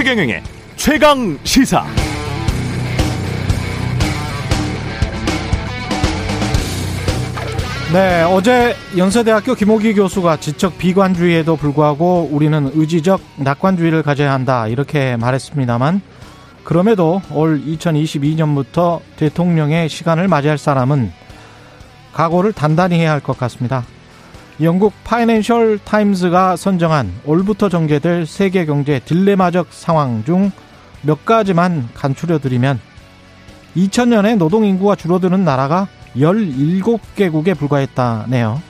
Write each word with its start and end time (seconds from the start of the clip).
최경영의 0.00 0.42
최강 0.76 1.38
시사. 1.44 1.84
네, 7.92 8.22
어제 8.22 8.74
연세대학교 8.96 9.54
김호기 9.54 9.92
교수가 9.92 10.38
지적 10.38 10.78
비관주의에도 10.78 11.56
불구하고 11.56 12.30
우리는 12.32 12.70
의지적 12.72 13.20
낙관주의를 13.36 14.02
가져야 14.02 14.32
한다 14.32 14.68
이렇게 14.68 15.16
말했습니다만 15.16 16.00
그럼에도 16.64 17.20
올 17.30 17.60
2022년부터 17.62 19.00
대통령의 19.16 19.90
시간을 19.90 20.28
맞이할 20.28 20.56
사람은 20.56 21.12
각오를 22.14 22.54
단단히 22.54 22.98
해야 22.98 23.12
할 23.12 23.20
것 23.20 23.36
같습니다. 23.36 23.84
영국 24.62 24.92
파이낸셜 25.04 25.78
타임즈가 25.84 26.56
선정한 26.56 27.12
올부터 27.24 27.68
전개될 27.68 28.26
세계 28.26 28.66
경제 28.66 29.00
딜레마적 29.00 29.68
상황 29.70 30.24
중 30.24 30.50
몇 31.02 31.24
가지만 31.24 31.88
간추려 31.94 32.38
드리면 32.38 32.80
2000년에 33.76 34.36
노동 34.36 34.64
인구가 34.64 34.94
줄어드는 34.94 35.44
나라가 35.44 35.88
17개국에 36.16 37.56
불과했다네요. 37.56 38.60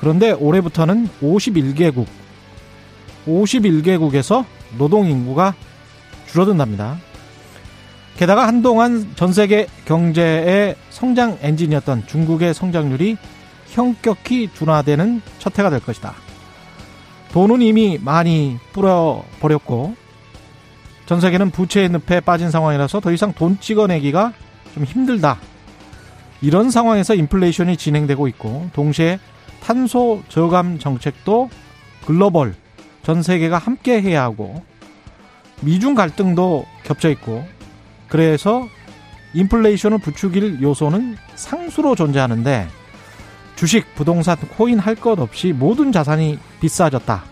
그런데 0.00 0.32
올해부터는 0.32 1.08
51개국, 1.22 2.06
51개국에서 3.26 4.44
노동 4.78 5.06
인구가 5.06 5.54
줄어든답니다. 6.26 6.98
게다가 8.16 8.46
한동안 8.46 9.10
전 9.16 9.32
세계 9.32 9.66
경제의 9.84 10.76
성장 10.90 11.36
엔진이었던 11.42 12.06
중국의 12.06 12.54
성장률이 12.54 13.18
형격히 13.68 14.48
둔화되는 14.52 15.22
첫 15.38 15.58
해가 15.58 15.70
될 15.70 15.80
것이다. 15.80 16.14
돈은 17.32 17.62
이미 17.62 17.98
많이 18.00 18.58
뿌려버렸고 18.72 19.94
전 21.06 21.20
세계는 21.20 21.50
부채의 21.50 21.90
늪에 21.90 22.20
빠진 22.20 22.50
상황이라서 22.50 23.00
더 23.00 23.12
이상 23.12 23.32
돈 23.32 23.60
찍어내기가 23.60 24.32
좀 24.74 24.84
힘들다. 24.84 25.38
이런 26.42 26.70
상황에서 26.70 27.14
인플레이션이 27.14 27.76
진행되고 27.76 28.28
있고 28.28 28.68
동시에 28.72 29.18
탄소 29.62 30.22
저감 30.28 30.78
정책도 30.78 31.50
글로벌 32.06 32.54
전 33.02 33.22
세계가 33.22 33.58
함께 33.58 34.00
해야 34.00 34.22
하고 34.22 34.62
미중 35.60 35.94
갈등도 35.94 36.66
겹쳐 36.84 37.08
있고 37.10 37.44
그래서 38.08 38.68
인플레이션을 39.34 39.98
부추길 39.98 40.62
요소는 40.62 41.16
상수로 41.34 41.94
존재하는데 41.94 42.68
주식, 43.56 43.94
부동산, 43.94 44.36
코인 44.36 44.78
할 44.78 44.94
것 44.94 45.18
없이 45.18 45.52
모든 45.52 45.90
자산이 45.90 46.38
비싸졌다. 46.60 47.22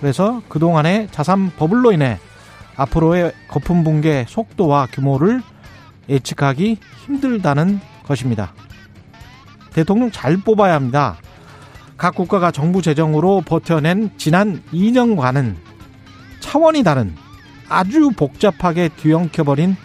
그래서 0.00 0.42
그동안의 0.48 1.08
자산 1.10 1.50
버블로 1.56 1.92
인해 1.92 2.18
앞으로의 2.76 3.32
거품 3.48 3.84
붕괴 3.84 4.26
속도와 4.28 4.88
규모를 4.92 5.42
예측하기 6.08 6.78
힘들다는 7.06 7.80
것입니다. 8.04 8.52
대통령 9.72 10.10
잘 10.10 10.36
뽑아야 10.36 10.74
합니다. 10.74 11.16
각 11.96 12.14
국가가 12.14 12.50
정부 12.50 12.82
재정으로 12.82 13.42
버텨낸 13.42 14.10
지난 14.18 14.62
2년간은 14.72 15.56
차원이 16.40 16.82
다른 16.82 17.14
아주 17.68 18.10
복잡하게 18.10 18.90
뒤엉켜버린 18.90 19.76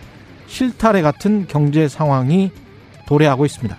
실타래 0.48 1.02
같은 1.02 1.48
경제 1.48 1.88
상황이 1.88 2.52
도래하고 3.08 3.46
있습니다. 3.46 3.78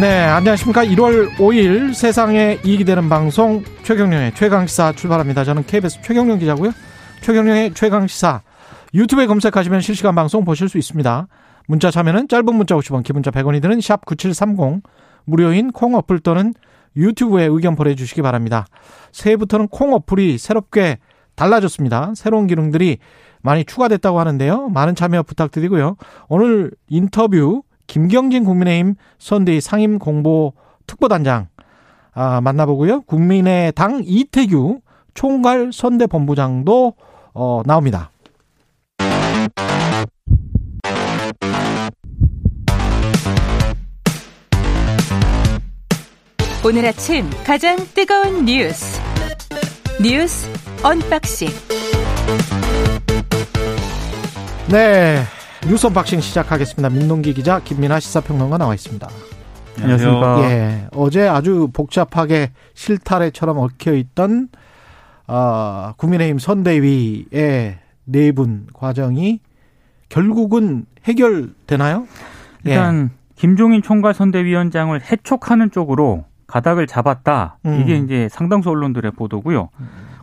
네, 0.00 0.24
안녕하십니까. 0.24 0.84
1월 0.84 1.36
5일 1.36 1.94
세상에 1.94 2.58
이익이 2.64 2.84
되는 2.84 3.08
방송 3.08 3.62
최경령의 3.84 4.34
최강시사 4.34 4.92
출발합니다. 4.92 5.44
저는 5.44 5.64
KBS 5.66 6.02
최경령 6.02 6.40
기자고요. 6.40 6.72
최경령의 7.20 7.74
최강시사 7.74 8.42
유튜브에 8.92 9.26
검색하시면 9.26 9.80
실시간 9.82 10.16
방송 10.16 10.44
보실 10.44 10.68
수 10.68 10.78
있습니다. 10.78 11.28
문자 11.68 11.92
참여는 11.92 12.26
짧은 12.26 12.44
문자 12.44 12.74
50원, 12.74 13.04
기본자 13.04 13.30
100원이 13.30 13.62
드는 13.62 13.80
샵 13.80 14.04
9730, 14.04 14.82
무료인 15.26 15.70
콩 15.70 15.94
어플 15.94 16.18
또는 16.18 16.54
유튜브에 16.96 17.44
의견 17.44 17.76
보내주시기 17.76 18.20
바랍니다. 18.20 18.66
새해부터는 19.12 19.68
콩 19.68 19.94
어플이 19.94 20.38
새롭게 20.38 20.98
달라졌습니다. 21.36 22.14
새로운 22.16 22.48
기능들이 22.48 22.98
많이 23.42 23.64
추가됐다고 23.64 24.18
하는데요. 24.18 24.70
많은 24.70 24.96
참여 24.96 25.22
부탁드리고요. 25.22 25.96
오늘 26.28 26.72
인터뷰 26.88 27.62
김경진 27.86 28.44
국민의힘 28.44 28.94
선대위 29.18 29.60
상임 29.60 29.98
공보 29.98 30.54
특보단장 30.86 31.48
아, 32.12 32.40
만나보고요. 32.40 33.02
국민의당 33.02 34.02
이태규 34.04 34.80
총괄 35.14 35.72
선대 35.72 36.06
본부장도 36.06 36.94
어, 37.34 37.62
나옵니다. 37.66 38.10
오늘 46.66 46.86
아침 46.86 47.28
가장 47.44 47.76
뜨거운 47.94 48.46
뉴스 48.46 48.98
뉴스 50.02 50.48
언박싱 50.82 51.48
네 54.70 55.22
뉴스 55.66 55.86
언박싱 55.86 56.20
시작하겠습니다. 56.20 56.90
민동기 56.90 57.32
기자 57.32 57.58
김민아 57.58 57.98
시사평론가 57.98 58.58
나와 58.58 58.74
있습니다. 58.74 59.08
안녕하십니까. 59.80 60.40
예, 60.42 60.88
어제 60.92 61.26
아주 61.26 61.68
복잡하게 61.72 62.52
실타래처럼 62.74 63.58
얽혀 63.58 63.94
있던 63.94 64.48
어, 65.26 65.92
국민의힘 65.96 66.38
선대위의 66.38 67.78
내분 68.04 68.66
과정이 68.74 69.40
결국은 70.10 70.84
해결되나요? 71.06 72.06
일단 72.64 73.10
예. 73.10 73.24
김종인 73.36 73.80
총괄 73.80 74.12
선대위원장을 74.12 75.00
해촉하는 75.00 75.70
쪽으로 75.70 76.24
가닥을 76.46 76.86
잡았다. 76.86 77.58
음. 77.64 77.80
이게 77.80 77.96
이제 77.96 78.28
상당수 78.30 78.68
언론들의 78.68 79.12
보도고요. 79.12 79.70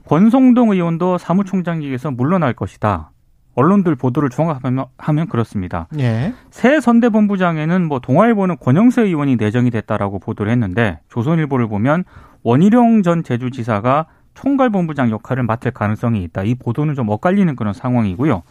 권성동 0.07 0.72
의원도 0.72 1.18
사무총장직에서 1.18 2.12
물러날 2.12 2.53
것이다. 2.53 3.11
언론들 3.56 3.95
보도를 3.95 4.29
종합하면 4.29 4.85
하면 4.97 5.28
그렇습니다. 5.28 5.88
예. 6.00 6.34
새 6.51 6.79
선대본부장에는 6.79 7.88
뭐 7.88 8.00
동아일보는 8.00 8.57
권영세 8.59 9.03
의원이 9.03 9.35
내정이 9.35 9.72
됐다라고 9.72 10.19
보도를 10.19 10.51
했는데 10.51 11.00
조선일보를 11.09 11.67
보면 11.67 12.06
원희룡 12.44 13.03
전 13.03 13.23
제주지사가 13.23 14.06
총괄본부장 14.34 15.12
역할을 15.12 15.44
맡을 15.44 15.72
가능성이 15.72 16.23
있다. 16.23 16.44
이 16.44 16.56
보도는 16.56 16.95
좀 16.95 17.09
엇갈리는 17.09 17.56
그런 17.56 17.73
상황이고요. 17.73 18.44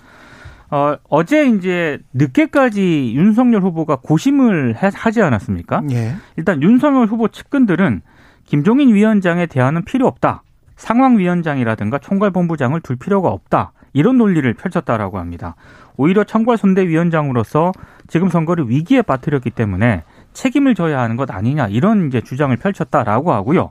어, 0.72 0.96
어제 1.08 1.48
이제 1.48 1.98
늦게까지 2.12 3.14
윤석열 3.16 3.62
후보가 3.62 3.96
고심을 4.02 4.74
하지 4.74 5.22
않았습니까? 5.22 5.82
예. 5.90 6.14
일단 6.36 6.62
윤석열 6.62 7.06
후보 7.06 7.28
측근들은 7.28 8.02
김종인 8.44 8.94
위원장의 8.94 9.48
대안은 9.48 9.84
필요 9.84 10.06
없다. 10.06 10.42
상황위원장이라든가 10.76 11.98
총괄본부장을 11.98 12.80
둘 12.80 12.96
필요가 12.96 13.28
없다. 13.28 13.72
이런 13.92 14.18
논리를 14.18 14.52
펼쳤다라고 14.54 15.18
합니다. 15.18 15.56
오히려 15.96 16.24
총괄선대위원장으로서 16.24 17.72
지금 18.08 18.28
선거를 18.28 18.68
위기에 18.68 19.02
빠뜨렸기 19.02 19.50
때문에 19.50 20.04
책임을 20.32 20.74
져야 20.74 21.00
하는 21.00 21.16
것 21.16 21.30
아니냐 21.30 21.68
이런 21.68 22.08
이제 22.08 22.20
주장을 22.20 22.56
펼쳤다라고 22.56 23.32
하고요. 23.32 23.70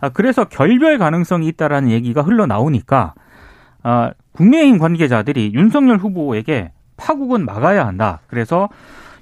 아, 0.00 0.08
그래서 0.10 0.44
결별 0.44 0.98
가능성이 0.98 1.48
있다라는 1.48 1.90
얘기가 1.90 2.22
흘러나오니까 2.22 3.14
아, 3.82 4.12
국민의힘 4.32 4.78
관계자들이 4.78 5.52
윤석열 5.54 5.96
후보에게 5.98 6.72
파국은 6.96 7.44
막아야 7.44 7.86
한다. 7.86 8.20
그래서 8.26 8.68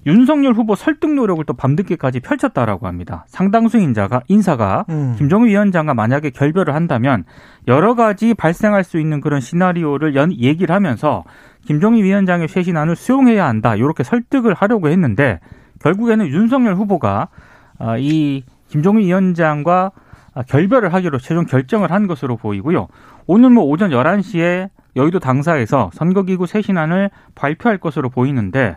윤석열 0.07 0.53
후보 0.53 0.75
설득 0.75 1.15
노력을 1.15 1.43
또 1.45 1.55
밤늦게까지 1.55 2.21
펼쳤다라고 2.21 2.87
합니다. 2.87 3.25
상당수 3.29 3.79
인자가 3.79 4.23
인사가 4.29 4.85
음. 4.91 5.15
김정은 5.17 5.49
위원장과 5.49 5.95
만약에 5.95 6.31
결별을 6.31 6.75
한다면 6.75 7.25
여러 7.69 7.95
가지 7.95 8.35
발생할 8.35 8.85
수 8.85 8.99
있는 8.99 9.21
그런 9.21 9.41
시나리오를 9.41 10.15
연 10.15 10.33
얘기를 10.33 10.75
하면서 10.75 11.25
김정희 11.67 12.03
위원장의 12.03 12.49
쇄신안을 12.49 12.97
수용해야 12.97 13.47
한다. 13.47 13.75
이렇게 13.77 14.05
설득을 14.05 14.55
하려고 14.55 14.89
했는데 14.89 15.41
결국에는 15.81 16.27
윤석열 16.27 16.75
후보가 16.75 17.29
아, 17.79 17.97
이 17.99 18.45
김종인 18.69 19.07
위원장과 19.07 19.93
결별을 20.49 20.93
하기로 20.93 21.19
최종 21.19 21.45
결정을 21.47 21.91
한 21.91 22.07
것으로 22.07 22.37
보이고요. 22.37 22.89
오늘 23.27 23.51
뭐 23.51 23.65
오전 23.65 23.91
11시에 23.91 24.69
여의도 24.97 25.19
당사에서 25.19 25.91
선거기구 25.93 26.47
쇄신안을 26.47 27.11
발표할 27.35 27.79
것으로 27.79 28.11
보이는데 28.11 28.77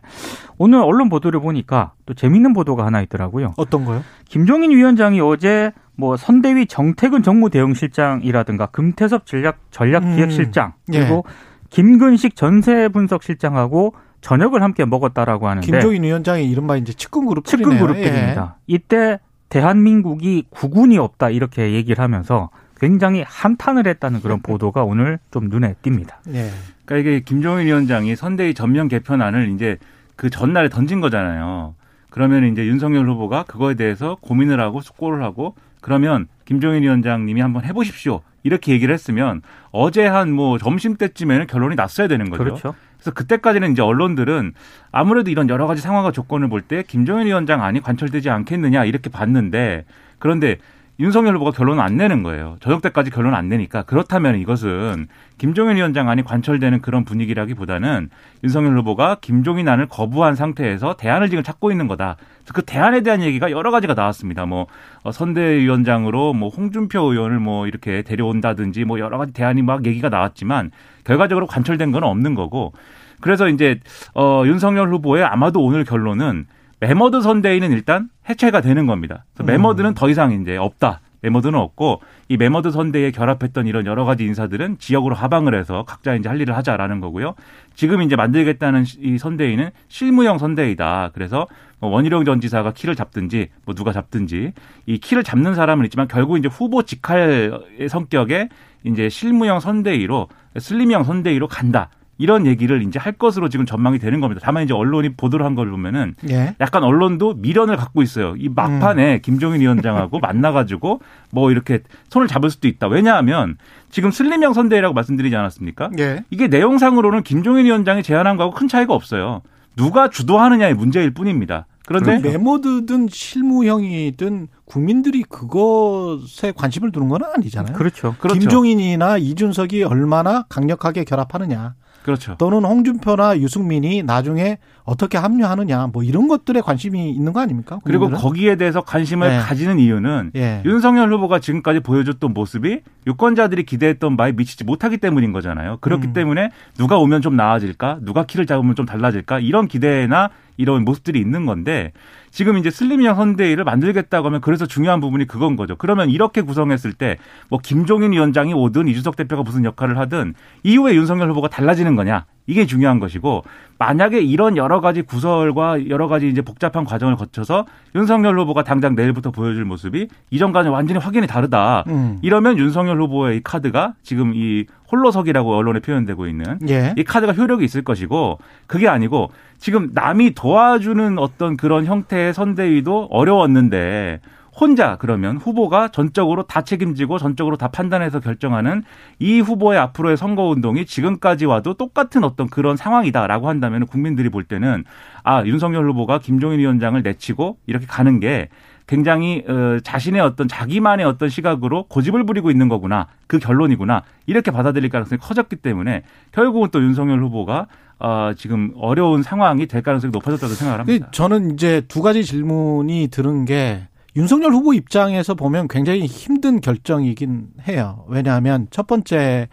오늘 0.57 0.79
언론 0.79 1.09
보도를 1.09 1.39
보니까 1.39 1.93
또 2.05 2.13
재밌는 2.13 2.53
보도가 2.53 2.85
하나 2.85 3.01
있더라고요. 3.01 3.53
어떤 3.57 3.85
거요? 3.85 4.03
김종인 4.25 4.71
위원장이 4.71 5.21
어제 5.21 5.71
뭐 5.95 6.17
선대위 6.17 6.67
정태근 6.67 7.23
정무대응실장이라든가 7.23 8.67
금태섭 8.67 9.25
전략 9.25 9.59
전략기획실장 9.71 10.73
음, 10.89 10.93
예. 10.93 10.99
그리고 10.99 11.25
김근식 11.69 12.35
전세 12.35 12.87
분석 12.87 13.23
실장하고 13.23 13.93
저녁을 14.21 14.61
함께 14.61 14.85
먹었다라고 14.85 15.47
하는데 15.47 15.65
김종인 15.65 16.03
위원장이 16.03 16.49
이른바 16.49 16.77
이제 16.77 16.93
측근 16.93 17.25
그룹 17.25 17.45
측근 17.45 17.77
그룹들입니다. 17.77 18.55
예. 18.57 18.63
이때 18.73 19.19
대한민국이 19.49 20.45
국군이 20.49 20.97
없다 20.97 21.29
이렇게 21.29 21.73
얘기를 21.73 22.03
하면서 22.03 22.49
굉장히 22.79 23.23
한탄을 23.27 23.87
했다는 23.87 24.21
그런 24.21 24.39
보도가 24.43 24.83
오늘 24.83 25.19
좀 25.31 25.49
눈에 25.49 25.75
띕니다. 25.81 26.15
네. 26.25 26.49
그러니까 26.85 27.09
이게 27.09 27.19
김종인 27.21 27.67
위원장이 27.67 28.15
선대위 28.15 28.53
전면 28.53 28.87
개편안을 28.87 29.49
이제 29.49 29.77
그 30.15 30.29
전날에 30.29 30.69
던진 30.69 31.01
거잖아요. 31.01 31.75
그러면 32.09 32.45
이제 32.51 32.65
윤석열 32.65 33.07
후보가 33.09 33.43
그거에 33.43 33.75
대해서 33.75 34.17
고민을 34.21 34.59
하고 34.59 34.81
숙고를 34.81 35.23
하고 35.23 35.55
그러면 35.81 36.27
김종인 36.45 36.83
위원장님이 36.83 37.41
한번 37.41 37.63
해보십시오. 37.65 38.21
이렇게 38.43 38.71
얘기를 38.71 38.93
했으면 38.93 39.41
어제 39.71 40.05
한 40.07 40.29
뭐 40.31 40.57
점심 40.57 40.95
때쯤에는 40.95 41.47
결론이 41.47 41.75
났어야 41.75 42.07
되는 42.07 42.29
거죠. 42.29 42.43
그렇죠. 42.43 42.75
그래서 42.95 43.11
그때까지는 43.11 43.73
이제 43.73 43.81
언론들은 43.81 44.53
아무래도 44.91 45.29
이런 45.29 45.49
여러 45.49 45.67
가지 45.67 45.81
상황과 45.81 46.11
조건을 46.11 46.47
볼 46.49 46.61
때 46.61 46.83
김종인 46.87 47.27
위원장 47.27 47.61
안이 47.63 47.81
관철되지 47.81 48.29
않겠느냐 48.29 48.85
이렇게 48.85 49.09
봤는데 49.09 49.85
그런데 50.17 50.57
윤석열 50.99 51.35
후보가 51.35 51.51
결론을 51.51 51.83
안 51.83 51.95
내는 51.95 52.23
거예요. 52.23 52.55
저녁 52.59 52.81
때까지 52.81 53.11
결론 53.11 53.35
안 53.35 53.49
내니까 53.49 53.83
그렇다면 53.83 54.39
이것은 54.39 55.07
김종인 55.37 55.75
위원장 55.75 56.09
안이 56.09 56.23
관철되는 56.23 56.81
그런 56.81 57.05
분위기라기보다는 57.05 58.09
윤석열 58.43 58.75
후보가 58.79 59.17
김종인 59.21 59.67
안을 59.67 59.85
거부한 59.85 60.33
상태에서 60.33 60.95
대안을 60.97 61.29
지금 61.29 61.43
찾고 61.43 61.69
있는 61.69 61.87
거다. 61.87 62.17
그 62.51 62.63
대안에 62.63 63.01
대한 63.01 63.21
얘기가 63.21 63.51
여러 63.51 63.69
가지가 63.69 63.93
나왔습니다. 63.93 64.47
뭐 64.47 64.65
어, 65.03 65.11
선대위원장으로 65.11 66.33
뭐 66.33 66.49
홍준표 66.49 67.11
의원을 67.11 67.39
뭐 67.39 67.67
이렇게 67.67 68.01
데려온다든지 68.01 68.83
뭐 68.85 68.99
여러 68.99 69.19
가지 69.19 69.33
대안이 69.33 69.61
막 69.61 69.85
얘기가 69.85 70.09
나왔지만 70.09 70.71
결과적으로 71.03 71.45
관철된 71.45 71.91
건 71.91 72.03
없는 72.03 72.33
거고 72.33 72.73
그래서 73.19 73.49
이제 73.49 73.79
어 74.15 74.43
윤석열 74.45 74.91
후보의 74.91 75.23
아마도 75.23 75.63
오늘 75.63 75.83
결론은 75.83 76.47
매머드 76.79 77.21
선대위는 77.21 77.71
일단 77.71 78.09
해체가 78.29 78.61
되는 78.61 78.85
겁니다. 78.85 79.25
그래서 79.33 79.51
매머드는 79.51 79.93
더 79.95 80.09
이상 80.09 80.31
이제 80.31 80.57
없다. 80.57 81.01
매머드는 81.21 81.57
없고 81.57 82.01
이 82.29 82.37
매머드 82.37 82.69
선대에 82.71 83.09
결합했던 83.11 83.65
이런 83.65 83.87
여러 83.87 84.05
가지 84.05 84.23
인사들은 84.23 84.77
지역으로 84.77 85.15
하방을 85.15 85.57
해서 85.57 85.83
각자 85.87 86.13
이제 86.13 86.29
할 86.29 86.39
일을 86.39 86.55
하자라는 86.55 87.01
거고요. 87.01 87.33
지금 87.73 88.03
이제 88.03 88.15
만들겠다는 88.15 88.85
이 88.99 89.17
선대위는 89.17 89.71
실무형 89.87 90.37
선대위다. 90.37 91.11
그래서 91.13 91.47
뭐 91.79 91.89
원희룡 91.89 92.23
전 92.25 92.39
지사가 92.39 92.73
키를 92.73 92.95
잡든지 92.95 93.49
뭐 93.65 93.73
누가 93.73 93.91
잡든지 93.91 94.53
이 94.85 94.97
키를 94.99 95.23
잡는 95.23 95.55
사람은 95.55 95.85
있지만 95.85 96.07
결국 96.07 96.37
이제 96.37 96.47
후보 96.47 96.83
직할의 96.83 97.51
성격의 97.89 98.49
이제 98.83 99.09
실무형 99.09 99.59
선대위로 99.59 100.27
슬림형 100.57 101.03
선대위로 101.03 101.47
간다. 101.47 101.89
이런 102.19 102.45
얘기를 102.45 102.81
이제 102.83 102.97
할 102.99 103.13
것으로 103.13 103.49
지금 103.49 103.65
전망이 103.65 103.99
되는 103.99 104.19
겁니다. 104.21 104.41
다만 104.43 104.63
이제 104.63 104.73
언론이 104.73 105.15
보도를 105.15 105.45
한 105.45 105.55
걸 105.57 105.69
보면은 105.71 106.15
예. 106.29 106.55
약간 106.59 106.83
언론도 106.83 107.35
미련을 107.35 107.77
갖고 107.77 108.01
있어요. 108.01 108.35
이 108.37 108.49
막판에 108.49 109.15
음. 109.15 109.19
김종인 109.23 109.61
위원장하고 109.61 110.19
만나가지고 110.21 111.01
뭐 111.31 111.51
이렇게 111.51 111.79
손을 112.09 112.27
잡을 112.27 112.49
수도 112.49 112.67
있다. 112.67 112.87
왜냐하면 112.87 113.57
지금 113.89 114.11
슬림형 114.11 114.53
선대위라고 114.53 114.93
말씀드리지 114.93 115.35
않았습니까? 115.35 115.89
예. 115.99 116.23
이게 116.29 116.47
내용상으로는 116.47 117.23
김종인 117.23 117.65
위원장이 117.65 118.03
제안한 118.03 118.37
거하고 118.37 118.53
큰 118.55 118.67
차이가 118.67 118.93
없어요. 118.93 119.41
누가 119.75 120.09
주도하느냐의 120.09 120.73
문제일 120.73 121.11
뿐입니다. 121.11 121.65
그런데 121.85 122.19
메모드든 122.19 123.07
실무형이든 123.09 124.47
국민들이 124.65 125.23
그것에 125.23 126.51
관심을 126.55 126.91
두는 126.91 127.07
건 127.09 127.21
아니잖아요. 127.33 127.75
그렇죠. 127.75 128.15
그렇죠. 128.19 128.37
김종인이나 128.39 129.17
이준석이 129.17 129.83
얼마나 129.83 130.43
강력하게 130.49 131.03
결합하느냐. 131.05 131.75
그렇죠. 132.07 132.35
또는 132.37 132.63
홍준표나 132.63 133.37
유승민이 133.39 134.03
나중에 134.03 134.59
어떻게 134.85 135.17
합류하느냐 135.17 135.87
뭐 135.87 136.03
이런 136.03 136.29
것들에 136.29 136.61
관심이 136.61 137.11
있는 137.11 137.33
거 137.33 137.41
아닙니까? 137.41 137.79
국민들은? 137.83 138.11
그리고 138.11 138.21
거기에 138.21 138.55
대해서 138.55 138.79
관심을 138.79 139.27
네. 139.27 139.39
가지는 139.39 139.77
이유는 139.77 140.31
네. 140.33 140.61
윤석열 140.63 141.11
후보가 141.11 141.39
지금까지 141.39 141.81
보여줬던 141.81 142.33
모습이 142.33 142.79
유권자들이 143.07 143.63
기대했던 143.63 144.15
바에 144.15 144.31
미치지 144.31 144.63
못하기 144.63 144.99
때문인 144.99 145.33
거잖아요. 145.33 145.79
그렇기 145.81 146.07
음. 146.07 146.13
때문에 146.13 146.51
누가 146.77 146.97
오면 146.97 147.21
좀 147.21 147.35
나아질까? 147.35 147.99
누가 148.03 148.25
키를 148.25 148.45
잡으면 148.45 148.75
좀 148.75 148.85
달라질까? 148.85 149.39
이런 149.39 149.67
기대나 149.67 150.29
이런 150.55 150.85
모습들이 150.85 151.19
있는 151.19 151.45
건데 151.45 151.91
지금 152.37 152.59
이제 152.59 152.69
슬림형 152.69 153.15
선대위를 153.15 153.63
만들겠다고 153.63 154.27
하면 154.27 154.41
그래서 154.41 154.67
중요한 154.67 154.99
부분이 154.99 155.25
그건 155.25 155.55
거죠. 155.55 155.75
그러면 155.75 156.11
이렇게 156.11 156.41
구성했을 156.43 156.93
때 156.93 157.17
뭐 157.49 157.57
김종인 157.63 158.11
위원장이 158.11 158.53
오든 158.53 158.87
이준석 158.87 159.15
대표가 159.15 159.41
무슨 159.41 159.65
역할을 159.65 159.97
하든 159.97 160.35
이후에 160.61 160.93
윤석열 160.93 161.31
후보가 161.31 161.47
달라지는 161.47 161.95
거냐 161.95 162.25
이게 162.47 162.65
중요한 162.65 162.99
것이고 162.99 163.43
만약에 163.77 164.19
이런 164.21 164.57
여러 164.57 164.81
가지 164.81 165.01
구설과 165.01 165.89
여러 165.89 166.07
가지 166.07 166.27
이제 166.27 166.41
복잡한 166.41 166.83
과정을 166.83 167.15
거쳐서 167.15 167.65
윤석열 167.93 168.39
후보가 168.39 168.63
당장 168.63 168.95
내일부터 168.95 169.31
보여줄 169.31 169.65
모습이 169.65 170.07
이전과는 170.31 170.71
완전히 170.71 170.99
확연히 170.99 171.27
다르다. 171.27 171.83
음. 171.87 172.17
이러면 172.21 172.57
윤석열 172.57 172.99
후보의 173.01 173.37
이 173.37 173.41
카드가 173.43 173.93
지금 174.01 174.33
이 174.33 174.65
홀로석이라고 174.91 175.55
언론에 175.55 175.79
표현되고 175.79 176.27
있는 176.27 176.57
예. 176.69 176.93
이 176.97 177.03
카드가 177.03 177.33
효력이 177.33 177.63
있을 177.65 177.83
것이고 177.83 178.39
그게 178.65 178.87
아니고 178.87 179.31
지금 179.59 179.91
남이 179.93 180.33
도와주는 180.33 181.19
어떤 181.19 181.57
그런 181.57 181.85
형태의 181.85 182.33
선대위도 182.33 183.09
어려웠는데 183.11 184.21
혼자 184.59 184.95
그러면 184.97 185.37
후보가 185.37 185.89
전적으로 185.89 186.43
다 186.43 186.63
책임지고 186.63 187.19
전적으로 187.19 187.57
다 187.57 187.67
판단해서 187.67 188.19
결정하는 188.19 188.83
이 189.19 189.39
후보의 189.39 189.77
앞으로의 189.77 190.17
선거 190.17 190.43
운동이 190.47 190.85
지금까지 190.85 191.45
와도 191.45 191.75
똑같은 191.75 192.23
어떤 192.23 192.49
그런 192.49 192.75
상황이다라고 192.75 193.49
한다면 193.49 193.85
국민들이 193.85 194.29
볼 194.29 194.43
때는 194.43 194.83
아 195.23 195.45
윤석열 195.45 195.87
후보가 195.89 196.19
김종인 196.19 196.59
위원장을 196.59 197.01
내치고 197.03 197.57
이렇게 197.67 197.85
가는 197.85 198.19
게 198.19 198.49
굉장히 198.87 199.43
어, 199.47 199.79
자신의 199.83 200.21
어떤 200.21 200.47
자기만의 200.47 201.05
어떤 201.05 201.29
시각으로 201.29 201.83
고집을 201.83 202.25
부리고 202.25 202.49
있는 202.49 202.69
거구나 202.69 203.07
그 203.27 203.37
결론이구나 203.37 204.03
이렇게 204.25 204.49
받아들일 204.49 204.89
가능성이 204.89 205.19
커졌기 205.19 205.57
때문에 205.57 206.03
결국은 206.31 206.69
또 206.71 206.81
윤석열 206.81 207.21
후보가 207.21 207.67
어, 207.99 208.31
지금 208.37 208.71
어려운 208.77 209.23
상황이 209.23 209.67
될 209.67 209.81
가능성이 209.81 210.11
높아졌다고 210.11 210.53
생각을 210.53 210.79
합니다. 210.79 211.07
저는 211.11 211.51
이제 211.51 211.81
두 211.87 212.01
가지 212.01 212.23
질문이 212.23 213.09
들은 213.11 213.45
게 213.45 213.87
윤석열 214.17 214.51
후보 214.51 214.73
입장에서 214.73 215.35
보면 215.35 215.67
굉장히 215.67 216.07
힘든 216.07 216.59
결정이긴 216.59 217.49
해요. 217.67 218.03
왜냐하면 218.07 218.65
첫 218.71 218.87
번째 218.87 219.47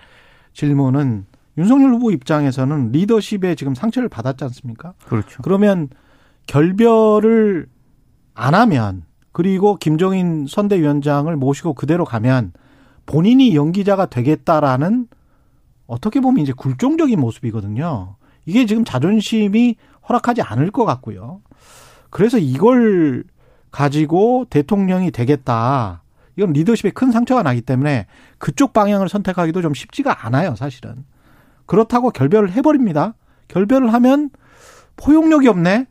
질문은 0.55 1.26
윤석열 1.58 1.90
후보 1.90 2.11
입장에서는 2.11 2.90
리더십에 2.90 3.56
지금 3.56 3.75
상처를 3.75 4.08
받았지 4.08 4.43
않습니까? 4.44 4.94
그렇죠. 5.05 5.43
그러면 5.43 5.91
결별을 6.46 7.67
안 8.32 8.55
하면 8.55 9.05
그리고 9.32 9.77
김종인 9.77 10.46
선대위원장을 10.48 11.36
모시고 11.36 11.74
그대로 11.74 12.06
가면 12.06 12.53
본인이 13.05 13.55
연기자가 13.55 14.06
되겠다라는 14.06 15.08
어떻게 15.86 16.20
보면 16.20 16.43
이제 16.43 16.55
굴종적인 16.56 17.20
모습이거든요. 17.20 18.17
이게 18.46 18.65
지금 18.65 18.82
자존심이 18.86 19.77
허락하지 20.08 20.41
않을 20.41 20.70
것 20.70 20.86
같고요. 20.86 21.43
그래서 22.08 22.39
이걸 22.39 23.24
가지고 23.74 24.46
대통령이 24.50 25.10
되겠다. 25.10 26.04
이건 26.36 26.52
리더십에 26.52 26.90
큰 26.90 27.10
상처가 27.10 27.43
나기 27.43 27.60
때문에 27.60 28.06
그쪽 28.38 28.72
방향을 28.72 29.08
선택하기도 29.08 29.62
좀 29.62 29.74
쉽지가 29.74 30.26
않아요, 30.26 30.54
사실은. 30.54 31.04
그렇다고 31.66 32.10
결별을 32.10 32.52
해버립니다. 32.52 33.14
결별을 33.48 33.93
하면 33.93 34.31
포용력이 34.96 35.48
없네? 35.48 35.86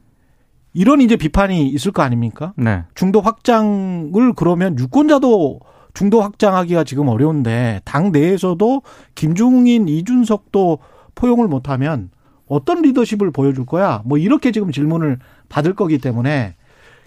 이런 0.73 1.01
이제 1.01 1.17
비판이 1.17 1.67
있을 1.67 1.91
거 1.91 2.03
아닙니까? 2.03 2.53
네. 2.55 2.83
중도 2.95 3.19
확장을 3.19 4.33
그러면 4.37 4.79
유권자도 4.79 5.59
중도 5.93 6.21
확장하기가 6.21 6.85
지금 6.85 7.09
어려운데 7.09 7.81
당 7.83 8.13
내에서도 8.13 8.81
김중인, 9.13 9.89
이준석도 9.89 10.79
포용을 11.15 11.49
못하면 11.49 12.11
어떤 12.47 12.81
리더십을 12.81 13.31
보여줄 13.31 13.65
거야? 13.65 14.01
뭐 14.05 14.17
이렇게 14.17 14.53
지금 14.53 14.71
질문을 14.71 15.19
받을 15.49 15.75
거기 15.75 15.97
때문에 15.97 16.55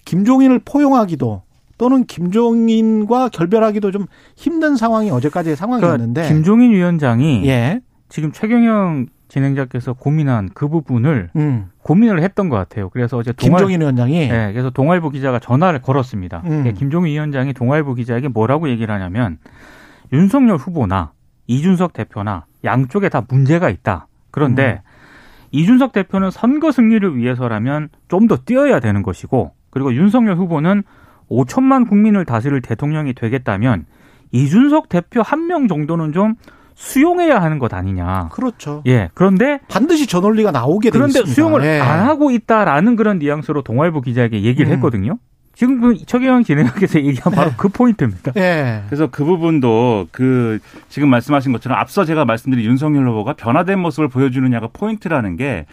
김종인을 0.06 0.60
포용하기도 0.64 1.42
또는 1.76 2.06
김종인과 2.06 3.28
결별하기도 3.28 3.90
좀 3.90 4.06
힘든 4.34 4.76
상황이 4.76 5.10
어제까지의 5.10 5.56
상황이었는데 5.56 6.22
그러니까 6.22 6.34
김종인 6.34 6.70
위원장이 6.72 7.46
예. 7.46 7.80
지금 8.08 8.32
최경영 8.32 9.06
진행자께서 9.28 9.92
고민한 9.92 10.48
그 10.54 10.68
부분을 10.68 11.30
음. 11.36 11.66
고민을 11.82 12.22
했던 12.22 12.48
것 12.48 12.56
같아요. 12.56 12.88
그래서 12.90 13.18
어제 13.18 13.32
동아, 13.32 13.58
김종인 13.58 13.80
위원장이 13.80 14.28
네, 14.28 14.52
그래서 14.52 14.70
동아일보 14.70 15.10
기자가 15.10 15.38
전화를 15.40 15.82
걸었습니다. 15.82 16.42
음. 16.46 16.62
네, 16.62 16.72
김종인 16.72 17.12
위원장이 17.12 17.52
동아일보 17.52 17.94
기자에게 17.94 18.28
뭐라고 18.28 18.70
얘기를 18.70 18.94
하냐면 18.94 19.38
윤석열 20.12 20.56
후보나 20.56 21.12
이준석 21.48 21.92
대표나 21.92 22.46
양쪽에 22.64 23.08
다 23.08 23.24
문제가 23.28 23.68
있다. 23.68 24.06
그런데 24.30 24.80
음. 24.84 24.90
이준석 25.50 25.92
대표는 25.92 26.30
선거 26.30 26.70
승리를 26.72 27.16
위해서라면 27.16 27.88
좀 28.08 28.28
더 28.28 28.36
뛰어야 28.36 28.80
되는 28.80 29.02
것이고 29.02 29.52
그리고 29.76 29.92
윤석열 29.92 30.36
후보는 30.36 30.84
5천만 31.30 31.86
국민을 31.86 32.24
다스릴 32.24 32.62
대통령이 32.62 33.12
되겠다면 33.12 33.84
이준석 34.32 34.88
대표 34.88 35.20
한 35.20 35.46
명 35.46 35.68
정도는 35.68 36.14
좀 36.14 36.34
수용해야 36.74 37.42
하는 37.42 37.58
것 37.58 37.74
아니냐. 37.74 38.30
그렇죠. 38.32 38.82
예. 38.86 39.10
그런데 39.12 39.60
반드시 39.68 40.06
저 40.06 40.20
논리가 40.20 40.50
나오게 40.50 40.88
그런데 40.88 41.22
수용을 41.26 41.62
예. 41.64 41.78
안 41.78 42.08
하고 42.08 42.30
있다라는 42.30 42.96
그런 42.96 43.18
뉘앙스로 43.18 43.60
동아일보 43.62 44.00
기자에게 44.00 44.44
얘기를 44.44 44.70
음. 44.70 44.76
했거든요. 44.76 45.18
지금 45.54 45.80
그 45.82 45.96
최경영 46.06 46.44
진행자께서 46.44 47.00
얘기한 47.00 47.34
바로 47.34 47.50
그 47.58 47.68
포인트입니다. 47.68 48.32
예. 48.36 48.82
그래서 48.86 49.08
그 49.10 49.24
부분도 49.24 50.08
그 50.10 50.58
지금 50.88 51.10
말씀하신 51.10 51.52
것처럼 51.52 51.78
앞서 51.78 52.06
제가 52.06 52.24
말씀드린 52.24 52.64
윤석열 52.64 53.06
후보가 53.08 53.34
변화된 53.34 53.78
모습을 53.78 54.08
보여주느냐가 54.08 54.68
포인트라는 54.72 55.36
게 55.36 55.66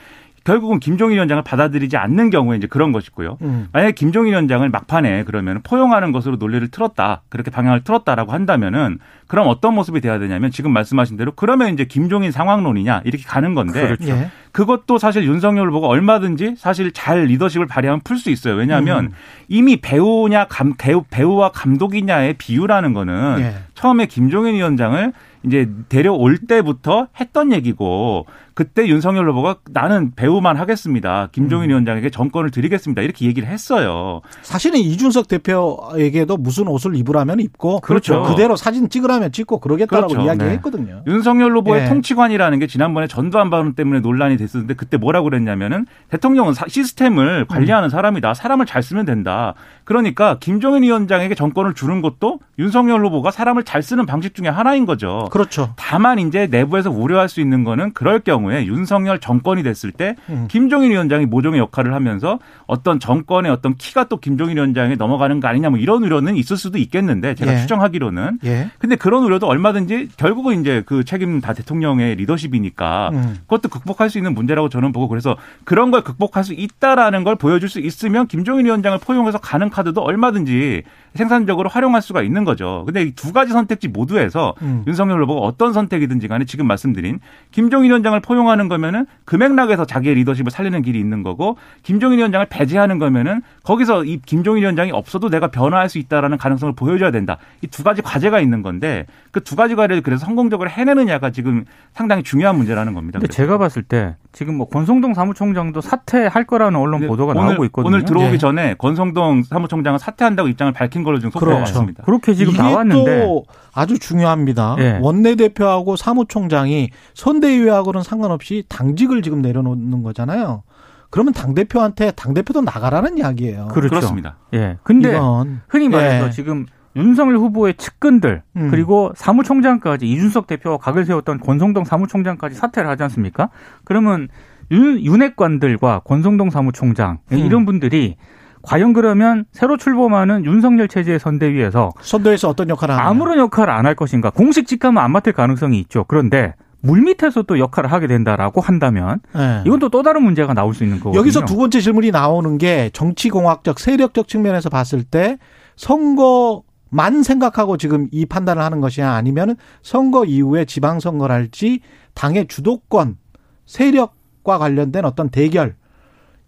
결국은 0.44 0.80
김종인 0.80 1.16
위원장을 1.16 1.42
받아들이지 1.44 1.96
않는 1.96 2.30
경우에 2.30 2.58
이제 2.58 2.68
그런 2.68 2.92
것이고요. 2.92 3.38
음. 3.42 3.68
만약에 3.72 3.94
김종인 3.94 4.32
위원장을 4.32 4.68
막판에 4.70 5.24
그러면 5.24 5.62
포용하는 5.64 6.12
것으로 6.12 6.36
논리를 6.36 6.68
틀었다. 6.68 7.22
그렇게 7.30 7.50
방향을 7.50 7.84
틀었다라고 7.84 8.34
한다면은 8.34 9.00
그럼 9.28 9.48
어떤 9.48 9.74
모습이 9.74 10.02
돼야 10.02 10.20
되냐면 10.20 10.52
지금 10.52 10.72
말씀하신 10.72 11.16
대로 11.18 11.32
그러면 11.34 11.74
이제 11.74 11.86
김종인 11.86 12.32
상황론이냐 12.32 13.02
이렇게 13.06 13.24
가는 13.24 13.54
건데 13.56 13.82
그렇죠. 13.82 14.10
예. 14.10 14.32
그것도 14.52 14.98
사실 14.98 15.24
윤석열 15.24 15.70
후보가 15.70 15.88
얼마든지 15.88 16.56
사실 16.58 16.92
잘 16.92 17.24
리더십을 17.24 17.66
발휘하면 17.66 18.02
풀 18.04 18.18
수 18.18 18.30
있어요. 18.30 18.56
왜냐하면 18.56 19.06
음. 19.06 19.12
이미 19.48 19.78
배우냐 19.78 20.46
감, 20.46 20.74
배우, 20.78 21.04
배우 21.10 21.36
와 21.36 21.50
감독이냐의 21.50 22.36
비유라는 22.36 22.94
거는 22.94 23.38
예. 23.40 23.56
처음에 23.76 24.06
김종인 24.06 24.56
위원장을 24.56 25.14
이제 25.46 25.70
데려올 25.90 26.38
때부터 26.38 27.08
했던 27.20 27.52
얘기고 27.52 28.26
그때 28.56 28.88
윤석열 28.88 29.30
후보가 29.30 29.58
나는 29.72 30.12
배우만 30.16 30.58
하겠습니다. 30.58 31.30
김종인 31.32 31.66
음. 31.66 31.70
위원장에게 31.72 32.10
정권을 32.10 32.52
드리겠습니다. 32.52 33.02
이렇게 33.02 33.26
얘기를 33.26 33.48
했어요. 33.50 34.22
사실은 34.42 34.80
이준석 34.80 35.28
대표에게도 35.28 36.38
무슨 36.38 36.68
옷을 36.68 36.96
입으라면 36.96 37.40
입고 37.40 37.80
그렇죠. 37.82 38.24
그대로 38.24 38.56
사진 38.56 38.90
찍으라면 38.90 39.32
찍고 39.32 39.60
그러겠다라고 39.60 40.08
그렇죠. 40.10 40.26
이야기했거든요. 40.26 41.04
윤석열 41.08 41.56
후보의 41.58 41.84
예. 41.84 41.90
통치관이라는 41.90 42.60
게 42.60 42.68
지난번에 42.68 43.08
전두환 43.08 43.50
발언 43.50 43.74
때문에 43.74 44.00
논란이 44.02 44.38
됐었는데 44.38 44.76
그때 44.76 44.98
뭐라고 44.98 45.30
그랬냐면은 45.30 45.86
대통령은 46.10 46.54
사- 46.54 46.68
시스템을 46.68 47.46
관리하는 47.46 47.90
사람이다. 47.90 48.34
사람을 48.34 48.66
잘 48.66 48.84
쓰면 48.84 49.06
된다. 49.06 49.54
그러니까 49.84 50.38
김종인 50.40 50.84
위원장에게 50.84 51.36
정권을 51.36 51.74
주는 51.74 52.02
것도 52.02 52.40
윤석열 52.60 53.06
후보가 53.06 53.32
사람을 53.32 53.64
잘 53.64 53.82
쓰는 53.82 54.06
방식 54.06 54.36
중에 54.36 54.48
하나인 54.48 54.86
거죠. 54.86 55.28
그렇죠. 55.32 55.74
다만 55.76 56.20
이제 56.20 56.48
내부에서 56.48 56.92
우려할 56.92 57.30
수 57.30 57.42
있는 57.42 57.64
거는 57.64 57.94
그럴 57.94 58.20
경우 58.20 58.43
에 58.52 58.66
윤석열 58.66 59.20
정권이 59.20 59.64
됐을 59.64 59.92
때 59.92 60.16
음. 60.30 60.48
김종인 60.50 60.92
위원장이 60.92 61.26
모종의 61.26 61.60
역할을 61.60 61.94
하면서 61.94 62.40
어떤 62.68 63.00
정권의 63.00 63.52
어떤 63.52 63.76
키가 63.76 64.06
또 64.06 64.18
김종인 64.18 64.58
위원장에 64.58 64.96
넘어가는 64.96 65.40
거 65.40 65.48
아니냐 65.48 65.70
뭐 65.70 65.80
이런 65.80 66.04
우려는 66.04 66.36
있을 66.36 66.58
수도 66.58 66.78
있겠는데 66.78 67.36
제가 67.36 67.54
예. 67.54 67.58
추정하기로는 67.60 68.40
예. 68.46 68.70
근데 68.80 68.96
그런 68.96 69.24
우려도 69.24 69.48
얼마든지 69.48 70.10
결국은 70.18 70.62
이제 70.62 70.84
그 70.86 71.04
책임 71.04 71.42
다 71.42 71.54
대통령의 71.54 72.16
리더십이니까 72.16 73.10
음. 73.14 73.38
그것도 73.42 73.70
극복할 73.70 74.10
수 74.10 74.18
있는 74.18 74.34
문제라고 74.34 74.70
저는 74.70 74.92
보고 74.92 75.08
그래서 75.08 75.38
그런 75.64 75.92
걸 75.92 76.04
극복할 76.04 76.44
수 76.44 76.54
있다라는 76.54 77.24
걸 77.24 77.36
보여줄 77.36 77.70
수 77.70 77.80
있으면 77.80 78.28
김종인 78.28 78.66
위원장을 78.66 78.98
포용해서 79.00 79.38
가는 79.38 79.70
카드도 79.70 80.02
얼마든지 80.02 80.84
생산적으로 81.16 81.70
활용할 81.70 82.02
수가 82.02 82.22
있는 82.22 82.44
거죠. 82.44 82.84
근데 82.86 83.02
이 83.04 83.14
두 83.16 83.32
가지 83.32 83.52
선택지 83.54 83.88
모두에서 83.88 84.54
음. 84.62 84.84
윤석열 84.88 85.22
후보가 85.24 85.42
어떤 85.42 85.72
선택이든지 85.74 86.28
간에 86.28 86.46
지금 86.46 86.68
말씀드린 86.68 87.20
김종인 87.52 87.90
위원장을 87.90 88.20
포용하는 88.20 88.68
거면은 88.68 89.06
그 89.26 89.36
맥락에서 89.36 89.86
자기의 89.86 90.16
리더십을 90.16 90.52
살리는 90.52 90.82
길이 90.82 91.00
있는 91.00 91.24
거고 91.24 91.58
김종인 91.84 92.18
위원장을 92.20 92.46
배제하는 92.50 92.98
거면은 93.00 93.42
거기서 93.64 94.04
이 94.06 94.20
김종인 94.26 94.64
위원장이 94.64 94.92
없어도 94.92 95.30
내가 95.30 95.48
변화할 95.52 95.90
수 95.90 95.98
있다라는 96.00 96.38
가능성을 96.38 96.74
보여줘야 96.76 97.12
된다. 97.12 97.38
이 97.62 97.68
두 97.68 97.84
가지 97.84 98.02
과제가 98.02 98.40
있는 98.40 98.62
건데 98.62 99.06
그 99.32 99.40
두 99.44 99.56
가지 99.56 99.76
과제를 99.76 100.02
그래서 100.04 100.26
성공적으로 100.26 100.70
해내느냐가 100.70 101.30
지금 101.32 101.66
상당히 101.94 102.24
중요한 102.24 102.56
문제라는 102.58 102.94
겁니다. 102.94 103.20
근데 103.20 103.28
그래서. 103.28 103.38
제가 103.38 103.58
봤을 103.58 103.84
때 103.84 104.16
지금 104.34 104.58
뭐 104.58 104.68
권성동 104.68 105.14
사무총장도 105.14 105.80
사퇴할 105.82 106.46
거라는 106.46 106.80
언론 106.80 107.08
보도가 107.08 107.34
오늘, 107.34 107.50
나오고 107.50 107.66
있거든요. 107.66 107.88
오늘 107.88 108.04
들어오기 108.04 108.34
예. 108.34 108.38
전에 108.38 108.74
권성동 108.80 109.44
사무총장은 109.44 110.00
사퇴한다고 110.00 110.50
입장을 110.50 110.74
밝힌 110.74 111.04
걸로 111.04 111.20
지금 111.20 111.30
속보가 111.32 111.46
그렇죠. 111.46 111.62
왔습니다. 111.62 112.04
그렇게 112.04 112.34
지금 112.34 112.54
이게 112.54 112.62
나왔는데 112.62 113.26
또 113.26 113.46
아주 113.74 114.00
중요합니다. 114.00 114.76
예. 114.80 115.00
원내대표하고 115.02 115.96
사무총장이 115.96 116.90
선대위하고는 117.14 118.02
상관없이 118.02 118.64
당직을 118.68 119.22
지금 119.22 119.42
내려놓는 119.42 120.02
거잖아요. 120.02 120.64
그러면 121.12 121.32
당 121.32 121.54
대표한테 121.54 122.12
당 122.12 122.34
대표도 122.34 122.62
나가라는 122.62 123.20
이야기예요. 123.20 123.68
그렇죠. 123.68 123.90
그렇습니다. 123.90 124.38
예. 124.56 124.78
근데 124.82 125.10
이건 125.12 125.62
흔히 125.68 125.88
말해서 125.90 126.26
예. 126.26 126.32
지금 126.32 126.66
윤석열 126.96 127.38
후보의 127.38 127.74
측근들 127.76 128.44
음. 128.58 128.68
그리고 128.72 129.12
사무총장까지 129.16 130.08
이준석 130.10 130.48
대표와 130.48 130.78
각을 130.78 131.06
세웠던 131.06 131.40
권성동 131.40 131.84
사무총장까지 131.86 132.56
사퇴를 132.56 132.90
하지 132.90 133.04
않습니까? 133.04 133.50
그러면 133.84 134.28
윤, 134.72 135.00
윤핵관들과 135.04 136.02
권성동 136.06 136.50
사무총장 136.50 137.20
음. 137.32 137.38
이런 137.38 137.66
분들이 137.66 138.16
과연 138.62 138.94
그러면 138.94 139.44
새로 139.52 139.76
출범하는 139.76 140.46
윤석열 140.46 140.88
체제의 140.88 141.20
선대위에서 141.20 141.92
선대에서 142.00 142.48
어떤 142.48 142.70
역할을 142.70 142.96
하느냐. 142.96 143.10
아무런 143.10 143.38
역할을 143.40 143.74
안 143.74 143.86
할 143.86 143.94
것인가? 143.96 144.30
공식 144.30 144.68
직함은 144.68 145.02
안 145.02 145.12
맡을 145.12 145.34
가능성이 145.34 145.80
있죠. 145.82 146.06
그런데 146.08 146.54
물밑에서 146.82 147.42
또 147.44 147.60
역할을 147.60 147.92
하게 147.92 148.08
된다라고 148.08 148.62
한다면 148.62 149.20
예. 149.38 149.64
이건 149.66 149.80
또 149.80 149.90
또 149.90 150.02
다른 150.04 150.24
문제가 150.24 150.54
나올 150.54 150.74
수 150.74 150.84
있는 150.84 151.00
거거든요. 151.00 151.20
여기서 151.20 151.44
두 151.46 151.58
번째 151.58 151.82
질문이 151.82 152.12
나오는 152.12 152.58
게 152.58 152.90
정치공학적 152.94 153.80
세력적 153.80 154.28
측면에서 154.30 154.70
봤을 154.70 155.04
때 155.04 155.38
선거 155.76 156.64
만 156.94 157.24
생각하고 157.24 157.78
지금 157.78 158.08
이 158.12 158.26
판단을 158.26 158.62
하는 158.62 158.80
것이 158.80 159.02
냐 159.02 159.14
아니면 159.14 159.56
선거 159.82 160.26
이후에 160.26 160.66
지방선거를 160.66 161.34
할지 161.34 161.80
당의 162.14 162.48
주도권 162.48 163.18
세력과 163.66 164.60
관련된 164.60 165.04
어떤 165.04 165.30
대결 165.30 165.76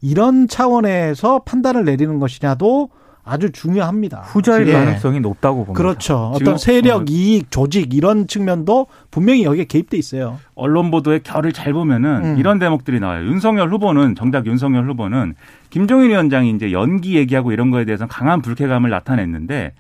이런 0.02 0.48
차원에서 0.48 1.40
판단을 1.40 1.84
내리는 1.86 2.20
것이냐도 2.20 2.90
아주 3.28 3.52
중요합니다. 3.52 4.20
후자일 4.20 4.68
예. 4.68 4.74
가능성이 4.74 5.20
높다고 5.20 5.66
봅니다. 5.66 5.74
그렇죠. 5.74 6.32
어떤 6.36 6.60
세력, 6.60 7.02
어, 7.02 7.06
이익, 7.10 7.50
조직 7.50 7.96
이런 7.96 8.28
측면도 8.28 8.86
분명히 9.10 9.44
여기에 9.44 9.66
개입돼 9.66 9.98
있어요. 9.98 10.38
언론 10.54 10.92
보도의 10.92 11.22
결을 11.24 11.52
잘 11.52 11.74
보면은 11.74 12.24
음. 12.24 12.38
이런 12.38 12.60
대목들이 12.60 13.00
나와요. 13.00 13.26
윤석열 13.26 13.72
후보는 13.72 14.14
정작 14.14 14.46
윤석열 14.46 14.88
후보는 14.88 15.34
김종인 15.72 16.12
위원장이 16.12 16.52
이제 16.52 16.72
연기 16.72 17.16
얘기하고 17.16 17.52
이런 17.52 17.72
거에 17.72 17.84
대해서 17.84 18.06
강한 18.06 18.44
불쾌감을 18.44 18.92
나타냈는데 18.92 19.74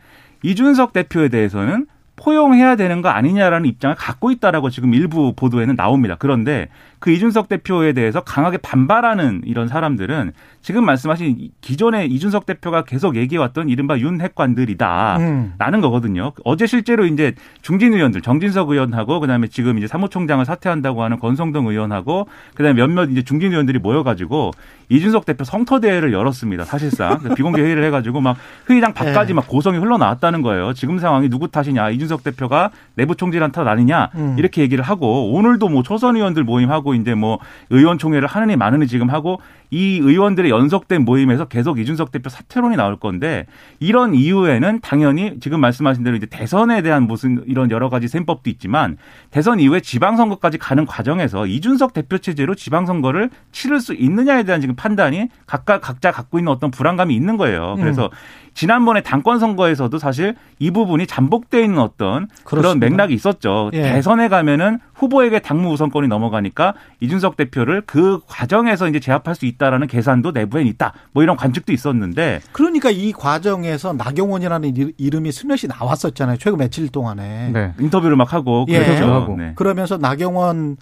이준석 0.45 0.93
대표에 0.93 1.29
대해서는 1.29 1.87
포용해야 2.17 2.75
되는 2.75 3.01
거 3.01 3.09
아니냐라는 3.09 3.67
입장을 3.67 3.95
갖고 3.95 4.31
있다라고 4.31 4.69
지금 4.69 4.93
일부 4.93 5.33
보도에는 5.35 5.75
나옵니다. 5.75 6.15
그런데 6.17 6.69
그 6.99 7.11
이준석 7.11 7.47
대표에 7.49 7.93
대해서 7.93 8.21
강하게 8.21 8.57
반발하는 8.57 9.41
이런 9.45 9.67
사람들은 9.67 10.31
지금 10.61 10.85
말씀하신 10.85 11.35
이- 11.39 11.51
기존에 11.61 12.05
이준석 12.05 12.45
대표가 12.45 12.83
계속 12.83 13.15
얘기해왔던 13.15 13.69
이른바 13.69 13.97
윤핵관들이다. 13.99 15.17
음. 15.19 15.53
라는 15.59 15.81
거거든요. 15.81 16.31
어제 16.43 16.65
실제로 16.65 17.05
이제 17.05 17.33
중진 17.61 17.93
의원들, 17.93 18.21
정진석 18.21 18.69
의원하고 18.71 19.19
그다음에 19.19 19.47
지금 19.47 19.77
이제 19.77 19.87
사무총장을 19.87 20.43
사퇴한다고 20.43 21.03
하는 21.03 21.19
권성동 21.19 21.67
의원하고 21.67 22.27
그다음에 22.55 22.73
몇몇 22.81 23.11
이제 23.11 23.21
중진 23.21 23.51
의원들이 23.51 23.79
모여가지고 23.79 24.51
이준석 24.89 25.25
대표 25.25 25.43
성터 25.43 25.79
대회를 25.79 26.13
열었습니다. 26.13 26.63
사실상 26.65 27.19
비공개 27.35 27.61
회의를 27.61 27.83
해가지고 27.85 28.21
막 28.21 28.37
회의장 28.69 28.93
밖까지 28.93 29.29
네. 29.29 29.33
막 29.35 29.47
고성이 29.47 29.77
흘러나왔다는 29.77 30.41
거예요. 30.41 30.73
지금 30.73 30.97
상황이 30.99 31.29
누구 31.29 31.47
탓이냐, 31.47 31.89
이준석 31.91 32.23
대표가 32.23 32.71
내부 32.95 33.15
총질한 33.15 33.51
탓 33.51 33.67
아니냐 33.67 34.09
음. 34.15 34.35
이렇게 34.37 34.61
얘기를 34.61 34.83
하고 34.83 35.31
오늘도 35.33 35.69
뭐 35.69 35.83
초선 35.83 36.15
의원들 36.15 36.43
모임하고 36.43 36.94
이제 36.95 37.15
뭐 37.15 37.39
의원총회를 37.69 38.27
하느니 38.27 38.55
마느니 38.55 38.87
지금 38.87 39.09
하고 39.09 39.39
이 39.75 39.99
의원들의 40.01 40.49
연속된 40.49 41.03
모임에서 41.03 41.49
계속 41.49 41.79
이준석 41.79 42.13
대표 42.13 42.29
사퇴론이 42.29 42.77
나올 42.77 42.95
건데 42.95 43.45
이런 43.81 44.15
이유에는 44.15 44.79
당연히 44.79 45.37
지금 45.41 45.59
말씀하신 45.59 46.01
대로 46.01 46.15
이제 46.15 46.25
대선에 46.27 46.81
대한 46.81 47.03
무슨 47.03 47.43
이런 47.45 47.69
여러 47.71 47.89
가지 47.89 48.07
셈법도 48.07 48.49
있지만 48.51 48.95
대선 49.31 49.59
이후에 49.59 49.81
지방선거까지 49.81 50.59
가는 50.59 50.85
과정에서 50.85 51.45
이준석 51.45 51.91
대표 51.91 52.17
체제로 52.19 52.55
지방선거를 52.55 53.29
치를 53.51 53.81
수 53.81 53.93
있느냐에 53.93 54.43
대한 54.43 54.61
지금 54.61 54.75
판단이 54.77 55.27
각각 55.45 55.81
각자 55.81 56.09
갖고 56.09 56.39
있는 56.39 56.53
어떤 56.53 56.71
불안감이 56.71 57.13
있는 57.13 57.35
거예요. 57.35 57.75
그래서 57.77 58.09
지난번에 58.53 59.01
당권 59.01 59.37
선거에서도 59.37 59.99
사실 59.99 60.35
이 60.59 60.71
부분이 60.71 61.05
잠복돼 61.07 61.61
있는 61.61 61.79
어떤 61.79 62.27
그런 62.45 62.61
그렇습니다. 62.61 62.89
맥락이 62.89 63.13
있었죠. 63.13 63.69
예. 63.73 63.81
대선에 63.81 64.29
가면은 64.29 64.79
후보에게 64.93 65.39
당무 65.39 65.73
우선권이 65.73 66.07
넘어가니까 66.07 66.73
이준석 67.01 67.35
대표를 67.35 67.83
그 67.85 68.21
과정에서 68.25 68.87
이제 68.87 69.01
제압할 69.01 69.35
수 69.35 69.45
있다 69.45 69.64
라는 69.69 69.87
계산도 69.87 70.31
내부엔 70.31 70.67
있다. 70.67 70.93
뭐 71.13 71.23
이런 71.23 71.35
관측도 71.37 71.71
있었는데 71.73 72.41
그러니까 72.51 72.89
이 72.91 73.11
과정에서 73.11 73.93
나경원이라는 73.93 74.75
이- 74.77 74.93
이름이 74.97 75.31
스며시 75.31 75.67
나왔었잖아요. 75.67 76.37
최근 76.37 76.57
며칠 76.59 76.87
동안에. 76.89 77.51
네. 77.51 77.73
인터뷰를 77.79 78.15
막 78.15 78.33
하고 78.33 78.65
예. 78.69 78.79
그랬죠. 78.79 79.05
하고. 79.11 79.35
네. 79.37 79.53
그러면서 79.55 79.97
나경원 79.97 80.77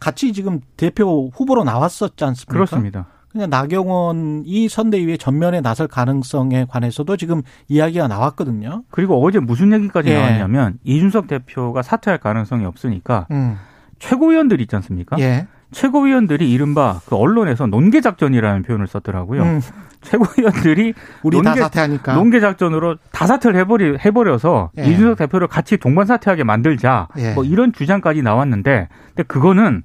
같이 0.00 0.32
지금 0.32 0.60
대표 0.76 1.30
후보로 1.34 1.64
나왔었지 1.64 2.24
않습니까? 2.24 2.52
그렇습니다. 2.52 3.06
그냥 3.30 3.48
나경원이 3.48 4.68
선대위에 4.68 5.16
전면에 5.16 5.60
나설 5.60 5.88
가능성에 5.88 6.66
관해서도 6.68 7.16
지금 7.16 7.42
이야기가 7.68 8.08
나왔거든요. 8.08 8.82
그리고 8.90 9.24
어제 9.24 9.38
무슨 9.38 9.72
얘기까지 9.72 10.10
예. 10.10 10.14
나왔냐면 10.16 10.78
이준석 10.84 11.28
대표가 11.28 11.82
사퇴할 11.82 12.18
가능성이 12.18 12.64
없으니까 12.66 13.26
음. 13.30 13.56
최고위원들 14.00 14.60
있지 14.60 14.74
않습니까? 14.76 15.16
예. 15.20 15.46
최고위원들이 15.72 16.50
이른바 16.50 17.00
그 17.06 17.16
언론에서 17.16 17.66
논개 17.66 18.00
작전이라는 18.00 18.62
표현을 18.62 18.86
썼더라고요. 18.86 19.42
음, 19.42 19.60
최고위원들이 20.02 20.94
우리 21.22 21.42
다 21.42 21.50
논개- 21.54 21.60
사퇴하니까. 21.60 22.14
논개 22.14 22.40
작전으로 22.40 22.96
다 23.12 23.26
사퇴를 23.26 23.58
해버리 23.60 23.98
해버려서 24.04 24.70
예. 24.78 24.84
이준석 24.84 25.16
대표를 25.18 25.48
같이 25.48 25.76
동반 25.76 26.06
사퇴하게 26.06 26.44
만들자. 26.44 27.08
예. 27.18 27.32
뭐 27.34 27.44
이런 27.44 27.72
주장까지 27.72 28.22
나왔는데, 28.22 28.88
근데 29.08 29.22
그거는 29.24 29.82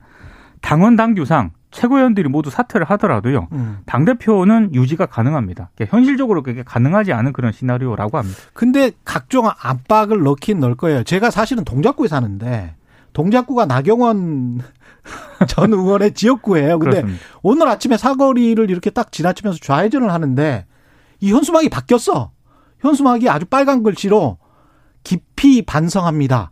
당원 0.62 0.96
당규상 0.96 1.52
최고위원들이 1.70 2.30
모두 2.30 2.50
사퇴를 2.50 2.90
하더라도요. 2.90 3.48
음. 3.52 3.78
당 3.86 4.06
대표는 4.06 4.74
유지가 4.74 5.06
가능합니다. 5.06 5.70
그게 5.78 5.88
현실적으로 5.90 6.42
그게 6.42 6.64
가능하지 6.64 7.14
않은 7.14 7.34
그런 7.34 7.52
시나리오라고 7.52 8.18
합니다. 8.18 8.38
근데 8.54 8.92
각종 9.06 9.48
압박을 9.48 10.24
넣긴 10.24 10.60
넣을 10.60 10.76
거예요. 10.76 11.04
제가 11.04 11.30
사실은 11.30 11.64
동작구에 11.66 12.08
사는데 12.08 12.74
동작구가 13.14 13.66
나경원 13.66 14.60
전 15.48 15.74
의원의 15.74 16.14
지역구예요. 16.14 16.80
근데 16.80 17.02
그렇습니다. 17.02 17.26
오늘 17.44 17.68
아침에 17.68 17.98
사거리를 17.98 18.70
이렇게 18.70 18.90
딱 18.90 19.12
지나치면서 19.12 19.60
좌회전을 19.62 20.12
하는데 20.12 20.66
이 21.20 21.32
현수막이 21.32 21.70
바뀌었어. 21.70 22.32
현수막이 22.80 23.30
아주 23.30 23.46
빨간 23.46 23.84
글씨로 23.84 24.38
깊이 25.04 25.62
반성합니다. 25.62 26.52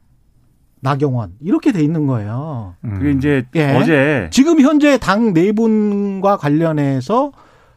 나경원 0.81 1.33
이렇게 1.41 1.71
돼 1.71 1.81
있는 1.81 2.05
거예요. 2.05 2.75
음. 2.83 2.93
그게 2.99 3.11
이제 3.11 3.45
예. 3.55 3.75
어제 3.75 4.27
지금 4.31 4.61
현재 4.61 4.97
당 4.97 5.33
내분과 5.33 6.37
관련해서 6.37 7.31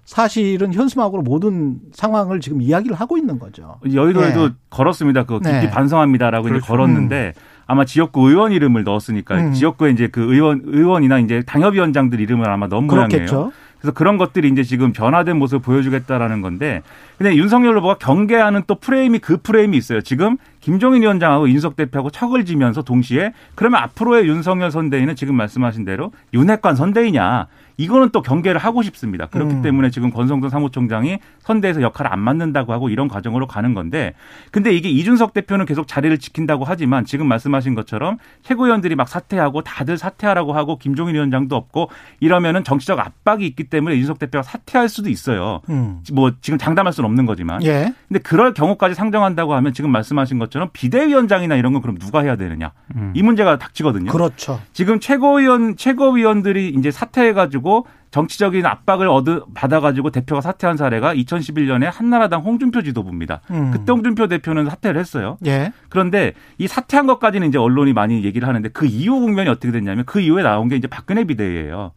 사실은 0.05 0.73
현수막으로 0.73 1.23
모든 1.23 1.81
상황을 1.93 2.41
지금 2.41 2.63
이야기를 2.63 2.97
하고 2.97 3.19
있는 3.19 3.39
거죠. 3.39 3.79
여의도에도 3.93 4.45
예. 4.45 4.51
걸었습니다. 4.71 5.25
그 5.25 5.39
깊이 5.39 5.51
네. 5.51 5.71
반성합니다라고 5.71 6.49
이제 6.49 6.55
그렇죠. 6.55 6.67
걸었는데 6.67 7.35
아마 7.69 7.85
지역구 7.85 8.29
의원 8.29 8.51
이름을 8.51 8.83
넣었으니까 8.83 9.37
음. 9.37 9.53
지역구에 9.53 9.91
이제 9.91 10.09
그 10.09 10.23
의원 10.33 10.63
의원이나 10.65 11.19
이제 11.21 11.43
당협위원장들 11.47 12.19
이름을 12.19 12.49
아마 12.49 12.67
넣은 12.67 12.87
모양이에요. 12.87 13.09
그렇겠죠. 13.09 13.53
그래서 13.79 13.93
그런 13.93 14.17
것들이 14.17 14.49
이제 14.49 14.65
지금 14.65 14.93
변화된 14.93 15.37
모습을 15.37 15.61
보여주겠다라는 15.61 16.41
건데 16.41 16.83
근데 17.17 17.37
윤석열 17.37 17.77
후보가 17.77 17.99
경계하는 17.99 18.63
또 18.67 18.75
프레임이 18.75 19.21
그 19.21 19.37
프레임이 19.37 19.77
있어요. 19.77 20.01
지금 20.01 20.37
김종인 20.61 21.03
위원장하고 21.03 21.49
윤석 21.49 21.77
대표하고 21.77 22.11
척을 22.11 22.45
지면서 22.45 22.83
동시에 22.83 23.33
그러면 23.55 23.81
앞으로의 23.83 24.27
윤석열 24.27 24.71
선대위는 24.71 25.15
지금 25.15 25.37
말씀하신 25.37 25.85
대로 25.85 26.11
윤핵관 26.35 26.75
선대위냐 26.75 27.47
이거는 27.79 28.11
또 28.11 28.21
경계를 28.23 28.61
하고 28.61 28.83
싶습니다. 28.83 29.27
그렇기 29.27 29.55
음. 29.55 29.63
때문에 29.63 29.91
지금 29.91 30.11
권성동 30.11 30.51
사무총장이 30.51 31.19
선대에서 31.39 31.81
역할을 31.81 32.13
안 32.13 32.19
맡는다고 32.19 32.73
하고 32.73 32.89
이런 32.91 33.07
과정으로 33.09 33.47
가는 33.47 33.73
건데 33.73 34.15
근데 34.51 34.75
이게 34.75 34.91
이준석 34.91 35.33
대표는 35.33 35.65
계속 35.65 35.87
자리를 35.87 36.19
지킨다고 36.19 36.65
하지만 36.65 37.05
지금 37.05 37.29
말씀하신 37.29 37.77
것처럼 37.77 38.19
최고위원들이 38.43 38.97
막 38.97 39.09
사퇴하고 39.09 39.63
다들 39.63 39.97
사퇴하라고 39.97 40.53
하고 40.53 40.77
김종인 40.77 41.15
위원장도 41.15 41.55
없고 41.55 41.89
이러면은 42.19 42.65
정치적 42.65 42.99
압박이 42.99 43.47
있기 43.47 43.65
때문에 43.65 43.95
이준석 43.95 44.19
대표가 44.19 44.43
사퇴할 44.43 44.89
수도 44.89 45.09
있어요. 45.09 45.61
음. 45.71 46.01
뭐 46.13 46.33
지금 46.41 46.59
장담할 46.59 46.93
수는 46.93 47.09
없는 47.09 47.27
거지만. 47.27 47.63
예. 47.63 47.95
근데 48.09 48.21
그럴 48.21 48.55
경우까지 48.55 48.97
상정한다고 48.97 49.55
하면 49.55 49.73
지금 49.73 49.93
말씀하신 49.93 50.41
것처럼 50.41 50.71
비대위원장이나 50.73 51.55
이런 51.55 51.73
건 51.73 51.81
그럼 51.81 51.97
누가 51.97 52.23
해야 52.23 52.35
되느냐. 52.35 52.73
음. 52.97 53.13
이 53.15 53.23
문제가 53.23 53.57
닥치거든요. 53.57 54.11
그렇죠. 54.11 54.61
지금 54.73 54.99
최고위원 54.99 55.77
최고위원들이 55.77 56.75
이제 56.77 56.91
사퇴해가지고 56.91 57.68
정치적인 58.11 58.65
압박을 58.65 59.09
얻어 59.09 59.45
받아가지고 59.55 60.11
대표가 60.11 60.41
사퇴한 60.41 60.77
사례가 60.77 61.15
2011년에 61.15 61.85
한나라당 61.85 62.41
홍준표 62.41 62.83
지도부입니다. 62.83 63.41
음. 63.51 63.71
그때 63.71 63.93
홍준표 63.93 64.29
대표는 64.29 64.69
사퇴를 64.69 64.99
했어요. 64.99 65.37
예. 65.47 65.73
그런데 65.89 66.33
이 66.57 66.67
사퇴한 66.67 67.07
것까지는 67.07 67.49
이제 67.49 67.59
언론이 67.59 67.93
많이 67.93 68.25
얘기를 68.25 68.49
하는데 68.49 68.69
그 68.71 68.87
이후 68.87 69.21
국면이 69.21 69.51
어떻게 69.51 69.71
됐냐면 69.73 70.05
그 70.07 70.21
이후에 70.21 70.43
나온 70.43 70.69
게 70.69 70.77
이제 70.77 70.87
박근혜 70.87 71.25
비대위예요. 71.25 71.93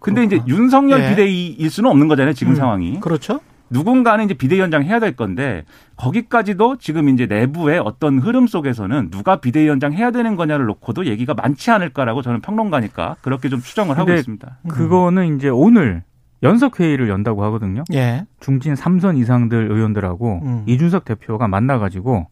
근데 0.00 0.24
이제 0.24 0.36
그렇구나. 0.36 0.56
윤석열 0.56 1.02
예. 1.04 1.08
비대위일 1.10 1.70
수는 1.70 1.90
없는 1.90 2.08
거잖아요. 2.08 2.34
지금 2.34 2.52
음. 2.52 2.56
상황이. 2.56 3.00
그렇죠. 3.00 3.40
누군가는 3.72 4.24
이제 4.24 4.34
비대위원장 4.34 4.84
해야 4.84 5.00
될 5.00 5.16
건데 5.16 5.64
거기까지도 5.96 6.76
지금 6.78 7.08
이제 7.08 7.26
내부의 7.26 7.78
어떤 7.78 8.18
흐름 8.18 8.46
속에서는 8.46 9.10
누가 9.10 9.36
비대위원장 9.36 9.92
해야 9.92 10.10
되는 10.10 10.36
거냐를 10.36 10.66
놓고도 10.66 11.06
얘기가 11.06 11.34
많지 11.34 11.70
않을까라고 11.70 12.22
저는 12.22 12.40
평론가니까 12.40 13.16
그렇게 13.20 13.48
좀 13.48 13.60
추정을 13.60 13.98
하고 13.98 14.12
있습니다. 14.12 14.58
그거는 14.68 15.36
이제 15.36 15.48
오늘 15.48 16.02
연석 16.42 16.80
회의를 16.80 17.08
연다고 17.08 17.44
하거든요. 17.44 17.84
예. 17.94 18.26
중진 18.40 18.74
3선 18.74 19.16
이상들 19.18 19.70
의원들하고 19.70 20.40
음. 20.44 20.62
이준석 20.66 21.04
대표가 21.04 21.46
만나가지고 21.48 22.26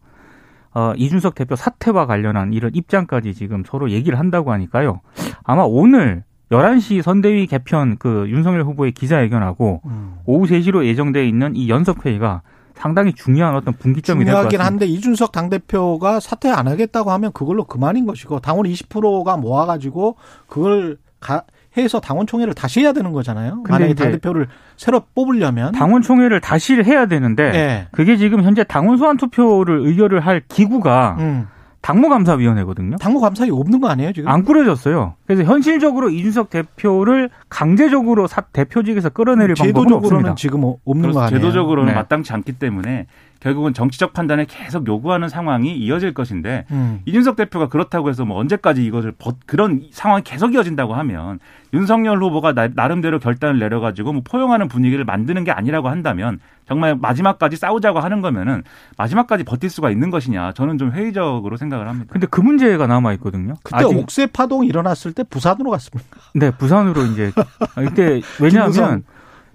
어, 0.73 0.93
이준석 0.95 1.35
대표 1.35 1.55
사퇴와 1.55 2.05
관련한 2.05 2.53
이런 2.53 2.71
입장까지 2.73 3.33
지금 3.33 3.63
서로 3.65 3.89
얘기를 3.91 4.19
한다고 4.19 4.51
하니까요. 4.51 5.01
아마 5.43 5.63
오늘 5.63 6.23
11시 6.51 7.01
선대위 7.01 7.47
개편 7.47 7.97
그 7.97 8.25
윤석열 8.29 8.63
후보의 8.63 8.91
기자회견하고 8.91 9.81
음. 9.85 10.15
오후 10.25 10.45
3시로 10.45 10.85
예정돼 10.85 11.27
있는 11.27 11.55
이 11.55 11.69
연석 11.69 12.05
회의가 12.05 12.41
상당히 12.75 13.13
중요한 13.13 13.55
어떤 13.55 13.73
분기점이 13.73 14.25
될것 14.25 14.31
중요하긴 14.31 14.57
같습니다. 14.57 14.65
한데 14.65 14.85
이준석 14.87 15.31
당대표가 15.31 16.19
사퇴 16.19 16.49
안 16.49 16.67
하겠다고 16.67 17.11
하면 17.11 17.31
그걸로 17.31 17.63
그만인 17.63 18.05
것이고 18.05 18.39
당원 18.39 18.65
20%가 18.65 19.37
모아가지고 19.37 20.17
그걸 20.47 20.97
가, 21.19 21.43
해서 21.77 21.99
당원 22.01 22.27
총회를 22.27 22.53
다시 22.53 22.81
해야 22.81 22.91
되는 22.91 23.11
거잖아요. 23.11 23.63
만약에 23.69 23.93
당대표를 23.93 24.47
새로 24.75 25.03
뽑으려면 25.15 25.71
당원 25.71 26.01
총회를 26.01 26.41
다시 26.41 26.73
해야 26.73 27.05
되는데 27.05 27.43
예. 27.53 27.87
그게 27.91 28.17
지금 28.17 28.43
현재 28.43 28.63
당원 28.63 28.97
소환 28.97 29.15
투표를 29.15 29.85
의결을 29.85 30.19
할 30.19 30.41
기구가 30.47 31.17
음. 31.19 31.47
당무감사위원회거든요. 31.81 32.97
당무 32.97 33.19
감사이 33.19 33.49
없는 33.49 33.79
거 33.81 33.89
아니에요 33.89 34.13
지금? 34.13 34.29
안 34.29 34.43
꾸려졌어요. 34.43 35.15
그래서 35.25 35.43
현실적으로 35.43 36.09
이준석 36.09 36.49
대표를 36.49 37.29
강제적으로 37.49 38.27
사- 38.27 38.41
대표직에서 38.41 39.09
끌어내릴 39.09 39.55
방법은 39.55 39.67
제도적으로는 39.87 40.29
없습니다. 40.29 40.35
지금 40.35 40.63
없는 40.85 41.11
거 41.11 41.21
아니에요? 41.21 41.39
제도적으로는 41.39 41.93
네. 41.93 41.95
마땅치 41.95 42.33
않기 42.33 42.53
때문에 42.53 43.07
결국은 43.41 43.73
정치적 43.73 44.13
판단을 44.13 44.45
계속 44.45 44.87
요구하는 44.87 45.27
상황이 45.27 45.75
이어질 45.75 46.13
것인데 46.13 46.65
음. 46.71 47.01
이준석 47.05 47.35
대표가 47.35 47.67
그렇다고 47.69 48.09
해서 48.09 48.23
뭐 48.23 48.37
언제까지 48.37 48.85
이것을 48.85 49.13
버- 49.17 49.33
그런 49.47 49.81
상황이 49.91 50.23
계속 50.23 50.53
이어진다고 50.53 50.93
하면 50.93 51.39
윤석열 51.73 52.21
후보가 52.21 52.53
나, 52.53 52.67
나름대로 52.73 53.17
결단을 53.19 53.57
내려가지고 53.59 54.13
뭐 54.13 54.21
포용하는 54.23 54.67
분위기를 54.67 55.05
만드는 55.05 55.43
게 55.43 55.51
아니라고 55.51 55.89
한다면 55.89 56.39
정말 56.67 56.95
마지막까지 56.95 57.55
싸우자고 57.57 57.99
하는 57.99 58.21
거면은 58.21 58.61
마지막까지 58.97 59.43
버틸 59.43 59.69
수가 59.71 59.89
있는 59.89 60.11
것이냐 60.11 60.51
저는 60.53 60.77
좀 60.77 60.91
회의적으로 60.91 61.57
생각을 61.57 61.87
합니다. 61.89 62.09
근데 62.11 62.27
그 62.29 62.41
문제가 62.41 62.85
남아 62.85 63.13
있거든요. 63.13 63.55
그때 63.63 63.77
옥새 63.97 64.27
파동 64.27 64.65
일어났을 64.65 65.13
때 65.13 65.23
부산으로 65.23 65.71
갔습니다. 65.71 66.09
네 66.35 66.51
부산으로 66.51 67.05
이제 67.05 67.31
이때 67.89 68.21
왜냐하면 68.39 68.71
김무성. 68.71 69.03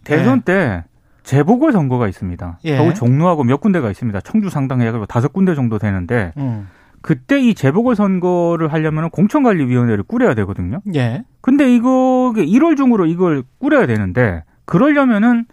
대선 0.03 0.41
때 0.43 0.85
재보궐 1.27 1.73
선거가 1.73 2.07
있습니다. 2.07 2.61
예. 2.65 2.77
서울 2.77 2.95
종로하고 2.95 3.43
몇 3.43 3.61
군데가 3.61 3.91
있습니다. 3.91 4.21
청주 4.21 4.49
상당해가지고 4.49 5.07
다섯 5.07 5.33
군데 5.33 5.57
정도 5.57 5.79
되는데 5.79 6.33
음. 6.37 6.69
그때 7.03 7.41
이 7.41 7.53
재보궐 7.55 7.97
선거를 7.97 8.73
하려면 8.73 9.11
공천관리위원회를 9.11 10.05
꾸려야 10.05 10.35
되거든요. 10.35 10.81
예. 10.95 11.25
근데 11.41 11.75
이거 11.75 12.33
1월 12.35 12.77
중으로 12.77 13.07
이걸 13.07 13.43
꾸려야 13.59 13.87
되는데 13.87 14.45
그러려면은 14.67 15.47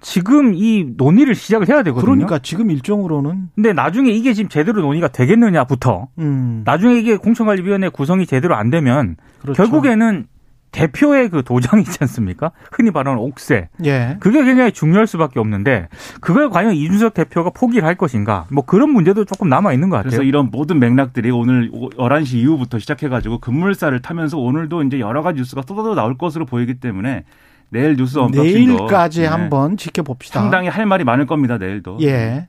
지금 0.00 0.54
이 0.54 0.86
논의를 0.96 1.34
시작을 1.34 1.68
해야 1.68 1.82
되거든요. 1.82 2.04
그러니까 2.04 2.38
지금 2.38 2.70
일정으로는 2.70 3.50
근데 3.54 3.72
나중에 3.72 4.10
이게 4.10 4.32
지금 4.32 4.48
제대로 4.48 4.80
논의가 4.80 5.08
되겠느냐부터 5.08 6.08
음. 6.18 6.62
나중에 6.64 6.96
이게 6.96 7.16
공천관리위원회 7.16 7.90
구성이 7.90 8.26
제대로 8.26 8.54
안 8.54 8.70
되면 8.70 9.16
그렇죠. 9.40 9.62
결국에는 9.62 10.26
대표의 10.74 11.30
그 11.30 11.42
도장이 11.44 11.82
있지 11.82 11.98
않습니까? 12.00 12.50
흔히 12.72 12.90
말하는 12.90 13.20
옥새. 13.20 13.68
예. 13.84 14.16
그게 14.18 14.44
굉장히 14.44 14.72
중요할 14.72 15.06
수밖에 15.06 15.38
없는데 15.38 15.88
그걸 16.20 16.50
과연 16.50 16.74
이준석 16.74 17.14
대표가 17.14 17.50
포기를 17.50 17.86
할 17.86 17.94
것인가? 17.94 18.46
뭐 18.50 18.64
그런 18.64 18.90
문제도 18.90 19.24
조금 19.24 19.48
남아 19.48 19.72
있는 19.72 19.88
것 19.88 19.98
그래서 19.98 20.16
같아요. 20.16 20.28
이런 20.28 20.50
모든 20.50 20.80
맥락들이 20.80 21.30
오늘 21.30 21.70
11시 21.70 22.34
이후부터 22.38 22.80
시작해가지고 22.80 23.38
급물살을 23.38 24.02
타면서 24.02 24.38
오늘도 24.38 24.82
이제 24.82 24.98
여러 24.98 25.22
가지 25.22 25.38
뉴스가 25.38 25.62
쏟아져 25.66 25.94
나올 25.94 26.18
것으로 26.18 26.44
보이기 26.44 26.74
때문에 26.74 27.24
내일 27.70 27.96
뉴스 27.96 28.18
언박싱도 28.18 28.76
내일까지 28.76 29.20
네, 29.22 29.26
한번 29.26 29.76
지켜봅시다. 29.76 30.40
상당히 30.40 30.68
할 30.68 30.86
말이 30.86 31.04
많을 31.04 31.26
겁니다. 31.26 31.56
내일도. 31.58 31.98
예. 32.02 32.48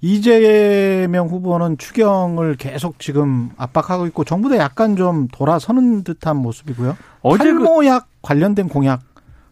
이재명 0.00 1.26
후보는 1.28 1.78
추경을 1.78 2.56
계속 2.56 2.98
지금 2.98 3.50
압박하고 3.56 4.06
있고 4.06 4.24
정부도 4.24 4.56
약간 4.56 4.96
좀 4.96 5.28
돌아서는 5.28 6.04
듯한 6.04 6.36
모습이고요. 6.36 6.96
어제 7.22 7.44
그 7.52 7.64
탈모약 7.64 8.06
관련된 8.22 8.68
공약 8.68 9.00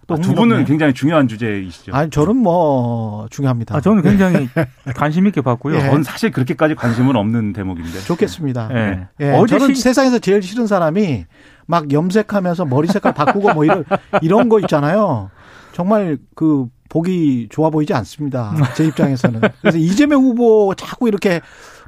또 0.06 0.14
아, 0.14 0.18
두 0.18 0.34
분은 0.34 0.66
굉장히 0.66 0.92
중요한 0.92 1.28
주제이시죠. 1.28 1.94
아니 1.94 2.10
저는 2.10 2.36
뭐 2.36 3.26
중요합니다. 3.30 3.76
아, 3.76 3.80
저는 3.80 4.02
굉장히 4.02 4.48
관심 4.94 5.26
있게 5.26 5.40
봤고요. 5.40 5.76
예. 5.76 5.80
전 5.80 6.02
사실 6.02 6.30
그렇게까지 6.30 6.74
관심은 6.74 7.16
없는 7.16 7.54
대목인데. 7.54 8.00
좋겠습니다. 8.00 8.68
예. 8.72 9.08
예, 9.20 9.30
어제 9.32 9.58
저는 9.58 9.74
시- 9.74 9.80
세상에서 9.80 10.18
제일 10.18 10.42
싫은 10.42 10.66
사람이 10.66 11.24
막 11.66 11.90
염색하면서 11.90 12.66
머리 12.66 12.86
색깔 12.88 13.14
바꾸고 13.14 13.54
뭐 13.54 13.64
이런 13.64 13.84
이런 14.20 14.48
거 14.50 14.60
있잖아요. 14.60 15.30
정말 15.74 16.16
그 16.34 16.66
보기 16.88 17.48
좋아 17.50 17.68
보이지 17.70 17.92
않습니다. 17.92 18.54
제 18.76 18.84
입장에서는. 18.86 19.40
그래서 19.60 19.76
이재명 19.78 20.22
후보 20.22 20.72
자꾸 20.76 21.08
이렇게 21.08 21.40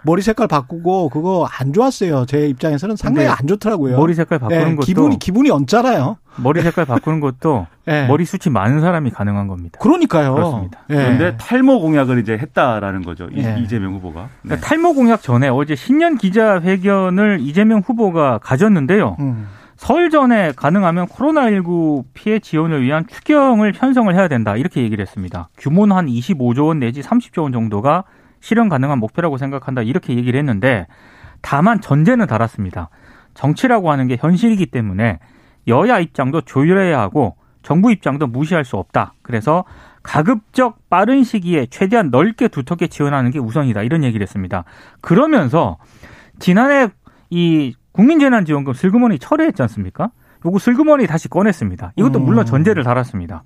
머리 0.02 0.22
색깔 0.22 0.48
바꾸고 0.48 1.08
그거 1.10 1.46
안 1.60 1.72
좋았어요. 1.72 2.26
제 2.26 2.48
입장에서는 2.48 2.96
상당히 2.96 3.28
안 3.28 3.46
좋더라고요. 3.46 3.96
머리 3.96 4.14
색깔 4.14 4.38
바꾸는 4.40 4.60
예, 4.72 4.74
것도 4.76 4.84
기분이 4.86 5.18
기분이 5.18 5.50
언짢아요. 5.50 6.16
머리 6.36 6.60
색깔 6.62 6.84
바꾸는 6.86 7.20
것도 7.20 7.66
예. 7.88 8.06
머리 8.08 8.24
숱이 8.24 8.52
많은 8.52 8.80
사람이 8.80 9.10
가능한 9.10 9.46
겁니다. 9.48 9.78
그러니까요. 9.80 10.34
그렇습니다. 10.34 10.80
예. 10.90 10.94
그런데 10.94 11.36
탈모 11.36 11.80
공약을 11.80 12.18
이제 12.20 12.32
했다라는 12.38 13.02
거죠. 13.02 13.28
이- 13.32 13.38
예. 13.44 13.56
이재명 13.60 13.94
후보가. 13.94 14.22
네. 14.22 14.28
그러니까 14.42 14.66
탈모 14.68 14.94
공약 14.94 15.22
전에 15.22 15.48
어제 15.48 15.74
신년 15.76 16.18
기자회견을 16.18 17.38
이재명 17.40 17.80
후보가 17.84 18.38
가졌는데요. 18.42 19.16
음. 19.20 19.46
설 19.76 20.10
전에 20.10 20.52
가능하면 20.52 21.06
코로나19 21.06 22.04
피해 22.14 22.38
지원을 22.38 22.82
위한 22.82 23.06
추경을 23.06 23.72
편성을 23.72 24.14
해야 24.14 24.26
된다. 24.28 24.56
이렇게 24.56 24.82
얘기를 24.82 25.02
했습니다. 25.02 25.48
규모는 25.58 25.94
한 25.94 26.06
25조 26.06 26.66
원 26.68 26.78
내지 26.78 27.02
30조 27.02 27.42
원 27.42 27.52
정도가 27.52 28.04
실현 28.40 28.68
가능한 28.68 28.98
목표라고 28.98 29.36
생각한다. 29.36 29.82
이렇게 29.82 30.14
얘기를 30.16 30.38
했는데 30.38 30.86
다만 31.42 31.80
전제는 31.80 32.26
달았습니다. 32.26 32.88
정치라고 33.34 33.90
하는 33.90 34.06
게 34.06 34.16
현실이기 34.18 34.66
때문에 34.66 35.18
여야 35.68 35.98
입장도 35.98 36.42
조율해야 36.42 36.98
하고 36.98 37.36
정부 37.62 37.92
입장도 37.92 38.28
무시할 38.28 38.64
수 38.64 38.76
없다. 38.76 39.14
그래서 39.22 39.64
가급적 40.02 40.88
빠른 40.88 41.24
시기에 41.24 41.66
최대한 41.66 42.10
넓게 42.10 42.48
두텁게 42.48 42.86
지원하는 42.86 43.30
게 43.30 43.38
우선이다. 43.38 43.82
이런 43.82 44.04
얘기를 44.04 44.22
했습니다. 44.22 44.64
그러면서 45.00 45.76
지난해 46.38 46.88
이 47.28 47.74
국민재난지원금 47.96 48.74
슬그머니 48.74 49.18
철회했지 49.18 49.62
않습니까? 49.62 50.10
요거 50.44 50.58
슬그머니 50.58 51.06
다시 51.06 51.28
꺼냈습니다. 51.28 51.94
이것도 51.96 52.20
물론 52.20 52.44
음. 52.44 52.46
전제를 52.46 52.84
달았습니다. 52.84 53.42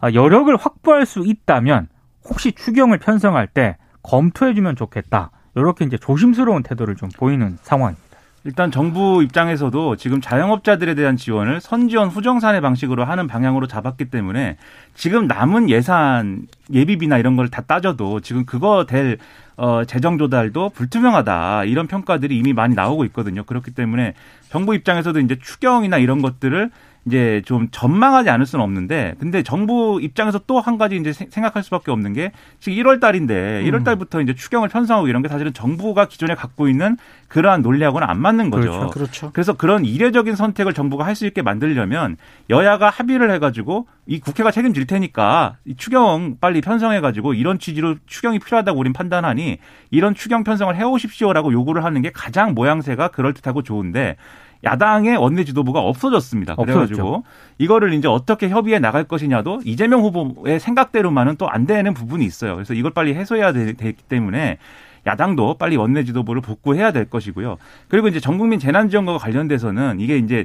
아, 0.00 0.12
여력을 0.12 0.54
확보할 0.56 1.06
수 1.06 1.22
있다면 1.24 1.88
혹시 2.28 2.52
추경을 2.52 2.98
편성할 2.98 3.46
때 3.48 3.78
검토해주면 4.02 4.76
좋겠다. 4.76 5.30
이렇게 5.56 5.84
이제 5.84 5.96
조심스러운 5.96 6.62
태도를 6.62 6.94
좀 6.96 7.08
보이는 7.16 7.58
상황입니다. 7.62 8.09
일단 8.44 8.70
정부 8.70 9.22
입장에서도 9.22 9.96
지금 9.96 10.22
자영업자들에 10.22 10.94
대한 10.94 11.16
지원을 11.18 11.60
선지원 11.60 12.08
후정산의 12.08 12.62
방식으로 12.62 13.04
하는 13.04 13.26
방향으로 13.26 13.66
잡았기 13.66 14.06
때문에 14.06 14.56
지금 14.94 15.26
남은 15.26 15.68
예산 15.68 16.46
예비비나 16.72 17.18
이런 17.18 17.36
걸 17.36 17.48
다 17.50 17.62
따져도 17.62 18.20
지금 18.20 18.46
그거 18.46 18.86
될 18.86 19.18
어, 19.56 19.84
재정 19.84 20.16
조달도 20.16 20.70
불투명하다 20.70 21.64
이런 21.64 21.86
평가들이 21.86 22.34
이미 22.34 22.54
많이 22.54 22.74
나오고 22.74 23.04
있거든요. 23.06 23.44
그렇기 23.44 23.72
때문에 23.72 24.14
정부 24.48 24.74
입장에서도 24.74 25.20
이제 25.20 25.36
추경이나 25.38 25.98
이런 25.98 26.22
것들을 26.22 26.70
이제 27.06 27.40
좀 27.46 27.68
전망하지 27.70 28.28
않을 28.28 28.44
수는 28.44 28.62
없는데 28.62 29.14
근데 29.18 29.42
정부 29.42 29.98
입장에서 30.02 30.38
또 30.46 30.60
한 30.60 30.76
가지 30.76 30.96
이제 30.96 31.12
생- 31.14 31.30
생각할 31.30 31.62
수밖에 31.62 31.90
없는 31.90 32.12
게 32.12 32.32
지금 32.58 32.76
1월 32.82 33.00
달인데 33.00 33.62
1월 33.64 33.82
달부터 33.84 34.20
이제 34.20 34.34
추경을 34.34 34.68
편성하고 34.68 35.08
이런 35.08 35.22
게 35.22 35.28
사실은 35.28 35.54
정부가 35.54 36.04
기존에 36.06 36.34
갖고 36.34 36.68
있는 36.68 36.98
그러한 37.28 37.62
논리하고는 37.62 38.06
안 38.06 38.20
맞는 38.20 38.50
거죠. 38.50 38.70
그렇죠. 38.70 38.90
그렇죠. 38.90 39.30
그래서 39.32 39.52
그런 39.54 39.84
이례적인 39.86 40.34
선택을 40.36 40.74
정부가 40.74 41.06
할 41.06 41.14
수 41.14 41.26
있게 41.26 41.42
만들려면 41.42 42.16
여야가 42.50 42.88
합의를 42.90 43.30
해가지고 43.32 43.86
이 44.06 44.20
국회가 44.20 44.50
책임질 44.50 44.86
테니까 44.86 45.56
이 45.64 45.74
추경 45.76 46.36
빨리 46.40 46.60
편성해가지고 46.60 47.34
이런 47.34 47.58
취지로 47.58 47.96
추경이 48.06 48.38
필요하다고 48.38 48.78
우린 48.78 48.92
판단하니 48.92 49.58
이런 49.90 50.14
추경 50.14 50.44
편성을 50.44 50.74
해오십시오라고 50.76 51.52
요구를 51.52 51.84
하는 51.84 52.02
게 52.02 52.10
가장 52.10 52.54
모양새가 52.54 53.08
그럴듯하고 53.08 53.62
좋은데 53.62 54.16
야당의 54.64 55.16
원내 55.16 55.44
지도부가 55.44 55.80
없어졌습니다. 55.80 56.54
그래가지고 56.72 57.24
이거를 57.58 57.94
이제 57.94 58.08
어떻게 58.08 58.48
협의해 58.48 58.78
나갈 58.78 59.04
것이냐도 59.04 59.60
이재명 59.64 60.02
후보의 60.02 60.60
생각대로만은 60.60 61.36
또 61.36 61.48
안 61.48 61.66
되는 61.66 61.94
부분이 61.94 62.24
있어요. 62.24 62.54
그래서 62.54 62.74
이걸 62.74 62.92
빨리 62.92 63.14
해소해야 63.14 63.52
되- 63.52 63.72
되기 63.72 64.02
때문에 64.02 64.58
야당도 65.06 65.54
빨리 65.54 65.76
원내 65.76 66.04
지도부를 66.04 66.42
복구해야 66.42 66.92
될 66.92 67.06
것이고요. 67.08 67.56
그리고 67.88 68.08
이제 68.08 68.20
전국민 68.20 68.58
재난지원금과 68.58 69.18
관련돼서는 69.18 69.98
이게 69.98 70.18
이제 70.18 70.44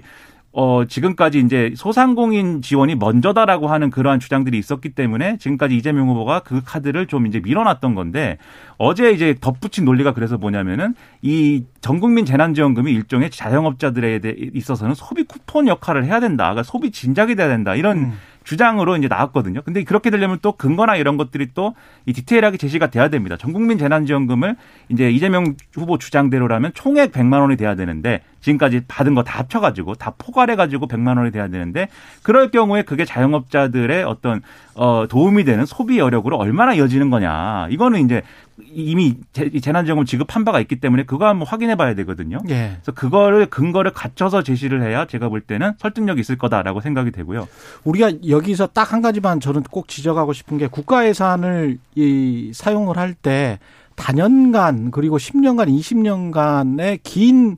어, 0.58 0.86
지금까지 0.86 1.40
이제 1.40 1.74
소상공인 1.76 2.62
지원이 2.62 2.96
먼저다라고 2.96 3.68
하는 3.68 3.90
그러한 3.90 4.22
주장들이 4.22 4.58
있었기 4.58 4.90
때문에 4.90 5.38
지금까지 5.38 5.76
이재명 5.76 6.08
후보가 6.08 6.40
그 6.46 6.62
카드를 6.64 7.08
좀 7.08 7.28
이제 7.28 7.42
밀어놨던 7.42 7.94
건데 7.94 8.38
어제 8.78 9.12
이제 9.12 9.36
덧붙인 9.42 9.84
논리가 9.84 10.14
그래서 10.14 10.38
뭐냐면은 10.38 10.96
이 11.22 11.66
전국민 11.82 12.24
재난지원금이 12.26 12.90
일종의 12.94 13.32
자영업자들에 13.32 14.20
대- 14.20 14.34
있어서는 14.54 14.96
소비 14.96 15.26
쿠폰 15.26 15.68
역할을 15.68 16.06
해야 16.06 16.22
된다. 16.22 16.46
그러니까 16.46 16.64
소비 16.64 16.90
진작이 16.90 17.36
돼야 17.36 17.50
된다. 17.50 17.76
이런 17.76 17.98
음. 17.98 18.14
주장으로 18.46 18.96
이제 18.96 19.08
나왔거든요. 19.10 19.62
근데 19.64 19.84
그렇게 19.84 20.10
되려면 20.10 20.40
또 20.42 20.54
근거나 20.54 20.96
이런 20.96 21.18
것들이 21.18 21.54
또 21.54 21.74
이 22.08 22.14
디테일하게 22.14 22.58
제시가 22.58 22.92
돼야 22.92 23.10
됩니다. 23.10 23.36
전국민 23.36 23.80
재난지원금을 23.80 24.56
이제 24.90 25.10
이재명 25.10 25.56
후보 25.74 25.98
주장대로라면 25.98 26.72
총액 26.76 27.12
100만 27.12 27.42
원이 27.42 27.58
돼야 27.58 27.74
되는데 27.76 28.22
지금까지 28.42 28.82
받은 28.88 29.16
거 29.16 29.24
다 29.24 29.40
합쳐가지고 29.40 29.96
다 29.96 30.14
포괄해가지고 30.20 30.88
100만 30.88 31.18
원이 31.18 31.32
돼야 31.32 31.48
되는데 31.48 31.88
그럴 32.22 32.52
경우에 32.52 32.84
그게 32.84 33.04
자영업자들의 33.06 34.04
어떤 34.04 34.42
어 34.76 35.08
도움이 35.10 35.46
되는 35.46 35.66
소비 35.66 35.98
여력으로 35.98 36.38
얼마나 36.38 36.76
이어지는 36.76 37.10
거냐. 37.10 37.68
이거는 37.72 38.06
이제 38.06 38.22
이미 38.72 39.16
재- 39.34 39.50
재난지원금 39.50 40.06
지급한 40.06 40.46
바가 40.46 40.60
있기 40.62 40.80
때문에 40.80 41.04
그거 41.04 41.28
한번 41.28 41.48
확인해 41.48 41.76
봐야 41.76 41.94
되거든요. 41.96 42.40
예. 42.50 42.78
그래서 42.82 42.92
그거를 42.94 43.48
근거를 43.48 43.92
갖춰서 43.92 44.44
제시를 44.44 44.82
해야 44.82 45.06
제가 45.06 45.28
볼 45.30 45.42
때는 45.42 45.74
설득력이 45.80 46.22
있을 46.22 46.38
거다라고 46.38 46.80
생각이 46.82 47.12
되고요. 47.12 47.48
우리가 47.84 48.12
여기서 48.30 48.68
딱 48.68 48.94
한 48.94 49.02
가지만 49.02 49.40
저는 49.40 49.64
꼭 49.64 49.88
지적하고 49.88 50.32
싶은 50.34 50.58
게 50.58 50.68
국가 50.68 51.06
예산을 51.08 51.80
이 51.96 52.52
사용을 52.54 52.98
할 52.98 53.14
때 53.16 53.60
단연간 53.96 54.92
그리고 54.92 55.18
10년간, 55.18 55.68
20년간의 55.70 57.00
긴 57.04 57.58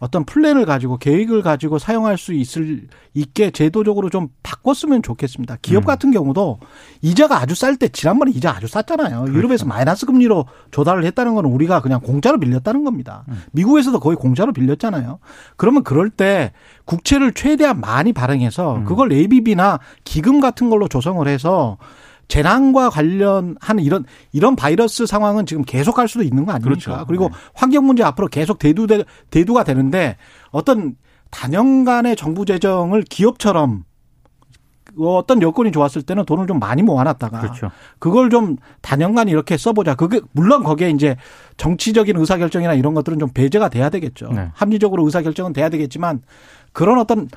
어떤 0.00 0.24
플랜을 0.24 0.64
가지고 0.64 0.96
계획을 0.96 1.42
가지고 1.42 1.78
사용할 1.78 2.16
수 2.16 2.32
있을 2.32 2.88
있게 3.12 3.50
제도적으로 3.50 4.08
좀 4.08 4.28
바꿨으면 4.42 5.02
좋겠습니다. 5.02 5.58
기업 5.60 5.84
음. 5.84 5.86
같은 5.86 6.10
경우도 6.10 6.58
이자가 7.02 7.38
아주 7.38 7.54
쌀 7.54 7.76
때 7.76 7.86
지난번에 7.88 8.32
이자 8.32 8.50
아주 8.50 8.66
쌌잖아요. 8.66 9.26
유럽에서 9.28 9.66
마이너스 9.66 10.06
금리로 10.06 10.46
조달을 10.70 11.04
했다는 11.04 11.34
건 11.34 11.44
우리가 11.44 11.82
그냥 11.82 12.00
공짜로 12.00 12.40
빌렸다는 12.40 12.82
겁니다. 12.82 13.24
미국에서도 13.52 14.00
거의 14.00 14.16
공짜로 14.16 14.52
빌렸잖아요. 14.52 15.18
그러면 15.56 15.84
그럴 15.84 16.08
때 16.08 16.52
국채를 16.86 17.32
최대한 17.34 17.80
많이 17.80 18.14
발행해서 18.14 18.84
그걸 18.86 19.12
ABB나 19.12 19.80
기금 20.04 20.40
같은 20.40 20.70
걸로 20.70 20.88
조성을 20.88 21.26
해서 21.28 21.76
재난과 22.30 22.90
관련하는 22.90 23.82
이런 23.82 24.04
이런 24.32 24.56
바이러스 24.56 25.04
상황은 25.04 25.46
지금 25.46 25.64
계속할 25.64 26.08
수도 26.08 26.22
있는 26.22 26.46
거 26.46 26.52
아닙니까? 26.52 26.80
그렇죠. 26.80 27.04
그리고 27.06 27.28
네. 27.28 27.34
환경 27.54 27.86
문제 27.86 28.02
앞으로 28.04 28.28
계속 28.28 28.58
대두 28.58 28.86
대두가 29.30 29.64
되는데 29.64 30.16
어떤 30.50 30.94
단연간의 31.30 32.16
정부 32.16 32.44
재정을 32.44 33.02
기업처럼 33.02 33.84
어떤 34.98 35.42
여건이 35.42 35.72
좋았을 35.72 36.02
때는 36.02 36.24
돈을 36.24 36.46
좀 36.46 36.58
많이 36.58 36.82
모아놨다가 36.82 37.40
그렇죠. 37.40 37.70
그걸 37.98 38.30
좀 38.30 38.56
단연간 38.80 39.28
이렇게 39.28 39.56
써보자. 39.56 39.94
그게 39.96 40.20
물론 40.32 40.62
거기에 40.62 40.90
이제 40.90 41.16
정치적인 41.56 42.16
의사결정이나 42.16 42.74
이런 42.74 42.94
것들은 42.94 43.18
좀 43.18 43.28
배제가 43.32 43.68
돼야 43.68 43.90
되겠죠. 43.90 44.28
네. 44.28 44.50
합리적으로 44.54 45.04
의사결정은 45.04 45.52
돼야 45.52 45.68
되겠지만 45.68 46.22
그런 46.72 46.98
어떤 46.98 47.28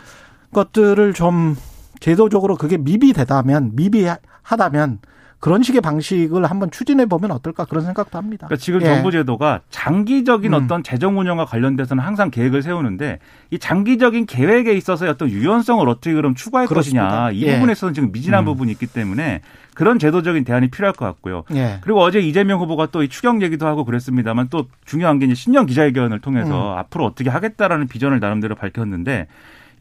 것들을 0.53 1.13
좀 1.13 1.55
제도적으로 1.99 2.57
그게 2.57 2.77
미비되다면 2.77 3.75
미비 3.75 4.05
하다면 4.43 4.99
그런 5.39 5.61
식의 5.61 5.81
방식을 5.81 6.45
한번 6.45 6.71
추진해 6.71 7.05
보면 7.05 7.31
어떨까 7.31 7.65
그런 7.65 7.83
생각도 7.83 8.17
합니다. 8.17 8.47
그러니까 8.47 8.63
지금 8.63 8.81
예. 8.81 8.85
정부 8.85 9.11
제도가 9.11 9.59
장기적인 9.69 10.53
음. 10.53 10.63
어떤 10.63 10.83
재정 10.83 11.19
운영과 11.19 11.43
관련돼서는 11.43 12.01
항상 12.01 12.31
계획을 12.31 12.61
세우는데 12.61 13.19
이 13.51 13.59
장기적인 13.59 14.25
계획에 14.25 14.71
있어서 14.73 15.05
어떤 15.09 15.29
유연성을 15.29 15.85
어떻게 15.89 16.13
그럼 16.13 16.33
추구할 16.33 16.65
그렇습니다. 16.67 17.09
것이냐 17.09 17.31
이 17.31 17.43
예. 17.43 17.55
부분에서는 17.55 17.93
지금 17.93 18.13
미진한 18.13 18.43
음. 18.43 18.45
부분이 18.45 18.71
있기 18.71 18.87
때문에 18.87 19.41
그런 19.73 19.99
제도적인 19.99 20.45
대안이 20.45 20.69
필요할 20.69 20.93
것 20.95 21.03
같고요. 21.07 21.43
예. 21.55 21.79
그리고 21.81 21.99
어제 21.99 22.21
이재명 22.21 22.61
후보가 22.61 22.85
또 22.85 23.03
이 23.03 23.09
추경 23.09 23.41
얘기도 23.41 23.67
하고 23.67 23.83
그랬습니다만 23.83 24.47
또 24.49 24.67
중요한 24.85 25.19
게 25.19 25.25
이제 25.25 25.35
신년 25.35 25.65
기자회견을 25.65 26.19
음. 26.19 26.21
통해서 26.21 26.73
앞으로 26.77 27.03
어떻게 27.05 27.29
하겠다라는 27.29 27.89
비전을 27.89 28.21
나름대로 28.21 28.55
밝혔는데 28.55 29.27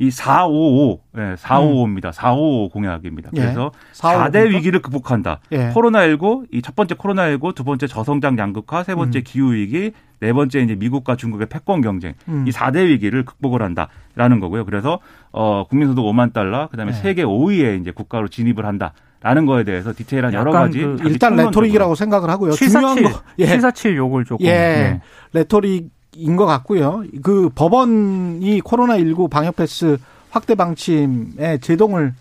이 0.02 0.10
455, 0.10 1.00
예, 1.16 1.34
455입니다. 1.36 2.10
455 2.12 2.70
공약입니다. 2.70 3.30
예. 3.36 3.40
그래서 3.40 3.70
455 3.92 4.30
4대 4.32 4.48
위기를 4.50 4.82
극복한다. 4.82 5.38
예. 5.52 5.70
코로나19, 5.70 6.46
이 6.52 6.60
첫 6.60 6.74
번째 6.74 6.96
코로나19, 6.96 7.54
두 7.54 7.62
번째 7.62 7.86
저성장 7.86 8.36
양극화, 8.36 8.82
세 8.82 8.96
번째 8.96 9.20
음. 9.20 9.22
기후 9.24 9.52
위기, 9.52 9.92
네 10.18 10.32
번째 10.32 10.58
이제 10.60 10.74
미국과 10.74 11.14
중국의 11.14 11.46
패권 11.48 11.82
경쟁. 11.82 12.14
음. 12.26 12.44
이 12.48 12.50
4대 12.50 12.84
위기를 12.88 13.24
극복을 13.24 13.62
한다라는 13.62 14.40
거고요. 14.40 14.64
그래서 14.64 14.98
어 15.30 15.64
국민 15.68 15.86
소득 15.86 16.02
5만 16.02 16.32
달러, 16.32 16.66
그다음에 16.68 16.90
네. 16.92 16.98
세계 16.98 17.22
5위의 17.24 17.80
이제 17.80 17.92
국가로 17.92 18.26
진입을 18.26 18.66
한다 18.66 18.94
라는 19.20 19.46
거에 19.46 19.62
대해서 19.62 19.92
디테일한 19.92 20.32
여러 20.32 20.50
가지 20.50 20.80
그 20.80 20.96
일단. 21.04 21.36
레토릭이라고 21.36 21.94
생각을 21.94 22.28
하고요. 22.28 22.52
중요한 22.52 22.96
747, 22.96 23.12
거 23.12 23.22
예. 23.38 23.46
747 23.46 23.96
요걸 23.98 24.24
조금. 24.24 24.46
예. 24.46 24.50
네. 24.52 25.00
레토릭 25.32 25.90
인것 26.16 26.46
같고요. 26.46 27.02
그 27.22 27.48
법원이 27.54 28.60
코로나19 28.62 29.30
방역 29.30 29.56
패스 29.56 29.98
확대 30.30 30.54
방침에 30.54 31.58
제동을 31.60 32.14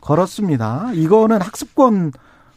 걸었습니다. 0.00 0.90
이거는 0.94 1.40
학습권 1.42 2.12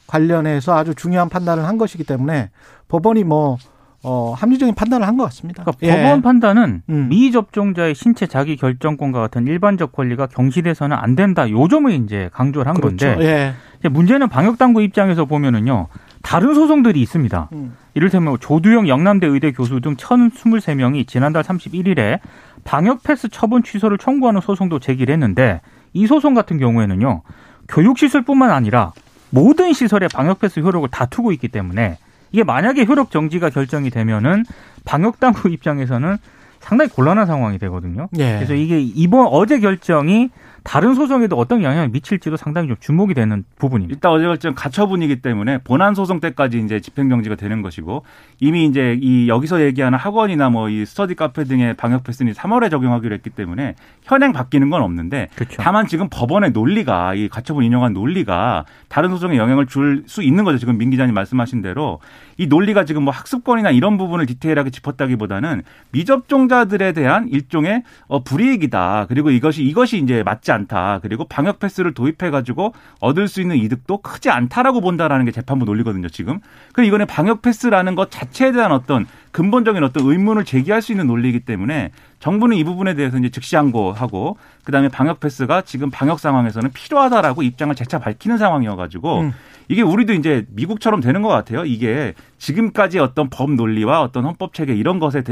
관련해서 0.08 0.75
아주 0.75 0.95
중요한 0.95 1.30
판단을 1.30 1.65
한 1.67 1.78
것이기 1.78 2.04
때문에 2.04 2.49
법원이 2.88 3.23
뭐 3.23 3.58
어, 4.02 4.34
합리적인 4.38 4.75
판단을 4.75 5.06
한 5.06 5.17
것 5.17 5.25
같습니다. 5.25 5.63
그러니까 5.63 5.86
예. 5.86 6.04
법원 6.04 6.21
판단은 6.21 6.84
음. 6.89 7.10
미접종자의 7.10 7.93
신체 7.95 8.28
자기 8.28 8.56
결정권과 8.56 9.19
같은 9.19 9.45
일반적 9.45 9.91
권리가 9.91 10.28
경시돼서는 10.28 10.95
안 10.95 11.15
된다. 11.15 11.49
요 11.49 11.67
점을 11.67 11.91
이제 11.91 12.30
강조를 12.32 12.69
한 12.69 12.80
그렇죠. 12.80 13.08
건데 13.08 13.54
예. 13.84 13.89
문제는 13.89 14.30
방역 14.30 14.58
당국 14.58 14.82
입장에서 14.84 15.25
보면은요. 15.25 15.88
다른 16.29 16.53
소송들이 16.53 17.01
있습니다. 17.01 17.49
음. 17.53 17.75
이를테면 17.95 18.37
조두영 18.39 18.87
영남대 18.87 19.25
의대 19.25 19.51
교수 19.51 19.81
등 19.81 19.95
1,023명이 19.95 21.07
지난달 21.07 21.41
31일에 21.41 22.19
방역 22.63 23.01
패스 23.01 23.29
처분 23.29 23.63
취소를 23.63 23.97
청구하는 23.97 24.39
소송도 24.39 24.77
제기를 24.77 25.11
했는데 25.11 25.59
이 25.91 26.05
소송 26.05 26.35
같은 26.35 26.59
경우에는요. 26.59 27.23
교육시설뿐만 27.67 28.51
아니라 28.51 28.93
모든 29.31 29.73
시설의 29.73 30.09
방역 30.13 30.37
패스 30.37 30.59
효력을 30.59 30.87
다투고 30.89 31.31
있기 31.31 31.47
때문에 31.47 31.97
이게 32.31 32.43
만약에 32.43 32.85
효력 32.85 33.09
정지가 33.09 33.49
결정이 33.49 33.89
되면은 33.89 34.45
방역 34.85 35.19
당국 35.19 35.51
입장에서는 35.51 36.17
상당히 36.59 36.91
곤란한 36.91 37.25
상황이 37.25 37.57
되거든요. 37.57 38.07
예. 38.19 38.35
그래서 38.35 38.53
이게 38.53 38.79
이번 38.79 39.25
어제 39.31 39.59
결정이 39.59 40.29
다른 40.63 40.93
소송에도 40.95 41.35
어떤 41.37 41.63
영향을 41.63 41.89
미칠지도 41.89 42.37
상당히 42.37 42.67
좀 42.67 42.77
주목이 42.79 43.13
되는 43.13 43.43
부분입니다. 43.57 43.95
일단 43.95 44.11
어제 44.11 44.25
결정 44.25 44.55
가처분이기 44.55 45.21
때문에 45.21 45.59
본안 45.59 45.93
소송 45.95 46.19
때까지 46.19 46.59
이제 46.59 46.79
집행정지가 46.79 47.35
되는 47.35 47.61
것이고 47.61 48.03
이미 48.39 48.65
이제 48.65 48.97
이 49.01 49.27
여기서 49.27 49.61
얘기하는 49.61 49.97
학원이나 49.99 50.49
뭐 50.49 50.69
이 50.69 50.85
스터디 50.85 51.15
카페 51.15 51.45
등의 51.45 51.73
방역 51.75 52.03
패스는 52.03 52.33
3월에 52.33 52.69
적용하기로 52.69 53.15
했기 53.15 53.29
때문에 53.31 53.75
현행 54.03 54.33
바뀌는 54.33 54.69
건 54.69 54.83
없는데 54.83 55.29
그렇죠. 55.35 55.55
다만 55.59 55.87
지금 55.87 56.07
법원의 56.11 56.51
논리가 56.51 57.15
이 57.15 57.27
가처분 57.27 57.63
인용한 57.63 57.93
논리가 57.93 58.65
다른 58.87 59.09
소송에 59.09 59.37
영향을 59.37 59.65
줄 59.65 60.03
수 60.07 60.21
있는 60.23 60.43
거죠. 60.43 60.57
지금 60.57 60.77
민 60.77 60.89
기자님 60.91 61.13
말씀하신 61.15 61.61
대로 61.61 61.99
이 62.37 62.47
논리가 62.47 62.85
지금 62.85 63.03
뭐 63.03 63.13
학습권이나 63.13 63.71
이런 63.71 63.97
부분을 63.97 64.25
디테일하게 64.27 64.69
짚었다기보다는 64.69 65.63
미접종자들에 65.91 66.93
대한 66.93 67.27
일종의 67.29 67.83
어 68.07 68.23
불이익이다. 68.23 69.05
그리고 69.09 69.29
이것이 69.31 69.63
이것이 69.63 69.97
이제 69.97 70.23
맞지 70.23 70.48
않다. 70.51 70.99
그리고 71.01 71.25
방역 71.25 71.59
패스를 71.59 71.93
도입해 71.93 72.29
가지고 72.29 72.73
얻을 72.99 73.27
수 73.27 73.41
있는 73.41 73.57
이득도 73.57 74.01
크지 74.01 74.29
않다라고 74.29 74.81
본다라는 74.81 75.25
게 75.25 75.31
재판부 75.31 75.65
논리거든요. 75.65 76.09
지금. 76.09 76.39
그 76.73 76.83
이거는 76.83 77.05
방역 77.07 77.41
패스라는 77.41 77.95
것 77.95 78.12
자체에 78.12 78.51
대한 78.51 78.71
어떤 78.71 79.05
근본적인 79.31 79.83
어떤 79.83 80.05
의문을 80.05 80.45
제기할 80.45 80.81
수 80.81 80.91
있는 80.91 81.07
논리이기 81.07 81.41
때문에 81.41 81.91
정부는 82.19 82.58
이 82.58 82.63
부분에 82.63 82.93
대해서 82.95 83.17
이제 83.17 83.29
즉시 83.29 83.55
항고하고 83.55 84.38
그다음에 84.63 84.89
방역 84.89 85.19
패스가 85.19 85.62
지금 85.62 85.89
방역 85.89 86.19
상황에서는 86.19 86.71
필요하다라고 86.71 87.43
입장을 87.43 87.73
재차 87.75 87.99
밝히는 87.99 88.38
상황이어가지고 88.38 89.19
음. 89.21 89.34
이게 89.69 89.84
우리도 89.84 90.13
이제 90.13 90.45
미국처럼 90.49 90.99
되는 90.99 91.21
것 91.21 91.29
같아요. 91.29 91.63
이게 91.63 92.15
지금까지 92.39 92.97
어떤 92.97 93.29
법 93.29 93.51
논리와 93.51 94.01
어떤 94.01 94.25
헌법 94.25 94.53
체계 94.53 94.73
이런 94.73 94.99
것에 94.99 95.23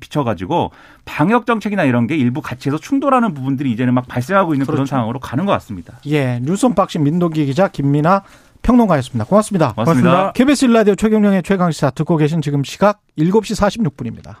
비춰가지고 0.00 0.70
방역 1.04 1.46
정책이나 1.46 1.82
이런 1.82 2.06
게 2.06 2.16
일부 2.16 2.40
가치에서 2.40 2.78
충돌하는 2.78 3.34
부분들이 3.34 3.72
이제는 3.72 3.92
막 3.92 4.06
발생하고 4.06 4.54
있는 4.54 4.66
그런 4.66 4.76
그렇죠. 4.76 4.90
상황으로 4.90 5.18
가는 5.18 5.44
것 5.46 5.52
같습니다. 5.52 5.94
예. 6.06 6.38
뉴스 6.42 6.64
언박싱 6.64 7.02
민동기 7.02 7.44
기자 7.44 7.66
김민아 7.66 8.22
평론가였습니다. 8.62 9.24
고맙습니다. 9.24 9.72
고맙습니다. 9.72 10.32
KBS 10.32 10.66
일라디오 10.66 10.94
최경영의 10.94 11.42
최강시사 11.42 11.90
듣고 11.90 12.16
계신 12.16 12.40
지금 12.40 12.62
시각 12.62 13.00
7시 13.18 13.90
46분입니다. 13.92 14.36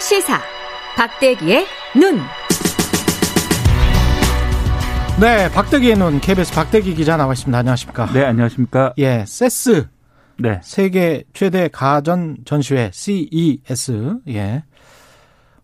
시사 0.00 0.38
박대기의 0.96 1.66
눈. 1.96 2.18
네, 5.20 5.50
박대기의 5.52 5.96
눈 5.96 6.20
KBS 6.20 6.54
박대기 6.54 6.94
기자 6.94 7.16
나와 7.16 7.32
있습니다. 7.32 7.58
안녕하십니까? 7.58 8.06
네, 8.12 8.24
안녕하십니까? 8.24 8.94
예, 8.98 9.24
세스 9.26 9.88
네. 10.38 10.60
세계 10.62 11.24
최대 11.32 11.68
가전 11.68 12.36
전시회 12.44 12.90
CES 12.92 14.18
예. 14.28 14.62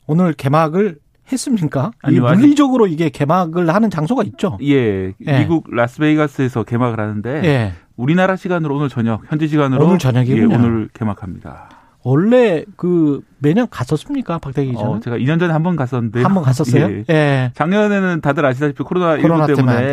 오늘 0.07 0.33
개막을 0.33 0.99
했습니까? 1.31 1.93
아직- 2.03 2.21
물리적으로 2.21 2.87
이게 2.89 3.09
개막을 3.09 3.73
하는 3.73 3.89
장소가 3.91 4.25
있죠. 4.25 4.59
예, 4.63 5.13
예. 5.27 5.39
미국 5.39 5.67
라스베이거스에서 5.73 6.65
개막을 6.65 6.99
하는데 6.99 7.31
예. 7.45 7.73
우리나라 7.97 8.35
시간으로 8.35 8.77
오늘 8.77 8.89
저녁, 8.89 9.23
현지 9.31 9.47
시간으로 9.47 9.87
오늘 9.87 9.99
저녁이군요. 9.99 10.51
예, 10.53 10.57
오늘 10.57 10.89
개막합니다. 10.93 11.69
원래 12.05 12.65
그 12.77 13.23
매년 13.39 13.67
갔었습니까? 13.71 14.39
박대기 14.39 14.73
기자는? 14.73 14.91
어, 14.93 15.01
제가 15.01 15.17
2년 15.17 15.41
전에 15.41 15.53
한 15.53 15.63
번 15.63 15.75
갔었는데 15.75 16.23
한 16.23 16.35
번 16.35 16.43
갔었어요? 16.45 16.91
예. 16.91 17.05
예. 17.09 17.51
작년에는 17.55 18.21
다들 18.21 18.45
아시다시피 18.45 18.83
코로나, 18.85 19.17
코로나 19.17 19.47
19 19.47 19.57
때문에 19.57 19.87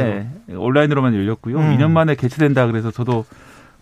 때문에 0.47 0.62
온라인으로만 0.62 1.15
열렸고요. 1.15 1.58
음. 1.58 1.78
2년 1.78 1.91
만에 1.91 2.15
개최된다 2.15 2.67
그래서 2.67 2.91
저도 2.91 3.26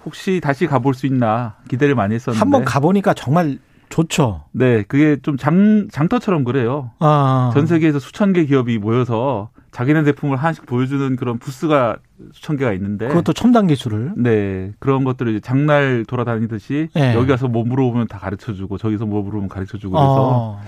혹시 0.05 0.39
다시 0.41 0.67
가볼 0.67 0.93
수 0.93 1.07
있나 1.07 1.55
기대를 1.69 1.95
많이 1.95 2.13
했었는데 2.15 2.39
한 2.39 2.51
번 2.51 2.63
가보니까 2.63 3.15
정말 3.15 3.57
좋죠. 3.89 4.43
네, 4.51 4.83
그게 4.87 5.17
좀 5.23 5.35
장, 5.35 5.87
장터처럼 5.91 6.43
그래요. 6.43 6.91
아. 6.99 7.49
전 7.55 7.65
세계에서 7.65 7.97
수천 7.97 8.33
개 8.33 8.45
기업이 8.45 8.77
모여서 8.77 9.49
자기네 9.71 10.03
제품을 10.03 10.37
하나씩 10.37 10.65
보여주는 10.65 11.15
그런 11.15 11.37
부스가 11.37 11.97
수천 12.33 12.57
개가 12.57 12.73
있는데 12.73 13.07
그것도 13.07 13.33
첨단 13.33 13.67
기술을. 13.67 14.13
네 14.17 14.71
그런 14.79 15.03
것들을 15.03 15.31
이제 15.33 15.39
장날 15.39 16.05
돌아다니듯이 16.07 16.89
예. 16.95 17.13
여기 17.13 17.27
가서 17.27 17.47
뭐 17.47 17.63
물어보면 17.63 18.07
다 18.07 18.17
가르쳐주고 18.17 18.77
저기서 18.77 19.05
뭐 19.05 19.21
물어보면 19.21 19.49
가르쳐주고 19.49 19.91
그래서 19.93 20.15
어. 20.17 20.61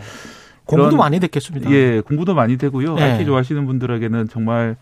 공부도 0.66 0.90
그런- 0.92 0.98
많이 1.00 1.20
됐겠습니다. 1.20 1.72
예 1.72 2.02
공부도 2.02 2.34
많이 2.36 2.58
되고요 2.58 2.96
예. 3.00 3.02
IT 3.04 3.26
좋아하시는 3.26 3.66
분들에게는 3.66 4.30
정말 4.30 4.76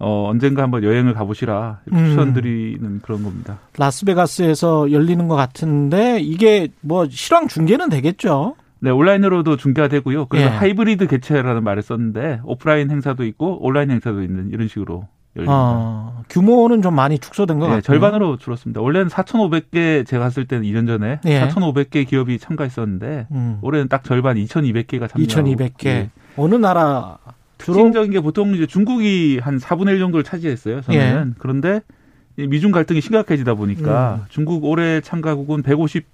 어, 0.00 0.26
언젠가 0.28 0.62
한번 0.64 0.82
여행을 0.82 1.14
가보시라 1.14 1.78
음. 1.92 2.06
추천드리는 2.10 3.00
그런 3.02 3.22
겁니다. 3.22 3.58
라스베가스에서 3.78 4.90
열리는 4.90 5.28
것 5.28 5.36
같은데 5.36 6.18
이게 6.20 6.68
뭐 6.80 7.06
실황 7.08 7.46
중계는 7.46 7.88
되겠죠. 7.90 8.56
네 8.84 8.90
온라인으로도 8.90 9.56
중계가 9.56 9.88
되고요. 9.88 10.26
그래서 10.26 10.46
예. 10.46 10.50
하이브리드 10.50 11.06
개최라는 11.06 11.64
말을 11.64 11.82
썼는데 11.82 12.40
오프라인 12.44 12.90
행사도 12.90 13.24
있고 13.24 13.64
온라인 13.64 13.90
행사도 13.90 14.22
있는 14.22 14.50
이런 14.50 14.68
식으로 14.68 15.08
열립니다. 15.36 15.52
어, 15.56 16.22
규모는 16.28 16.82
좀 16.82 16.94
많이 16.94 17.18
축소된 17.18 17.58
것 17.58 17.64
네, 17.64 17.68
같아요. 17.76 17.80
절반으로 17.80 18.36
줄었습니다. 18.36 18.82
원래는 18.82 19.08
4,500개 19.08 20.06
제가 20.06 20.24
갔을 20.24 20.46
때는 20.46 20.64
2년 20.64 20.86
전에 20.86 21.18
예. 21.24 21.40
4,500개 21.48 22.06
기업이 22.06 22.38
참가했었는데 22.38 23.28
음. 23.32 23.58
올해는 23.62 23.88
딱 23.88 24.04
절반 24.04 24.36
2,200개가 24.36 25.08
참가. 25.08 25.16
2,200개. 25.18 25.86
예. 25.86 26.10
어느 26.36 26.54
나라 26.54 27.16
특징적인 27.56 28.12
게 28.12 28.20
보통 28.20 28.54
이제 28.54 28.66
중국이 28.66 29.40
한 29.42 29.56
4분의 29.56 29.94
1 29.94 29.98
정도를 29.98 30.24
차지했어요. 30.24 30.82
저는 30.82 31.00
예. 31.30 31.34
그런데 31.38 31.80
이 32.36 32.46
미중 32.46 32.70
갈등이 32.70 33.00
심각해지다 33.00 33.54
보니까 33.54 34.20
음. 34.20 34.26
중국 34.28 34.64
올해 34.64 35.00
참가국은 35.00 35.62
150 35.62 36.04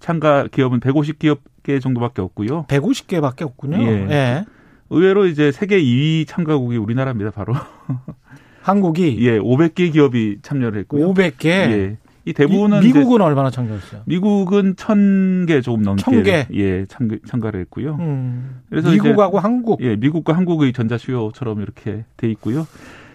참가 0.00 0.46
기업은 0.50 0.80
150기업 0.80 1.38
정도밖에 1.82 2.20
없고요. 2.22 2.64
150개밖에 2.68 3.42
없군요. 3.42 3.76
예. 3.82 4.06
예. 4.10 4.44
의외로 4.88 5.26
이제 5.26 5.52
세계 5.52 5.80
2위 5.80 6.26
참가국이 6.26 6.76
우리나라입니다. 6.78 7.30
바로 7.30 7.54
한국이 8.62 9.18
예 9.20 9.38
500개 9.38 9.92
기업이 9.92 10.38
참여를 10.42 10.80
했고요. 10.80 11.12
500개. 11.14 11.44
예. 11.46 11.98
이 12.26 12.32
대부분은 12.34 12.82
이- 12.82 12.88
이제 12.88 12.98
미국은 12.98 13.20
얼마나 13.22 13.50
참가했어요? 13.50 14.02
미국은 14.04 14.74
천개 14.76 15.60
조금 15.62 15.82
넘게 15.82 16.02
천 16.02 16.22
개? 16.22 16.46
예 16.52 16.84
참가, 16.86 17.16
참가 17.26 17.50
를 17.50 17.60
했고요. 17.60 17.96
음. 17.98 18.60
그래서 18.68 18.90
미국하고 18.90 19.38
한국. 19.38 19.80
예 19.82 19.96
미국과 19.96 20.36
한국의 20.36 20.72
전자 20.72 20.98
수요처럼 20.98 21.62
이렇게 21.62 22.04
돼 22.16 22.28
있고요. 22.32 22.66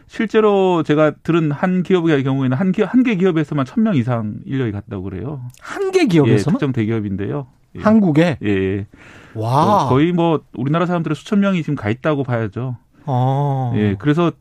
실제로 0.08 0.84
제가 0.84 1.12
들은 1.24 1.52
한 1.52 1.84
기업의 1.84 2.24
경우에는 2.24 2.56
한, 2.58 2.72
기업, 2.72 2.94
한개 2.94 3.16
기업에서만 3.16 3.66
천 3.66 3.84
명 3.84 3.96
이상 3.96 4.36
인력이 4.46 4.72
갔다고 4.72 5.04
그래요. 5.04 5.42
한개 5.60 6.02
예, 6.02 6.06
기업에서만 6.06 6.58
특정 6.58 6.72
대기업인데요. 6.72 7.48
예. 7.76 7.82
한국에 7.82 8.38
예, 8.44 8.48
예. 8.50 8.86
와. 9.34 9.86
어, 9.86 9.90
거의 9.90 10.12
뭐 10.12 10.42
우리나라 10.54 10.86
사람들의 10.86 11.16
수천 11.16 11.40
명이 11.40 11.62
지금 11.62 11.76
가 11.76 11.90
있다고 11.90 12.24
봐야죠. 12.24 12.78
어. 13.06 13.74
예, 13.76 13.96
그래서 14.00 14.32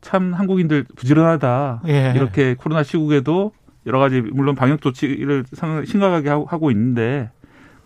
참 0.00 0.32
한국인들 0.34 0.86
부지런하다. 0.96 1.82
예. 1.88 2.12
이렇게 2.16 2.54
코로나 2.54 2.82
시국에도 2.82 3.52
여러 3.86 3.98
가지 3.98 4.20
물론 4.20 4.54
방역 4.54 4.80
조치를 4.80 5.44
심각하게 5.86 6.28
하고 6.30 6.70
있는데 6.70 7.30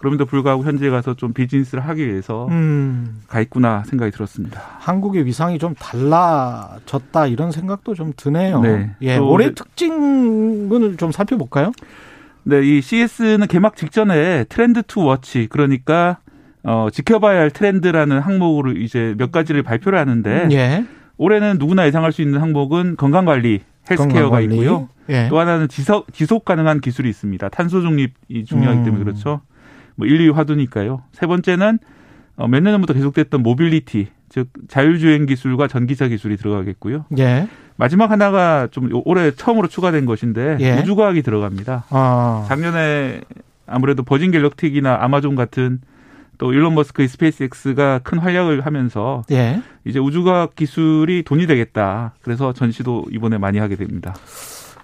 그럼에도 0.02 0.26
불구하고 0.26 0.64
현지에 0.64 0.90
가서 0.90 1.14
좀 1.14 1.32
비즈니스를 1.32 1.86
하기 1.86 2.06
위해서 2.06 2.48
음. 2.50 3.20
가 3.28 3.40
있구나 3.40 3.84
생각이 3.86 4.10
들었습니다. 4.10 4.60
한국의 4.80 5.24
위상이 5.26 5.58
좀 5.60 5.74
달라졌다 5.76 7.26
이런 7.28 7.52
생각도 7.52 7.94
좀 7.94 8.12
드네요. 8.16 8.60
네. 8.60 8.90
예, 9.02 9.16
또 9.16 9.30
올해 9.30 9.46
이제- 9.46 9.54
특징을 9.54 10.96
좀 10.96 11.12
살펴볼까요? 11.12 11.70
네, 12.42 12.60
이 12.62 12.80
CES는 12.80 13.46
개막 13.46 13.76
직전에 13.76 14.44
trends 14.48 14.82
to 14.82 15.04
watch 15.04 15.46
그러니까 15.48 16.18
어, 16.64 16.88
지켜봐야 16.92 17.38
할 17.40 17.50
트렌드라는 17.50 18.18
항목으로 18.18 18.72
이제 18.72 19.14
몇 19.18 19.30
가지를 19.30 19.62
발표를 19.62 19.98
하는데 19.98 20.48
예. 20.50 20.84
올해는 21.16 21.58
누구나 21.58 21.86
예상할 21.86 22.10
수 22.10 22.22
있는 22.22 22.40
항목은 22.40 22.96
건강 22.96 23.24
관리, 23.24 23.60
헬스케어가 23.88 24.12
건강관리. 24.38 24.54
있고요. 24.56 24.88
예. 25.08 25.28
또 25.28 25.38
하나는 25.38 25.68
지속, 25.68 26.12
지속 26.12 26.44
가능한 26.44 26.80
기술이 26.80 27.08
있습니다. 27.08 27.48
탄소 27.50 27.80
중립이 27.80 28.44
중요하기 28.46 28.78
음. 28.80 28.84
때문에 28.84 29.04
그렇죠. 29.04 29.40
뭐 29.96 30.07
인류 30.07 30.33
화두니까요. 30.33 31.02
세 31.12 31.26
번째는 31.26 31.78
어, 32.37 32.48
몇 32.48 32.61
년 32.62 32.72
전부터 32.74 32.94
계속됐던 32.94 33.42
모빌리티, 33.42 34.09
즉 34.28 34.48
자율주행 34.68 35.26
기술과 35.26 35.68
전기차 35.68 36.09
기술이 36.09 36.37
들어가겠고요. 36.38 37.05
예. 37.18 37.48
마지막 37.76 38.11
하나가 38.11 38.68
좀 38.70 38.88
올해 39.05 39.31
처음으로 39.33 39.68
추가된 39.68 40.07
것인데 40.07 40.57
예. 40.61 40.78
우주과학이 40.81 41.22
들어갑니다. 41.22 41.85
아, 41.90 42.44
작년에 42.48 43.20
아무래도 43.66 44.02
버진 44.02 44.31
갤럭틱이나 44.31 44.98
아마존 45.02 45.35
같은 45.35 45.81
또 46.38 46.52
일론 46.52 46.74
머스크의 46.74 47.09
스페이스X가 47.09 48.00
큰 48.02 48.18
활약을 48.18 48.64
하면서 48.66 49.22
예. 49.31 49.61
이제 49.85 49.98
우주과학 49.98 50.57
기술이 50.57 51.22
돈이 51.24 51.46
되겠다. 51.46 52.14
그래서 52.22 52.52
전시도 52.52 53.07
이번에 53.12 53.38
많이 53.38 53.59
하게 53.59 53.76
됩니다. 53.76 54.14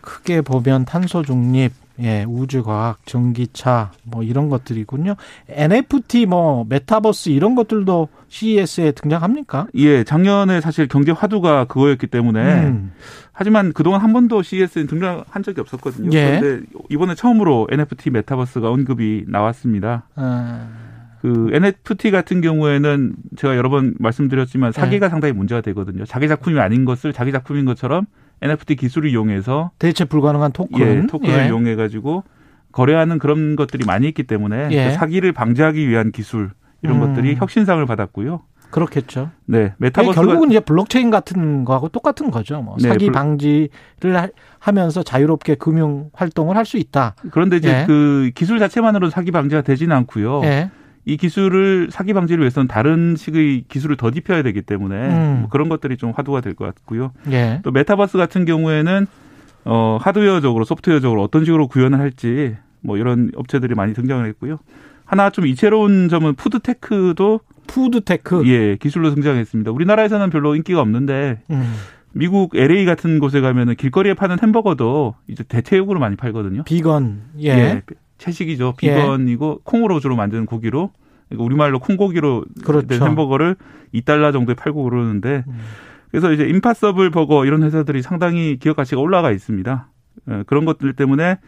크게 0.00 0.40
보면 0.42 0.84
탄소 0.84 1.22
중립, 1.22 1.72
예, 2.00 2.24
우주과학, 2.28 3.04
전기차, 3.06 3.90
뭐 4.04 4.22
이런 4.22 4.48
것들이군요. 4.48 5.16
NFT, 5.48 6.26
뭐 6.26 6.64
메타버스 6.68 7.30
이런 7.30 7.54
것들도 7.54 8.08
CES에 8.28 8.92
등장합니까? 8.92 9.66
예, 9.74 10.04
작년에 10.04 10.60
사실 10.60 10.86
경제 10.86 11.10
화두가 11.12 11.64
그거였기 11.64 12.06
때문에 12.06 12.66
음. 12.66 12.92
하지만 13.32 13.72
그동안 13.72 14.00
한 14.00 14.12
번도 14.12 14.42
CES에 14.42 14.86
등장한 14.86 15.42
적이 15.42 15.60
없었거든요. 15.60 16.10
예. 16.12 16.38
그런데 16.40 16.66
이번에 16.88 17.14
처음으로 17.14 17.68
NFT 17.70 18.10
메타버스가 18.10 18.70
언급이 18.70 19.24
나왔습니다. 19.28 20.04
아, 20.14 20.68
그 21.20 21.50
NFT 21.52 22.10
같은 22.10 22.40
경우에는 22.40 23.14
제가 23.36 23.56
여러 23.56 23.70
번 23.70 23.94
말씀드렸지만 23.98 24.72
네. 24.72 24.80
사기가 24.80 25.08
상당히 25.08 25.32
문제가 25.34 25.60
되거든요. 25.62 26.04
자기 26.04 26.28
작품이 26.28 26.58
아닌 26.60 26.84
것을 26.84 27.12
자기 27.12 27.32
작품인 27.32 27.64
것처럼 27.64 28.06
NFT 28.42 28.76
기술을 28.76 29.10
이용해서 29.10 29.70
대체 29.78 30.04
불가능한 30.04 30.52
토큰. 30.52 30.78
예, 30.80 31.06
토큰을 31.06 31.38
예. 31.40 31.46
이용해 31.46 31.74
가지고 31.76 32.24
거래하는 32.72 33.18
그런 33.18 33.56
것들이 33.56 33.84
많이 33.86 34.06
있기 34.08 34.22
때문에 34.24 34.68
예. 34.70 34.88
그 34.88 34.92
사기를 34.94 35.32
방지하기 35.32 35.88
위한 35.88 36.12
기술 36.12 36.50
이런 36.82 37.00
음. 37.02 37.08
것들이 37.08 37.34
혁신상을 37.36 37.84
받았고요. 37.86 38.42
그렇겠죠. 38.70 39.30
네, 39.46 39.58
이게 39.60 39.72
메타버스가 39.78 40.14
결국은 40.26 40.50
이제 40.50 40.60
블록체인 40.60 41.10
같은 41.10 41.64
거하고 41.64 41.88
똑같은 41.88 42.30
거죠. 42.30 42.60
뭐 42.60 42.76
네, 42.78 42.88
사기 42.88 43.06
블- 43.06 43.12
방지를 43.12 43.70
하- 44.14 44.28
하면서 44.58 45.02
자유롭게 45.02 45.54
금융 45.54 46.10
활동을 46.12 46.54
할 46.56 46.66
수 46.66 46.76
있다. 46.76 47.14
그런데 47.30 47.56
이제 47.56 47.70
예. 47.80 47.84
그 47.86 48.30
기술 48.34 48.58
자체만으로 48.58 49.08
사기 49.08 49.30
방지가 49.30 49.62
되지는 49.62 49.96
않고요. 49.96 50.42
예. 50.44 50.70
이 51.08 51.16
기술을 51.16 51.88
사기 51.90 52.12
방지를 52.12 52.42
위해서는 52.42 52.68
다른 52.68 53.16
식의 53.16 53.64
기술을 53.68 53.96
더 53.96 54.10
입혀야 54.10 54.42
되기 54.42 54.60
때문에 54.60 54.94
음. 55.08 55.38
뭐 55.40 55.48
그런 55.48 55.70
것들이 55.70 55.96
좀 55.96 56.12
화두가 56.14 56.42
될 56.42 56.54
것 56.54 56.66
같고요. 56.66 57.12
예. 57.30 57.60
또 57.64 57.70
메타버스 57.70 58.18
같은 58.18 58.44
경우에는 58.44 59.06
어 59.64 59.98
하드웨어적으로 60.02 60.64
소프트웨어적으로 60.64 61.22
어떤 61.22 61.44
식으로 61.46 61.66
구현을 61.68 61.98
할지 61.98 62.56
뭐 62.82 62.98
이런 62.98 63.30
업체들이 63.36 63.74
많이 63.74 63.94
등장을 63.94 64.24
했고요. 64.26 64.58
하나 65.06 65.30
좀 65.30 65.46
이채로운 65.46 66.08
점은 66.10 66.34
푸드테크도 66.34 67.40
푸드테크. 67.66 68.46
예 68.46 68.76
기술로 68.76 69.14
등장했습니다. 69.14 69.70
우리나라에서는 69.70 70.28
별로 70.28 70.54
인기가 70.56 70.80
없는데 70.82 71.40
음. 71.50 71.74
미국 72.12 72.54
LA 72.54 72.84
같은 72.84 73.18
곳에 73.18 73.40
가면은 73.40 73.76
길거리에 73.76 74.12
파는 74.12 74.38
햄버거도 74.42 75.14
이제 75.26 75.42
대체육으로 75.44 76.00
많이 76.00 76.16
팔거든요. 76.16 76.64
비건. 76.64 77.20
예. 77.40 77.82
채식이죠. 78.18 78.74
비건이고 78.76 79.60
콩으로 79.64 80.00
주로 80.00 80.16
만드는 80.16 80.46
고기로 80.46 80.90
그러니까 81.28 81.44
우리말로 81.44 81.78
콩고기로 81.78 82.44
그렇죠. 82.64 82.86
된 82.86 83.02
햄버거를 83.02 83.56
2달러 83.94 84.32
정도에 84.32 84.54
팔고 84.54 84.82
그러는데 84.84 85.44
음. 85.46 85.58
그래서 86.10 86.32
이제 86.32 86.44
임파서블 86.44 87.10
버거 87.10 87.44
이런 87.46 87.62
회사들이 87.62 88.02
상당히 88.02 88.56
기업 88.58 88.76
가치가 88.76 89.00
올라가 89.00 89.30
있습니다. 89.30 89.88
예, 90.30 90.42
그런 90.46 90.64
것들 90.64 90.94
때문에 90.94 91.38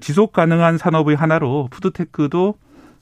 지속 0.00 0.32
가능한 0.32 0.78
산업의 0.78 1.16
하나로 1.16 1.68
푸드테크도 1.70 2.54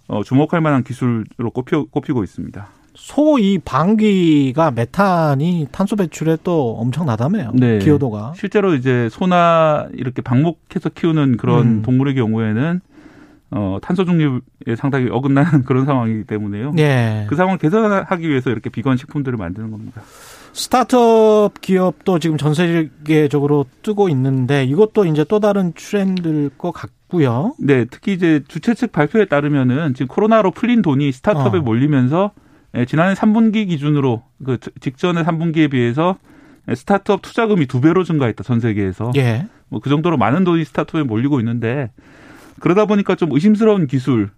어, 0.09 0.23
주목할 0.23 0.61
만한 0.61 0.83
기술로 0.85 1.51
꼽혀, 1.55 1.85
꼽히고 1.85 2.23
있습니다. 2.25 2.67
소 2.95 3.39
이 3.39 3.59
방귀가 3.59 4.71
메탄이 4.71 5.69
탄소 5.73 5.97
배출에 5.97 6.37
또 6.45 6.77
엄청나다며요. 6.79 7.53
네. 7.55 7.79
기여도가. 7.79 8.35
실제로 8.37 8.75
이제 8.75 9.09
소나 9.11 9.89
이렇게 9.95 10.23
방목해서 10.23 10.91
키우는 10.95 11.37
그런 11.37 11.67
음. 11.67 11.83
동물의 11.83 12.15
경우에는 12.15 12.81
어, 13.51 13.79
탄소 13.83 14.05
중립에 14.05 14.41
상당히 14.77 15.09
어긋나는 15.11 15.63
그런 15.65 15.85
상황이기 15.85 16.25
때문에요. 16.25 16.73
예. 16.79 17.27
그 17.29 17.37
상황을 17.37 17.59
개선하기 17.59 18.29
위해서 18.29 18.51
이렇게 18.51 18.71
비건 18.71 18.97
식품들을 18.97 19.39
만드는 19.39 19.71
겁니다. 19.71 20.03
스타트업 20.53 21.61
기업도 21.61 22.21
지금 22.21 22.37
전 22.37 22.55
세계적으로 22.55 23.67
뜨고 23.83 24.09
있는데 24.11 24.65
이것도 24.65 25.05
이제 25.07 25.25
또 25.25 25.41
다른 25.41 25.73
트렌드일 25.73 26.51
것 26.57 26.71
같고요. 26.71 27.55
네, 27.59 27.87
특히 27.87 28.13
이제 28.13 28.41
주최 28.47 28.75
측 28.75 28.93
발표에 28.93 29.25
따르면은 29.25 29.95
지금 29.95 30.07
코로나로 30.07 30.53
풀린 30.53 30.81
돈이 30.81 31.11
스타트업에 31.11 31.59
어. 31.59 31.61
몰리면서 31.61 32.31
예, 32.77 32.85
지난해 32.85 33.15
3분기 33.15 33.69
기준으로 33.69 34.23
그 34.45 34.59
직전의 34.81 35.25
3분기에 35.25 35.71
비해서 35.71 36.17
스타트업 36.73 37.23
투자금이 37.23 37.67
두 37.67 37.81
배로 37.81 38.05
증가했다 38.05 38.43
전 38.43 38.61
세계에서 38.61 39.13
예. 39.17 39.47
뭐 39.69 39.81
그 39.81 39.91
정도로 39.91 40.17
많은 40.17 40.45
돈이 40.45 40.65
스타트업에 40.65 41.05
몰리고 41.07 41.41
있는데 41.41 41.91
그러다 42.65 42.87
보니까 42.87 43.15
좀 43.15 43.31
의심스러운 43.31 43.87
기술 43.87 44.31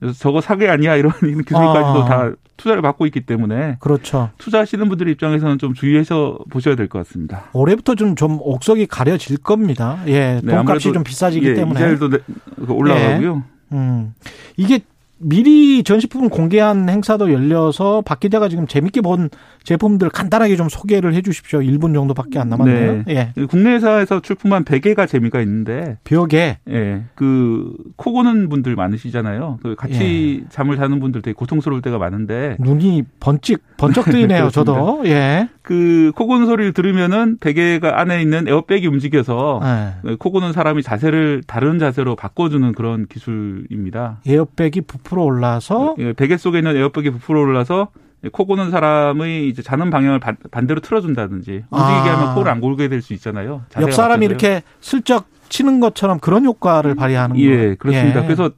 그래서 0.00 0.18
저거 0.18 0.42
사기 0.42 0.68
아니야 0.68 0.96
이런 0.96 1.12
기술까지도 1.18 2.04
아. 2.04 2.04
다 2.04 2.30
투자를 2.58 2.82
받고 2.82 3.06
있기 3.06 3.22
때문에 3.22 3.78
그렇죠. 3.80 4.28
투자하시는 4.36 4.86
분들 4.90 5.08
입장에서는 5.08 5.56
좀 5.56 5.72
주의해서 5.72 6.38
보셔야 6.50 6.76
될 6.76 6.88
것 6.88 6.98
같습니다. 6.98 7.44
올해부터 7.54 7.94
좀, 7.94 8.16
좀 8.16 8.38
옥석이 8.42 8.84
가려질 8.86 9.38
겁니다. 9.38 9.98
예. 10.08 10.40
네, 10.44 10.54
돈값이 10.56 10.92
좀 10.92 11.02
비싸지기 11.02 11.46
예, 11.48 11.54
때문에. 11.54 11.80
이자율도 11.80 12.10
내- 12.10 12.18
그 12.66 12.70
올라가고요. 12.70 13.44
음. 13.72 14.12
이게 14.58 14.80
미리 15.22 15.82
전시품을 15.82 16.30
공개한 16.30 16.88
행사도 16.88 17.32
열려서 17.32 18.02
박 18.04 18.20
기자가 18.20 18.48
지금 18.48 18.66
재밌게 18.66 19.02
본 19.02 19.28
제품들 19.62 20.08
간단하게 20.08 20.56
좀 20.56 20.68
소개를 20.68 21.14
해 21.14 21.20
주십시오. 21.20 21.60
1분 21.60 21.94
정도밖에 21.94 22.38
안 22.38 22.48
남았네요. 22.48 23.04
예. 23.08 23.32
국내 23.48 23.72
회사에서 23.72 24.20
출품한 24.20 24.64
베개가 24.64 25.06
재미가 25.06 25.42
있는데, 25.42 25.98
벽에 26.04 26.58
예, 26.70 27.04
그, 27.14 27.74
코 27.96 28.12
고는 28.12 28.48
분들 28.48 28.74
많으시잖아요. 28.76 29.58
그 29.62 29.74
같이 29.74 30.42
예. 30.42 30.48
잠을 30.48 30.76
자는 30.76 31.00
분들 31.00 31.20
되게 31.20 31.34
고통스러울 31.34 31.82
때가 31.82 31.98
많은데, 31.98 32.56
눈이 32.58 33.04
번쩍 33.20 33.60
번쩍 33.80 34.04
뜨이네요. 34.04 34.50
저도. 34.50 35.02
예. 35.06 35.48
그, 35.62 36.12
코 36.14 36.26
고는 36.26 36.46
소리를 36.46 36.72
들으면은 36.72 37.38
베개가 37.40 37.98
안에 38.00 38.20
있는 38.20 38.46
에어백이 38.46 38.86
움직여서, 38.86 39.60
예. 40.06 40.16
코 40.16 40.30
고는 40.30 40.52
사람이 40.52 40.82
자세를 40.82 41.42
다른 41.46 41.78
자세로 41.78 42.16
바꿔주는 42.16 42.72
그런 42.72 43.06
기술입니다. 43.06 44.20
에어백이 44.26 44.82
부풀어 44.82 45.22
올라서 45.22 45.96
예, 45.98 46.12
베개 46.12 46.36
속에 46.36 46.58
있는 46.58 46.76
에어백이 46.76 47.10
부풀어 47.10 47.40
올라서 47.40 47.88
코 48.32 48.44
고는 48.44 48.70
사람의 48.70 49.48
이제 49.48 49.62
자는 49.62 49.88
방향을 49.90 50.18
반, 50.20 50.36
반대로 50.50 50.80
틀어준다든지 50.80 51.50
움직이게 51.50 51.70
아. 52.10 52.18
하면 52.18 52.34
코를 52.34 52.52
안 52.52 52.60
골게 52.60 52.88
될 52.88 53.00
수 53.00 53.14
있잖아요. 53.14 53.62
옆 53.80 53.92
사람이 53.92 54.26
바뀌어서요. 54.28 54.50
이렇게 54.50 54.62
슬쩍 54.80 55.26
치는 55.48 55.80
것처럼 55.80 56.20
그런 56.20 56.44
효과를 56.44 56.94
발휘하는 56.94 57.34
거예요. 57.36 57.50
예, 57.50 57.74
그렇습니다. 57.76 58.20
예. 58.20 58.24
그래서 58.24 58.50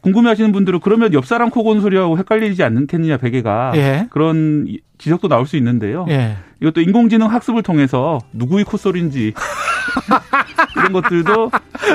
궁금해하시는 0.00 0.50
분들은 0.52 0.80
그러면 0.80 1.12
옆 1.12 1.26
사람 1.26 1.50
코 1.50 1.62
고는 1.62 1.80
소리하고 1.82 2.18
헷갈리지 2.18 2.62
않겠느냐 2.64 3.18
베개가 3.18 3.72
예. 3.76 4.06
그런 4.10 4.64
이- 4.66 4.80
지적도 4.98 5.28
나올 5.28 5.46
수 5.46 5.56
있는데요. 5.58 6.06
예. 6.08 6.36
이것도 6.60 6.80
인공지능 6.80 7.28
학습을 7.30 7.62
통해서 7.62 8.18
누구의 8.32 8.64
콧소리인지 8.64 9.32
이런 10.76 10.92
것들도 10.92 11.50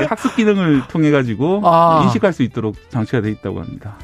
학습 0.10 0.36
기능을 0.36 0.84
통해 0.90 1.12
가지고 1.12 1.62
아. 1.66 2.02
인식할 2.06 2.32
수 2.34 2.44
있도록 2.44 2.76
장치가 2.90 3.22
돼 3.22 3.32
있다고 3.32 3.62
합니다. 3.62 3.96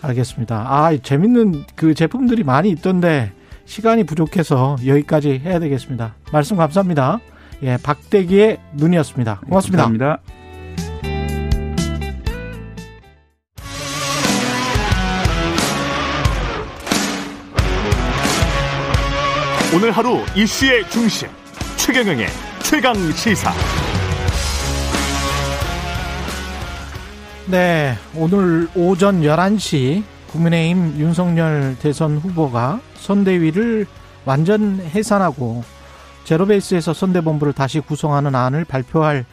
알겠습니다. 0.00 0.66
아, 0.68 0.96
재밌는 0.96 1.64
그 1.74 1.94
제품들이 1.94 2.44
많이 2.44 2.70
있던데 2.70 3.32
시간이 3.64 4.04
부족해서 4.04 4.76
여기까지 4.86 5.40
해야 5.44 5.58
되겠습니다. 5.58 6.14
말씀 6.32 6.56
감사합니다. 6.56 7.20
예, 7.62 7.76
박대기의 7.82 8.58
눈이었습니다. 8.74 9.40
고맙습니다. 9.46 9.84
감사합니다. 9.84 10.20
오늘 19.74 19.90
하루 19.90 20.24
이슈의 20.34 20.88
중심 20.88 21.28
최경영의 21.76 22.26
최강 22.62 22.94
시사. 23.12 23.52
네, 27.50 27.94
오늘 28.14 28.68
오전 28.76 29.22
11시 29.22 30.02
국민의힘 30.32 31.00
윤석열 31.00 31.76
대선 31.80 32.18
후보가 32.18 32.78
선대위를 32.92 33.86
완전 34.26 34.80
해산하고 34.80 35.62
제로베이스에서 36.24 36.92
선대본부를 36.92 37.54
다시 37.54 37.80
구성하는 37.80 38.34
안을 38.34 38.66
발표할 38.66 39.24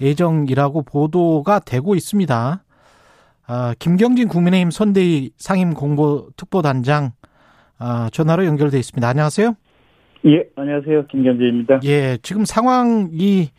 예정이라고 0.00 0.84
보도가 0.84 1.58
되고 1.58 1.94
있습니다. 1.94 2.64
아, 3.46 3.74
김경진 3.78 4.28
국민의힘 4.28 4.70
선대위 4.70 5.32
상임 5.36 5.74
공보 5.74 6.30
특보단장 6.38 7.12
아, 7.78 8.08
전화로 8.10 8.46
연결돼 8.46 8.78
있습니다. 8.78 9.06
안녕하세요. 9.06 9.54
예, 10.24 10.44
안녕하세요. 10.56 11.08
김경재입니다. 11.08 11.80
예, 11.84 12.16
지금 12.22 12.46
상황이 12.46 13.50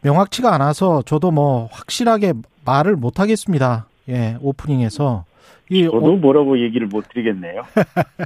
명확치가 0.00 0.54
않아서 0.54 1.02
저도 1.02 1.32
뭐 1.32 1.68
확실하게 1.70 2.32
말을 2.66 2.96
못 2.96 3.20
하겠습니다. 3.20 3.86
예, 4.08 4.36
오프닝에서. 4.40 5.24
이 5.70 5.84
저도 5.84 6.12
어, 6.12 6.16
뭐라고 6.16 6.60
얘기를 6.60 6.86
못 6.86 7.08
드리겠네요. 7.08 7.62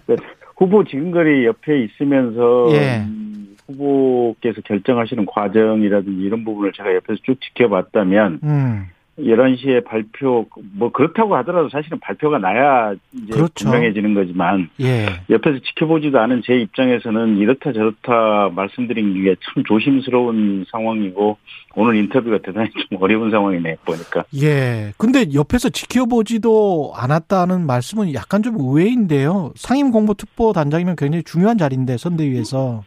그 0.07 0.16
후보 0.57 0.84
지근거리 0.84 1.47
옆에 1.47 1.84
있으면서 1.84 2.68
예. 2.72 2.99
음, 3.01 3.57
후보께서 3.66 4.61
결정하시는 4.62 5.24
과정이라든지 5.26 6.22
이런 6.22 6.45
부분을 6.45 6.72
제가 6.72 6.95
옆에서 6.97 7.18
쭉 7.22 7.41
지켜봤다면 7.41 8.41
음. 8.43 8.86
11시에 9.19 9.85
발표 9.85 10.47
뭐 10.73 10.91
그렇다고 10.93 11.37
하더라도 11.37 11.69
사실은 11.69 11.99
발표가 12.01 12.39
나야 12.39 12.95
이제 13.13 13.33
그렇죠. 13.33 13.65
분명해지는 13.65 14.15
거지만 14.15 14.71
예. 14.81 15.07
옆에서 15.29 15.59
지켜보지도 15.59 16.19
않은 16.19 16.43
제 16.45 16.55
입장에서는 16.55 17.37
이렇다 17.39 17.73
저렇다 17.73 18.51
말씀드린 18.55 19.23
게 19.25 19.35
참 19.55 19.65
조심스러운 19.65 20.65
상황이고 20.71 21.37
오늘 21.75 21.97
인터뷰가 21.97 22.39
대단히 22.39 22.71
좀 22.71 23.03
어려운 23.03 23.31
상황이네 23.31 23.77
보니까 23.85 24.25
예. 24.43 24.93
근데 24.97 25.27
옆에서 25.35 25.69
지켜보지도 25.69 26.93
않았다는 26.97 27.67
말씀은 27.67 28.15
약간 28.15 28.43
좀 28.43 28.57
의외인데요. 28.59 29.53
상임 29.57 29.91
공보 29.91 30.15
특보 30.15 30.53
단장이면 30.53 30.97
굉장히 30.97 31.23
중요한 31.25 31.59
자리인데 31.59 31.97
선대위에서. 31.99 32.85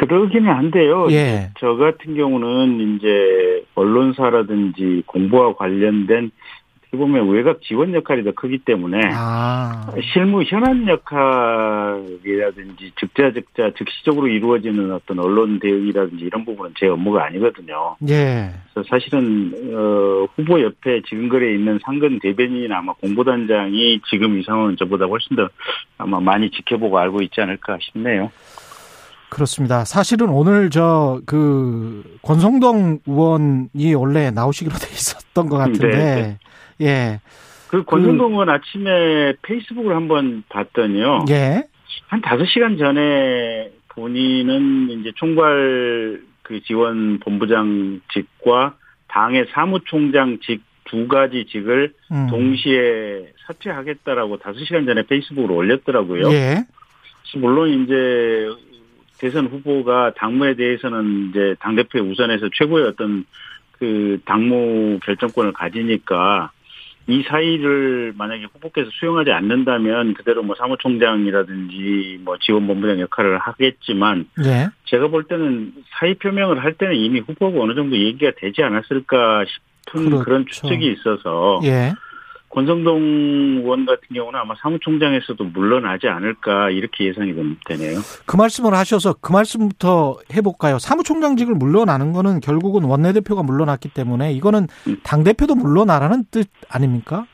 그러기는 0.00 0.52
한데요. 0.52 1.06
예. 1.10 1.50
저 1.58 1.76
같은 1.76 2.14
경우는 2.14 2.96
이제 2.96 3.64
언론사라든지 3.74 5.02
공부와 5.06 5.54
관련된 5.54 6.30
어떻게 6.94 6.96
보면 6.96 7.28
외곽 7.28 7.60
지원 7.62 7.92
역할이 7.92 8.22
더 8.24 8.32
크기 8.32 8.58
때문에 8.58 9.00
아. 9.12 9.92
실무 10.12 10.42
현안 10.44 10.86
역할이라든지 10.88 12.12
즉자즉자 12.96 13.72
즉시적으로 13.76 14.28
이루어지는 14.28 14.92
어떤 14.92 15.18
언론 15.18 15.58
대응이라든지 15.58 16.24
이런 16.24 16.44
부분은 16.44 16.74
제 16.78 16.86
업무가 16.86 17.24
아니거든요. 17.26 17.96
예. 18.08 18.52
그래서 18.72 18.88
사실은 18.88 19.52
어, 19.74 20.26
후보 20.36 20.60
옆에 20.62 21.02
지금 21.08 21.28
거리에 21.28 21.54
있는 21.54 21.80
상근 21.84 22.20
대변인이나 22.20 22.78
아마 22.78 22.92
공보단장이 22.94 24.00
지금 24.08 24.38
이 24.38 24.44
상황은 24.44 24.76
저보다 24.76 25.06
훨씬 25.06 25.36
더 25.36 25.48
아마 25.98 26.20
많이 26.20 26.50
지켜보고 26.50 26.98
알고 26.98 27.22
있지 27.22 27.40
않을까 27.40 27.78
싶네요. 27.80 28.30
그렇습니다. 29.28 29.84
사실은 29.84 30.28
오늘 30.28 30.70
저 30.70 31.20
그 31.26 32.02
권성동 32.22 33.00
의원이 33.06 33.94
원래 33.94 34.30
나오시기로 34.30 34.74
돼 34.76 34.86
있었던 34.92 35.48
것 35.48 35.56
같은데 35.56 36.38
예. 36.80 37.20
그 37.68 37.84
권성동 37.84 38.32
의원 38.32 38.48
아침에 38.50 39.34
페이스북을 39.42 39.94
한번 39.94 40.44
봤더니요. 40.48 41.24
예. 41.30 41.64
한 42.08 42.20
다섯 42.20 42.44
시간 42.46 42.76
전에 42.78 43.70
본인은 43.88 44.90
이제 44.90 45.12
총괄 45.16 46.22
그 46.42 46.60
지원 46.62 47.18
본부장직과 47.20 48.74
당의 49.08 49.46
사무총장직 49.52 50.62
두 50.84 51.08
가지 51.08 51.46
직을 51.46 51.94
음. 52.12 52.26
동시에 52.28 53.32
사퇴하겠다라고 53.46 54.38
다섯 54.38 54.58
시간 54.64 54.84
전에 54.84 55.02
페이스북으로 55.02 55.54
올렸더라고요. 55.54 56.30
예. 56.32 56.64
물론 57.36 57.68
이제 57.70 58.48
대선 59.18 59.46
후보가 59.46 60.14
당무에 60.16 60.54
대해서는 60.54 61.30
이제 61.30 61.54
당 61.60 61.76
대표의 61.76 62.10
우선에서 62.10 62.48
최고의 62.54 62.86
어떤 62.86 63.24
그 63.78 64.20
당무 64.24 64.98
결정권을 65.02 65.52
가지니까 65.52 66.50
이 67.06 67.22
사이를 67.22 68.14
만약에 68.16 68.46
후보께서 68.54 68.88
수용하지 68.94 69.30
않는다면 69.30 70.14
그대로 70.14 70.42
뭐 70.42 70.56
사무총장이라든지 70.56 72.20
뭐 72.24 72.38
지원본부장 72.38 73.00
역할을 73.00 73.38
하겠지만 73.38 74.26
예. 74.44 74.68
제가 74.86 75.08
볼 75.08 75.24
때는 75.24 75.72
사의 75.98 76.14
표명을 76.14 76.64
할 76.64 76.72
때는 76.74 76.96
이미 76.96 77.20
후보가 77.20 77.60
어느 77.60 77.74
정도 77.74 77.96
얘기가 77.96 78.32
되지 78.38 78.62
않았을까 78.62 79.44
싶은 79.44 80.06
그렇죠. 80.06 80.24
그런 80.24 80.46
추측이 80.46 80.92
있어서 80.92 81.60
예. 81.64 81.92
권성동 82.54 83.62
의원 83.62 83.84
같은 83.84 84.06
경우는 84.14 84.38
아마 84.38 84.54
사무총장에서도 84.60 85.42
물러나지 85.44 86.06
않을까 86.06 86.70
이렇게 86.70 87.06
예상이 87.06 87.32
되네요. 87.66 87.98
그 88.26 88.36
말씀을 88.36 88.74
하셔서 88.74 89.14
그 89.20 89.32
말씀부터 89.32 90.18
해볼까요? 90.32 90.78
사무총장직을 90.78 91.54
물러나는 91.54 92.12
거는 92.12 92.38
결국은 92.40 92.84
원내대표가 92.84 93.42
물러났기 93.42 93.88
때문에 93.88 94.32
이거는 94.32 94.68
음. 94.86 94.96
당대표도 95.02 95.56
물러나라는 95.56 96.24
뜻 96.30 96.48
아닙니까? 96.68 97.26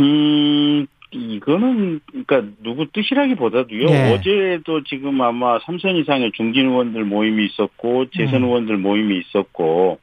음, 0.00 0.86
이거는, 1.12 2.00
그러니까, 2.06 2.42
누구 2.64 2.86
뜻이라기보다도요, 2.92 3.86
예. 3.88 4.12
어제도 4.12 4.82
지금 4.82 5.20
아마 5.20 5.60
3선 5.60 5.94
이상의 6.02 6.32
중진 6.34 6.66
의원들 6.68 7.04
모임이 7.04 7.46
있었고, 7.46 8.06
재선 8.10 8.42
음. 8.42 8.48
의원들 8.48 8.78
모임이 8.78 9.20
있었고, 9.20 10.00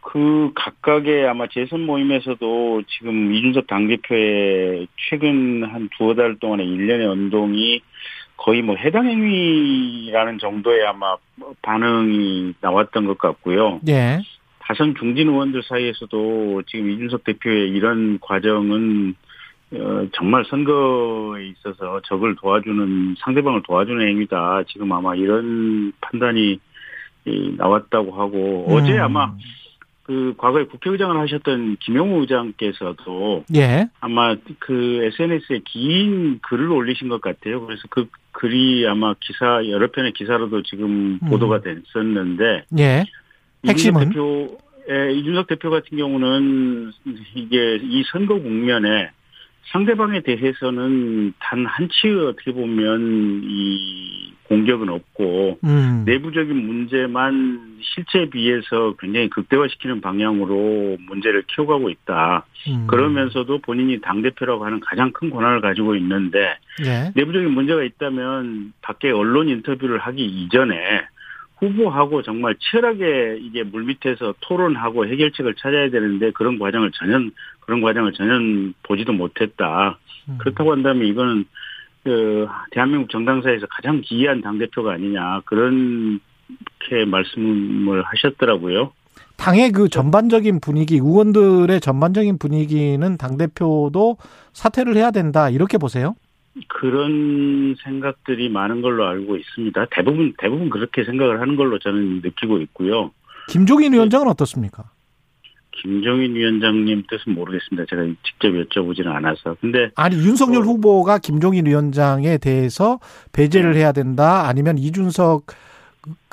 그 0.00 0.50
각각의 0.54 1.26
아마 1.26 1.46
재선 1.46 1.86
모임에서도 1.86 2.82
지금 2.88 3.32
이준석 3.32 3.66
당대표의 3.66 4.88
최근 4.96 5.64
한 5.64 5.88
두어 5.96 6.14
달 6.14 6.36
동안의 6.38 6.66
일련의 6.66 7.06
운동이 7.06 7.82
거의 8.36 8.62
뭐 8.62 8.74
해당 8.76 9.06
행위라는 9.06 10.38
정도의 10.38 10.86
아마 10.86 11.16
반응이 11.62 12.54
나왔던 12.60 13.06
것 13.06 13.18
같고요. 13.18 13.80
예. 13.88 14.20
다선 14.60 14.94
중진 14.94 15.28
의원들 15.28 15.62
사이에서도 15.62 16.62
지금 16.66 16.90
이준석 16.90 17.24
대표의 17.24 17.70
이런 17.70 18.18
과정은 18.20 19.14
어, 19.72 20.06
정말 20.14 20.44
선거에 20.46 21.46
있어서 21.48 22.00
적을 22.04 22.34
도와주는 22.36 23.16
상대방을 23.18 23.62
도와주는 23.62 24.06
행위다. 24.08 24.64
지금 24.68 24.90
아마 24.92 25.14
이런 25.14 25.92
판단이 26.00 26.58
이, 27.26 27.54
나왔다고 27.56 28.12
하고 28.12 28.66
어제 28.68 28.94
음. 28.94 29.02
아마 29.02 29.34
그 30.10 30.34
과거에 30.38 30.64
국회의장을 30.64 31.16
하셨던 31.20 31.76
김용우 31.78 32.22
의장께서도 32.22 33.44
예. 33.54 33.88
아마 34.00 34.34
그 34.58 35.04
SNS에 35.04 35.60
긴 35.64 36.40
글을 36.40 36.68
올리신 36.68 37.08
것 37.08 37.20
같아요. 37.20 37.64
그래서 37.64 37.82
그 37.90 38.08
글이 38.32 38.88
아마 38.88 39.14
기사 39.20 39.64
여러 39.68 39.88
편의 39.92 40.12
기사로도 40.12 40.64
지금 40.64 41.20
음. 41.22 41.28
보도가 41.28 41.60
됐었는데 41.60 42.64
예. 42.80 43.04
핵심은? 43.64 44.08
대표, 44.08 44.58
예, 44.90 45.12
이준석 45.12 45.46
대표 45.46 45.70
같은 45.70 45.96
경우는 45.96 46.90
이게 47.36 47.76
이 47.80 48.02
선거 48.10 48.34
국면에 48.40 49.12
상대방에 49.72 50.20
대해서는 50.20 51.32
단 51.38 51.64
한치의 51.64 52.26
어떻게 52.26 52.52
보면 52.52 53.42
이 53.44 54.32
공격은 54.44 54.88
없고 54.88 55.58
음. 55.62 56.02
내부적인 56.04 56.56
문제만 56.56 57.78
실체에 57.80 58.28
비해서 58.30 58.94
굉장히 58.98 59.30
극대화시키는 59.30 60.00
방향으로 60.00 60.96
문제를 61.06 61.44
키워가고 61.46 61.88
있다. 61.88 62.44
음. 62.68 62.86
그러면서도 62.88 63.58
본인이 63.58 64.00
당 64.00 64.22
대표라고 64.22 64.64
하는 64.64 64.80
가장 64.80 65.12
큰 65.12 65.30
권한을 65.30 65.60
가지고 65.60 65.94
있는데 65.94 66.56
예. 66.84 67.12
내부적인 67.14 67.52
문제가 67.52 67.84
있다면 67.84 68.72
밖에 68.82 69.12
언론 69.12 69.48
인터뷰를 69.48 69.98
하기 69.98 70.24
이전에 70.24 70.74
후보하고 71.60 72.22
정말 72.22 72.56
치열하게 72.56 73.38
이게 73.40 73.62
물밑에서 73.62 74.34
토론하고 74.40 75.06
해결책을 75.06 75.54
찾아야 75.54 75.90
되는데 75.90 76.30
그런 76.32 76.58
과정을 76.58 76.90
전혀 76.92 77.18
그런 77.60 77.80
과정을 77.82 78.12
전혀 78.14 78.72
보지도 78.82 79.12
못했다. 79.12 79.98
음. 80.28 80.38
그렇다고 80.38 80.72
한다면 80.72 81.06
이거는 81.06 81.44
그 82.02 82.48
대한민국 82.70 83.10
정당사에서 83.10 83.66
가장 83.68 84.00
기이한 84.00 84.40
당 84.40 84.58
대표가 84.58 84.94
아니냐 84.94 85.42
그렇게 85.44 87.04
말씀을 87.06 88.02
하셨더라고요. 88.02 88.92
당의 89.36 89.72
그 89.72 89.88
전반적인 89.88 90.60
분위기, 90.60 90.96
의원들의 90.96 91.80
전반적인 91.80 92.38
분위기는 92.38 93.16
당 93.16 93.38
대표도 93.38 94.18
사퇴를 94.52 94.96
해야 94.96 95.10
된다. 95.10 95.48
이렇게 95.48 95.78
보세요? 95.78 96.14
그런 96.68 97.76
생각들이 97.82 98.48
많은 98.48 98.82
걸로 98.82 99.06
알고 99.06 99.36
있습니다. 99.36 99.86
대부분 99.92 100.34
대부분 100.38 100.68
그렇게 100.70 101.04
생각을 101.04 101.40
하는 101.40 101.56
걸로 101.56 101.78
저는 101.78 102.22
느끼고 102.22 102.58
있고요. 102.62 103.12
김종인 103.48 103.92
위원장은 103.92 104.28
어떻습니까? 104.28 104.84
김종인 105.72 106.34
위원장님 106.34 107.04
뜻은 107.08 107.34
모르겠습니다. 107.34 107.86
제가 107.88 108.02
직접 108.24 108.48
여쭤보지는 108.48 109.06
않아서. 109.06 109.56
근데 109.60 109.90
아니, 109.94 110.16
윤석열 110.16 110.62
어. 110.62 110.64
후보가 110.66 111.18
김종인 111.18 111.66
위원장에 111.66 112.38
대해서 112.38 112.98
배제를 113.32 113.72
네. 113.72 113.80
해야 113.80 113.92
된다. 113.92 114.46
아니면 114.46 114.76
이준석 114.76 115.46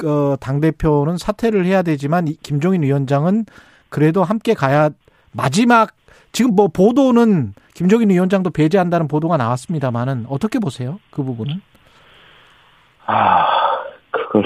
어, 0.06 0.36
당 0.40 0.60
대표는 0.60 1.18
사퇴를 1.18 1.66
해야 1.66 1.82
되지만 1.82 2.28
이 2.28 2.36
김종인 2.42 2.84
위원장은 2.84 3.46
그래도 3.90 4.24
함께 4.24 4.54
가야 4.54 4.90
마지막 5.32 5.92
지금 6.32 6.56
뭐 6.56 6.68
보도는 6.68 7.54
김종인 7.74 8.10
위원장도 8.10 8.52
배제한다는 8.52 9.08
보도가 9.08 9.38
나왔습니다만은 9.38 10.26
어떻게 10.30 10.60
보세요? 10.60 11.00
그 11.12 11.24
부분은? 11.24 11.62
아 13.06 13.46
그걸 14.12 14.44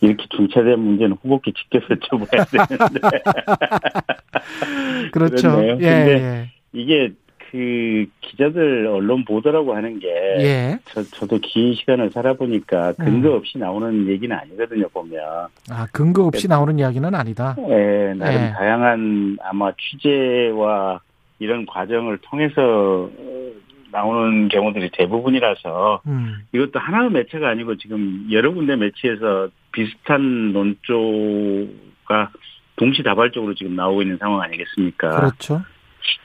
이렇게 0.00 0.24
중차대한 0.30 0.80
문제는 0.80 1.16
후보께 1.22 1.52
직접 1.52 1.86
여쭤봐야 1.88 2.68
되는데 2.68 3.00
그렇죠. 5.12 5.50
그렇네요. 5.50 5.78
예, 5.80 6.04
근데 6.04 6.50
이게 6.72 7.12
그 7.50 8.06
기자들 8.20 8.86
언론 8.86 9.24
보도라고 9.24 9.74
하는 9.74 9.98
게 9.98 10.08
예. 10.38 10.44
예. 10.44 10.78
저, 10.86 11.02
저도 11.02 11.38
긴 11.42 11.74
시간을 11.74 12.10
살아보니까 12.10 12.92
근거 12.92 13.34
없이 13.34 13.58
나오는 13.58 14.06
얘기는 14.06 14.34
아니거든요, 14.36 14.88
보면. 14.90 15.22
아, 15.70 15.86
근거 15.92 16.24
없이 16.24 16.46
나오는 16.46 16.78
이야기는 16.78 17.14
아니다. 17.14 17.56
예, 17.68 18.14
나름 18.14 18.42
예. 18.42 18.52
다양한 18.52 19.38
아마 19.42 19.72
취재와 19.72 21.00
이런 21.38 21.64
과정을 21.66 22.18
통해서 22.18 23.10
어, 23.16 23.50
나오는 23.90 24.48
경우들이 24.48 24.90
대부분이라서 24.92 26.02
음. 26.06 26.34
이것도 26.52 26.78
하나의 26.78 27.10
매체가 27.10 27.48
아니고 27.48 27.76
지금 27.76 28.26
여러 28.30 28.52
군데 28.52 28.76
매체에서 28.76 29.48
비슷한 29.72 30.52
논조가 30.52 32.30
동시다발적으로 32.76 33.54
지금 33.54 33.74
나오고 33.74 34.02
있는 34.02 34.18
상황 34.18 34.42
아니겠습니까? 34.42 35.08
그렇죠. 35.16 35.62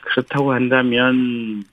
그렇다고 0.01 0.53
한다면 0.53 1.63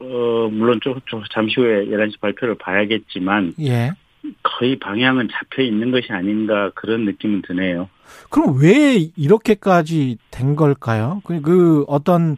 어 0.00 0.48
물론 0.52 0.78
좀, 0.82 0.94
좀 1.06 1.22
잠시 1.32 1.60
후에 1.60 1.86
11시 1.86 2.20
발표를 2.20 2.54
봐야겠지만 2.56 3.54
예. 3.60 3.92
거의 4.42 4.78
방향은 4.78 5.28
잡혀 5.32 5.62
있는 5.62 5.90
것이 5.90 6.12
아닌가 6.12 6.70
그런 6.74 7.04
느낌은 7.04 7.42
드네요. 7.42 7.88
그럼 8.30 8.56
왜 8.60 8.96
이렇게까지 9.16 10.18
된 10.30 10.56
걸까요? 10.56 11.20
그, 11.24 11.40
그 11.40 11.84
어떤 11.88 12.36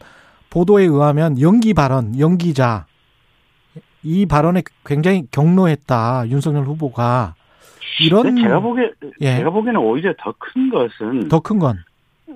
보도에 0.50 0.84
의하면 0.84 1.40
연기 1.40 1.74
발언, 1.74 2.18
연기자 2.18 2.86
이 4.02 4.26
발언에 4.26 4.62
굉장히 4.84 5.24
경로했다 5.30 6.28
윤석열 6.28 6.64
후보가 6.64 7.34
이런 8.00 8.36
제가 8.36 8.60
보기에 8.60 8.90
예. 9.20 9.36
제가 9.36 9.50
보기에는 9.50 9.80
오히려 9.80 10.12
더 10.18 10.32
큰 10.38 10.70
것은 10.70 11.28
더 11.28 11.40
큰 11.40 11.58
건 11.58 11.78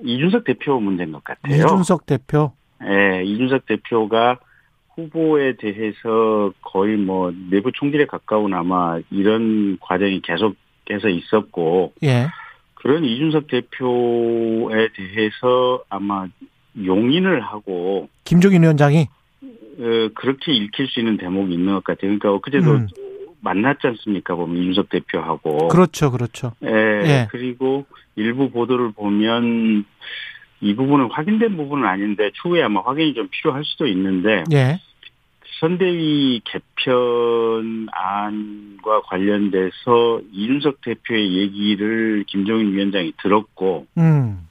이준석 0.03 0.43
대표 0.43 0.79
문제인 0.79 1.11
것 1.11 1.23
같아요. 1.23 1.55
이준석 1.55 2.05
대표 2.05 2.51
예, 2.83 3.23
이준석 3.23 3.65
대표가 3.65 4.37
후보에 4.95 5.57
대해서 5.57 6.53
거의 6.61 6.97
뭐 6.97 7.33
내부 7.49 7.71
총질에 7.71 8.05
가까운 8.05 8.53
아마 8.53 8.99
이런 9.11 9.77
과정이 9.81 10.21
계속해서 10.21 11.09
있었고 11.09 11.93
예. 12.03 12.27
그런 12.75 13.03
이준석 13.03 13.47
대표에 13.47 14.89
대해서 14.95 15.83
아마 15.89 16.27
용인을 16.77 17.41
하고 17.41 18.09
김종인 18.23 18.63
위원장이 18.63 19.07
어, 19.43 20.09
그렇게 20.15 20.53
읽힐 20.53 20.87
수 20.87 20.99
있는 20.99 21.17
대목이 21.17 21.53
있는 21.53 21.73
것 21.73 21.83
같아요. 21.83 22.17
그러니까 22.17 22.39
그제도 22.39 22.71
음. 22.71 22.87
만났지 23.41 23.87
않습니까? 23.87 24.35
보면 24.35 24.57
이준석 24.57 24.89
대표하고. 24.89 25.67
그렇죠, 25.67 26.11
그렇죠. 26.11 26.53
예, 26.63 26.69
예. 26.69 27.27
그리고 27.29 27.85
일부 28.15 28.49
보도를 28.49 28.91
보면 28.91 29.85
이 30.61 30.73
부분은 30.73 31.09
확인된 31.11 31.57
부분은 31.57 31.85
아닌데 31.87 32.31
추후에 32.41 32.63
아마 32.63 32.81
확인이 32.81 33.13
좀 33.13 33.27
필요할 33.29 33.63
수도 33.65 33.87
있는데 33.87 34.43
예. 34.53 34.79
선대위 35.59 36.41
개편안과 36.43 37.91
관련돼서 39.05 40.21
이준석 40.31 40.81
대표의 40.81 41.33
얘기를 41.37 42.23
김종인 42.27 42.73
위원장이 42.73 43.13
들었고 43.21 43.87
음. 43.97 44.47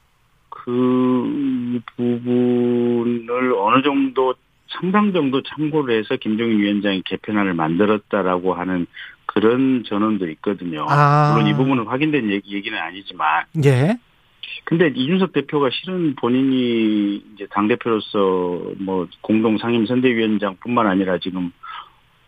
그 0.48 1.80
부분을 1.96 3.54
어느 3.58 3.82
정도 3.82 4.34
상당 4.68 5.12
정도 5.12 5.42
참고를 5.42 5.98
해서 5.98 6.16
김종인 6.16 6.58
위원장이 6.58 7.02
개편안을 7.04 7.52
만들었다라고 7.54 8.54
하는 8.54 8.86
그런 9.34 9.82
전언도 9.84 10.28
있거든요. 10.30 10.86
아. 10.88 11.32
물론 11.32 11.48
이 11.48 11.54
부분은 11.54 11.86
확인된 11.86 12.30
얘기, 12.30 12.54
얘기는 12.54 12.78
아니지만 12.78 13.44
예. 13.64 13.98
근데 14.64 14.92
이준석 14.94 15.32
대표가 15.32 15.68
실은 15.72 16.14
본인이 16.14 17.22
이제 17.34 17.46
당대표로서 17.50 18.62
뭐 18.78 19.06
공동 19.20 19.58
상임 19.58 19.84
선대위원장 19.86 20.56
뿐만 20.60 20.86
아니라 20.86 21.18
지금 21.18 21.52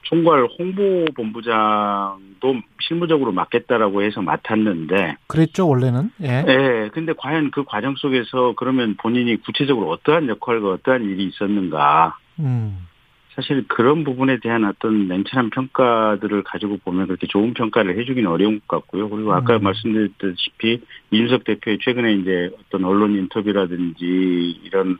총괄 0.03 0.49
홍보본부장도 0.59 2.55
실무적으로 2.81 3.33
맡겠다라고 3.33 4.03
해서 4.03 4.23
맡았는데, 4.23 5.17
그랬죠, 5.27 5.69
원래는. 5.69 6.11
예. 6.23 6.45
예, 6.47 6.89
근데 6.93 7.13
과연 7.17 7.51
그 7.51 7.65
과정 7.65 7.97
속에서 7.97 8.55
그러면 8.57 8.97
본인이 8.97 9.37
구체적으로 9.37 9.91
어떠한 9.91 10.29
역할과 10.29 10.71
어떠한 10.75 11.03
일이 11.05 11.25
있었는가, 11.25 12.17
음. 12.39 12.87
사실 13.37 13.69
그런 13.69 14.03
부분에 14.03 14.39
대한 14.41 14.65
어떤 14.65 15.09
냉철한 15.09 15.51
평가들을 15.51 16.43
가지고 16.43 16.79
보면 16.79 17.07
그렇게 17.07 17.27
좋은 17.27 17.53
평가를 17.53 17.99
해주기는 17.99 18.29
어려운 18.29 18.61
것 18.67 18.81
같고요. 18.81 19.11
그리고 19.11 19.35
아까 19.35 19.57
음. 19.57 19.63
말씀드렸다시피 19.63 20.81
이준석 21.11 21.45
대표의 21.45 21.79
최근에 21.83 22.15
이제 22.15 22.51
어떤 22.59 22.85
언론 22.85 23.15
인터뷰라든지 23.15 24.59
이런 24.65 24.97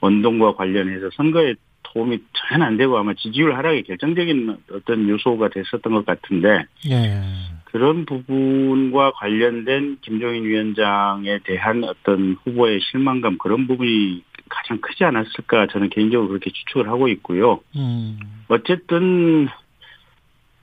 원동과 0.00 0.54
관련해서 0.54 1.10
선거에 1.14 1.56
도움이 1.82 2.20
전혀 2.32 2.64
안 2.64 2.76
되고 2.76 2.96
아마 2.96 3.12
지지율 3.14 3.56
하락에 3.56 3.82
결정적인 3.82 4.56
어떤 4.72 5.08
요소가 5.08 5.48
됐었던 5.48 5.92
것 5.92 6.06
같은데 6.06 6.64
예. 6.88 7.20
그런 7.64 8.04
부분과 8.04 9.12
관련된 9.12 9.98
김종인 10.00 10.44
위원장에 10.44 11.40
대한 11.44 11.84
어떤 11.84 12.36
후보의 12.44 12.80
실망감 12.80 13.38
그런 13.38 13.66
부분이 13.66 14.22
가장 14.50 14.78
크지 14.80 15.04
않았을까 15.04 15.68
저는 15.68 15.88
개인적으로 15.88 16.28
그렇게 16.28 16.50
추측을 16.50 16.88
하고 16.88 17.08
있고요. 17.08 17.60
음. 17.76 18.18
어쨌든 18.48 19.48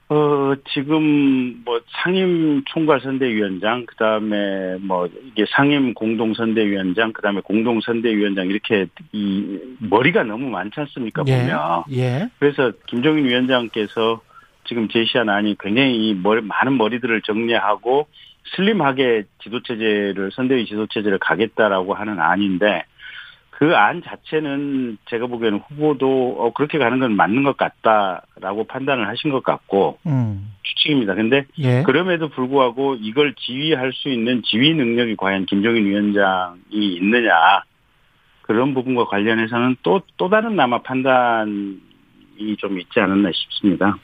어 0.09 0.53
지금 0.73 1.63
뭐 1.65 1.81
상임 2.03 2.63
총괄 2.65 3.01
선대위원장 3.01 3.85
그다음에 3.85 4.77
뭐 4.79 5.09
이게 5.25 5.45
상임 5.49 5.93
공동 5.93 6.33
선대위원장 6.33 7.11
그다음에 7.11 7.41
공동 7.41 7.81
선대위원장 7.81 8.47
이렇게 8.47 8.87
이 9.11 9.59
머리가 9.79 10.23
너무 10.23 10.49
많지 10.49 10.79
않습니까 10.79 11.23
예. 11.27 11.39
보면 11.39 11.83
예. 11.91 12.29
그래서 12.39 12.71
김종인 12.85 13.25
위원장께서 13.25 14.21
지금 14.65 14.87
제시한 14.87 15.27
안이 15.29 15.57
굉장히 15.59 15.95
이 15.95 16.13
머리, 16.13 16.41
많은 16.41 16.77
머리들을 16.77 17.21
정리하고 17.23 18.07
슬림하게 18.55 19.23
지도체제를 19.43 20.31
선대위 20.33 20.65
지도체제를 20.67 21.19
가겠다라고 21.19 21.93
하는 21.93 22.19
안인데 22.19 22.83
그 23.57 23.73
안 23.73 24.03
자체는 24.03 24.99
제가 25.09 25.25
보기에는 25.25 25.61
후보도 25.67 26.35
어, 26.37 26.53
그렇게 26.53 26.77
가는 26.77 26.99
건 26.99 27.15
맞는 27.15 27.41
것 27.41 27.57
같다라고 27.57 28.65
판단을 28.65 29.07
하신 29.07 29.31
것 29.31 29.43
같고 29.43 29.97
음. 30.05 30.53
추측입니다. 30.61 31.15
근데 31.15 31.45
예. 31.57 31.81
그럼에도 31.81 32.29
불구하고 32.29 32.97
이걸 33.01 33.33
지휘할 33.33 33.93
수 33.93 34.09
있는 34.09 34.43
지휘 34.43 34.75
능력이 34.75 35.15
과연 35.15 35.47
김종인 35.47 35.85
위원장이 35.85 36.97
있느냐 36.97 37.63
그런 38.43 38.75
부분과 38.75 39.05
관련해서는 39.05 39.77
또또 39.81 40.29
다른 40.29 40.59
아마 40.59 40.79
판단이 40.83 41.79
좀 42.59 42.79
있지 42.79 42.99
않았나 42.99 43.31
싶습니다. 43.33 43.97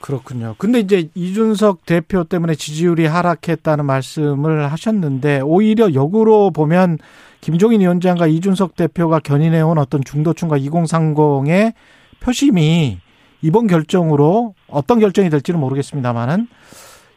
그렇군요. 0.00 0.54
근데 0.58 0.78
이제 0.78 1.08
이준석 1.14 1.86
대표 1.86 2.22
때문에 2.22 2.54
지지율이 2.54 3.06
하락했다는 3.06 3.84
말씀을 3.84 4.70
하셨는데 4.70 5.40
오히려 5.42 5.92
역으로 5.92 6.52
보면 6.52 6.98
김종인 7.40 7.80
위원장과 7.80 8.26
이준석 8.26 8.76
대표가 8.76 9.18
견인해온 9.20 9.78
어떤 9.78 10.02
중도층과 10.04 10.58
2030의 10.58 11.72
표심이 12.20 12.98
이번 13.42 13.66
결정으로 13.66 14.54
어떤 14.68 15.00
결정이 15.00 15.30
될지는 15.30 15.58
모르겠습니다만은 15.60 16.48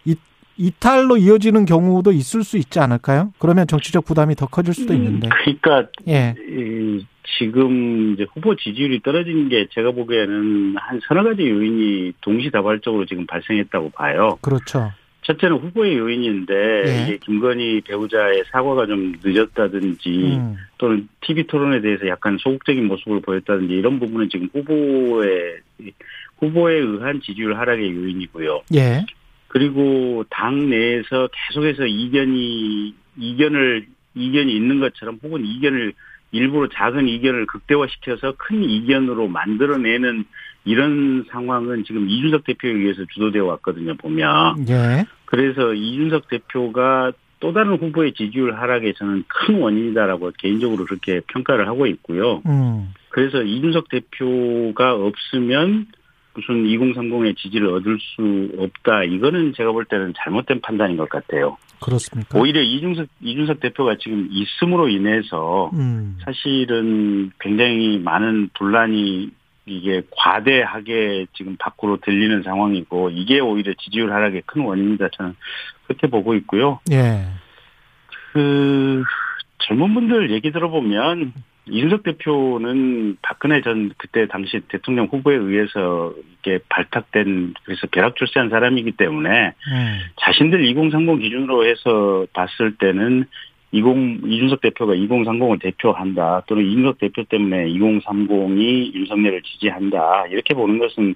이, 0.05 0.15
이탈로 0.57 1.17
이어지는 1.17 1.65
경우도 1.65 2.13
있을 2.13 2.43
수 2.43 2.57
있지 2.57 2.79
않을까요? 2.79 3.33
그러면 3.39 3.67
정치적 3.67 4.05
부담이 4.05 4.35
더 4.35 4.47
커질 4.47 4.73
수도 4.73 4.93
있는데. 4.93 5.27
그러니까 5.29 5.89
예. 6.07 6.35
이, 6.39 7.05
지금 7.37 8.13
이제 8.13 8.25
후보 8.33 8.55
지지율이 8.55 9.01
떨어진 9.01 9.49
게 9.49 9.67
제가 9.71 9.91
보기에는 9.91 10.75
한 10.77 10.99
서너 11.07 11.23
가지 11.23 11.49
요인이 11.49 12.13
동시다발적으로 12.21 13.05
지금 13.05 13.25
발생했다고 13.25 13.91
봐요. 13.91 14.37
그렇죠. 14.41 14.91
첫째는 15.23 15.57
후보의 15.57 15.97
요인인데 15.97 16.53
예. 16.85 17.03
이게 17.03 17.17
김건희 17.17 17.81
배우자의 17.81 18.43
사과가 18.51 18.85
좀 18.85 19.13
늦었다든지 19.23 20.09
음. 20.09 20.57
또는 20.77 21.07
TV 21.21 21.47
토론에 21.47 21.81
대해서 21.81 22.07
약간 22.07 22.37
소극적인 22.39 22.87
모습을 22.87 23.21
보였다든지 23.21 23.73
이런 23.73 23.99
부분은 23.99 24.29
지금 24.29 24.49
후보의 24.53 25.59
후보에 26.37 26.75
의한 26.75 27.21
지지율 27.21 27.57
하락의 27.57 27.91
요인이고요. 27.95 28.63
예. 28.75 29.05
그리고 29.47 30.25
당 30.29 30.69
내에서 30.69 31.29
계속해서 31.31 31.85
이견이 31.85 32.93
이견을 33.17 33.85
이견이 34.15 34.55
있는 34.55 34.79
것처럼 34.79 35.19
혹은 35.23 35.45
이견을 35.45 35.93
일부러 36.31 36.67
작은 36.73 37.07
이견을 37.07 37.45
극대화시켜서 37.45 38.33
큰 38.37 38.63
이견으로 38.63 39.27
만들어내는 39.27 40.25
이런 40.65 41.25
상황은 41.29 41.83
지금 41.85 42.09
이준석 42.09 42.45
대표에 42.45 42.71
의해서 42.71 43.03
주도되어 43.13 43.45
왔거든요, 43.45 43.95
보면. 43.95 44.67
예. 44.69 45.05
그래서 45.25 45.73
이준석 45.73 46.29
대표가 46.29 47.11
또 47.39 47.51
다른 47.51 47.75
후보의 47.75 48.13
지지율 48.13 48.55
하락에 48.55 48.93
저는 48.93 49.25
큰 49.27 49.59
원인이다라고 49.59 50.31
개인적으로 50.37 50.85
그렇게 50.85 51.19
평가를 51.27 51.67
하고 51.67 51.85
있고요. 51.87 52.41
음. 52.45 52.93
그래서 53.09 53.43
이준석 53.43 53.89
대표가 53.89 54.93
없으면 54.95 55.87
무슨 56.35 56.63
2030의 56.63 57.37
지지를 57.37 57.67
얻을 57.67 57.99
수 57.99 58.49
없다. 58.57 59.03
이거는 59.03 59.53
제가 59.55 59.71
볼 59.71 59.85
때는 59.85 60.13
잘못된 60.17 60.61
판단인 60.61 60.97
것 60.97 61.09
같아요. 61.09 61.57
그렇습니까? 61.81 62.39
오히려 62.39 62.61
이준석 62.61 63.07
이준석 63.21 63.59
대표가 63.59 63.97
지금 63.99 64.29
있음으로 64.31 64.87
인해서 64.87 65.69
음. 65.73 66.17
사실은 66.23 67.31
굉장히 67.39 67.99
많은 67.99 68.49
분란이 68.53 69.31
이게 69.65 70.01
과대하게 70.11 71.27
지금 71.33 71.55
밖으로 71.57 71.97
들리는 71.97 72.43
상황이고 72.43 73.11
이게 73.11 73.39
오히려 73.39 73.73
지지율 73.79 74.11
하락의 74.11 74.43
큰 74.45 74.63
원인이다 74.63 75.09
저는 75.13 75.35
그렇게 75.87 76.07
보고 76.07 76.35
있고요. 76.35 76.79
예. 76.91 77.25
그 78.33 79.03
젊은 79.59 79.93
분들 79.93 80.31
얘기 80.31 80.51
들어보면 80.51 81.33
이준석 81.65 82.03
대표는 82.03 83.17
박근혜 83.21 83.61
전 83.61 83.91
그때 83.97 84.27
당시 84.27 84.59
대통령 84.67 85.05
후보에 85.05 85.35
의해서 85.37 86.13
이렇게 86.43 86.63
발탁된 86.67 87.53
그래서 87.63 87.87
벼락 87.89 88.17
출세한 88.17 88.49
사람이기 88.49 88.91
때문에 88.93 89.53
음. 89.71 89.99
자신들 90.19 90.65
2030 90.65 91.21
기준으로 91.21 91.65
해서 91.65 92.25
봤을 92.33 92.75
때는 92.75 93.25
20 93.73 94.27
이준석 94.27 94.61
대표가 94.61 94.93
2030을 94.93 95.59
대표한다 95.59 96.43
또는 96.45 96.63
이준석 96.63 96.99
대표 96.99 97.23
때문에 97.23 97.67
2030이 97.69 98.93
윤석열을 98.93 99.41
지지한다 99.41 100.27
이렇게 100.27 100.53
보는 100.53 100.77
것은 100.77 101.15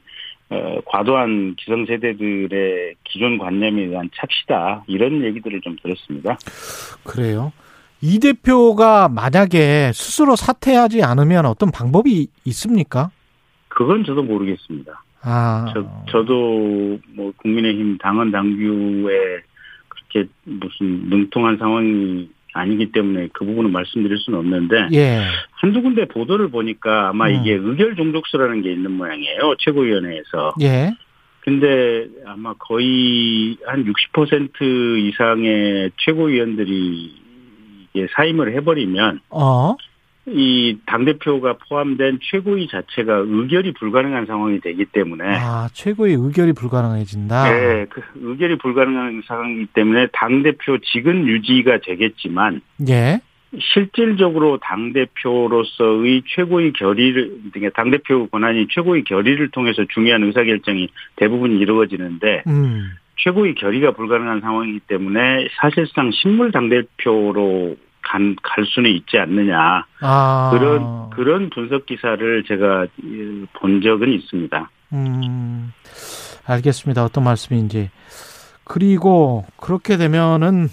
어, 0.50 0.80
과도한 0.86 1.56
기성세대들의 1.56 2.96
기존 3.04 3.38
관념에 3.38 3.88
대한 3.90 4.10
착시다 4.16 4.84
이런 4.88 5.24
얘기들을 5.24 5.62
좀 5.62 5.76
들었습니다. 5.82 6.38
그래요. 7.04 7.52
이 8.02 8.20
대표가 8.20 9.10
만약에 9.10 9.92
스스로 9.94 10.36
사퇴하지 10.36 11.04
않으면 11.04 11.46
어떤 11.46 11.72
방법이 11.72 12.28
있습니까? 12.46 13.12
그건 13.68 14.04
저도 14.04 14.24
모르겠습니다. 14.24 15.04
아, 15.22 15.66
저, 15.74 15.86
저도 16.10 16.98
뭐 17.14 17.32
국민의힘 17.38 17.98
당헌 17.98 18.32
당규에 18.32 19.42
그렇게 19.90 20.30
무슨 20.44 21.10
능통한 21.10 21.58
상황이 21.58 22.30
아니기 22.58 22.92
때문에 22.92 23.30
그 23.34 23.46
부분은 23.46 23.72
말씀드릴 23.72 24.18
수는 24.18 24.40
없는데 24.40 24.90
예, 24.94 25.22
한두 25.52 25.82
군데 25.82 26.06
보도를 26.06 26.50
보니까 26.50 27.10
아마 27.10 27.28
음. 27.28 27.36
이게 27.36 27.54
의결 27.54 27.96
종족수라는 27.96 28.62
게 28.62 28.72
있는 28.72 28.92
모양이에요 28.92 29.56
최고위원회에서. 29.60 30.54
예, 30.62 30.94
근데 31.42 32.08
아마 32.26 32.54
거의 32.60 33.58
한 33.66 33.86
60% 33.86 35.00
이상의 35.00 35.92
최고위원들이 35.98 37.16
이게 37.94 38.08
사임을 38.12 38.54
해버리면 38.56 39.22
어, 39.30 39.76
이 40.28 40.78
당대표가 40.86 41.58
포함된 41.70 42.20
최고위 42.22 42.68
자체가 42.68 43.24
의결이 43.26 43.74
불가능한 43.74 44.26
상황이 44.26 44.60
되기 44.60 44.84
때문에 44.86 45.24
아, 45.26 45.70
최고의 45.72 46.16
의결이 46.16 46.52
불가능해진다. 46.52 47.52
네, 47.52 47.86
그 47.90 48.02
의결이 48.16 48.58
불가능한 48.58 49.24
상황이기 49.26 49.68
때문에 49.68 50.08
당대표 50.12 50.78
직은 50.80 51.28
유지가 51.28 51.80
되겠지만 51.80 52.60
예, 52.90 53.22
실질적으로 53.60 54.58
당대표로서의 54.58 56.24
최고의 56.28 56.74
결의를, 56.74 57.40
그러니까 57.54 57.82
당대표 57.82 58.28
권한이 58.28 58.68
최고의 58.70 59.06
결의를 59.06 59.50
통해서 59.52 59.86
중요한 59.94 60.24
의사결정이 60.24 60.90
대부분 61.16 61.58
이루어지는데 61.58 62.44
음, 62.48 62.92
최고의 63.18 63.56
결의가 63.56 63.92
불가능한 63.92 64.42
상황이기 64.42 64.82
때문에 64.82 65.48
사실상 65.62 66.12
식물 66.12 66.52
당대표로 66.52 67.78
간, 68.08 68.36
갈 68.42 68.66
수는 68.66 68.90
있지 68.92 69.18
않느냐. 69.18 69.86
아, 70.02 70.50
그런, 70.54 71.10
그런 71.10 71.50
분석 71.50 71.86
기사를 71.86 72.44
제가 72.48 72.84
예, 72.84 73.46
본 73.60 73.82
적은 73.82 74.14
있습니다. 74.14 74.70
음, 74.94 75.74
알겠습니다. 76.46 77.04
어떤 77.04 77.24
말씀인지. 77.26 77.90
그리고 78.64 79.46
그렇게 79.58 79.98
되면은 79.98 80.70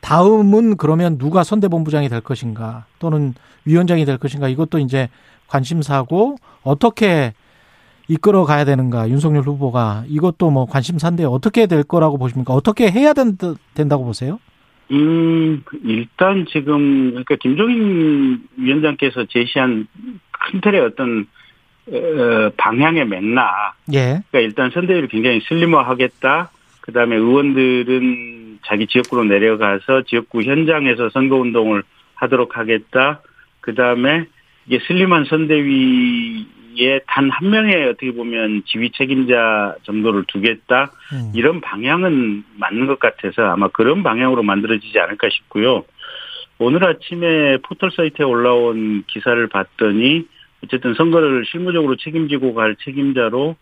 다음은 0.00 0.76
그러면 0.76 1.18
누가 1.18 1.42
선대본부장이 1.42 2.08
될 2.08 2.20
것인가 2.20 2.86
또는 2.98 3.34
위원장이 3.64 4.04
될 4.04 4.18
것인가 4.18 4.48
이것도 4.48 4.78
이제 4.78 5.08
관심사고 5.48 6.36
어떻게 6.62 7.32
이끌어 8.08 8.44
가야 8.44 8.64
되는가 8.64 9.08
윤석열 9.08 9.42
후보가 9.42 10.04
이것도 10.06 10.50
뭐 10.50 10.66
관심사인데 10.66 11.24
어떻게 11.24 11.66
될 11.66 11.82
거라고 11.82 12.18
보십니까? 12.18 12.54
어떻게 12.54 12.90
해야 12.90 13.12
된, 13.12 13.36
된다고 13.74 14.04
보세요? 14.04 14.38
음, 14.92 15.62
일단 15.84 16.46
지금, 16.46 17.10
그러니까 17.10 17.36
김종인 17.36 18.40
위원장께서 18.56 19.24
제시한 19.26 19.86
큰 20.30 20.60
틀의 20.60 20.80
어떤, 20.80 21.26
어, 21.88 22.50
방향의 22.56 23.06
맥락. 23.06 23.76
예. 23.92 24.22
그러니까 24.30 24.40
일단 24.40 24.70
선대위를 24.70 25.08
굉장히 25.08 25.40
슬림화 25.40 25.82
하겠다. 25.82 26.50
그 26.80 26.92
다음에 26.92 27.16
의원들은 27.16 28.60
자기 28.64 28.86
지역구로 28.86 29.24
내려가서 29.24 30.02
지역구 30.02 30.42
현장에서 30.42 31.10
선거운동을 31.10 31.82
하도록 32.14 32.56
하겠다. 32.56 33.22
그 33.60 33.74
다음에 33.74 34.26
이게 34.66 34.78
슬림한 34.86 35.24
선대위 35.24 36.46
에단한 36.78 37.50
명의 37.50 37.88
어떻게 37.88 38.12
보면 38.12 38.62
지휘 38.66 38.90
책임자 38.92 39.74
정도를 39.84 40.24
두겠다. 40.28 40.92
음. 41.12 41.32
이런 41.34 41.60
방향은 41.60 42.44
맞는 42.56 42.86
것 42.86 42.98
같아서 42.98 43.42
아마 43.42 43.68
그런 43.68 44.02
방향으로 44.02 44.42
만들어지지 44.42 44.98
않을까 44.98 45.28
싶고요. 45.30 45.84
오늘 46.58 46.84
아침에 46.84 47.58
포털 47.58 47.90
사이트에 47.90 48.24
올라온 48.24 49.04
기사를 49.06 49.46
봤더니 49.48 50.26
어쨌든 50.64 50.94
선거를 50.94 51.44
실무적으로 51.46 51.96
책임지고 51.96 52.54
갈 52.54 52.76
책임자로 52.84 53.56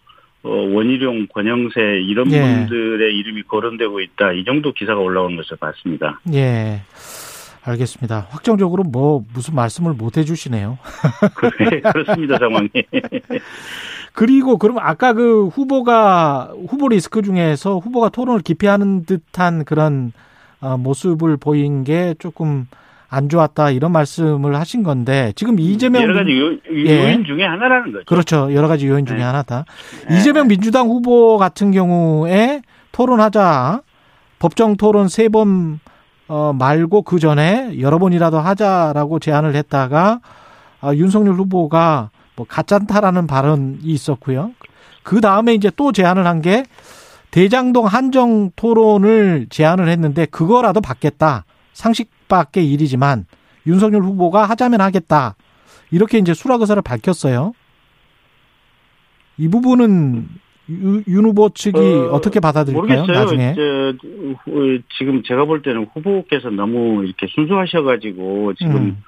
어, 0.44 0.48
원희룡, 0.48 1.28
권영세 1.28 2.02
이런 2.06 2.30
예. 2.30 2.40
분들의 2.40 3.16
이름이 3.16 3.44
거론되고 3.44 4.00
있다. 4.00 4.32
이 4.32 4.44
정도 4.44 4.72
기사가 4.72 5.00
올라온 5.00 5.36
것을 5.36 5.56
봤습니다. 5.56 6.20
예. 6.34 6.82
알겠습니다. 7.64 8.26
확정적으로 8.30 8.82
뭐 8.84 9.24
무슨 9.32 9.54
말씀을 9.54 9.94
못 9.94 10.16
해주시네요. 10.16 10.78
그래, 11.34 11.80
그렇습니다, 11.92 12.38
상황이. 12.38 12.68
그리고 14.12 14.58
그럼 14.58 14.78
아까 14.78 15.12
그 15.12 15.48
후보가 15.48 16.52
후보 16.68 16.88
리스크 16.88 17.22
중에서 17.22 17.78
후보가 17.78 18.10
토론을 18.10 18.42
기피하는 18.42 19.04
듯한 19.06 19.64
그런 19.64 20.12
어, 20.60 20.76
모습을 20.76 21.36
보인 21.36 21.84
게 21.84 22.14
조금 22.18 22.66
안 23.08 23.28
좋았다 23.28 23.70
이런 23.70 23.92
말씀을 23.92 24.56
하신 24.56 24.82
건데 24.82 25.32
지금 25.36 25.58
이재명 25.58 26.02
여러 26.02 26.14
가지 26.14 26.38
요, 26.38 26.52
예. 26.72 27.04
요인 27.04 27.24
중에 27.24 27.44
하나라는 27.44 27.92
거죠. 27.92 28.04
그렇죠 28.06 28.52
여러 28.52 28.68
가지 28.68 28.88
요인 28.88 29.06
중에 29.06 29.18
네. 29.18 29.22
하나다. 29.22 29.64
네. 30.08 30.16
이재명 30.16 30.48
민주당 30.48 30.88
후보 30.88 31.38
같은 31.38 31.70
경우에 31.70 32.62
토론하자 32.92 33.82
법정 34.38 34.76
토론 34.76 35.08
세번 35.08 35.80
어, 36.28 36.52
말고 36.52 37.02
그 37.02 37.18
전에 37.18 37.80
여러 37.80 37.98
번이라도 37.98 38.38
하자라고 38.38 39.18
제안을 39.18 39.54
했다가 39.56 40.20
아, 40.80 40.94
윤석열 40.94 41.34
후보가 41.34 42.10
뭐 42.36 42.46
가짠타라는 42.48 43.26
발언이 43.26 43.78
있었고요. 43.82 44.52
그 45.02 45.20
다음에 45.20 45.54
이제 45.54 45.70
또 45.76 45.92
제안을 45.92 46.26
한 46.26 46.40
게 46.42 46.64
대장동 47.30 47.86
한정 47.86 48.50
토론을 48.54 49.48
제안을 49.50 49.88
했는데 49.88 50.24
그거라도 50.26 50.80
받겠다. 50.80 51.44
상식 51.72 52.10
밖의 52.28 52.70
일이지만 52.70 53.26
윤석열 53.66 54.02
후보가 54.02 54.44
하자면 54.46 54.80
하겠다. 54.80 55.34
이렇게 55.90 56.18
이제 56.18 56.32
수락 56.32 56.60
의사를 56.60 56.80
밝혔어요. 56.80 57.52
이 59.36 59.48
부분은 59.48 60.28
유- 60.30 60.38
윤 60.68 61.24
후보 61.24 61.50
측이 61.50 61.78
어, 61.78 62.12
어, 62.14 62.20
떻게 62.20 62.40
받아들일까요? 62.40 63.00
모르겠어요. 63.00 63.24
나중에. 63.24 63.54
저, 63.54 63.94
후- 64.44 64.78
지금 64.98 65.22
제가 65.22 65.44
볼 65.44 65.62
때는 65.62 65.86
후보께서 65.94 66.50
너무 66.50 67.04
이렇게 67.04 67.26
순수하셔가지고 67.28 68.54
지금 68.54 68.76
음. 68.76 69.02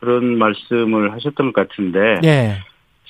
그런 0.00 0.38
말씀을 0.38 1.12
하셨던 1.12 1.52
것 1.52 1.68
같은데 1.68 2.20
예. 2.24 2.56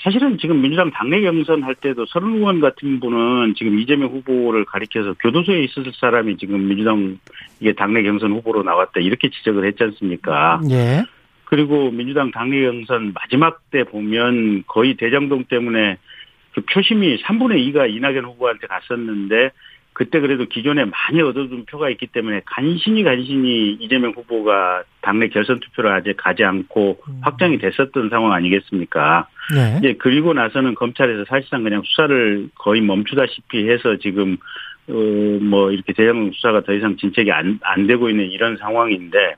사실은 0.03 0.37
지금 0.39 0.61
민주당 0.61 0.91
당내 0.91 1.21
경선 1.21 1.63
할 1.63 1.77
때도 1.77 2.07
서른 2.07 2.35
의원 2.35 2.61
같은 2.61 2.99
분은 2.99 3.55
지금 3.57 3.79
이재명 3.79 4.11
후보를 4.11 4.65
가리켜서 4.65 5.15
교도소에 5.21 5.63
있었을 5.63 5.93
사람이 5.95 6.37
지금 6.39 6.67
민주당 6.67 7.19
이게 7.61 7.73
당내 7.73 8.03
경선 8.03 8.33
후보로 8.33 8.65
나왔다 8.65 9.01
이렇게 9.01 9.31
지적을 9.31 9.65
했지 9.65 9.85
않습니까? 9.85 10.61
예. 10.71 11.05
그리고 11.45 11.91
민주당 11.93 12.31
당내 12.33 12.63
경선 12.63 13.13
마지막 13.15 13.61
때 13.71 13.85
보면 13.85 14.65
거의 14.67 14.97
대장동 14.97 15.45
때문에 15.45 15.99
그 16.55 16.61
표심이 16.63 17.19
3분의 17.23 17.73
2가 17.73 17.91
이낙연 17.95 18.25
후보한테 18.25 18.67
갔었는데 18.67 19.51
그때 19.95 20.21
그래도 20.21 20.47
기존에 20.47 20.87
많이 20.87 21.21
얻어둔 21.21 21.67
표가 21.67 21.91
있기 21.91 22.07
때문에 22.07 22.41
간신히 22.47 23.03
간신히 23.03 23.73
이재명 23.75 24.13
후보가 24.13 24.85
당내 25.03 25.29
결선 25.29 25.61
투표를 25.61 25.91
아직 25.93 26.17
가지 26.17 26.45
않고 26.45 27.03
확정이 27.21 27.59
됐었던 27.59 28.09
상황 28.09 28.33
아니겠습니까? 28.33 29.29
예. 29.55 29.79
이제 29.79 29.97
그리고 29.99 30.33
나서는 30.33 30.75
검찰에서 30.75 31.27
사실상 31.27 31.63
그냥 31.63 31.83
수사를 31.85 32.49
거의 32.55 32.81
멈추다시피 32.81 33.69
해서 33.69 33.97
지금 33.99 34.39
어뭐 34.89 35.73
이렇게 35.73 35.93
대형 35.93 36.33
수사가 36.33 36.63
더 36.63 36.73
이상 36.73 36.97
진척이 36.97 37.31
안, 37.31 37.61
안 37.63 37.87
되고 37.87 38.09
있는 38.09 38.31
이런 38.31 38.57
상황인데 38.57 39.35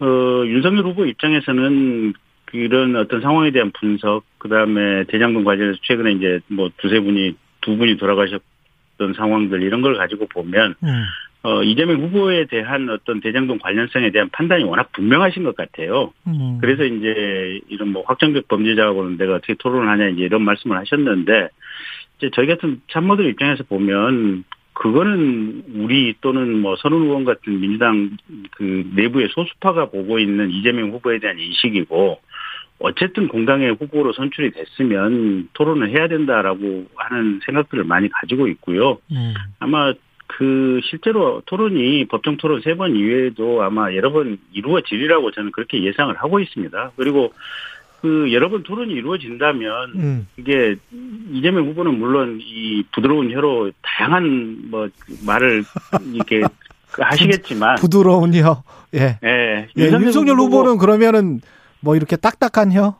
어 0.00 0.06
윤석열 0.46 0.84
후보 0.84 1.06
입장에서는 1.06 2.12
그런 2.52 2.94
어떤 2.96 3.22
상황에 3.22 3.50
대한 3.50 3.72
분석 3.72 4.24
그 4.38 4.48
다음에 4.48 5.04
대장동 5.04 5.42
관련해서 5.42 5.78
최근에 5.82 6.12
이제 6.12 6.40
뭐 6.48 6.70
두세 6.76 7.00
분이 7.00 7.34
두 7.62 7.76
분이 7.76 7.96
돌아가셨던 7.96 9.14
상황들 9.16 9.62
이런 9.62 9.80
걸 9.80 9.96
가지고 9.96 10.26
보면 10.26 10.74
음. 10.82 11.04
어 11.44 11.62
이재명 11.62 12.00
후보에 12.02 12.44
대한 12.44 12.88
어떤 12.90 13.20
대장동 13.20 13.58
관련성에 13.58 14.10
대한 14.10 14.28
판단이 14.30 14.64
워낙 14.64 14.92
분명하신 14.92 15.42
것 15.44 15.56
같아요. 15.56 16.12
음. 16.26 16.58
그래서 16.60 16.84
이제 16.84 17.60
이런 17.68 17.88
뭐 17.88 18.04
확정적 18.06 18.46
범죄자하고는 18.48 19.16
내가 19.16 19.36
어떻게 19.36 19.54
토론을 19.54 19.88
하냐 19.88 20.08
이제 20.10 20.22
이런 20.22 20.42
말씀을 20.42 20.76
하셨는데 20.76 21.48
이제 22.18 22.30
저희 22.34 22.46
같은 22.46 22.82
참모들 22.90 23.26
입장에서 23.30 23.64
보면 23.64 24.44
그거는 24.74 25.64
우리 25.74 26.14
또는 26.20 26.60
뭐 26.60 26.76
선훈 26.76 27.02
의원 27.02 27.24
같은 27.24 27.60
민주당 27.60 28.10
그 28.52 28.90
내부의 28.94 29.28
소수파가 29.30 29.86
보고 29.86 30.18
있는 30.18 30.50
이재명 30.50 30.90
후보에 30.90 31.18
대한 31.18 31.38
인식이고 31.38 32.20
어쨌든 32.82 33.28
공당의 33.28 33.76
후보로 33.78 34.12
선출이 34.12 34.50
됐으면 34.52 35.48
토론을 35.52 35.90
해야 35.90 36.08
된다라고 36.08 36.86
하는 36.96 37.40
생각들을 37.46 37.84
많이 37.84 38.08
가지고 38.10 38.48
있고요. 38.48 38.98
음. 39.12 39.34
아마 39.60 39.92
그 40.26 40.80
실제로 40.84 41.42
토론이 41.46 42.06
법정 42.08 42.36
토론 42.38 42.60
세 42.62 42.74
번 42.74 42.96
이외에도 42.96 43.62
아마 43.62 43.94
여러 43.94 44.10
번 44.12 44.38
이루어지리라고 44.52 45.30
저는 45.30 45.52
그렇게 45.52 45.82
예상을 45.84 46.14
하고 46.16 46.40
있습니다. 46.40 46.92
그리고 46.96 47.32
그 48.00 48.32
여러 48.32 48.48
번 48.48 48.62
토론이 48.64 48.92
이루어진다면 48.94 49.90
음. 49.94 50.26
이게 50.36 50.74
이재명 51.32 51.66
후보는 51.68 51.98
물론 51.98 52.40
이 52.42 52.82
부드러운 52.92 53.30
혀로 53.30 53.70
다양한 53.82 54.70
뭐 54.70 54.88
말을 55.24 55.62
이렇게 56.12 56.40
하시겠지만 56.98 57.76
부드러운 57.76 58.34
혀. 58.34 58.62
예. 58.94 59.18
예, 59.24 59.68
예, 59.78 59.82
윤석열 59.84 60.36
후보는 60.36 60.78
그러면은 60.78 61.40
뭐 61.82 61.96
이렇게 61.96 62.16
딱딱한 62.16 62.72
혀? 62.72 62.96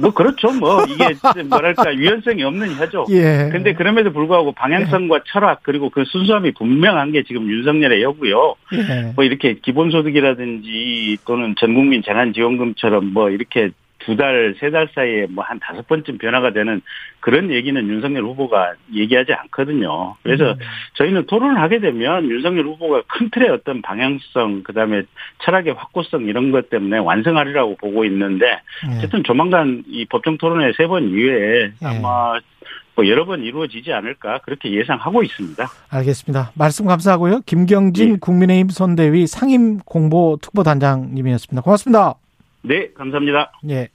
뭐 0.00 0.12
그렇죠. 0.12 0.50
뭐 0.52 0.82
이게 0.88 1.42
뭐랄까 1.42 1.94
유연성이 1.94 2.42
없는 2.42 2.74
혀죠. 2.76 3.06
예. 3.10 3.48
근데 3.52 3.74
그럼에도 3.74 4.12
불구하고 4.12 4.52
방향성과 4.52 5.20
철학 5.26 5.60
그리고 5.62 5.90
그 5.90 6.04
순수함이 6.06 6.52
분명한 6.54 7.12
게 7.12 7.22
지금 7.24 7.48
윤석열의 7.48 8.02
혀고요. 8.04 8.54
예. 8.72 9.12
뭐 9.14 9.24
이렇게 9.24 9.54
기본소득이라든지 9.54 11.18
또는 11.26 11.54
전국민 11.58 12.02
재난지원금처럼 12.02 13.12
뭐 13.12 13.30
이렇게 13.30 13.70
두 14.00 14.16
달, 14.16 14.54
세 14.58 14.70
달 14.70 14.88
사이에 14.94 15.26
뭐 15.28 15.44
한 15.44 15.58
다섯 15.60 15.86
번쯤 15.88 16.18
변화가 16.18 16.52
되는 16.52 16.80
그런 17.20 17.50
얘기는 17.50 17.80
윤석열 17.88 18.22
후보가 18.24 18.74
얘기하지 18.94 19.32
않거든요. 19.32 20.16
그래서 20.22 20.52
음. 20.52 20.58
저희는 20.94 21.26
토론을 21.26 21.60
하게 21.60 21.80
되면 21.80 22.28
윤석열 22.30 22.66
후보가 22.66 23.02
큰 23.08 23.30
틀의 23.30 23.50
어떤 23.50 23.82
방향성, 23.82 24.62
그 24.64 24.72
다음에 24.72 25.02
철학의 25.44 25.74
확고성 25.74 26.26
이런 26.26 26.50
것 26.50 26.70
때문에 26.70 26.98
완성하리라고 26.98 27.76
보고 27.76 28.04
있는데 28.04 28.60
예. 28.90 28.98
어쨌든 28.98 29.22
조만간 29.24 29.82
이 29.88 30.04
법정 30.06 30.38
토론회 30.38 30.72
세 30.76 30.86
번 30.86 31.08
이후에 31.10 31.72
예. 31.82 31.86
아마 31.86 32.38
뭐 32.96 33.06
여러 33.08 33.24
번 33.24 33.42
이루어지지 33.44 33.92
않을까 33.92 34.38
그렇게 34.40 34.72
예상하고 34.72 35.22
있습니다. 35.22 35.64
알겠습니다. 35.90 36.52
말씀 36.54 36.86
감사하고요. 36.86 37.40
김경진 37.46 38.12
예. 38.14 38.16
국민의힘 38.20 38.68
선대위 38.70 39.26
상임 39.26 39.78
공보 39.78 40.38
특보단장님이었습니다. 40.42 41.62
고맙습니다. 41.62 42.14
네, 42.62 42.90
감사합니다. 42.92 43.52
예. 43.70 43.88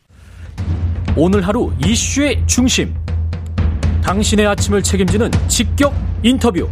오늘 1.15 1.41
하루 1.41 1.71
이슈의 1.85 2.45
중심. 2.47 2.93
당신의 4.03 4.47
아침을 4.47 4.81
책임지는 4.81 5.29
직격 5.47 5.93
인터뷰. 6.23 6.67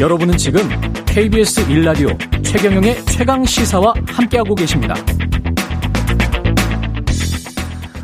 여러분은 0.00 0.36
지금 0.36 0.60
KBS 1.06 1.70
일라디오 1.70 2.08
최경영의 2.42 3.04
최강 3.06 3.44
시사와 3.44 3.94
함께하고 4.06 4.54
계십니다. 4.54 4.94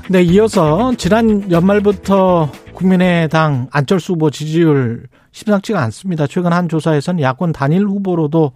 네, 0.09 0.23
이어서 0.23 0.95
지난 0.97 1.51
연말부터 1.51 2.51
국민의당 2.75 3.69
안철수 3.71 4.15
후보 4.15 4.31
지지율 4.31 5.07
심상치가 5.33 5.83
않습니다. 5.83 6.27
최근 6.27 6.53
한 6.53 6.69
조사에서는 6.69 7.21
야권 7.21 7.53
단일 7.53 7.85
후보로도 7.85 8.53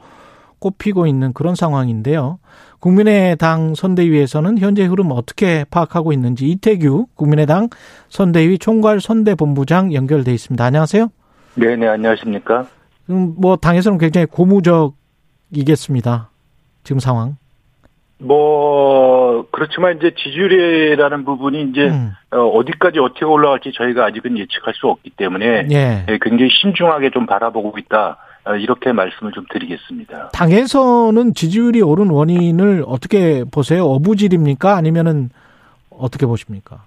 꼽히고 0.59 1.07
있는 1.07 1.33
그런 1.33 1.55
상황인데요. 1.55 2.39
국민의당 2.85 3.75
선대위에서는 3.75 4.59
현재 4.59 4.85
흐름 4.85 5.11
어떻게 5.11 5.65
파악하고 5.71 6.13
있는지 6.13 6.49
이태규 6.49 7.07
국민의당 7.15 7.71
선대위 8.11 8.59
총괄 8.59 9.01
선대본부장 9.01 9.95
연결돼 9.95 10.35
있습니다. 10.35 10.63
안녕하세요. 10.63 11.09
네 11.55 11.77
네, 11.77 11.89
안녕하십니까. 11.89 12.67
음, 13.09 13.37
뭐 13.39 13.57
당에서는 13.57 13.97
굉장히 13.97 14.27
고무적이겠습니다. 14.27 16.29
지금 16.83 16.99
상황. 16.99 17.39
뭐, 18.19 19.47
그렇지만 19.51 19.97
이제 19.97 20.13
지지율이라는 20.15 21.25
부분이 21.25 21.71
이제 21.71 21.89
음, 21.89 22.13
어, 22.33 22.37
어디까지 22.37 22.99
어떻게 22.99 23.25
올라갈지 23.25 23.73
저희가 23.75 24.05
아직은 24.05 24.37
예측할 24.37 24.75
수 24.75 24.89
없기 24.89 25.09
때문에 25.17 25.69
예. 25.71 26.05
예, 26.07 26.19
굉장히 26.21 26.51
신중하게 26.51 27.13
좀 27.13 27.25
바라보고 27.25 27.79
있다. 27.79 28.19
어, 28.47 28.55
이렇게 28.57 28.93
말씀을 28.93 29.33
좀 29.33 29.45
드리겠습니다. 29.51 30.29
당에서는 30.31 31.35
지지율이 31.35 31.81
오른 31.83 32.11
원인을 32.11 32.85
어떻게 32.87 33.45
보세요? 33.45 33.85
어부질입니까? 33.87 34.77
아니면은 34.77 35.31
어떻게 35.91 36.27
보십니까? 36.27 36.85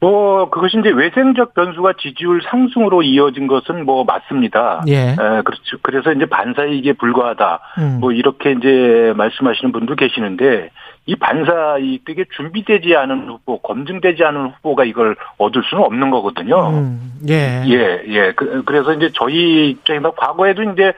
뭐, 0.00 0.48
그것이 0.50 0.78
이제 0.78 0.90
외생적 0.90 1.54
변수가 1.54 1.94
지지율 1.98 2.40
상승으로 2.42 3.02
이어진 3.02 3.46
것은 3.46 3.84
뭐 3.84 4.04
맞습니다. 4.04 4.82
예. 4.86 5.10
에, 5.10 5.16
그렇죠. 5.16 5.78
그래서 5.82 6.12
이제 6.12 6.26
반사이익에 6.26 6.92
불과하다. 6.94 7.60
음. 7.78 7.98
뭐 8.00 8.12
이렇게 8.12 8.52
이제 8.52 9.12
말씀하시는 9.16 9.72
분도 9.72 9.96
계시는데 9.96 10.70
이 11.06 11.16
반사이익 11.16 12.04
되게 12.04 12.24
준비되지 12.36 12.94
않은 12.94 13.28
후보, 13.28 13.58
검증되지 13.58 14.22
않은 14.24 14.52
후보가 14.56 14.84
이걸 14.84 15.16
얻을 15.38 15.62
수는 15.64 15.82
없는 15.82 16.10
거거든요. 16.10 16.68
음, 16.68 17.12
예. 17.28 17.64
예, 17.66 18.02
예. 18.06 18.32
그, 18.36 18.62
그래서 18.64 18.92
이제 18.92 19.10
저희 19.14 19.70
입장에서 19.70 20.12
과거에도 20.12 20.62
이제 20.64 20.92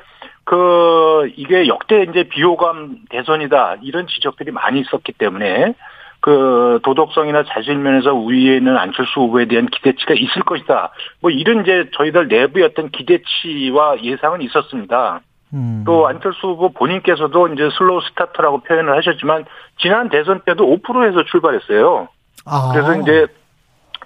그 0.45 1.31
이게 1.37 1.69
역대 1.69 2.03
이제 2.03 2.25
비호감 2.25 2.97
대선이다 3.09 3.77
이런 3.83 4.09
지적들이 4.09 4.51
많이 4.51 4.81
있었기 4.81 5.13
때문에 5.13 5.75
그 6.21 6.81
도덕성이나 6.83 7.45
자질 7.45 7.77
면에서 7.77 8.13
우위에 8.13 8.57
있는 8.57 8.77
안철수 8.77 9.21
후보에 9.21 9.47
대한 9.47 9.67
기대치가 9.67 10.15
있을 10.15 10.43
것이다. 10.43 10.91
뭐 11.21 11.31
이런 11.31 11.63
이제 11.63 11.91
저희들 11.97 12.29
내부의 12.29 12.67
어떤 12.67 12.91
기대치와 12.91 14.03
예상은 14.03 14.43
있었습니다. 14.43 15.21
음. 15.53 15.83
또 15.85 16.07
안철수 16.07 16.49
후보 16.49 16.73
본인께서도 16.73 17.49
이제 17.49 17.69
slow 17.77 18.01
starter라고 18.11 18.61
표현을 18.61 18.97
하셨지만 18.99 19.47
지난 19.79 20.09
대선 20.09 20.41
때도 20.45 20.65
5%에서 20.79 21.25
출발했어요. 21.25 22.09
아. 22.47 22.71
그래서 22.73 23.01
이제 23.01 23.27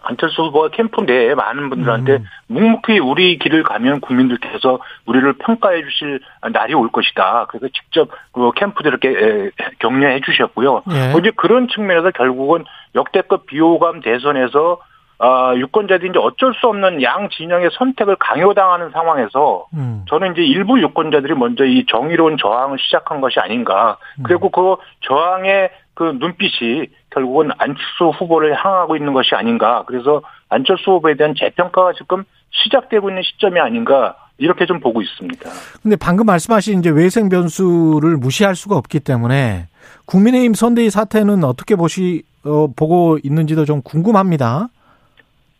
안철수 0.04 0.42
후보가 0.42 0.68
캠프 0.68 1.00
내에 1.00 1.34
많은 1.34 1.70
분들한테 1.70 2.12
음. 2.14 2.24
묵묵히 2.48 2.98
우리 2.98 3.38
길을 3.38 3.62
가면 3.62 4.00
국민들께서 4.00 4.78
우리를 5.06 5.32
평가해 5.34 5.82
주실 5.82 6.20
날이 6.52 6.74
올 6.74 6.90
것이다. 6.90 7.46
그래서 7.48 7.68
직접 7.68 8.10
그 8.32 8.52
캠프들 8.52 8.90
이렇게 8.90 9.08
에, 9.08 9.50
격려해 9.78 10.20
주셨고요. 10.20 10.82
예. 10.90 11.10
뭐 11.10 11.20
이제 11.20 11.32
그런 11.34 11.68
측면에서 11.68 12.10
결국은 12.10 12.64
역대급 12.94 13.46
비호감 13.46 14.00
대선에서 14.00 14.80
아, 15.18 15.54
유권자들이 15.56 16.10
이제 16.10 16.18
어쩔 16.18 16.54
수 16.54 16.66
없는 16.66 17.02
양 17.02 17.28
진영의 17.30 17.70
선택을 17.74 18.16
강요당하는 18.16 18.90
상황에서 18.90 19.66
음. 19.72 20.04
저는 20.08 20.32
이제 20.32 20.42
일부 20.42 20.80
유권자들이 20.80 21.34
먼저 21.34 21.64
이 21.64 21.86
정의로운 21.86 22.36
저항을 22.36 22.78
시작한 22.78 23.20
것이 23.20 23.38
아닌가. 23.38 23.96
그리고 24.24 24.50
그 24.50 24.76
저항의 25.02 25.70
그 25.94 26.16
눈빛이 26.18 26.88
결국은 27.14 27.50
안철수 27.58 28.10
후보를 28.18 28.54
향하고 28.54 28.96
있는 28.96 29.12
것이 29.12 29.34
아닌가. 29.34 29.84
그래서 29.86 30.22
안철수 30.48 30.92
후보에 30.92 31.14
대한 31.14 31.34
재평가가 31.38 31.92
지금 31.96 32.24
시작되고 32.50 33.08
있는 33.08 33.22
시점이 33.22 33.60
아닌가. 33.60 34.16
이렇게 34.36 34.66
좀 34.66 34.80
보고 34.80 35.00
있습니다. 35.00 35.48
근데 35.80 35.96
방금 35.96 36.26
말씀하신 36.26 36.80
이제 36.80 36.90
외생 36.90 37.28
변수를 37.28 38.16
무시할 38.16 38.56
수가 38.56 38.76
없기 38.76 38.98
때문에 38.98 39.68
국민의힘 40.06 40.54
선대위 40.54 40.90
사태는 40.90 41.44
어떻게 41.44 41.76
보시 41.76 42.24
어, 42.44 42.66
보고 42.74 43.16
있는지도 43.22 43.64
좀 43.64 43.80
궁금합니다. 43.82 44.68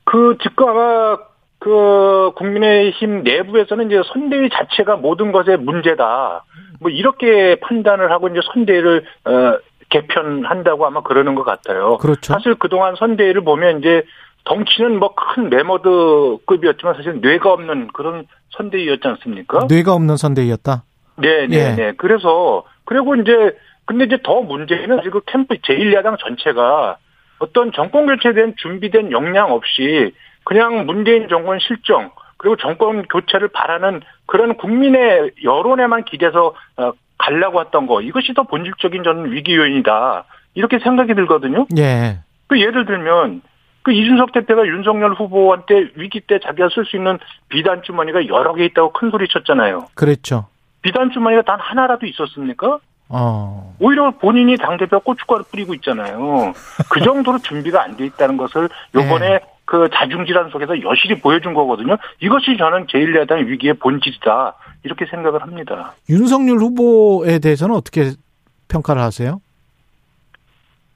그 0.05 0.37
아마 0.59 1.17
그 1.61 2.33
국민의힘 2.37 3.23
내부에서는 3.23 3.87
이제 3.87 4.03
선대위 4.13 4.51
자체가 4.51 4.97
모든 4.97 5.33
것의 5.33 5.59
문제다. 5.59 6.45
뭐 6.81 6.91
이렇게 6.91 7.57
판단을 7.61 8.11
하고 8.11 8.29
이제 8.29 8.41
선대위를 8.53 9.05
어 9.25 9.59
개편한다고 9.95 10.87
아마 10.87 11.03
그러는 11.03 11.35
것 11.37 11.45
같아요. 11.45 11.99
그렇죠. 11.99 12.33
사실 12.33 12.57
그동안 12.57 12.97
선대위를 12.97 13.45
보면 13.45 13.79
이제 13.79 14.03
덩치는 14.45 14.99
뭐 14.99 15.15
큰 15.15 15.49
메머드급이었지만 15.51 16.95
사실 16.95 17.21
뇌가 17.21 17.53
없는 17.53 17.89
그런 17.93 18.27
선대위였지 18.51 19.07
않습니까? 19.07 19.67
뇌가 19.69 19.93
없는 19.95 20.17
선대위였다. 20.17 20.85
네, 21.17 21.47
네, 21.47 21.57
예. 21.57 21.75
네. 21.75 21.93
그래서 21.97 22.65
그리고 22.85 23.15
이제 23.15 23.57
근데 23.87 24.05
이제 24.05 24.19
더 24.23 24.41
문제는 24.41 25.03
지금 25.03 25.21
캠프 25.27 25.55
제1야당 25.57 26.19
전체가 26.19 26.97
어떤 27.39 27.73
정권 27.73 28.07
교체에 28.07 28.33
대한 28.33 28.55
준비된 28.57 29.13
역량 29.13 29.53
없이 29.53 30.13
그냥 30.45 30.87
문재인 30.87 31.29
정권 31.29 31.59
실정 31.61 32.11
그리고 32.37 32.57
정권 32.57 33.03
교체를 33.05 33.49
바라는 33.49 34.03
그런 34.27 34.57
국민의 34.57 35.33
여론에만 35.43 36.05
기대서 36.05 36.55
어, 37.25 37.27
가려고 37.27 37.61
했던 37.61 37.87
거 37.87 38.03
이것이 38.03 38.35
더 38.35 38.43
본질적인 38.45 39.03
저는 39.03 39.33
위기 39.33 39.55
요인이다 39.57 40.25
이렇게 40.55 40.79
생각이 40.79 41.15
들거든요. 41.15 41.67
예. 41.79 42.19
그 42.47 42.61
예를 42.61 42.85
들면 42.87 43.43
그 43.83 43.93
이준석 43.93 44.33
대표가 44.33 44.67
윤석열 44.67 45.13
후보한테 45.15 45.89
위기 45.97 46.21
때 46.21 46.39
자기가 46.39 46.69
쓸 46.75 46.85
수 46.87 46.97
있는 46.97 47.19
비단 47.49 47.83
주머니가 47.83 48.27
여러 48.29 48.55
개 48.55 48.65
있다고 48.65 48.93
큰 48.93 49.11
소리 49.11 49.29
쳤잖아요. 49.29 49.89
그랬죠. 49.95 50.47
비단 50.83 51.11
주머니가 51.11 51.43
단 51.43 51.59
하나라도 51.61 52.07
있었습니까? 52.07 52.79
어. 53.11 53.75
오히려 53.81 54.11
본인이 54.13 54.57
당대표 54.57 55.01
고춧가루 55.01 55.45
뿌리고 55.51 55.75
있잖아요. 55.75 56.53
그 56.91 57.01
정도로 57.01 57.39
준비가 57.39 57.83
안 57.83 57.97
돼 57.97 58.07
있다는 58.07 58.37
것을 58.39 58.69
요번에 58.95 59.41
그 59.67 59.89
자중질환 59.93 60.51
속에서 60.51 60.81
여실히 60.83 61.21
보여준 61.21 61.53
거거든요. 61.55 61.97
이것이 62.21 62.57
저는 62.57 62.87
제1야당 62.87 63.47
위기의 63.47 63.75
본질이다. 63.75 64.55
이렇게 64.85 65.07
생각을 65.07 65.43
합니다. 65.43 65.95
윤석열 66.09 66.59
후보에 66.59 67.39
대해서는 67.39 67.75
어떻게 67.75 68.13
평가를 68.69 69.03
하세요? 69.03 69.41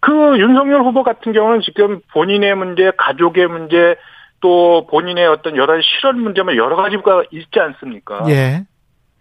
그 0.01 0.13
윤석열 0.39 0.83
후보 0.83 1.03
같은 1.03 1.33
경우는 1.33 1.61
지금 1.63 2.01
본인의 2.13 2.55
문제, 2.55 2.93
가족의 2.97 3.49
문제, 3.49 3.97
또 4.41 4.87
본인의 4.89 5.27
어떤 5.27 5.57
여러 5.57 5.75
가지 5.75 5.83
실현 5.83 6.21
문제만 6.21 6.57
여러 6.57 6.77
가지가 6.77 7.25
있지 7.33 7.59
않습니까? 7.59 8.25
예. 8.29 8.65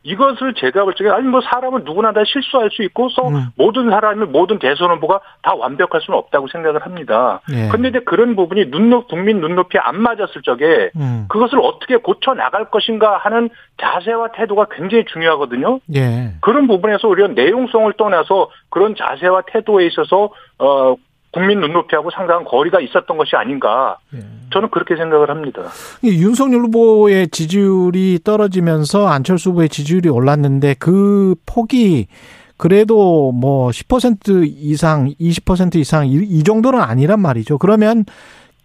이것을 0.08 0.54
제가 0.54 0.86
볼 0.86 0.96
적에 0.96 1.10
아니 1.10 1.28
뭐 1.28 1.42
사람은 1.42 1.84
누구나 1.84 2.14
다 2.14 2.22
실수할 2.26 2.70
수 2.72 2.82
있고 2.84 3.10
서 3.10 3.28
음. 3.28 3.48
모든 3.58 3.90
사람이 3.90 4.28
모든 4.28 4.58
대선 4.58 4.90
후보가 4.92 5.20
다 5.42 5.54
완벽할 5.54 6.00
수는 6.00 6.18
없다고 6.18 6.48
생각을 6.48 6.86
합니다. 6.86 7.42
예. 7.52 7.68
근데 7.68 7.90
이제 7.90 8.00
그런 8.00 8.38
부분이 8.38 8.72
눈높 8.72 9.10
국민 9.10 9.42
눈높이에 9.42 9.82
안 9.84 10.02
맞았을 10.02 10.44
적에 10.44 10.92
음. 10.96 11.26
그것을 11.28 11.60
어떻게 11.62 11.98
고쳐 11.98 12.34
나갈 12.34 12.70
것인가 12.72 13.18
하는 13.18 13.50
자세와 13.82 14.32
태도가 14.32 14.68
굉장히 14.72 15.04
중요하거든요. 15.12 15.82
예. 15.96 16.36
그런 16.40 16.68
부분에서 16.68 17.10
우리가 17.10 17.28
내용성을 17.34 17.92
떠나서 17.98 18.50
그런 18.70 18.96
자세와 18.96 19.42
태도에 19.52 19.88
있어서 19.88 20.30
어 20.58 20.96
국민 21.32 21.60
눈높이하고 21.60 22.10
상당한 22.12 22.46
거리가 22.46 22.80
있었던 22.80 23.18
것이 23.18 23.36
아닌가. 23.36 23.98
예. 24.16 24.20
저는 24.52 24.70
그렇게 24.70 24.96
생각을 24.96 25.30
합니다. 25.30 25.64
이 26.02 26.22
윤석열 26.24 26.62
후보의 26.62 27.30
지지율이 27.30 28.20
떨어지면서 28.24 29.08
안철수 29.08 29.52
후보의 29.52 29.70
지지율이 29.70 30.10
올랐는데 30.10 30.76
그 30.80 31.36
폭이 31.46 32.08
그래도 32.56 33.32
뭐 33.32 33.70
10% 33.70 34.46
이상, 34.48 35.14
20% 35.20 35.76
이상 35.76 36.08
이, 36.08 36.16
이 36.16 36.44
정도는 36.44 36.82
아니란 36.82 37.20
말이죠. 37.20 37.58
그러면 37.58 38.06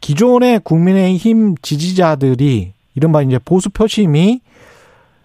기존의 0.00 0.60
국민의힘 0.64 1.56
지지자들이 1.62 2.72
이른바 2.94 3.22
이제 3.22 3.38
보수 3.44 3.70
표심이 3.70 4.40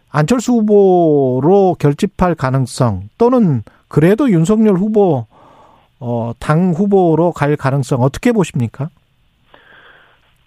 안철수 0.10 0.54
후보로 0.54 1.76
결집할 1.80 2.36
가능성 2.36 3.10
또는 3.18 3.64
그래도 3.88 4.30
윤석열 4.30 4.76
후보 4.76 5.28
어, 6.00 6.32
당 6.40 6.72
후보로 6.72 7.32
갈 7.32 7.56
가능성 7.56 8.02
어떻게 8.02 8.32
보십니까? 8.32 8.90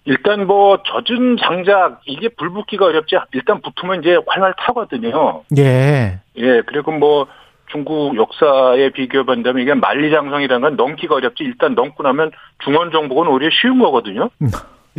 일단 0.05 0.47
뭐 0.47 0.79
젖은 0.83 1.37
장작 1.37 2.01
이게 2.05 2.29
불 2.29 2.49
붙기가 2.51 2.85
어렵지 2.85 3.15
일단 3.33 3.61
붙으면 3.61 4.01
이제 4.01 4.17
활활 4.27 4.53
타거든요. 4.57 5.43
예. 5.57 6.19
예 6.37 6.61
그리고 6.65 6.91
뭐 6.91 7.27
중국 7.67 8.17
역사에 8.17 8.89
비교해 8.89 9.23
본다면 9.23 9.61
이게 9.61 9.73
만리장성이라는 9.73 10.61
건 10.61 10.75
넘기가 10.75 11.15
어렵지 11.15 11.43
일단 11.43 11.75
넘고 11.75 12.03
나면 12.03 12.31
중원 12.63 12.91
정복은 12.91 13.27
오히려 13.27 13.49
쉬운 13.51 13.79
거거든요. 13.79 14.29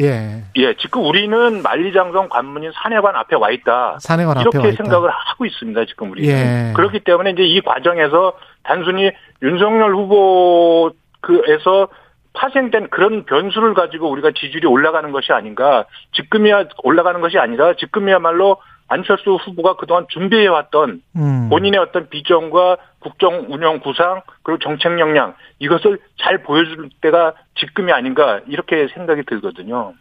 예. 0.00 0.44
예 0.56 0.74
지금 0.76 1.04
우리는 1.04 1.62
만리장성 1.62 2.28
관문인 2.30 2.70
산해관 2.72 3.16
앞에 3.16 3.36
와 3.36 3.50
있다. 3.50 3.98
산해관 4.00 4.38
앞에 4.38 4.42
이렇게 4.42 4.58
와 4.58 4.66
있다. 4.68 4.84
생각을 4.84 5.10
하고 5.10 5.44
있습니다 5.44 5.84
지금 5.86 6.12
우리는. 6.12 6.30
예. 6.30 6.72
그렇기 6.74 7.00
때문에 7.00 7.30
이제 7.30 7.42
이 7.42 7.60
과정에서 7.60 8.34
단순히 8.62 9.10
윤석열 9.42 9.94
후보 9.94 10.92
그에서 11.20 11.88
파생된 12.34 12.88
그런 12.88 13.24
변수를 13.24 13.74
가지고 13.74 14.10
우리가 14.10 14.30
지지율이 14.34 14.66
올라가는 14.66 15.10
것이 15.12 15.32
아닌가. 15.32 15.84
지금이야 16.12 16.64
올라가는 16.82 17.20
것이 17.20 17.38
아니라 17.38 17.74
지금이야말로 17.74 18.56
안철수 18.88 19.34
후보가 19.34 19.76
그동안 19.76 20.06
준비해왔던 20.08 21.02
음. 21.16 21.48
본인의 21.48 21.80
어떤 21.80 22.08
비전과 22.08 22.76
국정 23.00 23.46
운영 23.48 23.80
구상 23.80 24.22
그리고 24.42 24.58
정책 24.58 24.98
역량 24.98 25.34
이것을 25.58 25.98
잘 26.18 26.42
보여줄 26.42 26.90
때가 27.00 27.32
지금이 27.56 27.92
아닌가 27.92 28.40
이렇게 28.46 28.88
생각이 28.94 29.22
들거든요. 29.26 29.94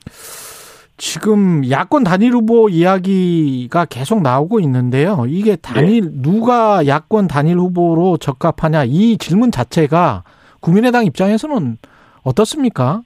지금 1.02 1.68
야권 1.68 2.04
단일 2.04 2.34
후보 2.34 2.70
이야기가 2.70 3.86
계속 3.86 4.22
나오고 4.22 4.60
있는데요. 4.60 5.26
이게 5.28 5.56
단일 5.56 6.04
네. 6.04 6.10
누가 6.22 6.86
야권 6.86 7.28
단일 7.28 7.58
후보로 7.58 8.18
적합하냐 8.18 8.84
이 8.86 9.18
질문 9.18 9.52
자체가 9.52 10.24
국민의당 10.60 11.06
입장에서는 11.06 11.80
어떻습니까? 12.22 13.02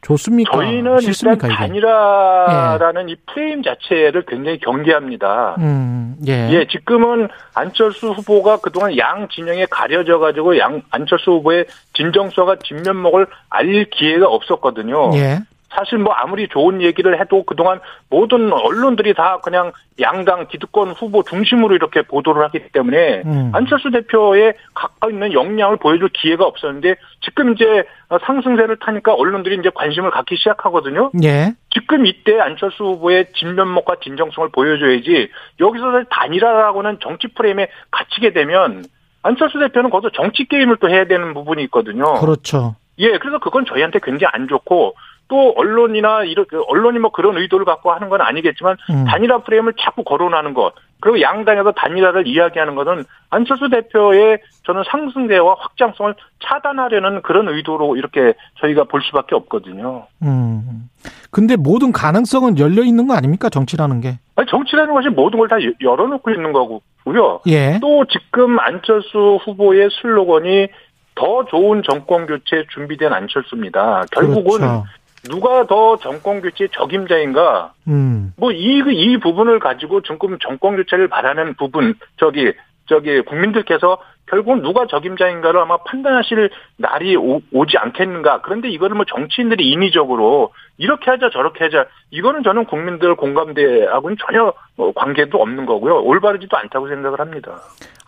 좋습니까? 0.00 0.50
저희는 0.50 0.98
싫습니까 0.98 1.46
일단? 1.46 1.68
단일화라는 1.68 3.08
이 3.08 3.14
프레임 3.32 3.62
자체를 3.62 4.24
굉장히 4.26 4.58
경계합니다. 4.58 5.56
음, 5.60 6.16
예. 6.26 6.48
예, 6.50 6.66
지금은 6.66 7.28
안철수 7.54 8.10
후보가 8.10 8.58
그동안 8.58 8.98
양 8.98 9.28
진영에 9.28 9.66
가려져 9.70 10.18
가지고 10.18 10.58
양 10.58 10.82
안철수 10.90 11.30
후보의 11.30 11.66
진정서가 11.92 12.56
진면목을 12.64 13.28
알릴 13.48 13.90
기회가 13.90 14.26
없었거든요. 14.26 15.12
예. 15.14 15.38
사실 15.74 15.98
뭐 15.98 16.12
아무리 16.14 16.48
좋은 16.48 16.80
얘기를 16.80 17.20
해도 17.20 17.42
그동안 17.44 17.80
모든 18.08 18.52
언론들이 18.52 19.14
다 19.14 19.38
그냥 19.42 19.72
양당 20.00 20.48
기득권 20.48 20.90
후보 20.92 21.22
중심으로 21.22 21.74
이렇게 21.74 22.02
보도를 22.02 22.42
하기 22.44 22.70
때문에 22.72 23.22
음. 23.26 23.50
안철수 23.54 23.90
대표의 23.90 24.54
가까이 24.74 25.12
있는 25.12 25.32
역량을 25.32 25.76
보여줄 25.76 26.08
기회가 26.12 26.44
없었는데 26.46 26.96
지금 27.20 27.52
이제 27.52 27.84
상승세를 28.24 28.78
타니까 28.78 29.14
언론들이 29.14 29.56
이제 29.58 29.70
관심을 29.74 30.10
갖기 30.10 30.36
시작하거든요. 30.36 31.10
예. 31.22 31.54
지금 31.70 32.06
이때 32.06 32.40
안철수 32.40 32.84
후보의 32.84 33.32
진면목과 33.34 33.96
진정성을 34.02 34.48
보여줘야지 34.50 35.28
여기서 35.60 36.04
단일화라고는 36.10 36.98
정치 37.00 37.28
프레임에 37.28 37.68
갇히게 37.90 38.32
되면 38.32 38.84
안철수 39.22 39.58
대표는 39.58 39.90
거기서 39.90 40.10
정치 40.14 40.46
게임을 40.46 40.78
또 40.80 40.88
해야 40.88 41.04
되는 41.04 41.34
부분이 41.34 41.62
있거든요. 41.64 42.14
그렇죠. 42.14 42.76
예, 42.98 43.18
그래서 43.18 43.38
그건 43.38 43.64
저희한테 43.66 44.00
굉장히 44.02 44.30
안 44.32 44.48
좋고 44.48 44.94
또 45.28 45.52
언론이나 45.56 46.24
이렇게 46.24 46.56
언론이 46.68 46.98
뭐 46.98 47.10
그런 47.12 47.36
의도를 47.36 47.64
갖고 47.64 47.92
하는 47.92 48.08
건 48.08 48.20
아니겠지만 48.20 48.76
음. 48.90 49.04
단일화 49.04 49.38
프레임을 49.44 49.74
자꾸 49.78 50.02
거론하는 50.02 50.54
것 50.54 50.72
그리고 51.00 51.20
양당에서 51.20 51.72
단일화를 51.72 52.26
이야기하는 52.26 52.74
것은 52.74 53.04
안철수 53.30 53.68
대표의 53.68 54.38
저는 54.64 54.82
상승세와 54.90 55.56
확장성을 55.58 56.14
차단하려는 56.42 57.22
그런 57.22 57.48
의도로 57.48 57.96
이렇게 57.96 58.34
저희가 58.60 58.84
볼 58.84 59.02
수밖에 59.02 59.34
없거든요. 59.36 60.06
음. 60.22 60.88
근데 61.30 61.56
모든 61.56 61.92
가능성은 61.92 62.58
열려 62.58 62.82
있는 62.82 63.06
거 63.06 63.14
아닙니까? 63.14 63.50
정치라는 63.50 64.00
게. 64.00 64.18
아니, 64.34 64.48
정치라는 64.48 64.94
것이 64.94 65.08
모든 65.10 65.38
걸 65.38 65.48
다 65.48 65.56
열어놓고 65.80 66.30
있는 66.30 66.52
거고요. 66.52 67.40
예. 67.48 67.78
또 67.80 68.04
지금 68.06 68.58
안철수 68.58 69.38
후보의 69.44 69.90
슬로건이 70.00 70.68
더 71.14 71.44
좋은 71.46 71.82
정권 71.88 72.26
교체 72.26 72.64
준비된 72.70 73.12
안철수입니다. 73.12 74.04
결국은 74.12 74.58
그렇죠. 74.58 74.84
누가 75.28 75.66
더 75.66 75.96
정권 75.98 76.40
교체 76.40 76.68
적임자인가? 76.72 77.72
음. 77.88 78.32
뭐이이 78.36 79.18
부분을 79.18 79.58
가지고 79.58 80.02
지금 80.02 80.38
정권 80.40 80.76
교체를 80.76 81.08
바라는 81.08 81.54
부분 81.54 81.94
저기 82.18 82.52
저기 82.86 83.20
국민들께서 83.20 83.98
결국은 84.26 84.62
누가 84.62 84.86
적임자인가를 84.86 85.60
아마 85.60 85.78
판단하실 85.78 86.50
날이 86.76 87.16
오, 87.16 87.40
지 87.66 87.78
않겠는가. 87.78 88.42
그런데 88.42 88.68
이거를 88.68 88.96
뭐 88.96 89.04
정치인들이 89.06 89.68
인위적으로 89.68 90.52
이렇게 90.76 91.10
하자 91.10 91.30
저렇게 91.30 91.64
하자 91.64 91.86
이거는 92.10 92.42
저는 92.42 92.66
국민들 92.66 93.14
공감대하고는 93.14 94.16
전혀 94.20 94.52
뭐 94.76 94.92
관계도 94.92 95.40
없는 95.40 95.66
거고요. 95.66 96.02
올바르지도 96.02 96.56
않다고 96.56 96.88
생각을 96.88 97.20
합니다. 97.20 97.58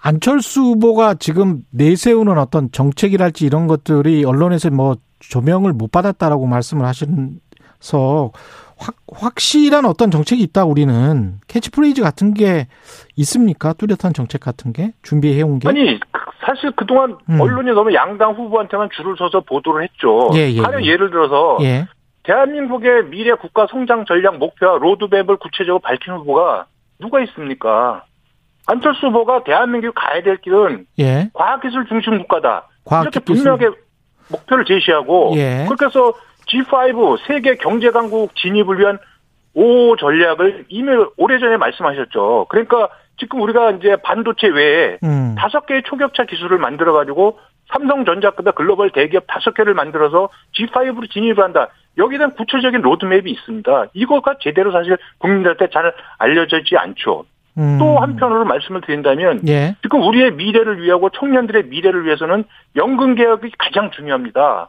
안철수 0.02 0.60
후보가 0.62 1.14
지금 1.14 1.62
내세우는 1.70 2.38
어떤 2.38 2.70
정책이랄지 2.72 3.44
이런 3.46 3.66
것들이 3.66 4.24
언론에서 4.24 4.70
뭐 4.70 4.96
조명을 5.18 5.72
못 5.72 5.90
받았다라고 5.92 6.46
말씀을 6.46 6.86
하시면서 6.86 8.32
확, 8.78 8.94
확실한 9.12 9.84
어떤 9.84 10.10
정책이 10.10 10.42
있다 10.44 10.64
우리는 10.64 11.34
캐치프레이즈 11.48 12.00
같은 12.02 12.32
게 12.32 12.66
있습니까? 13.16 13.74
뚜렷한 13.74 14.14
정책 14.14 14.40
같은 14.40 14.72
게 14.72 14.92
준비해 15.02 15.42
온 15.42 15.58
게? 15.58 15.68
아니 15.68 16.00
그- 16.00 16.08
사실 16.46 16.72
그동안 16.74 17.18
음. 17.28 17.38
언론이 17.38 17.70
너무 17.72 17.92
양당 17.92 18.32
후보한테만 18.32 18.88
줄을 18.96 19.14
서서 19.18 19.40
보도를 19.40 19.82
했죠. 19.84 20.30
예, 20.34 20.50
예, 20.50 20.62
가령 20.62 20.82
예. 20.82 20.86
예를 20.88 21.10
들어서 21.10 21.58
예. 21.60 21.86
대한민국의 22.22 23.04
미래 23.10 23.34
국가 23.34 23.66
성장 23.70 24.06
전략 24.06 24.38
목표와 24.38 24.78
로드맵을 24.78 25.36
구체적으로 25.36 25.78
밝힌 25.80 26.14
후보가 26.14 26.64
누가 26.98 27.20
있습니까? 27.24 28.04
안철수 28.70 29.08
후보가 29.08 29.44
대한민국이 29.44 29.92
가야 29.94 30.22
될 30.22 30.36
길은 30.36 30.86
예. 31.00 31.30
과학기술 31.32 31.86
중심 31.86 32.18
국가다. 32.18 32.68
과학 32.84 33.02
이렇게. 33.02 33.20
분명하게 33.20 33.70
목표를 34.30 34.64
제시하고 34.64 35.32
예. 35.36 35.64
그렇게 35.66 35.86
해서 35.86 36.12
G5 36.46 37.18
세계 37.26 37.56
경제 37.56 37.90
강국 37.90 38.34
진입을 38.36 38.78
위한 38.78 38.98
5 39.54 39.96
전략을 39.96 40.66
이미 40.68 40.88
오래전에 41.16 41.56
말씀하셨죠. 41.56 42.46
그러니까 42.48 42.88
지금 43.18 43.40
우리가 43.42 43.72
이제 43.72 43.96
반도체 43.96 44.46
외에 44.46 44.98
음. 45.02 45.34
다섯 45.36 45.66
개의 45.66 45.82
초격차 45.84 46.24
기술을 46.24 46.58
만들어 46.58 46.92
가지고 46.92 47.38
삼성전자보다 47.72 48.52
글로벌 48.52 48.90
대기업 48.90 49.24
다섯 49.26 49.52
개를 49.54 49.74
만들어서 49.74 50.28
G5로 50.56 51.10
진입을 51.10 51.42
한다. 51.42 51.68
여기에 51.98 52.18
대한 52.18 52.34
구체적인 52.34 52.80
로드맵이 52.80 53.30
있습니다. 53.30 53.86
이거가 53.94 54.36
제대로 54.40 54.72
사실 54.72 54.96
국민들한테 55.18 55.68
잘 55.70 55.92
알려지지 56.18 56.76
않죠. 56.76 57.24
음. 57.58 57.78
또 57.78 57.98
한편으로 57.98 58.44
말씀을 58.44 58.80
드린다면 58.82 59.48
예. 59.48 59.76
지금 59.82 60.02
우리의 60.02 60.32
미래를 60.32 60.82
위하고 60.82 61.10
청년들의 61.10 61.64
미래를 61.64 62.04
위해서는 62.06 62.44
연금 62.76 63.14
개혁이 63.14 63.50
가장 63.58 63.90
중요합니다. 63.90 64.68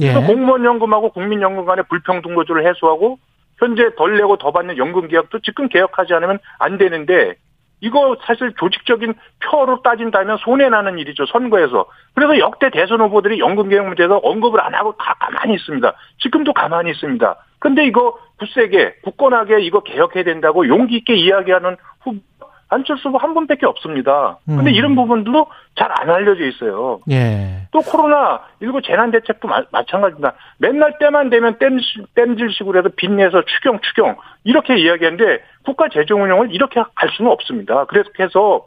예. 0.00 0.12
그래서 0.12 0.26
공무원 0.26 0.64
연금하고 0.64 1.10
국민 1.10 1.40
연금 1.42 1.64
간의 1.64 1.84
불평등 1.88 2.34
구조를 2.34 2.66
해소하고 2.66 3.18
현재 3.58 3.94
덜 3.96 4.16
내고 4.16 4.36
더 4.36 4.50
받는 4.50 4.76
연금 4.76 5.08
개혁도 5.08 5.40
지금 5.40 5.68
개혁하지 5.68 6.14
않으면 6.14 6.38
안 6.58 6.78
되는데 6.78 7.34
이거 7.80 8.16
사실 8.26 8.52
조직적인 8.58 9.14
표로 9.44 9.82
따진다면 9.82 10.38
손해나는 10.38 10.98
일이죠 10.98 11.26
선거에서 11.26 11.86
그래서 12.14 12.38
역대 12.38 12.70
대선 12.70 13.00
후보들이 13.02 13.38
연금 13.38 13.68
개혁 13.68 13.86
문제에서 13.86 14.16
언급을 14.22 14.60
안 14.60 14.74
하고 14.74 14.94
다 14.96 15.14
가만히 15.18 15.54
있습니다 15.54 15.92
지금도 16.20 16.52
가만히 16.54 16.90
있습니다 16.90 17.36
근데 17.58 17.86
이거 17.86 18.18
굳세게 18.38 18.96
굳건하게 19.04 19.60
이거 19.62 19.80
개혁해야 19.80 20.24
된다고 20.24 20.68
용기 20.68 20.96
있게 20.98 21.14
이야기하는 21.14 21.76
후보 22.00 22.20
안철수 22.68 23.08
후보 23.08 23.18
한 23.18 23.32
분밖에 23.34 23.64
없습니다 23.64 24.38
근데 24.44 24.70
음. 24.70 24.74
이런 24.74 24.94
부분들도 24.94 25.46
잘 25.76 25.90
안 26.00 26.10
알려져 26.10 26.44
있어요 26.46 27.00
예. 27.10 27.66
또 27.76 27.80
코로나 27.80 28.42
19 28.62 28.80
재난 28.82 29.10
대책도 29.10 29.48
마, 29.48 29.62
마찬가지입니다. 29.70 30.34
맨날 30.58 30.98
때만 30.98 31.30
되면 31.30 31.58
땜, 31.58 31.78
땜질식으로 32.14 32.78
해서 32.78 32.88
빚내서 32.96 33.42
추경 33.44 33.80
추경 33.80 34.16
이렇게 34.44 34.76
이야기하는데 34.78 35.42
국가 35.64 35.88
재정 35.88 36.22
운영을 36.22 36.54
이렇게 36.54 36.80
할 36.94 37.10
수는 37.16 37.30
없습니다. 37.30 37.84
그래서 37.86 38.08
해서 38.18 38.66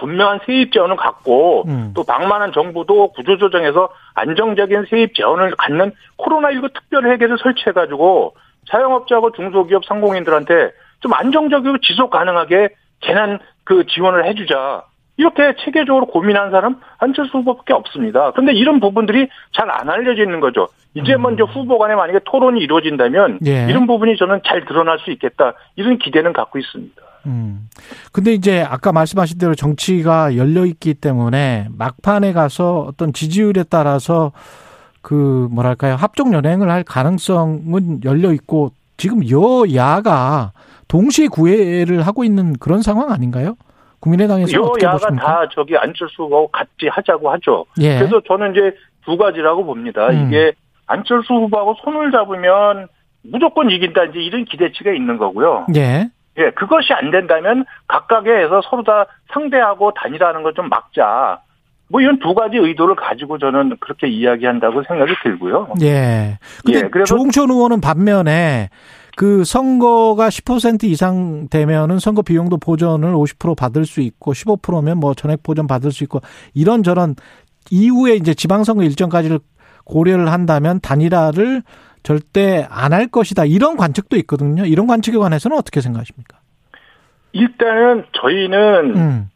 분명한 0.00 0.40
세입 0.46 0.72
재원을 0.72 0.96
갖고 0.96 1.64
음. 1.68 1.92
또 1.94 2.02
방만한 2.04 2.52
정부도 2.52 3.12
구조조정해서 3.12 3.90
안정적인 4.14 4.86
세입 4.90 5.14
재원을 5.14 5.54
갖는 5.56 5.92
코로나19 6.18 6.72
특별회계를 6.72 7.38
설치해가지고 7.42 8.34
자영업자하고 8.68 9.32
중소기업 9.32 9.84
상공인들한테 9.84 10.72
좀 11.00 11.12
안정적이고 11.14 11.78
지속 11.78 12.10
가능하게 12.10 12.70
재난 13.02 13.38
그 13.64 13.86
지원을 13.86 14.26
해주자. 14.26 14.84
이렇게 15.16 15.54
체계적으로 15.62 16.06
고민한 16.06 16.50
사람 16.50 16.80
안철수 16.98 17.38
후보밖에 17.38 17.74
없습니다. 17.74 18.30
그런데 18.30 18.54
이런 18.54 18.80
부분들이 18.80 19.28
잘 19.52 19.68
안 19.70 19.90
알려져 19.90 20.22
있는 20.22 20.40
거죠. 20.40 20.66
이제 20.94 21.16
먼저 21.16 21.44
후보 21.44 21.78
간에 21.78 21.94
만약에 21.94 22.20
토론이 22.24 22.60
이루어진다면 22.60 23.40
예. 23.46 23.66
이런 23.68 23.86
부분이 23.86 24.16
저는 24.16 24.40
잘 24.46 24.64
드러날 24.64 24.98
수 24.98 25.10
있겠다. 25.10 25.54
이런 25.76 25.98
기대는 25.98 26.32
갖고 26.32 26.58
있습니다. 26.58 27.02
음. 27.26 27.68
근데 28.12 28.32
이제 28.32 28.60
아까 28.62 28.92
말씀하신 28.92 29.38
대로 29.38 29.54
정치가 29.54 30.36
열려 30.36 30.64
있기 30.64 30.94
때문에 30.94 31.68
막판에 31.76 32.32
가서 32.32 32.80
어떤 32.80 33.12
지지율에 33.12 33.64
따라서 33.68 34.32
그 35.02 35.48
뭐랄까요 35.50 35.96
합종 35.96 36.32
연행을 36.34 36.70
할 36.70 36.84
가능성은 36.84 38.04
열려 38.04 38.32
있고 38.32 38.72
지금 38.96 39.20
여야가 39.28 40.52
동시에 40.88 41.28
구애를 41.28 42.06
하고 42.06 42.24
있는 42.24 42.54
그런 42.54 42.82
상황 42.82 43.10
아닌가요? 43.10 43.56
국민의당에서 44.00 44.52
여야가? 44.82 45.14
다 45.16 45.48
저기 45.52 45.76
안철수 45.76 46.24
후보하고 46.24 46.48
같이 46.48 46.88
하자고 46.90 47.30
하죠. 47.32 47.66
예. 47.80 47.98
그래서 47.98 48.20
저는 48.26 48.52
이제 48.52 48.76
두 49.04 49.16
가지라고 49.16 49.64
봅니다. 49.64 50.08
음. 50.08 50.26
이게 50.26 50.52
안철수 50.86 51.32
후보하고 51.32 51.76
손을 51.82 52.10
잡으면 52.10 52.88
무조건 53.22 53.70
이긴다 53.70 54.04
이제 54.04 54.18
이런 54.20 54.44
기대치가 54.44 54.92
있는 54.92 55.18
거고요. 55.18 55.66
예. 55.76 56.10
예, 56.38 56.50
그것이 56.52 56.92
안 56.92 57.10
된다면 57.10 57.64
각각에 57.88 58.30
해서 58.30 58.60
서로 58.70 58.82
다 58.84 59.06
상대하고 59.32 59.92
단일화하는 59.94 60.42
걸 60.42 60.52
좀 60.54 60.68
막자. 60.68 61.40
뭐 61.88 62.00
이런 62.00 62.20
두 62.20 62.34
가지 62.34 62.56
의도를 62.56 62.94
가지고 62.94 63.36
저는 63.38 63.76
그렇게 63.80 64.06
이야기한다고 64.06 64.84
생각이 64.84 65.12
들고요. 65.24 65.74
예. 65.82 66.38
근데 66.64 66.78
예, 66.78 66.82
그래서- 66.88 67.14
조홍천 67.16 67.50
의원은 67.50 67.80
반면에 67.80 68.68
그 69.16 69.42
선거가 69.44 70.28
10% 70.28 70.84
이상 70.84 71.48
되면은 71.50 71.98
선거 71.98 72.22
비용도 72.22 72.58
보전을 72.58 73.12
50% 73.12 73.56
받을 73.56 73.84
수 73.84 74.00
있고 74.00 74.32
15%면 74.32 74.98
뭐 74.98 75.14
전액 75.14 75.42
보전 75.42 75.66
받을 75.66 75.90
수 75.90 76.04
있고 76.04 76.20
이런저런 76.54 77.16
이후에 77.72 78.14
이제 78.14 78.34
지방선거 78.34 78.84
일정까지를 78.84 79.40
고려를 79.84 80.30
한다면 80.30 80.78
단일화를 80.80 81.62
절대 82.02 82.66
안 82.70 82.92
할 82.92 83.06
것이다. 83.08 83.44
이런 83.44 83.76
관측도 83.76 84.16
있거든요. 84.18 84.64
이런 84.64 84.86
관측에 84.86 85.16
관해서는 85.18 85.56
어떻게 85.56 85.80
생각하십니까? 85.80 86.38
일단은 87.32 88.04
저희는 88.20 88.96
음. 88.96 89.30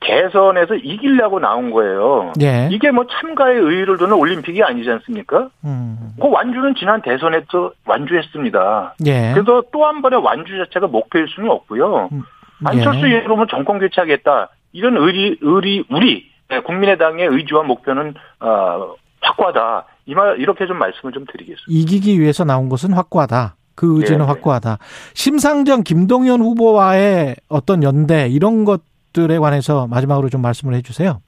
대선에서 0.00 0.74
이기려고 0.76 1.40
나온 1.40 1.70
거예요. 1.70 2.32
예. 2.42 2.68
이게 2.70 2.90
뭐 2.90 3.06
참가의 3.08 3.58
의의를 3.58 3.96
두는 3.96 4.12
올림픽이 4.12 4.62
아니지 4.62 4.88
않습니까? 4.90 5.48
음. 5.64 6.10
그 6.20 6.28
완주는 6.28 6.74
지난 6.78 7.00
대선에서 7.02 7.72
완주했습니다. 7.86 8.94
예. 9.06 9.32
그래서 9.34 9.62
또 9.72 9.86
한 9.86 10.02
번의 10.02 10.20
완주 10.22 10.56
자체가 10.58 10.86
목표일 10.88 11.26
수는 11.28 11.50
없고요. 11.50 12.10
음, 12.12 12.22
안철수 12.64 13.08
예. 13.10 13.18
이후로는 13.18 13.46
정권 13.50 13.78
교체하겠다. 13.78 14.50
이런 14.72 14.96
의리, 14.98 15.38
의리, 15.40 15.84
우리 15.90 16.30
네, 16.48 16.60
국민의당의 16.60 17.26
의지와 17.28 17.62
목표는 17.64 18.14
어, 18.40 18.94
확고하다. 19.22 19.86
이말 20.06 20.40
이렇게 20.40 20.66
좀 20.66 20.78
말씀을 20.78 21.12
좀 21.12 21.24
드리겠습니다. 21.26 21.64
이기기 21.68 22.20
위해서 22.20 22.44
나온 22.44 22.68
것은 22.68 22.92
확고하다. 22.92 23.56
그 23.74 23.98
의지는 23.98 24.20
네, 24.20 24.24
네. 24.24 24.28
확고하다. 24.28 24.78
심상정 25.14 25.82
김동연 25.82 26.40
후보와의 26.40 27.36
어떤 27.48 27.82
연대 27.82 28.28
이런 28.28 28.64
것들에 28.64 29.38
관해서 29.38 29.86
마지막으로 29.86 30.30
좀 30.30 30.40
말씀을 30.40 30.74
해주세요. 30.74 31.20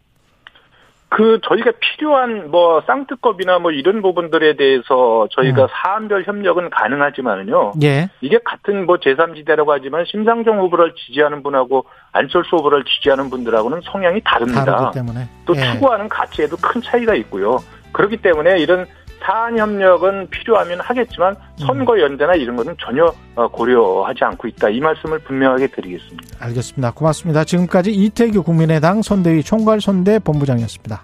그 1.10 1.40
저희가 1.48 1.72
필요한 1.80 2.50
뭐 2.50 2.82
쌍특급이나 2.86 3.60
뭐 3.60 3.70
이런 3.70 4.02
부분들에 4.02 4.56
대해서 4.56 5.26
저희가 5.30 5.62
음. 5.62 5.68
사안별 5.70 6.24
협력은 6.24 6.68
가능하지만은요. 6.68 7.72
예. 7.82 8.10
이게 8.20 8.38
같은 8.44 8.84
뭐 8.84 8.96
제3지대라고 8.96 9.68
하지만 9.68 10.04
심상정 10.06 10.58
후보를 10.60 10.94
지지하는 10.94 11.42
분하고 11.42 11.86
안철수 12.12 12.56
후보를 12.56 12.84
지지하는 12.84 13.30
분들하고는 13.30 13.80
성향이 13.84 14.20
다릅니다. 14.22 14.64
다르기 14.64 14.94
때문에. 14.94 15.28
또 15.46 15.56
예. 15.56 15.72
추구하는 15.72 16.08
가치에도 16.10 16.56
큰 16.58 16.82
차이가 16.82 17.14
있고요. 17.14 17.58
그렇기 17.98 18.18
때문에 18.18 18.60
이런 18.60 18.86
사안 19.20 19.58
협력은 19.58 20.30
필요하면 20.30 20.78
하겠지만 20.78 21.34
선거 21.58 22.00
연대나 22.00 22.34
이런 22.34 22.54
것은 22.54 22.76
전혀 22.80 23.12
어, 23.34 23.48
고려하지 23.48 24.24
않고 24.24 24.46
있다. 24.46 24.68
이 24.68 24.78
말씀을 24.78 25.18
분명하게 25.18 25.66
드리겠습니다. 25.66 26.36
알겠습니다. 26.38 26.92
고맙습니다. 26.92 27.42
지금까지 27.42 27.90
이태규 27.90 28.44
국민의당 28.44 29.02
선대위 29.02 29.42
총괄 29.42 29.80
선대 29.80 30.20
본부장이었습니다. 30.20 31.02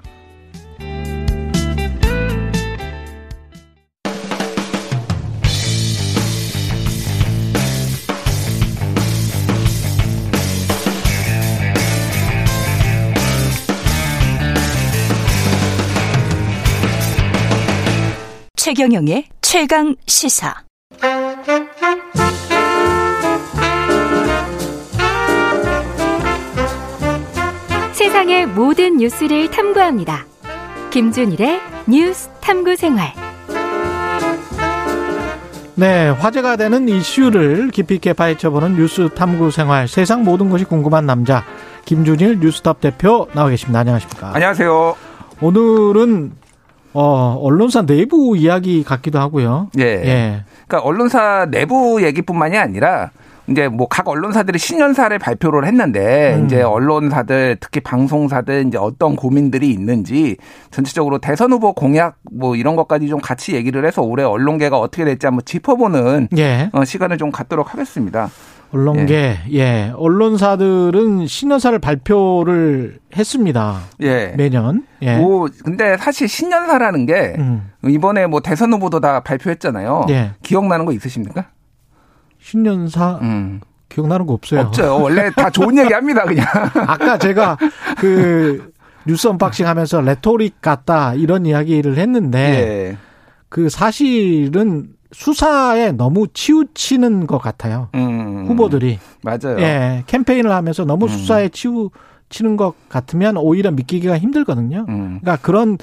최경영의 18.74 19.26
최강 19.40 19.94
시사. 20.04 20.52
세상의 27.92 28.46
모든 28.46 28.96
뉴스를 28.96 29.48
탐구합니다. 29.52 30.26
김준일의 30.90 31.60
뉴스 31.86 32.28
탐구 32.40 32.74
생활. 32.74 33.12
네, 35.76 36.08
화제가 36.08 36.56
되는 36.56 36.88
이슈를 36.88 37.70
깊이 37.70 37.94
있게 37.94 38.12
파헤쳐보는 38.12 38.74
뉴스 38.74 39.08
탐구 39.14 39.52
생활. 39.52 39.86
세상 39.86 40.24
모든 40.24 40.50
것이 40.50 40.64
궁금한 40.64 41.06
남자 41.06 41.44
김준일 41.84 42.40
뉴스탑 42.40 42.80
대표 42.80 43.28
나와 43.34 43.50
계십니다. 43.50 43.78
안녕하십니까? 43.78 44.32
안녕하세요. 44.34 44.96
오늘은 45.40 46.43
어, 46.94 47.38
언론사 47.42 47.82
내부 47.82 48.36
이야기 48.36 48.84
같기도 48.84 49.18
하고요. 49.18 49.68
예. 49.78 49.82
예. 49.84 50.44
그러니까 50.66 50.88
언론사 50.88 51.48
내부 51.50 52.02
얘기뿐만이 52.02 52.56
아니라 52.56 53.10
이제 53.46 53.68
뭐 53.68 53.86
각 53.90 54.08
언론사들이 54.08 54.58
신년사를 54.58 55.16
발표를 55.18 55.66
했는데 55.66 56.34
음. 56.36 56.46
이제 56.46 56.62
언론사들 56.62 57.58
특히 57.60 57.80
방송사들 57.80 58.64
이제 58.66 58.78
어떤 58.78 59.16
고민들이 59.16 59.70
있는지 59.70 60.36
전체적으로 60.70 61.18
대선 61.18 61.52
후보 61.52 61.74
공약 61.74 62.16
뭐 62.32 62.56
이런 62.56 62.74
것까지 62.74 63.08
좀 63.08 63.20
같이 63.20 63.54
얘기를 63.54 63.84
해서 63.84 64.00
올해 64.02 64.24
언론계가 64.24 64.78
어떻게 64.78 65.04
될지 65.04 65.26
한번 65.26 65.44
짚어보는 65.44 66.28
예. 66.38 66.70
어, 66.72 66.84
시간을 66.84 67.18
좀 67.18 67.30
갖도록 67.30 67.74
하겠습니다. 67.74 68.30
언론계, 68.74 69.38
예. 69.52 69.92
언론사들은 69.96 71.28
신년사를 71.28 71.78
발표를 71.78 72.98
했습니다. 73.16 73.82
예. 74.02 74.34
매년. 74.36 74.84
예. 75.00 75.16
뭐 75.16 75.48
근데 75.64 75.96
사실 75.96 76.26
신년사라는 76.26 77.06
게 77.06 77.36
음. 77.38 77.70
이번에 77.86 78.26
뭐 78.26 78.40
대선 78.40 78.72
후보도 78.72 78.98
다 78.98 79.20
발표했잖아요. 79.20 80.06
예. 80.10 80.32
기억나는 80.42 80.86
거 80.86 80.92
있으십니까? 80.92 81.46
신년사 82.40 83.20
음. 83.22 83.60
기억나는 83.88 84.26
거 84.26 84.32
없어요. 84.32 84.62
없죠. 84.62 85.00
원래 85.00 85.30
다 85.30 85.50
좋은 85.50 85.78
얘기 85.78 85.92
합니다, 85.92 86.24
그냥. 86.24 86.44
아까 86.88 87.16
제가 87.16 87.56
그 87.98 88.72
뉴스 89.06 89.28
unboxing 89.28 89.68
하면서 89.68 90.00
레토릭 90.00 90.60
같다 90.60 91.14
이런 91.14 91.46
이야기를 91.46 91.96
했는데 91.96 92.38
예. 92.38 92.96
그 93.48 93.68
사실은 93.68 94.88
수사에 95.14 95.92
너무 95.92 96.26
치우치는 96.26 97.26
것 97.26 97.38
같아요. 97.38 97.88
음. 97.94 98.46
후보들이. 98.48 98.98
맞아요. 99.22 99.58
예. 99.60 100.02
캠페인을 100.06 100.50
하면서 100.50 100.84
너무 100.84 101.06
음. 101.06 101.08
수사에 101.08 101.48
치우치는 101.48 102.56
것 102.56 102.74
같으면 102.88 103.36
오히려 103.36 103.70
믿기기가 103.70 104.18
힘들거든요. 104.18 104.86
음. 104.88 105.20
그러니까 105.20 105.36
그런 105.36 105.78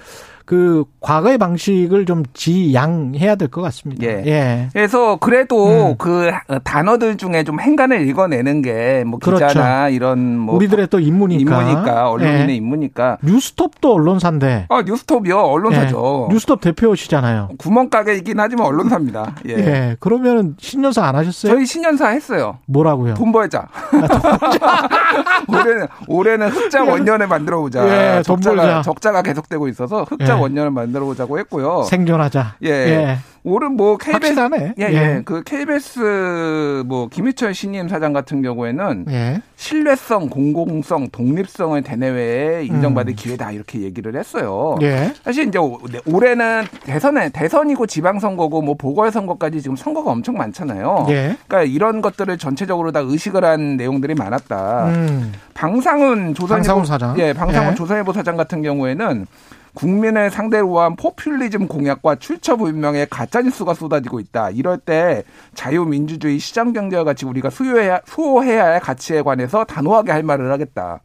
그 0.45 0.83
과거의 0.99 1.37
방식을 1.37 2.05
좀 2.05 2.23
지양해야 2.33 3.35
될 3.35 3.47
것 3.51 3.61
같습니다. 3.61 4.05
예. 4.05 4.23
예. 4.25 4.69
그래서 4.73 5.17
그래도 5.17 5.91
음. 5.91 5.95
그 5.97 6.31
단어들 6.63 7.17
중에 7.17 7.43
좀 7.43 7.59
행간을 7.59 8.07
읽어내는 8.07 8.61
게뭐 8.61 9.19
그렇죠. 9.19 9.47
기자나 9.47 9.89
이런 9.89 10.37
뭐 10.37 10.55
우리들의 10.55 10.87
또 10.87 10.99
임무니까. 10.99 11.61
임무니까 11.61 12.09
언론인의 12.09 12.49
예. 12.49 12.53
임무니까. 12.55 13.17
뉴스톱도 13.23 13.93
언론사인데. 13.93 14.67
아 14.69 14.81
뉴스톱이요 14.83 15.37
언론사죠. 15.37 16.27
예. 16.29 16.33
뉴스톱 16.33 16.61
대표시잖아요. 16.61 17.49
구멍가게이긴 17.57 18.39
하지만 18.39 18.67
언론사입니다. 18.67 19.35
예. 19.49 19.53
예. 19.53 19.97
그러면 19.99 20.55
신년사 20.59 21.03
안 21.05 21.15
하셨어요? 21.15 21.53
저희 21.53 21.65
신년사 21.65 22.07
했어요. 22.09 22.57
뭐라고요? 22.67 23.13
돈 23.15 23.31
벌자. 23.31 23.67
올해는 25.47 25.87
올해는 26.07 26.47
흑자 26.49 26.83
원년을 26.83 27.27
만들어 27.27 27.59
보자. 27.59 28.17
예. 28.17 28.21
적자가 28.23 28.81
적자가 28.81 29.21
계속되고 29.21 29.67
있어서 29.67 30.03
흑자 30.09 30.30
예. 30.35 30.39
원년을 30.41 30.71
만들어 30.71 31.05
보자고 31.05 31.39
했고요. 31.39 31.83
생존하자. 31.83 32.55
예. 32.63 32.69
예. 32.69 33.17
올은 33.43 33.71
뭐 33.75 33.97
KBS 33.97 34.39
확실하네. 34.39 34.73
예, 34.79 34.83
예. 34.83 34.93
예. 34.93 35.21
그 35.25 35.41
KBS 35.43 36.83
뭐 36.85 37.07
김희철 37.07 37.55
신임 37.55 37.87
사장 37.87 38.13
같은 38.13 38.43
경우에는 38.43 39.05
예. 39.09 39.41
신뢰성, 39.55 40.29
공공성, 40.29 41.09
독립성을 41.11 41.81
대내외에 41.81 42.63
인정받을 42.65 43.13
음. 43.13 43.15
기회다 43.15 43.51
이렇게 43.51 43.81
얘기를 43.81 44.15
했어요. 44.15 44.75
예. 44.83 45.11
사실 45.23 45.47
이제 45.47 45.57
오- 45.57 45.79
네, 45.91 45.99
올해는 46.05 46.65
대선에 46.83 47.29
대선이고 47.29 47.87
지방선거고 47.87 48.61
뭐 48.61 48.75
보궐선거까지 48.75 49.61
지금 49.61 49.75
선거가 49.75 50.11
엄청 50.11 50.35
많잖아요. 50.37 51.07
예. 51.09 51.35
그러니까 51.47 51.63
이런 51.63 52.01
것들을 52.03 52.37
전체적으로 52.37 52.91
다 52.91 52.99
의식을 53.03 53.43
한 53.43 53.75
내용들이 53.75 54.13
많았다. 54.13 54.85
음. 54.89 55.33
방상훈 55.55 56.35
조선일보 56.35 56.55
방상훈 56.55 56.85
사장. 56.85 57.17
예, 57.19 57.33
방상훈 57.33 57.71
예. 57.71 57.75
조선일보 57.75 58.13
사장 58.13 58.37
같은 58.37 58.61
경우에는 58.61 59.25
국민을 59.73 60.29
상대로 60.31 60.79
한 60.79 60.95
포퓰리즘 60.95 61.67
공약과 61.67 62.15
출처 62.15 62.55
불명의 62.55 63.07
가짜 63.09 63.41
뉴스가 63.41 63.73
쏟아지고 63.73 64.19
있다. 64.19 64.49
이럴 64.49 64.77
때 64.77 65.23
자유민주주의 65.53 66.39
시장 66.39 66.73
경제와 66.73 67.03
같이 67.03 67.25
우리가 67.25 67.49
수요해야 67.49 68.01
수호해야 68.05 68.65
할 68.65 68.79
가치에 68.79 69.21
관해서 69.21 69.63
단호하게 69.63 70.11
할 70.11 70.23
말을 70.23 70.51
하겠다 70.51 71.01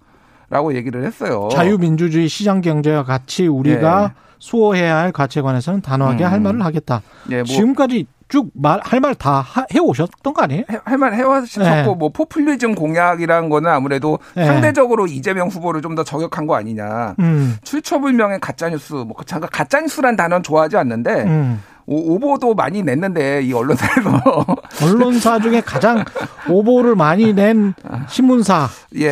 라고 0.51 0.75
얘기를 0.75 1.05
했어요. 1.05 1.49
자유민주주의 1.53 2.29
시장 2.29 2.61
경제와 2.61 3.05
같이 3.05 3.47
우리가 3.47 4.13
예. 4.15 4.27
수호해야 4.39 4.97
할 4.97 5.13
가치에 5.13 5.43
관해서는 5.43 5.81
단호하게 5.81 6.25
음. 6.25 6.31
할 6.31 6.41
말을 6.41 6.65
하겠다. 6.65 7.03
예, 7.31 7.37
뭐 7.37 7.45
지금까지 7.45 8.07
쭉 8.29 8.51
말 8.61 8.81
할 8.83 9.01
말 9.01 9.15
다 9.15 9.45
해오셨던 9.75 10.35
거 10.35 10.43
아니에요? 10.43 10.65
할 10.85 10.99
말 10.99 11.15
해왔었고 11.15 11.63
네. 11.63 11.95
뭐 11.97 12.09
포퓰리즘 12.09 12.75
공약이라는 12.75 13.49
거는 13.49 13.71
아무래도 13.71 14.19
네. 14.35 14.45
상대적으로 14.47 15.07
이재명 15.07 15.49
후보를 15.49 15.81
좀 15.83 15.95
더 15.97 16.03
저격한 16.05 16.47
거 16.47 16.57
아니냐. 16.57 17.15
음. 17.21 17.57
출처불명의 17.63 18.41
가짜 18.41 18.69
뉴스 18.69 18.93
뭐 18.95 19.15
제가 19.25 19.47
가짜 19.47 19.81
뉴스란 19.81 20.17
단어는 20.17 20.43
좋아하지 20.43 20.77
않는데 20.77 21.23
음. 21.25 21.63
오, 21.87 22.19
보도 22.19 22.53
많이 22.53 22.83
냈는데 22.83 23.43
이 23.43 23.53
언론사에서 23.53 24.21
언론사 24.83 25.39
중에 25.39 25.61
가장 25.61 26.05
오보를 26.51 26.97
많이 26.97 27.33
낸 27.33 27.75
신문사. 28.09 28.69
예, 28.97 29.07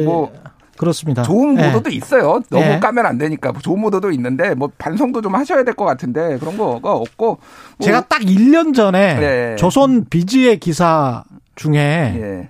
예, 0.00 0.04
뭐 0.04 0.32
그렇습니다. 0.76 1.22
좋은 1.22 1.58
예. 1.58 1.66
보도도 1.66 1.90
있어요. 1.90 2.40
너무 2.50 2.64
예. 2.64 2.78
까면 2.78 3.06
안 3.06 3.18
되니까 3.18 3.52
좋은 3.60 3.80
보도도 3.82 4.10
있는데 4.12 4.54
뭐 4.54 4.70
반성도 4.78 5.20
좀 5.22 5.34
하셔야 5.34 5.64
될 5.64 5.74
것 5.74 5.84
같은데 5.84 6.38
그런 6.38 6.56
거가 6.56 6.92
없고 6.92 7.26
뭐, 7.26 7.38
제가 7.80 8.06
딱 8.08 8.20
1년 8.22 8.74
전에 8.74 8.98
예. 9.52 9.56
조선 9.56 10.04
비지의 10.08 10.58
기사 10.58 11.24
중에 11.54 11.78
예. 11.78 12.48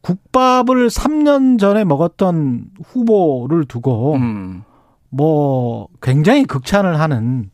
국밥을 0.00 0.88
3년 0.88 1.58
전에 1.58 1.84
먹었던 1.84 2.64
후보를 2.84 3.64
두고 3.64 4.14
음. 4.14 4.62
뭐 5.10 5.88
굉장히 6.02 6.44
극찬을 6.44 7.00
하는 7.00 7.50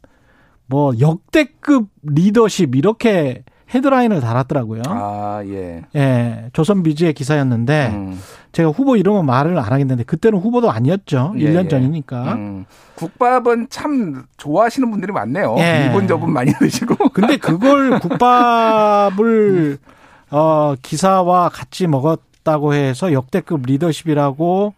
뭐 0.67 0.93
역대급 0.99 1.89
리더십 2.03 2.75
이렇게 2.75 3.45
헤드라인을 3.73 4.21
달았더라고요. 4.21 4.83
아, 4.87 5.43
예. 5.47 5.83
예, 5.95 6.51
조선 6.53 6.83
비지의 6.83 7.13
기사였는데 7.13 7.89
음. 7.93 8.19
제가 8.53 8.71
후보 8.71 8.97
이름은 8.97 9.27
말을 9.27 9.59
안 9.59 9.73
하겠는데 9.73 10.05
그때는 10.05 10.39
후보도 10.39 10.71
아니었죠. 10.71 11.35
예, 11.39 11.45
1년 11.45 11.65
예. 11.67 11.69
전이니까. 11.69 12.35
음. 12.35 12.65
국밥은 12.97 13.69
참 13.71 14.25
좋아하시는 14.37 14.91
분들이 14.91 15.13
많네요. 15.13 15.57
예. 15.59 15.85
일본 15.87 16.09
저분 16.09 16.33
많이 16.33 16.53
드시고. 16.59 17.11
근데 17.15 17.37
그걸 17.37 18.01
국밥을 18.01 19.79
어 20.31 20.75
기사와 20.83 21.49
같이 21.49 21.87
먹었다고 21.87 22.75
해서 22.75 23.13
역대급 23.13 23.63
리더십이라고 23.67 24.75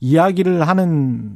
이야기를 0.00 0.66
하는 0.66 1.30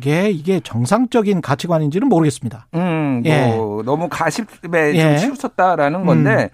게 0.00 0.30
이게 0.30 0.60
정상적인 0.60 1.40
가치관인지는 1.40 2.08
모르겠습니다. 2.08 2.66
음, 2.74 3.22
뭐 3.24 3.30
예. 3.30 3.84
너무 3.84 4.08
가십에 4.08 4.94
예. 4.94 5.16
좀 5.16 5.16
치우쳤다라는 5.16 6.06
건데 6.06 6.50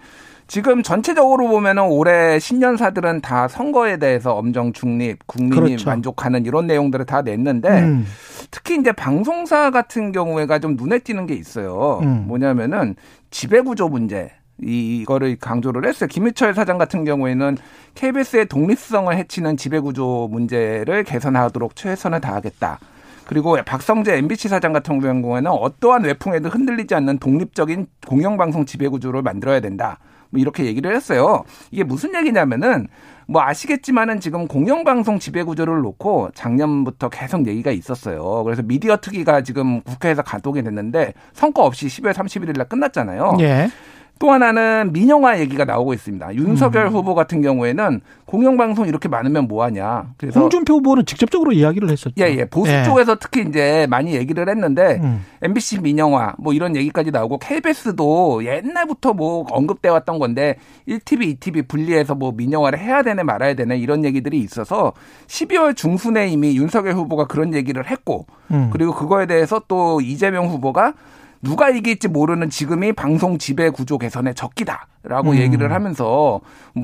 지금 0.47 0.81
전체적으로 0.81 1.47
보면은 1.47 1.83
올해 1.83 2.39
신년사들은 2.39 3.21
다 3.21 3.47
선거에 3.47 3.97
대해서 3.97 4.33
엄정 4.33 4.71
중립, 4.71 5.27
국민이 5.27 5.55
그렇죠. 5.55 5.89
만족하는 5.89 6.45
이런 6.45 6.67
내용들을 6.67 7.05
다 7.05 7.21
냈는데 7.21 7.69
음. 7.81 8.05
특히 8.49 8.79
이제 8.79 8.93
방송사 8.93 9.71
같은 9.71 10.13
경우에가 10.13 10.59
좀 10.59 10.75
눈에 10.77 10.99
띄는 10.99 11.25
게 11.25 11.33
있어요. 11.33 11.99
음. 12.03 12.25
뭐냐면은 12.27 12.95
지배구조 13.29 13.89
문제. 13.89 14.31
이거를 14.59 15.35
강조를 15.35 15.85
했어요. 15.87 16.07
김희철 16.07 16.55
사장 16.55 16.79
같은 16.79 17.05
경우에는 17.05 17.57
KBS의 17.93 18.47
독립성을 18.47 19.15
해치는 19.15 19.55
지배구조 19.55 20.29
문제를 20.31 21.03
개선하도록 21.03 21.75
최선을 21.75 22.21
다하겠다. 22.21 22.79
그리고 23.25 23.57
박성재 23.63 24.17
MBC 24.17 24.47
사장 24.47 24.73
같은 24.73 24.99
경우에는 24.99 25.51
어떠한 25.51 26.05
외풍에도 26.05 26.49
흔들리지 26.49 26.95
않는 26.95 27.19
독립적인 27.19 27.85
공영방송 28.07 28.65
지배구조를 28.65 29.21
만들어야 29.21 29.59
된다. 29.59 29.99
뭐 30.29 30.39
이렇게 30.39 30.65
얘기를 30.65 30.95
했어요. 30.95 31.43
이게 31.71 31.83
무슨 31.83 32.15
얘기냐면은 32.15 32.87
뭐 33.27 33.41
아시겠지만은 33.41 34.19
지금 34.19 34.47
공영방송 34.47 35.19
지배 35.19 35.43
구조를 35.43 35.81
놓고 35.81 36.29
작년부터 36.33 37.09
계속 37.09 37.45
얘기가 37.45 37.71
있었어요. 37.71 38.43
그래서 38.43 38.61
미디어 38.61 38.97
특위가 38.97 39.41
지금 39.41 39.81
국회에서 39.81 40.21
가동이 40.21 40.63
됐는데 40.63 41.13
성과 41.33 41.63
없이 41.63 41.87
12월 41.87 42.13
31일 42.13 42.57
날 42.57 42.67
끝났잖아요. 42.69 43.37
예. 43.41 43.69
또 44.19 44.31
하나는 44.31 44.91
민영화 44.93 45.39
얘기가 45.39 45.65
나오고 45.65 45.93
있습니다. 45.93 46.35
윤석열 46.35 46.87
음. 46.87 46.91
후보 46.91 47.15
같은 47.15 47.41
경우에는 47.41 48.01
공영방송 48.25 48.87
이렇게 48.87 49.07
많으면 49.07 49.47
뭐하냐. 49.47 50.13
그래서 50.17 50.39
홍준표 50.39 50.75
후보는 50.75 51.05
직접적으로 51.05 51.53
이야기를 51.53 51.89
했었죠. 51.89 52.13
예, 52.19 52.35
예. 52.35 52.45
보수 52.45 52.71
예. 52.71 52.83
쪽에서 52.83 53.15
특히 53.15 53.45
이제 53.47 53.87
많이 53.89 54.15
얘기를 54.15 54.47
했는데 54.49 54.99
음. 55.01 55.23
MBC 55.41 55.81
민영화 55.81 56.33
뭐 56.37 56.53
이런 56.53 56.75
얘기까지 56.75 57.11
나오고 57.11 57.37
KBS도 57.39 58.43
옛날부터 58.45 59.13
뭐 59.13 59.45
언급돼 59.49 59.89
왔던 59.89 60.19
건데 60.19 60.57
1TV, 60.87 61.39
2TV 61.39 61.67
분리해서 61.67 62.15
뭐 62.15 62.31
민영화를 62.31 62.79
해야 62.79 63.01
되네 63.01 63.23
말아야 63.23 63.53
되네 63.53 63.77
이런 63.77 64.03
얘기들이 64.03 64.39
있어서 64.39 64.93
12월 65.27 65.75
중순에 65.75 66.27
이미 66.27 66.57
윤석열 66.57 66.95
후보가 66.95 67.27
그런 67.27 67.53
얘기를 67.53 67.85
했고 67.89 68.25
음. 68.51 68.69
그리고 68.73 68.93
그거에 68.93 69.25
대해서 69.25 69.61
또 69.67 70.01
이재명 70.01 70.47
후보가 70.47 70.93
누가 71.41 71.69
이길지 71.69 72.07
모르는 72.07 72.49
지금이 72.49 72.93
방송 72.93 73.37
지배 73.37 73.69
구조 73.69 73.97
개선의 73.97 74.35
적기다 74.35 74.87
라고 75.07 75.31
음. 75.31 75.37
얘기를 75.37 75.71
하면서 75.73 76.39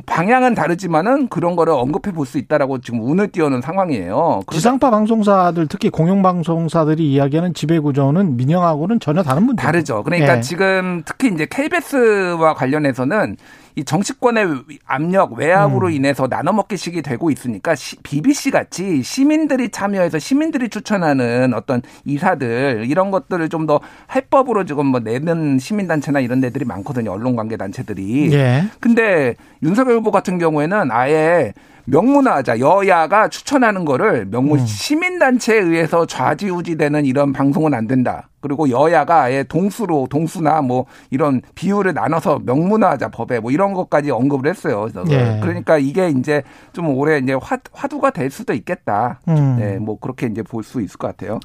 방향은 0.05 0.55
다르지만은 0.55 1.27
그런 1.27 1.55
거를 1.55 1.73
언급해 1.73 2.11
볼 2.13 2.23
수 2.25 2.37
있다라고 2.37 2.79
지금 2.79 3.01
운을 3.01 3.27
띄우는 3.29 3.61
상황이에요. 3.61 4.41
지상파 4.51 4.89
방송사들 4.91 5.67
특히 5.67 5.89
공영 5.89 6.21
방송사들이 6.21 7.11
이야기하는 7.11 7.53
지배 7.53 7.79
구조는 7.79 8.37
민영하고는 8.37 8.99
전혀 9.01 9.23
다른 9.23 9.43
문제. 9.43 9.61
다르죠. 9.61 10.03
그러니까 10.03 10.37
예. 10.37 10.41
지금 10.41 11.03
특히 11.05 11.27
이제 11.33 11.45
KBS와 11.49 12.53
관련해서는 12.53 13.35
이 13.75 13.83
정치권의 13.83 14.47
압력 14.85 15.33
외압으로 15.33 15.87
음. 15.87 15.93
인해서 15.93 16.27
나눠먹기식이 16.29 17.01
되고 17.01 17.31
있으니까 17.31 17.73
BBC 18.03 18.51
같이 18.51 19.01
시민들이 19.01 19.69
참여해서 19.69 20.19
시민들이 20.19 20.69
추천하는 20.69 21.55
어떤 21.55 21.81
이사들 22.05 22.85
이런 22.87 23.09
것들을 23.11 23.49
좀 23.49 23.63
더 23.63 23.79
해법으로 24.13 24.65
지금 24.65 24.87
뭐 24.87 24.99
내는 24.99 25.57
시민단체나 25.57 26.19
이런 26.19 26.41
데들이 26.41 26.65
많거든요. 26.65 27.13
언론관계 27.13 27.55
단체들이. 27.55 28.12
예. 28.33 28.63
근데 28.79 29.35
윤석열 29.61 29.95
후보 29.97 30.11
같은 30.11 30.37
경우에는 30.37 30.91
아예 30.91 31.53
명문화하자 31.85 32.59
여야가 32.59 33.27
추천하는 33.27 33.83
거를 33.83 34.25
명문 34.25 34.59
음. 34.59 34.65
시민단체에 34.65 35.59
의해서 35.59 36.05
좌지우지되는 36.05 37.05
이런 37.05 37.33
방송은 37.33 37.73
안 37.73 37.87
된다. 37.87 38.29
그리고 38.39 38.69
여야가 38.69 39.23
아예 39.23 39.43
동수로 39.43 40.07
동수나 40.09 40.61
뭐 40.61 40.85
이런 41.11 41.41
비율을 41.55 41.93
나눠서 41.93 42.39
명문화하자 42.45 43.09
법에 43.09 43.39
뭐 43.41 43.51
이런 43.51 43.73
것까지 43.73 44.11
언급을 44.11 44.49
했어요. 44.49 44.87
그래서 44.93 45.03
예. 45.11 45.39
그러니까 45.41 45.77
이게 45.77 46.09
이제 46.09 46.41
좀 46.71 46.87
올해 46.89 47.17
이제 47.17 47.33
화, 47.33 47.57
화두가 47.73 48.11
될 48.11 48.29
수도 48.29 48.53
있겠다. 48.53 49.19
음. 49.27 49.57
네, 49.59 49.77
뭐 49.77 49.99
그렇게 49.99 50.27
이제 50.27 50.41
볼 50.41 50.63
수 50.63 50.81
있을 50.81 50.97
것 50.97 51.07
같아요. 51.07 51.39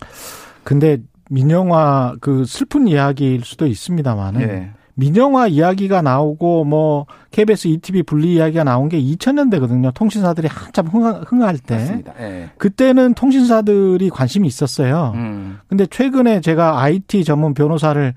근데 0.62 0.98
민영화 1.30 2.14
그 2.20 2.44
슬픈 2.44 2.86
이야기일 2.86 3.42
수도 3.44 3.66
있습니다만은 3.66 4.40
예. 4.42 4.70
민영화 4.98 5.46
이야기가 5.46 6.02
나오고 6.02 6.64
뭐 6.64 7.06
KBS 7.30 7.68
ETV 7.68 8.02
분리 8.02 8.34
이야기가 8.34 8.64
나온 8.64 8.88
게 8.88 9.00
2000년대거든요. 9.00 9.94
통신사들이 9.94 10.48
한참 10.48 10.88
흥하, 10.88 11.12
흥할 11.24 11.56
때. 11.58 11.76
맞습니다. 11.76 12.14
예. 12.18 12.50
그때는 12.58 13.14
통신사들이 13.14 14.10
관심이 14.10 14.48
있었어요. 14.48 15.12
음. 15.14 15.60
근데 15.68 15.86
최근에 15.86 16.40
제가 16.40 16.82
IT 16.82 17.22
전문 17.22 17.54
변호사를 17.54 18.12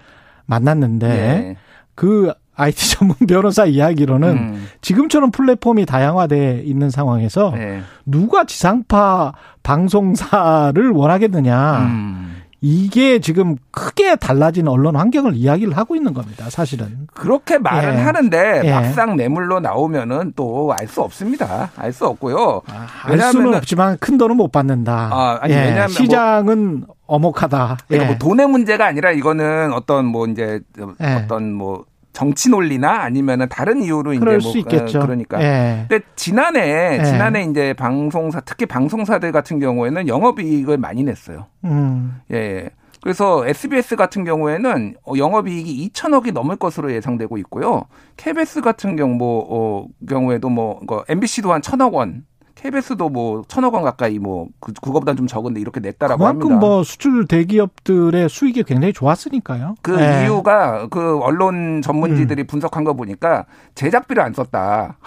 만났는데 0.47 1.07
예. 1.07 1.55
그 1.93 2.33
IT 2.55 2.89
전문 2.97 3.15
변호사 3.27 3.65
이야기로는 3.65 4.29
음. 4.29 4.67
지금처럼 4.81 5.29
플랫폼이 5.29 5.85
다양화돼 5.85 6.63
있는 6.65 6.89
상황에서 6.89 7.53
예. 7.57 7.81
누가 8.07 8.43
지상파 8.45 9.33
방송사를 9.61 10.89
원하겠느냐. 10.89 11.77
음. 11.81 12.40
이게 12.63 13.17
지금 13.19 13.55
크게 13.71 14.15
달라진 14.17 14.67
언론 14.67 14.95
환경을 14.95 15.33
이야기를 15.35 15.75
하고 15.75 15.95
있는 15.95 16.13
겁니다. 16.13 16.47
사실은. 16.51 17.07
그렇게 17.13 17.57
말은 17.57 17.95
예. 17.95 17.97
하는데 18.01 18.61
예. 18.65 18.71
막상 18.71 19.15
뇌물로 19.15 19.59
나오면은 19.59 20.33
또 20.35 20.71
알 20.71 20.87
수 20.87 21.01
없습니다. 21.01 21.71
알 21.75 21.91
수 21.91 22.05
없고요. 22.05 22.61
알 23.03 23.19
수는 23.19 23.55
없지만 23.55 23.97
큰 23.99 24.17
돈은 24.17 24.37
못 24.37 24.51
받는다. 24.51 25.09
아, 25.11 25.39
아니, 25.41 25.53
예, 25.53 25.57
왜냐하면 25.61 25.87
시장은 25.89 26.85
어목하다. 27.07 27.77
그러니까 27.87 28.05
예. 28.05 28.07
뭐 28.13 28.17
돈의 28.19 28.47
문제가 28.47 28.85
아니라 28.85 29.11
이거는 29.11 29.73
어떤 29.73 30.05
뭐 30.05 30.27
이제 30.27 30.59
예. 31.01 31.13
어떤 31.15 31.51
뭐 31.53 31.85
정치 32.13 32.49
논리나 32.49 33.01
아니면은 33.01 33.47
다른 33.49 33.81
이유로 33.81 34.13
이제 34.13 34.25
뭐수 34.25 34.57
있겠죠. 34.59 34.99
어, 34.99 35.01
그러니까. 35.03 35.41
예. 35.41 35.85
근데 35.87 36.03
지난해 36.15 36.99
예. 36.99 37.03
지난해 37.03 37.43
이제 37.43 37.73
방송사 37.73 38.41
특히 38.41 38.65
방송사들 38.65 39.31
같은 39.31 39.59
경우에는 39.59 40.07
영업이익을 40.07 40.77
많이 40.77 41.03
냈어요. 41.03 41.47
음. 41.63 42.19
예, 42.31 42.35
예. 42.35 42.69
그래서 43.01 43.45
SBS 43.47 43.95
같은 43.95 44.23
경우에는 44.23 44.95
어, 45.05 45.13
영업이익이 45.17 45.89
2천억이 45.89 46.33
넘을 46.33 46.55
것으로 46.55 46.93
예상되고 46.93 47.37
있고요. 47.39 47.85
KBS 48.17 48.61
같은 48.61 48.95
경우 48.95 49.15
뭐 49.15 49.47
어, 49.49 49.87
경우에도 50.07 50.49
뭐 50.49 50.79
MBC도 51.09 51.51
한 51.51 51.61
천억 51.61 51.95
원, 51.95 52.25
KBS도 52.61 53.09
뭐 53.09 53.41
천억 53.47 53.73
원 53.73 53.81
가까이 53.83 54.19
뭐 54.19 54.47
그, 54.59 54.71
그거보다 54.73 55.15
좀 55.15 55.25
적은데 55.25 55.59
이렇게 55.59 55.79
냈다라고 55.79 56.19
그만큼 56.19 56.41
합니다. 56.51 56.59
뭐 56.59 56.83
수출 56.83 57.25
대기업들의 57.25 58.29
수익이 58.29 58.63
굉장히 58.63 58.93
좋았으니까요. 58.93 59.75
그 59.81 59.99
예. 59.99 60.23
이유가 60.25 60.87
그 60.89 61.19
언론 61.21 61.81
전문지들이 61.81 62.43
분석한 62.45 62.83
거 62.83 62.93
보니까 62.93 63.45
제작비를 63.73 64.21
안 64.21 64.33
썼다. 64.33 64.97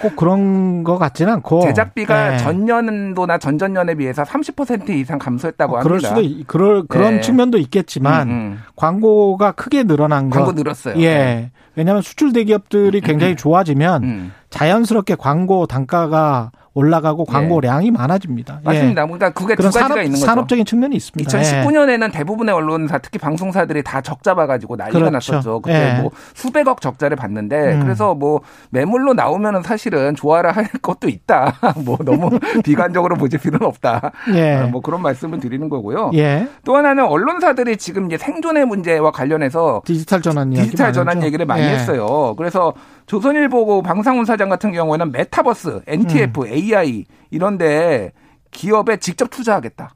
꼭 0.00 0.16
그런 0.16 0.84
것 0.84 0.98
같지는 0.98 1.34
않고 1.34 1.60
제작비가 1.62 2.34
예. 2.34 2.38
전년도나 2.38 3.36
전전년에 3.38 3.94
비해서 3.96 4.22
30% 4.22 4.88
이상 4.90 5.18
감소했다고 5.18 5.76
어, 5.76 5.80
그럴 5.80 5.96
합니다. 5.96 6.08
수도 6.08 6.20
있- 6.22 6.46
그럴 6.46 6.86
그런 6.86 7.14
예. 7.16 7.20
측면도 7.20 7.58
있겠지만 7.58 8.28
음, 8.28 8.32
음. 8.32 8.58
광고가 8.74 9.52
크게 9.52 9.84
늘어난 9.84 10.30
거 10.30 10.36
광고 10.38 10.52
늘었어요. 10.52 10.96
예. 10.98 11.08
네. 11.08 11.50
왜냐하면 11.76 12.00
수출 12.02 12.32
대기업들이 12.32 13.00
굉장히 13.02 13.36
좋아지면 13.36 14.02
음. 14.02 14.32
자연스럽게 14.56 15.16
광고 15.16 15.66
단가가 15.66 16.50
올라가고 16.76 17.24
광고량이 17.24 17.90
많아집니다. 17.90 18.60
예. 18.60 18.64
맞습니다. 18.64 19.04
그러니까 19.06 19.30
그게 19.30 19.56
두 19.56 19.62
가지가 19.62 19.88
산업, 19.88 19.96
있는 19.96 20.10
거죠. 20.12 20.26
산업적인 20.26 20.66
측면이 20.66 20.94
있습니다. 20.96 21.38
예. 21.38 21.42
2019년에는 21.42 22.12
대부분의 22.12 22.54
언론사, 22.54 22.98
특히 22.98 23.18
방송사들이 23.18 23.82
다 23.82 24.02
적자 24.02 24.34
봐가지고 24.34 24.76
난리가 24.76 24.98
그렇죠. 24.98 25.32
났었죠. 25.32 25.60
그때 25.60 25.96
예. 25.96 26.02
뭐 26.02 26.10
수백억 26.34 26.82
적자를 26.82 27.16
봤는데 27.16 27.76
음. 27.76 27.80
그래서 27.80 28.14
뭐 28.14 28.42
매물로 28.68 29.14
나오면은 29.14 29.62
사실은 29.62 30.14
좋아라 30.14 30.52
할 30.52 30.66
것도 30.82 31.08
있다. 31.08 31.54
뭐 31.82 31.96
너무 32.04 32.38
비관적으로 32.62 33.16
보실 33.16 33.38
필요는 33.38 33.66
없다. 33.66 34.12
예. 34.34 34.56
아, 34.56 34.66
뭐 34.66 34.82
그런 34.82 35.00
말씀을 35.00 35.40
드리는 35.40 35.70
거고요. 35.70 36.10
예. 36.12 36.46
또 36.64 36.76
하나는 36.76 37.06
언론사들이 37.06 37.78
지금 37.78 38.04
이제 38.04 38.18
생존의 38.18 38.66
문제와 38.66 39.12
관련해서 39.12 39.80
디지털 39.86 40.20
전환 40.20 40.50
디지털 40.50 40.92
전환. 40.92 41.22
얘기를 41.22 41.46
많이 41.46 41.62
예. 41.62 41.68
했어요. 41.70 42.34
그래서 42.36 42.74
조선일보 43.06 43.82
방상훈 43.82 44.24
사장 44.24 44.48
같은 44.48 44.72
경우에는 44.72 45.12
메타버스, 45.12 45.82
NTF, 45.86 46.42
음. 46.42 46.46
AI 46.46 47.04
이런데 47.30 48.12
기업에 48.50 48.98
직접 48.98 49.30
투자하겠다. 49.30 49.94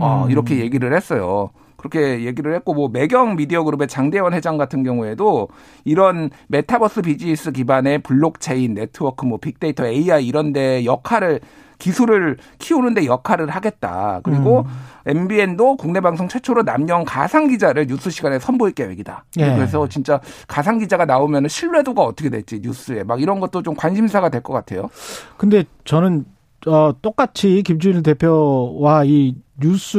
어, 0.00 0.24
음. 0.24 0.30
이렇게 0.30 0.58
얘기를 0.58 0.94
했어요. 0.94 1.50
그렇게 1.76 2.24
얘기를 2.24 2.54
했고 2.54 2.72
뭐 2.72 2.88
매경 2.88 3.36
미디어 3.36 3.62
그룹의 3.62 3.88
장대원 3.88 4.32
회장 4.32 4.56
같은 4.56 4.82
경우에도 4.82 5.48
이런 5.84 6.30
메타버스 6.48 7.02
비즈니스 7.02 7.52
기반의 7.52 7.98
블록체인 7.98 8.72
네트워크 8.72 9.26
뭐 9.26 9.36
빅데이터 9.36 9.86
AI 9.86 10.26
이런 10.26 10.54
데 10.54 10.86
역할을 10.86 11.40
기술을 11.84 12.38
키우는데 12.58 13.04
역할을 13.04 13.50
하겠다. 13.50 14.20
그리고 14.22 14.64
MBN도 15.04 15.76
국내 15.76 16.00
방송 16.00 16.28
최초로 16.28 16.62
남녀 16.62 17.04
가상 17.04 17.46
기자를 17.48 17.86
뉴스 17.86 18.08
시간에 18.08 18.38
선보일 18.38 18.72
계획이다. 18.72 19.26
예. 19.38 19.54
그래서 19.54 19.86
진짜 19.86 20.18
가상 20.48 20.78
기자가 20.78 21.04
나오면 21.04 21.48
신뢰도가 21.48 22.00
어떻게 22.02 22.30
될지 22.30 22.60
뉴스에 22.62 23.04
막 23.04 23.20
이런 23.20 23.38
것도 23.38 23.62
좀 23.62 23.74
관심사가 23.74 24.30
될 24.30 24.40
것 24.44 24.54
같아요. 24.54 24.88
근데 25.36 25.64
저는 25.84 26.24
어, 26.66 26.92
똑같이 27.02 27.62
김준일 27.62 28.02
대표와 28.02 29.04
이 29.04 29.36
뉴스 29.60 29.98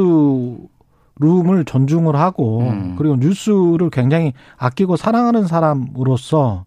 룸을 1.20 1.66
존중을 1.66 2.16
하고 2.16 2.62
음. 2.62 2.96
그리고 2.98 3.16
뉴스를 3.16 3.90
굉장히 3.92 4.34
아끼고 4.58 4.98
사랑하는 4.98 5.46
사람으로서 5.48 6.66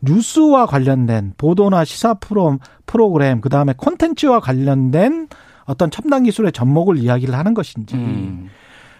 뉴스와 0.00 0.66
관련된 0.66 1.34
보도나 1.36 1.84
시사 1.84 2.14
프로, 2.14 2.58
프로그램 2.86 3.40
그다음에 3.40 3.74
콘텐츠와 3.76 4.40
관련된 4.40 5.28
어떤 5.64 5.90
첨단 5.90 6.24
기술의 6.24 6.52
접목을 6.52 6.98
이야기를 6.98 7.34
하는 7.34 7.54
것인지 7.54 7.96
음. 7.96 8.48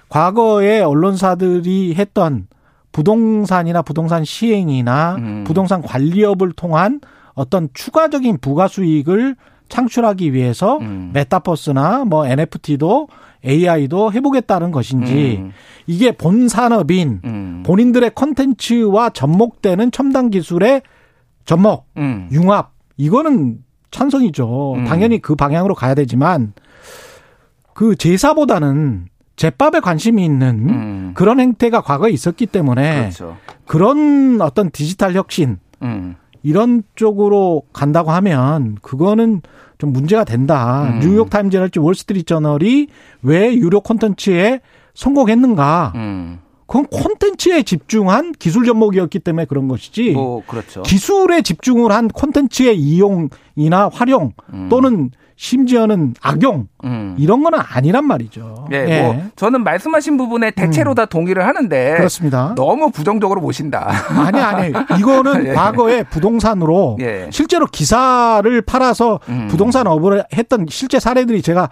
과거에 0.09 0.81
언론사들이 0.81 1.95
했던 1.97 2.49
부동산이나 2.93 3.83
부동산 3.83 4.25
시행이나 4.25 5.17
음. 5.17 5.45
부동산 5.45 5.83
관리업을 5.83 6.53
통한 6.53 7.01
어떤 7.35 7.69
추가적인 7.75 8.39
부가 8.41 8.69
수익을 8.69 9.37
창출하기 9.69 10.33
위해서 10.33 10.79
음. 10.79 11.11
메타버스나 11.13 12.05
뭐 12.05 12.27
NFT도 12.27 13.09
AI도 13.45 14.13
해보겠다는 14.13 14.71
것인지 14.71 15.39
음. 15.41 15.53
이게 15.87 16.13
본 16.13 16.49
산업인 16.49 17.21
음. 17.25 17.63
본인들의 17.65 18.13
컨텐츠와 18.15 19.11
접목되는 19.11 19.93
첨단 19.93 20.31
기술의 20.31 20.83
접목, 21.45 21.87
음. 21.97 22.29
융합 22.33 22.73
이거는 22.97 23.59
찬성이죠. 23.91 24.75
음. 24.75 24.85
당연히 24.85 25.21
그 25.21 25.37
방향으로 25.37 25.75
가야 25.75 25.95
되지만 25.95 26.53
그 27.73 27.95
제사보다는 27.95 29.07
제밥에 29.37 29.81
관심이 29.81 30.25
있는 30.25 30.69
음. 30.69 31.13
그런 31.15 31.41
행태가 31.41 31.83
과거에 31.83 32.11
있었기 32.11 32.47
때문에 32.47 33.01
그렇죠. 33.01 33.37
그런 33.67 34.41
어떤 34.41 34.71
디지털 34.71 35.15
혁신 35.15 35.59
음. 35.83 36.17
이런 36.43 36.83
쪽으로 36.95 37.63
간다고 37.73 38.11
하면 38.13 38.77
그거는 38.81 39.43
좀 39.79 39.93
문제가 39.93 40.25
된다. 40.25 40.91
음. 40.91 41.01
뉴욕 41.01 41.31
타임즈랄지 41.31 41.79
월스트리트 41.79 42.27
저널이 42.27 42.89
왜 43.23 43.55
유료 43.55 43.81
콘텐츠에 43.81 44.61
성공했는가? 44.95 45.93
음. 45.95 46.39
그건 46.67 46.87
콘텐츠에 46.87 47.63
집중한 47.63 48.33
기술 48.33 48.65
접목이었기 48.65 49.21
때문에 49.21 49.45
그런 49.45 49.69
것이지. 49.69 50.11
뭐 50.11 50.43
그렇죠. 50.47 50.83
기술에 50.83 51.43
집중을 51.43 51.93
한 51.93 52.09
콘텐츠의 52.09 52.77
이용이나 52.77 53.89
활용 53.93 54.33
음. 54.53 54.69
또는 54.69 55.11
심지어는 55.37 56.15
악용 56.23 56.69
음. 56.85 57.15
이런 57.19 57.43
거는 57.43 57.59
아니란 57.63 58.07
말이죠. 58.07 58.69
예, 58.73 58.87
예. 58.89 59.03
뭐 59.03 59.23
저는 59.37 59.65
말씀하신 59.65 60.17
부분에 60.17 60.51
대체로 60.51 60.95
다 60.95 61.05
동의를 61.05 61.47
하는데 61.47 61.95
그렇습니다. 61.97 62.55
너무 62.57 62.91
부정적으로 62.91 63.43
보신다. 63.43 63.91
아니 64.09 64.41
아니 64.41 64.73
이거는 64.99 65.47
예. 65.49 65.53
과거에 65.53 66.03
부동산으로 66.05 66.97
예. 67.01 67.29
실제로 67.31 67.67
기사를 67.67 68.63
팔아서 68.63 69.21
음. 69.29 69.49
부동산 69.51 69.87
업을 69.87 70.25
했던 70.35 70.65
실제 70.71 70.99
사례들이 70.99 71.43
제가 71.43 71.69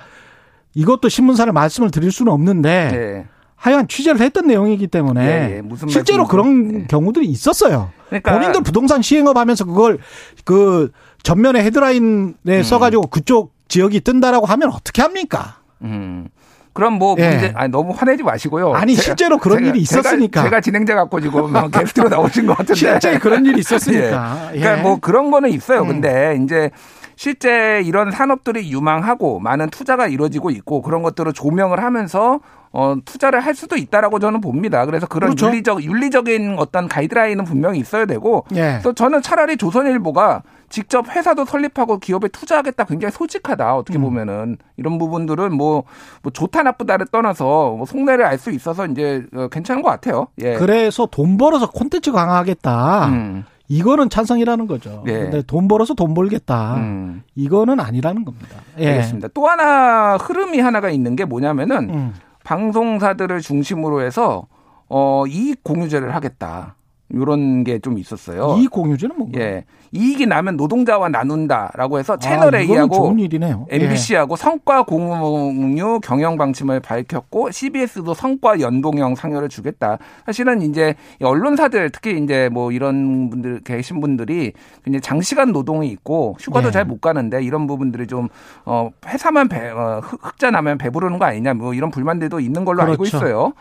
이것도 0.75 1.09
신문사를 1.09 1.51
말씀을 1.51 1.91
드릴 1.91 2.13
수는 2.13 2.33
없는데 2.33 2.91
예. 2.93 3.35
하여간 3.57 3.89
취재를 3.89 4.21
했던 4.21 4.47
내용이기 4.47 4.89
때문에 4.89 5.25
예, 5.25 5.57
예. 5.57 5.63
실제로. 5.89 6.27
그런 6.27 6.81
예. 6.83 6.87
경우들이 6.87 7.25
있었어요. 7.25 7.93
그러니까 8.09 8.35
본인들 8.35 8.63
부동산 8.63 9.01
시행업 9.01 9.39
하면서 9.39 9.65
그걸 9.65 9.99
그 10.45 10.91
전면에 11.23 11.63
헤드라인에 11.65 12.35
음. 12.47 12.63
써가지고 12.63 13.07
그쪽 13.07 13.54
지역이 13.69 14.01
뜬다라고 14.01 14.47
하면 14.47 14.71
어떻게 14.71 15.03
합니까? 15.03 15.57
음. 15.83 16.29
그럼 16.75 16.95
뭐 16.95 17.15
예. 17.19 17.29
문제 17.31 17.53
아니 17.55 17.71
너무 17.71 17.93
화내지 17.97 18.25
마시고요. 18.25 18.75
아니, 18.75 18.95
실제로 18.97 19.39
그런 19.39 19.65
일이 19.65 19.79
있었으니까. 19.81 20.41
제가, 20.41 20.51
제가 20.51 20.61
진행자 20.61 20.95
갖고 20.97 21.21
지금 21.21 21.53
막 21.53 21.71
게스트로 21.73 22.09
나오신 22.09 22.47
것 22.47 22.57
같은데 22.57 22.75
실제 22.75 23.19
그런 23.19 23.47
일이 23.47 23.61
있었으니까. 23.61 24.51
예. 24.55 24.59
그러니까 24.59 24.79
예. 24.79 24.83
뭐 24.83 24.99
그런 24.99 25.31
거는 25.31 25.51
있어요. 25.51 25.83
음. 25.83 25.87
근데 25.89 26.37
이제 26.43 26.71
실제 27.17 27.81
이런 27.85 28.11
산업들이 28.11 28.73
유망하고 28.73 29.39
많은 29.39 29.71
투자가 29.71 30.09
이루어지고 30.09 30.51
있고 30.51 30.83
그런 30.83 31.03
것들을 31.05 31.33
조명을 31.33 31.81
하면서 31.81 32.41
어 32.73 32.97
투자를 33.05 33.39
할 33.39 33.55
수도 33.55 33.77
있다라고 33.77 34.19
저는 34.19 34.41
봅니다. 34.41 34.85
그래서 34.85 35.07
그런 35.07 35.31
그렇죠. 35.31 35.47
윤리적 35.47 35.85
윤리적인 35.85 36.57
어떤 36.59 36.89
가이드라인은 36.89 37.45
분명히 37.45 37.79
있어야 37.79 38.05
되고 38.05 38.45
예. 38.57 38.81
그래서 38.83 38.93
저는 38.93 39.23
차라리 39.23 39.57
조선일보가 39.57 40.43
직접 40.69 41.09
회사도 41.09 41.45
설립하고 41.45 41.99
기업에 41.99 42.29
투자하겠다 42.29 42.85
굉장히 42.85 43.13
솔직하다 43.13 43.77
어떻게 43.77 43.99
보면은 43.99 44.57
이런 44.77 44.99
부분들은 44.99 45.55
뭐, 45.55 45.85
뭐 46.23 46.33
좋다 46.33 46.63
나쁘다를 46.63 47.07
떠나서 47.07 47.75
뭐 47.77 47.87
속내를 47.87 48.25
알 48.25 48.39
수 48.39 48.51
있어서 48.51 48.87
이제 48.87 49.25
어, 49.35 49.49
괜찮은 49.49 49.81
것 49.83 49.89
같아요. 49.91 50.27
예. 50.43 50.55
그래서 50.57 51.07
돈 51.07 51.39
벌어서 51.39 51.71
콘텐츠 51.71 52.11
강화하겠다. 52.13 53.07
음. 53.09 53.45
이거는 53.69 54.11
찬성이라는 54.11 54.67
거죠. 54.67 55.03
예. 55.07 55.13
근데 55.13 55.43
돈 55.43 55.69
벌어서 55.69 55.95
돈 55.95 56.13
벌겠다. 56.13 56.75
음. 56.77 57.23
이거는 57.35 57.81
아니라는 57.81 58.25
겁니다. 58.25 58.57
예. 58.79 58.89
알겠습니다. 58.91 59.29
또 59.33 59.49
하나 59.49 60.17
흐름이 60.17 60.61
하나가 60.61 60.91
있는 60.91 61.17
게 61.17 61.25
뭐냐면은 61.25 61.91
음. 61.91 62.15
방송사들을 62.45 63.41
중심으로 63.41 64.03
해서 64.03 64.47
어 64.89 65.25
이익 65.27 65.65
공유제를 65.65 66.15
하겠다. 66.15 66.75
이런 67.11 67.65
게 67.65 67.79
좀 67.79 67.99
있었어요. 67.99 68.57
이익 68.59 68.71
공유제는 68.71 69.17
뭔가요? 69.19 69.43
예. 69.43 69.65
이익이 69.93 70.27
나면 70.27 70.57
노동자와 70.57 71.09
나눈다라고 71.11 71.99
해서 71.99 72.15
아, 72.15 72.17
채널 72.17 72.49
이거는 72.49 72.63
A하고 72.71 72.95
좋은 72.97 73.19
일이네요. 73.21 73.67
예. 73.71 73.77
MBC하고 73.77 74.35
성과 74.37 74.83
공유 74.85 76.01
경영 76.03 76.37
방침을 76.37 76.81
밝혔고 76.81 77.51
CBS도 77.53 78.15
성과 78.15 78.59
연동형 78.59 79.15
상여를 79.15 79.49
주겠다. 79.49 79.99
사실은 80.27 80.63
이제 80.63 80.95
언론사들 81.23 81.91
특히 81.91 82.19
이제 82.19 82.49
뭐 82.53 82.73
이런 82.73 83.31
분들 83.31 83.61
계신 83.65 84.01
분들이 84.01 84.53
굉장히 84.85 85.01
장시간 85.01 85.53
노동이 85.53 85.89
있고 85.89 86.37
휴가도 86.41 86.69
예. 86.69 86.73
잘못 86.73 87.01
가는데 87.01 87.43
이런 87.43 87.67
부분들이 87.67 88.07
좀 88.07 88.29
어 88.67 88.91
회사만 89.07 89.49
배, 89.49 89.69
어, 89.69 90.01
흑- 90.03 90.21
흑자 90.25 90.51
나면 90.51 90.79
배부르는 90.79 91.19
거 91.19 91.27
아니냐 91.27 91.55
뭐 91.55 91.75
이런 91.75 91.91
불만들도 91.91 92.41
있는 92.41 92.65
걸로 92.65 92.83
알고 92.83 92.97
그렇죠. 92.99 93.17
있어요. 93.19 93.53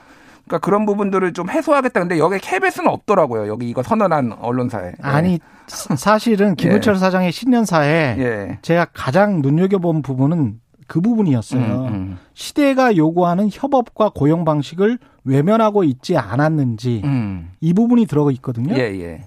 그러니까 0.46 0.66
그런 0.66 0.86
부분들을 0.86 1.34
좀 1.34 1.50
해소하겠다. 1.50 2.00
근데 2.02 2.18
여기 2.20 2.38
KBS는 2.40 2.90
없더라고요. 2.90 3.48
여기 3.48 3.70
이거 3.70 3.82
선언한 3.84 4.34
언론사에. 4.42 4.94
아니 5.02 5.40
사- 5.68 5.96
사실은 5.96 6.56
김우철 6.56 6.98
사장의 6.98 7.32
신년사에 7.32 8.16
예. 8.20 8.58
제가 8.62 8.88
가장 8.94 9.42
눈여겨본 9.42 10.02
부분은 10.02 10.60
그 10.88 11.00
부분이었어요. 11.00 11.62
음, 11.62 11.88
음. 11.94 12.18
시대가 12.34 12.98
요구하는 12.98 13.50
협업과 13.52 14.12
고용 14.14 14.44
방식을 14.44 15.00
외면하고 15.24 15.86
있지 15.86 16.18
않았는지 16.18 17.02
음. 17.06 17.52
이 17.62 17.74
부분이 17.74 18.06
들어가 18.06 18.32
있거든요. 18.32 18.76
예, 18.76 18.82
예. 19.00 19.22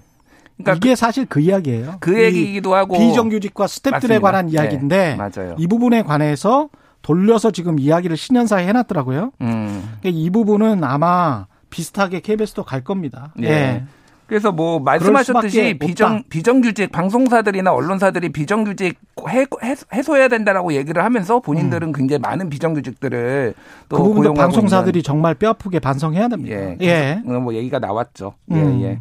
그러니까 0.57 0.73
이게 0.75 0.95
사실 0.95 1.25
그 1.25 1.39
이야기예요. 1.39 1.95
그이 1.99 2.23
얘기이기도 2.23 2.75
하고 2.75 2.97
비정규직과 2.97 3.65
스탭들에. 3.65 4.21
관한 4.21 4.49
예, 4.49 4.53
이야기인데 4.53 5.15
맞아요. 5.15 5.55
이 5.57 5.65
부분에 5.67 6.03
관해서 6.03 6.69
돌려서 7.01 7.51
지금 7.51 7.79
이야기를 7.79 8.17
신년사에 8.17 8.67
해놨더라고요. 8.67 9.31
음. 9.41 9.97
그러니까 10.01 10.09
이 10.21 10.29
부분은 10.29 10.83
아마 10.83 11.47
비슷하게 11.69 12.21
KBS도 12.21 12.63
갈 12.63 12.83
겁니다. 12.83 13.33
예. 13.41 13.47
예. 13.47 13.83
그래서 14.27 14.51
뭐 14.51 14.79
말씀하셨듯이. 14.79 15.77
비정 15.79 16.23
비정규직 16.29 16.91
방송사들이나 16.91 17.71
언론사들이 17.71 18.29
비정규직 18.33 18.99
해, 19.29 20.01
소해야 20.03 20.27
된다라고 20.27 20.73
얘기를 20.73 21.01
하면서 21.01 21.39
본인들은 21.39 21.93
굉장히 21.93 22.19
많은 22.19 22.49
비정규직들을 22.49 23.53
또 23.87 23.97
그 23.97 24.03
부분도 24.03 24.33
방송사들이 24.33 25.01
정말 25.01 25.33
뼈아프게 25.33 25.79
반성해야 25.79 26.27
됩니다. 26.27 26.57
있는, 26.57 26.77
예. 26.81 27.21
예, 27.25 27.31
뭐 27.31 27.53
얘기가 27.53 27.79
나왔죠. 27.79 28.33
음. 28.51 28.81
예, 28.81 28.87
예. 28.89 28.99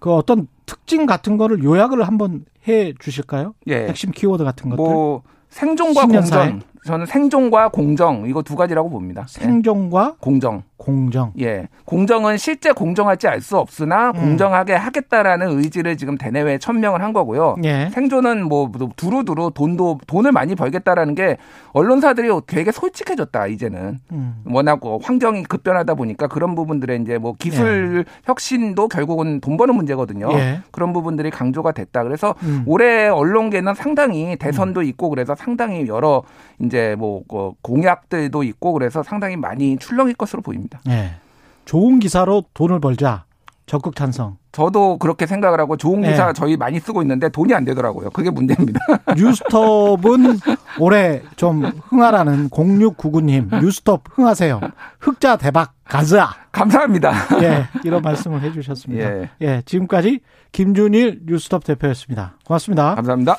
그 0.00 0.12
어떤 0.12 0.48
특징 0.66 1.06
같은 1.06 1.36
거를 1.36 1.62
요약을 1.62 2.02
한번 2.04 2.44
해 2.66 2.92
주실까요? 2.98 3.54
예. 3.68 3.86
핵심 3.86 4.10
키워드 4.10 4.42
같은 4.42 4.68
것들. 4.70 4.82
뭐 4.82 5.22
생존과? 5.50 6.06
공정. 6.08 6.60
저는 6.84 7.06
생존과 7.06 7.68
공정 7.68 8.26
이거 8.26 8.42
두 8.42 8.56
가지라고 8.56 8.90
봅니다. 8.90 9.22
예. 9.22 9.44
생존과 9.44 10.16
공정. 10.20 10.62
공정. 10.76 11.32
예. 11.40 11.68
공정은 11.86 12.36
실제 12.36 12.72
공정할지 12.72 13.26
알 13.28 13.40
수 13.40 13.58
없으나 13.58 14.08
음. 14.10 14.20
공정하게 14.20 14.74
하겠다라는 14.74 15.58
의지를 15.58 15.96
지금 15.98 16.16
대내외에 16.16 16.56
천명을 16.58 17.02
한 17.02 17.12
거고요. 17.12 17.56
예. 17.64 17.90
생존은 17.92 18.48
뭐 18.48 18.70
두루두루 18.96 19.52
돈도 19.54 20.00
돈을 20.06 20.32
많이 20.32 20.54
벌겠다라는 20.54 21.14
게 21.14 21.36
언론사들이 21.72 22.28
되게 22.46 22.72
솔직해졌다 22.72 23.46
이제는 23.48 23.98
음. 24.12 24.42
워낙 24.46 24.78
뭐 24.82 24.98
환경이 25.02 25.44
급변하다 25.44 25.94
보니까 25.94 26.26
그런 26.26 26.54
부분들에 26.54 26.96
이제 26.96 27.18
뭐 27.18 27.34
기술 27.38 28.04
혁신도 28.24 28.88
결국은 28.88 29.40
돈 29.40 29.56
버는 29.56 29.74
문제거든요. 29.74 30.30
예. 30.32 30.60
그런 30.70 30.92
부분들이 30.92 31.30
강조가 31.30 31.72
됐다. 31.72 32.02
그래서 32.02 32.34
음. 32.42 32.62
올해 32.66 33.08
언론계는 33.08 33.74
상당히 33.74 34.36
대선도 34.36 34.82
있고 34.82 35.10
그래서 35.10 35.34
상당히 35.34 35.86
여러 35.86 36.22
이제 36.60 36.73
뭐그 36.96 37.52
공약들도 37.62 38.42
있고 38.42 38.72
그래서 38.72 39.02
상당히 39.02 39.36
많이 39.36 39.76
출렁일 39.78 40.14
것으로 40.14 40.42
보입니다. 40.42 40.80
예. 40.88 41.16
좋은 41.64 41.98
기사로 41.98 42.44
돈을 42.54 42.80
벌자. 42.80 43.24
적극 43.66 43.96
찬성. 43.96 44.36
저도 44.52 44.98
그렇게 44.98 45.26
생각을 45.26 45.58
하고 45.58 45.76
좋은 45.76 46.04
예. 46.04 46.10
기사 46.10 46.32
저희 46.32 46.56
많이 46.56 46.78
쓰고 46.78 47.02
있는데 47.02 47.28
돈이 47.28 47.54
안 47.54 47.64
되더라고요. 47.64 48.10
그게 48.10 48.30
문제입니다. 48.30 48.78
뉴스톱은 49.16 50.38
올해 50.78 51.22
좀 51.36 51.64
흥하라는 51.64 52.50
0699님 52.50 53.60
뉴스톱 53.60 54.02
흥하세요. 54.12 54.60
흑자 55.00 55.36
대박 55.36 55.72
가자. 55.84 56.28
감사합니다. 56.52 57.12
예, 57.42 57.64
이런 57.84 58.00
말씀을 58.02 58.42
해주셨습니다. 58.42 59.04
예. 59.04 59.30
예, 59.40 59.62
지금까지 59.64 60.20
김준일 60.52 61.22
뉴스톱 61.26 61.64
대표였습니다. 61.64 62.36
고맙습니다. 62.44 62.94
감사합니다. 62.94 63.36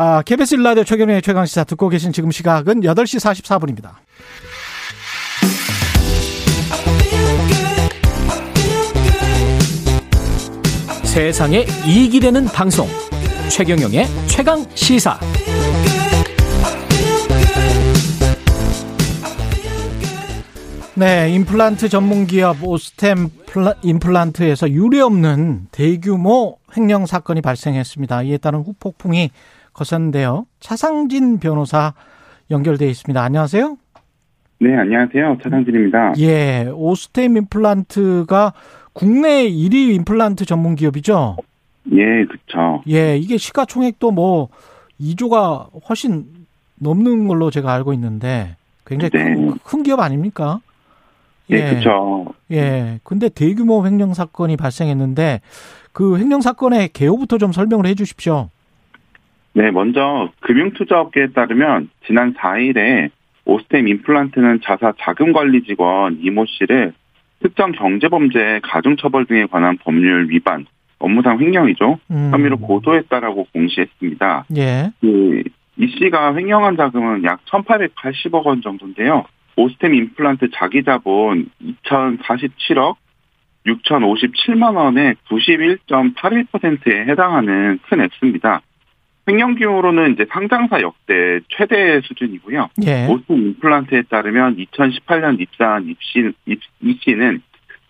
아, 0.00 0.22
KBS 0.22 0.54
일라디오 0.54 0.84
최경영의 0.84 1.22
최강시사 1.22 1.64
듣고 1.64 1.88
계신 1.88 2.12
지금 2.12 2.30
시각은 2.30 2.82
8시 2.82 3.18
44분입니다. 3.18 3.94
세상에 11.02 11.66
이익이 11.84 12.20
되는 12.20 12.44
방송 12.44 12.86
최경영의 13.50 14.06
최강 14.28 14.64
시사 14.76 15.18
네, 20.94 21.30
임플란트 21.30 21.88
전문 21.88 22.28
기업 22.28 22.62
오스템 22.62 23.30
임플란트에서 23.82 24.70
유례 24.70 25.00
없는 25.00 25.66
대규모 25.72 26.58
횡령 26.76 27.06
사건이 27.06 27.40
발생했습니다. 27.40 28.22
이에 28.22 28.38
따른 28.38 28.60
후폭풍이 28.60 29.30
거셌는데요. 29.78 30.46
차상진 30.60 31.38
변호사 31.38 31.94
연결돼 32.50 32.88
있습니다. 32.88 33.22
안녕하세요. 33.22 33.76
네, 34.60 34.76
안녕하세요. 34.76 35.38
차상진입니다. 35.42 36.14
예, 36.18 36.68
오스템 36.74 37.36
임플란트가 37.36 38.52
국내 38.92 39.48
1위 39.48 39.94
임플란트 39.94 40.44
전문 40.46 40.74
기업이죠. 40.74 41.36
예, 41.92 42.24
그쵸. 42.24 42.82
예, 42.88 43.16
이게 43.16 43.36
시가총액도 43.36 44.10
뭐 44.10 44.48
2조가 45.00 45.68
훨씬 45.88 46.26
넘는 46.80 47.28
걸로 47.28 47.50
제가 47.50 47.72
알고 47.72 47.92
있는데 47.92 48.56
굉장히 48.84 49.10
네. 49.12 49.34
큰, 49.34 49.58
큰 49.58 49.82
기업 49.84 50.00
아닙니까? 50.00 50.60
네, 51.48 51.74
그쵸. 51.74 52.26
예. 52.50 52.98
근데 53.04 53.28
대규모 53.28 53.86
횡령 53.86 54.12
사건이 54.12 54.56
발생했는데 54.56 55.40
그 55.92 56.18
횡령 56.18 56.40
사건의 56.40 56.90
개요부터 56.92 57.38
좀 57.38 57.52
설명을 57.52 57.86
해 57.86 57.94
주십시오. 57.94 58.50
네, 59.58 59.72
먼저 59.72 60.30
금융투자업계에 60.38 61.32
따르면 61.34 61.90
지난 62.06 62.32
4일에 62.34 63.10
오스템 63.44 63.88
임플란트는 63.88 64.60
자사 64.62 64.92
자금관리 65.00 65.64
직원 65.64 66.20
이모 66.22 66.44
씨를 66.46 66.92
특정 67.40 67.72
경제범죄 67.72 68.60
가중처벌 68.62 69.26
등에 69.26 69.46
관한 69.46 69.76
법률 69.78 70.30
위반, 70.30 70.64
업무상 71.00 71.40
횡령이죠. 71.40 71.98
음. 72.08 72.30
혐의로 72.32 72.58
고소했다라고 72.58 73.48
공시했습니다. 73.52 74.44
예. 74.58 74.92
그, 75.00 75.42
이 75.76 75.88
씨가 75.88 76.36
횡령한 76.36 76.76
자금은 76.76 77.24
약 77.24 77.44
1,880억 77.46 78.46
원 78.46 78.62
정도인데요. 78.62 79.24
오스템 79.56 79.92
임플란트 79.92 80.50
자기 80.54 80.84
자본 80.84 81.50
2,047억 81.84 82.94
6,057만 83.66 84.76
원의 84.76 85.16
91.81%에 85.28 87.06
해당하는 87.06 87.80
큰 87.88 88.02
액수입니다. 88.02 88.62
횡령 89.28 89.56
규모로는 89.56 90.14
이제 90.14 90.26
상장사 90.30 90.80
역대 90.80 91.40
최대 91.48 92.00
수준이고요. 92.00 92.70
예. 92.86 93.06
오스템 93.06 93.36
임플란트에 93.36 94.02
따르면 94.08 94.56
2018년 94.56 95.38
입사한 95.40 95.88
입씨, 95.88 96.32
입, 96.46 96.60
이 96.80 96.98
씨는 97.02 97.42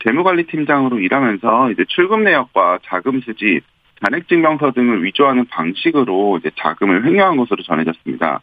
재무관리팀장으로 0.04 0.98
일하면서 0.98 1.70
이제 1.72 1.84
출금 1.88 2.24
내역과 2.24 2.80
자금 2.84 3.20
수지, 3.20 3.60
잔액증명서 4.04 4.72
등을 4.72 5.04
위조하는 5.04 5.46
방식으로 5.46 6.38
이제 6.38 6.50
자금을 6.56 7.04
횡령한 7.04 7.36
것으로 7.36 7.62
전해졌습니다. 7.62 8.40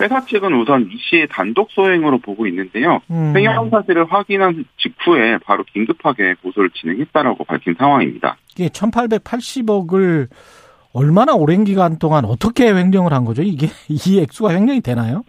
회사 0.00 0.24
측은 0.24 0.54
우선 0.54 0.88
이 0.92 0.96
씨의 0.96 1.28
단독 1.28 1.70
소행으로 1.72 2.18
보고 2.18 2.46
있는데요. 2.46 3.00
음. 3.10 3.32
횡령 3.34 3.70
사실을 3.70 4.06
확인한 4.12 4.64
직후에 4.76 5.38
바로 5.38 5.64
긴급하게 5.64 6.34
고소를 6.42 6.70
진행했다라고 6.70 7.44
밝힌 7.44 7.74
상황입니다. 7.76 8.36
이게 8.56 8.68
1880억을 8.68 10.28
얼마나 10.92 11.34
오랜 11.34 11.64
기간 11.64 11.98
동안 11.98 12.24
어떻게 12.24 12.72
횡령을 12.72 13.12
한 13.12 13.24
거죠? 13.24 13.42
이게 13.42 13.68
이 13.88 14.20
액수가 14.20 14.50
횡령이 14.50 14.80
되나요? 14.80 15.24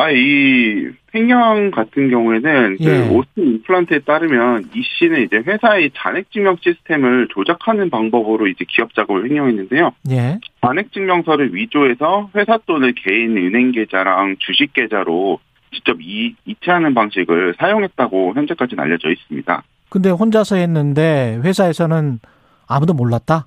아, 0.00 0.10
이 0.12 0.86
횡령 1.12 1.72
같은 1.72 2.08
경우에는 2.08 2.76
그 2.78 2.84
예. 2.84 3.08
오스틴 3.08 3.44
임플란트에 3.44 4.00
따르면 4.00 4.70
이 4.72 4.82
씨는 4.82 5.24
이제 5.24 5.38
회사의 5.38 5.90
잔액 5.96 6.30
증명 6.30 6.56
시스템을 6.60 7.26
조작하는 7.30 7.90
방법으로 7.90 8.46
이제 8.46 8.64
기업 8.68 8.94
자금을 8.94 9.24
횡령했는데요. 9.24 9.90
예. 10.12 10.38
잔액 10.60 10.92
증명서를 10.92 11.52
위조해서 11.52 12.30
회사 12.36 12.58
돈을 12.58 12.94
개인 12.94 13.36
은행 13.36 13.72
계좌랑 13.72 14.36
주식 14.38 14.72
계좌로 14.72 15.40
직접 15.72 16.00
이, 16.00 16.36
이체하는 16.46 16.94
방식을 16.94 17.56
사용했다고 17.58 18.34
현재까지는 18.34 18.84
알려져 18.84 19.10
있습니다. 19.10 19.64
근데 19.88 20.10
혼자서 20.10 20.56
했는데 20.56 21.40
회사에서는 21.42 22.20
아무도 22.68 22.94
몰랐다? 22.94 23.46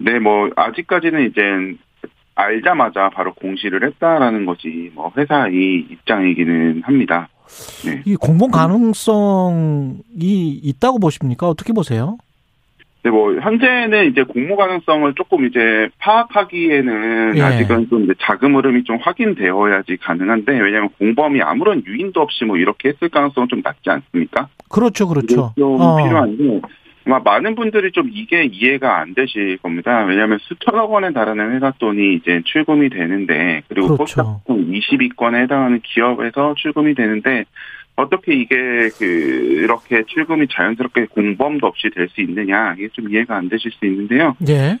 네, 0.00 0.18
뭐 0.18 0.50
아직까지는 0.56 1.26
이제 1.26 1.42
알자마자 2.34 3.10
바로 3.10 3.34
공시를 3.34 3.84
했다라는 3.86 4.46
것이 4.46 4.90
뭐 4.94 5.12
회사의 5.16 5.86
입장이기는 5.90 6.82
합니다. 6.84 7.28
네. 7.84 8.02
이 8.06 8.16
공범 8.16 8.50
가능성이 8.50 10.00
있다고 10.62 10.98
보십니까? 10.98 11.48
어떻게 11.48 11.72
보세요? 11.72 12.16
네, 13.02 13.10
뭐 13.10 13.34
현재는 13.34 14.10
이제 14.10 14.22
공모 14.22 14.56
가능성을 14.56 15.14
조금 15.14 15.46
이제 15.46 15.88
파악하기에는 15.98 17.36
예. 17.36 17.42
아직은 17.42 17.88
좀 17.88 18.04
이제 18.04 18.14
자금 18.20 18.56
흐름이 18.56 18.84
좀 18.84 18.98
확인되어야지 19.00 19.96
가능한데 19.98 20.58
왜냐하면 20.58 20.90
공범이 20.98 21.40
아무런 21.42 21.82
유인도 21.86 22.20
없이 22.20 22.44
뭐 22.44 22.58
이렇게 22.58 22.90
했을 22.90 23.08
가능성은 23.08 23.48
좀 23.48 23.62
낮지 23.64 23.88
않습니까? 23.88 24.48
그렇죠, 24.68 25.08
그렇죠. 25.08 25.54
좀 25.56 25.80
어. 25.80 25.96
필요한데 25.96 26.60
아마 27.10 27.18
많은 27.18 27.56
분들이 27.56 27.90
좀 27.90 28.08
이게 28.12 28.44
이해가 28.44 29.00
안 29.00 29.14
되실 29.14 29.58
겁니다. 29.58 30.04
왜냐하면 30.04 30.38
수천억 30.42 30.92
원에 30.92 31.12
달하는 31.12 31.54
회사 31.54 31.72
돈이 31.72 32.14
이제 32.14 32.40
출금이 32.44 32.88
되는데 32.88 33.62
그리고 33.68 33.96
그렇죠. 33.96 34.42
코스닥 34.44 34.44
22건에 34.46 35.42
해당하는 35.42 35.80
기업에서 35.82 36.54
출금이 36.56 36.94
되는데 36.94 37.44
어떻게 37.96 38.34
이게 38.34 38.56
그 38.96 39.04
이렇게 39.04 40.04
출금이 40.04 40.46
자연스럽게 40.52 41.06
공범도 41.06 41.66
없이 41.66 41.90
될 41.92 42.08
수 42.10 42.20
있느냐 42.20 42.74
이게 42.78 42.88
좀 42.92 43.10
이해가 43.10 43.36
안 43.36 43.48
되실 43.48 43.72
수 43.72 43.86
있는데요. 43.86 44.36
예. 44.48 44.78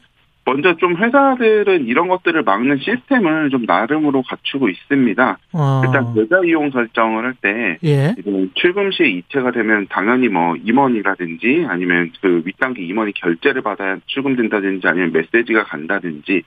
먼저 0.50 0.74
좀 0.78 0.96
회사들은 0.96 1.86
이런 1.86 2.08
것들을 2.08 2.42
막는 2.42 2.78
시스템을 2.78 3.50
좀 3.50 3.66
나름으로 3.66 4.22
갖추고 4.22 4.68
있습니다. 4.68 5.38
어. 5.52 5.82
일단 5.84 6.12
계좌 6.12 6.40
이용 6.44 6.72
설정을 6.72 7.24
할때 7.24 7.78
예. 7.84 8.16
출금 8.54 8.90
시에 8.90 9.06
이체가 9.06 9.52
되면 9.52 9.86
당연히 9.88 10.28
뭐 10.28 10.56
임원이라든지 10.56 11.66
아니면 11.68 12.10
그 12.20 12.42
윗단계 12.44 12.82
임원이 12.82 13.12
결제를 13.12 13.62
받아야 13.62 13.98
출금된다든지 14.06 14.88
아니면 14.88 15.12
메시지가 15.12 15.64
간다든지 15.66 16.42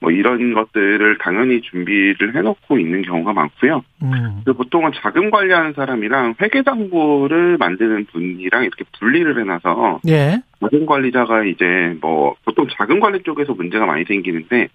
뭐 0.00 0.12
이런 0.12 0.54
것들을 0.54 1.18
당연히 1.18 1.60
준비를 1.60 2.36
해놓고 2.36 2.78
있는 2.78 3.02
경우가 3.02 3.32
많고요. 3.32 3.84
음. 4.02 4.42
그 4.44 4.52
보통은 4.52 4.92
자금 5.02 5.30
관리하는 5.30 5.72
사람이랑 5.72 6.36
회계장부를 6.40 7.56
만드는 7.58 8.06
분이랑 8.06 8.62
이렇게 8.62 8.84
분리를 8.98 9.40
해놔서 9.40 10.00
예. 10.08 10.40
자금 10.60 10.86
관리자가 10.86 11.44
이제 11.44 11.96
뭐 12.00 12.36
보통 12.44 12.66
자금 12.76 13.00
관리 13.00 13.22
쪽에서 13.22 13.54
문제가 13.54 13.86
많이 13.86 14.04
생기는데 14.04 14.68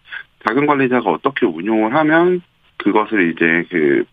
자금 0.46 0.66
관리자가 0.66 1.10
어떻게 1.10 1.46
운용을 1.46 1.96
하면 1.96 2.42
그것을 2.78 3.32
이제 3.32 3.66
그 3.70 4.04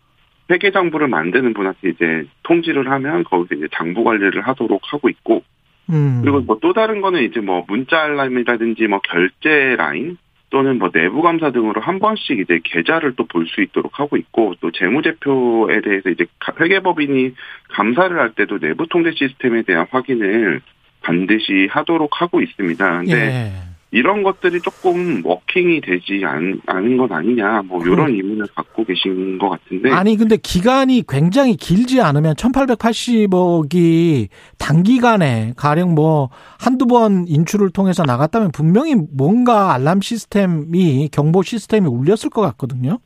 회계장부를 0.49 1.09
만드는 1.09 1.53
분한테 1.53 1.89
이제 1.89 2.25
통지를 2.43 2.89
하면 2.89 3.23
거기서 3.25 3.55
이제 3.55 3.67
장부 3.73 4.03
관리를 4.05 4.41
하도록 4.47 4.81
하고 4.83 5.09
있고 5.09 5.43
음. 5.89 6.21
그리고 6.21 6.39
뭐 6.41 6.57
또 6.61 6.73
다른 6.73 7.01
거는 7.01 7.23
이제 7.23 7.41
뭐 7.41 7.65
문자 7.67 8.01
알람이라든지 8.01 8.87
뭐 8.87 8.99
결제 8.99 9.75
라인 9.77 10.17
또는 10.51 10.77
뭐 10.77 10.91
내부 10.91 11.21
감사 11.21 11.49
등으로 11.51 11.81
한 11.81 11.97
번씩 11.99 12.39
이제 12.39 12.59
계좌를 12.63 13.15
또 13.15 13.25
볼 13.25 13.47
수 13.47 13.61
있도록 13.61 13.99
하고 13.99 14.17
있고 14.17 14.53
또 14.59 14.69
재무제표에 14.71 15.81
대해서 15.81 16.09
이제 16.09 16.25
가- 16.39 16.53
회계법인이 16.59 17.33
감사를 17.69 18.17
할 18.19 18.33
때도 18.33 18.59
내부 18.59 18.85
통제 18.87 19.11
시스템에 19.15 19.63
대한 19.63 19.87
확인을 19.89 20.61
반드시 21.01 21.67
하도록 21.71 22.21
하고 22.21 22.41
있습니다. 22.41 22.97
근데 22.99 23.11
예. 23.13 23.51
이런 23.93 24.23
것들이 24.23 24.61
조금 24.61 25.21
워킹이 25.25 25.81
되지 25.81 26.23
않, 26.25 26.61
않은 26.65 26.95
것 26.95 27.11
아니냐 27.11 27.63
뭐 27.63 27.83
이런 27.85 28.11
의문을 28.11 28.47
갖고 28.55 28.85
계신 28.85 29.37
것 29.37 29.49
같은데 29.49 29.91
아니 29.91 30.15
근데 30.15 30.37
기간이 30.37 31.03
굉장히 31.07 31.57
길지 31.57 31.99
않으면 31.99 32.35
1880억이 32.35 34.29
단기간에 34.57 35.53
가령 35.57 35.93
뭐 35.93 36.29
한두 36.57 36.87
번 36.87 37.25
인출을 37.27 37.71
통해서 37.71 38.03
나갔다면 38.03 38.51
분명히 38.53 38.95
뭔가 38.95 39.73
알람 39.73 39.99
시스템이 39.99 41.09
경보 41.11 41.43
시스템이 41.43 41.87
울렸을 41.87 42.29
것 42.29 42.41
같거든요. 42.41 42.99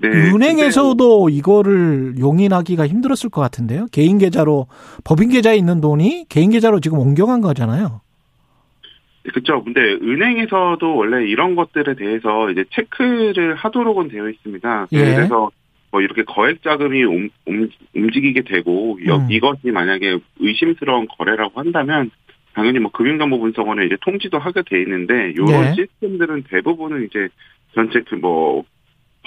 네, 0.00 0.08
은행에서도 0.08 1.30
이거를 1.30 2.18
용인하기가 2.18 2.86
힘들었을 2.86 3.30
것 3.30 3.40
같은데요. 3.40 3.86
개인 3.90 4.18
계좌로 4.18 4.68
법인 5.02 5.30
계좌에 5.30 5.56
있는 5.56 5.80
돈이 5.80 6.26
개인 6.28 6.50
계좌로 6.50 6.78
지금 6.78 6.98
옮겨간 6.98 7.40
거잖아요. 7.40 8.02
그렇죠. 9.32 9.62
근데 9.62 9.80
은행에서도 9.80 10.96
원래 10.96 11.26
이런 11.26 11.54
것들에 11.54 11.94
대해서 11.94 12.50
이제 12.50 12.64
체크를 12.70 13.54
하도록은 13.54 14.08
되어 14.08 14.28
있습니다. 14.28 14.86
예. 14.92 14.98
그래서 14.98 15.50
뭐 15.90 16.00
이렇게 16.02 16.22
거액 16.24 16.62
자금이 16.62 17.02
움, 17.04 17.30
움- 17.46 17.68
움직이게 17.94 18.42
되고 18.42 18.98
여- 19.06 19.16
음. 19.16 19.26
이것이 19.30 19.70
만약에 19.70 20.18
의심스러운 20.40 21.06
거래라고 21.16 21.58
한다면 21.60 22.10
당연히 22.54 22.78
뭐 22.78 22.90
금융정보 22.90 23.38
분석원에 23.38 23.86
이제 23.86 23.96
통지도 24.02 24.38
하게 24.38 24.62
돼 24.68 24.80
있는데 24.82 25.30
이런 25.30 25.48
예. 25.66 25.72
시스템들은 25.74 26.44
대부분은 26.50 27.04
이제 27.06 27.28
전체 27.74 28.00
그 28.00 28.16
뭐 28.16 28.64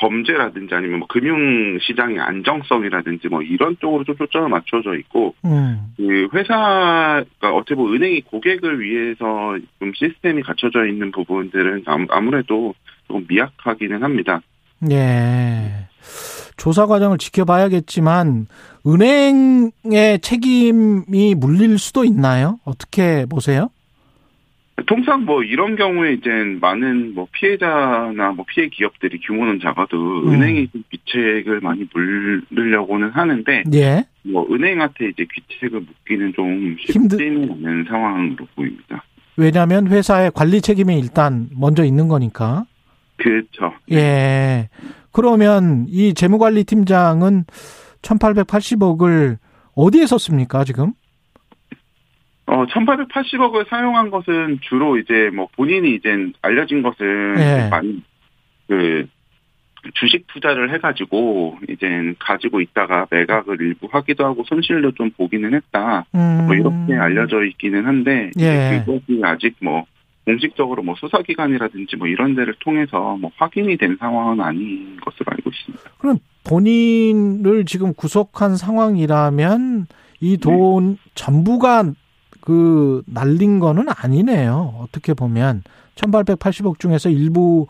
범죄라든지 0.02 0.74
아니면 0.74 1.00
뭐 1.00 1.08
금융시장의 1.08 2.20
안정성이라든지 2.20 3.28
뭐 3.30 3.44
이런 3.44 3.78
쪽으로 3.80 4.04
좀 4.04 4.18
초점을 4.18 4.50
맞춰져 4.50 4.96
있고 4.96 5.36
음. 5.46 5.94
그 5.96 6.28
회사가 6.34 7.24
어떻게 7.54 7.76
보면 7.76 7.96
은행이 7.96 8.22
고객을 8.22 8.80
위해서 8.82 9.58
좀 9.80 9.92
시스템이 9.96 10.42
갖춰져 10.42 10.86
있는 10.88 11.12
부분들은 11.12 11.84
아무- 11.86 12.08
아무래도 12.10 12.74
조금 13.08 13.26
미약하기는 13.30 14.02
합니다. 14.04 14.42
예. 14.92 15.88
조사 16.58 16.88
과정을 16.88 17.20
지켜봐야겠지만 17.20 18.48
은행의 18.88 20.20
책임이 20.22 21.36
물릴 21.36 21.78
수도 21.78 22.04
있나요? 22.04 22.60
어떻게 22.66 23.26
보세요? 23.28 23.70
통상 24.86 25.26
뭐 25.26 25.44
이런 25.44 25.76
경우에 25.76 26.14
이제 26.14 26.30
많은 26.62 27.14
뭐 27.14 27.28
피해자나 27.32 28.32
뭐 28.36 28.46
피해 28.48 28.68
기업들이 28.70 29.20
규모는 29.20 29.60
작아도 29.62 29.98
음. 30.24 30.34
은행이 30.34 30.68
좀 30.72 30.84
귀책을 30.92 31.60
많이 31.62 31.88
물으려고는 31.94 33.10
하는데 33.12 33.64
예. 33.74 34.06
뭐 34.24 34.48
은행한테 34.52 35.10
이제 35.10 35.26
귀책을 35.34 35.80
묻기는 35.82 36.34
좀 36.36 36.76
힘들- 36.80 37.18
쉽지는 37.20 37.52
않은 37.52 37.86
상황으로 37.88 38.48
보입니다. 38.56 39.04
왜냐하면 39.38 39.88
회사의 39.88 40.32
관리 40.34 40.62
책임이 40.62 41.00
일단 41.00 41.50
먼저 41.58 41.84
있는 41.84 42.08
거니까. 42.08 42.66
그렇죠. 43.18 43.74
예. 43.92 44.70
그러면 45.12 45.86
이 45.90 46.14
재무관리 46.14 46.64
팀장은 46.64 47.46
1880억을 48.02 49.38
어디에 49.76 50.06
썼습니까, 50.06 50.64
지금? 50.64 50.94
어, 52.52 52.66
1880억을 52.66 53.70
사용한 53.70 54.12
것은 54.12 54.60
주로 54.62 54.98
이제 54.98 55.30
뭐 55.34 55.48
본인이 55.56 55.96
이제 55.96 56.10
알려진 56.42 56.82
것은 56.82 57.36
예. 57.38 57.42
이제 57.42 57.70
많이 57.70 58.04
그 58.68 59.08
주식 59.94 60.28
투자를 60.28 60.74
해가지고 60.74 61.60
이제 61.70 62.14
가지고 62.20 62.60
있다가 62.60 63.08
매각을 63.10 63.62
일부 63.62 63.88
하기도 63.90 64.26
하고 64.26 64.44
손실도 64.44 64.92
좀 64.92 65.12
보기는 65.12 65.54
했다. 65.54 66.06
음. 66.14 66.46
뭐 66.46 66.56
이렇게 66.56 66.94
알려져 66.94 67.46
있기는 67.46 67.86
한데 67.86 68.32
예. 68.38 68.84
그것이 68.86 69.22
아직 69.24 69.56
뭐 69.62 69.86
공식적으로 70.26 70.84
뭐 70.84 70.96
수사기관이라든지 71.00 71.96
뭐 71.96 72.08
이런 72.08 72.36
데를 72.36 72.54
통해서 72.60 73.16
뭐 73.16 73.32
확인이 73.38 73.78
된 73.78 73.96
상황은 73.98 74.42
아닌 74.42 74.98
것으로 75.00 75.26
알고 75.28 75.50
있습니다. 75.50 75.90
그럼 75.98 76.18
본인을 76.44 77.64
지금 77.64 77.94
구속한 77.94 78.58
상황이라면 78.58 79.88
이돈 80.20 80.98
전부가 81.16 81.94
그 82.42 83.04
날린 83.06 83.60
거는 83.60 83.86
아니네요. 83.88 84.76
어떻게 84.80 85.14
보면 85.14 85.64
1880억 85.96 86.80
중에서 86.80 87.10
일부 87.10 87.68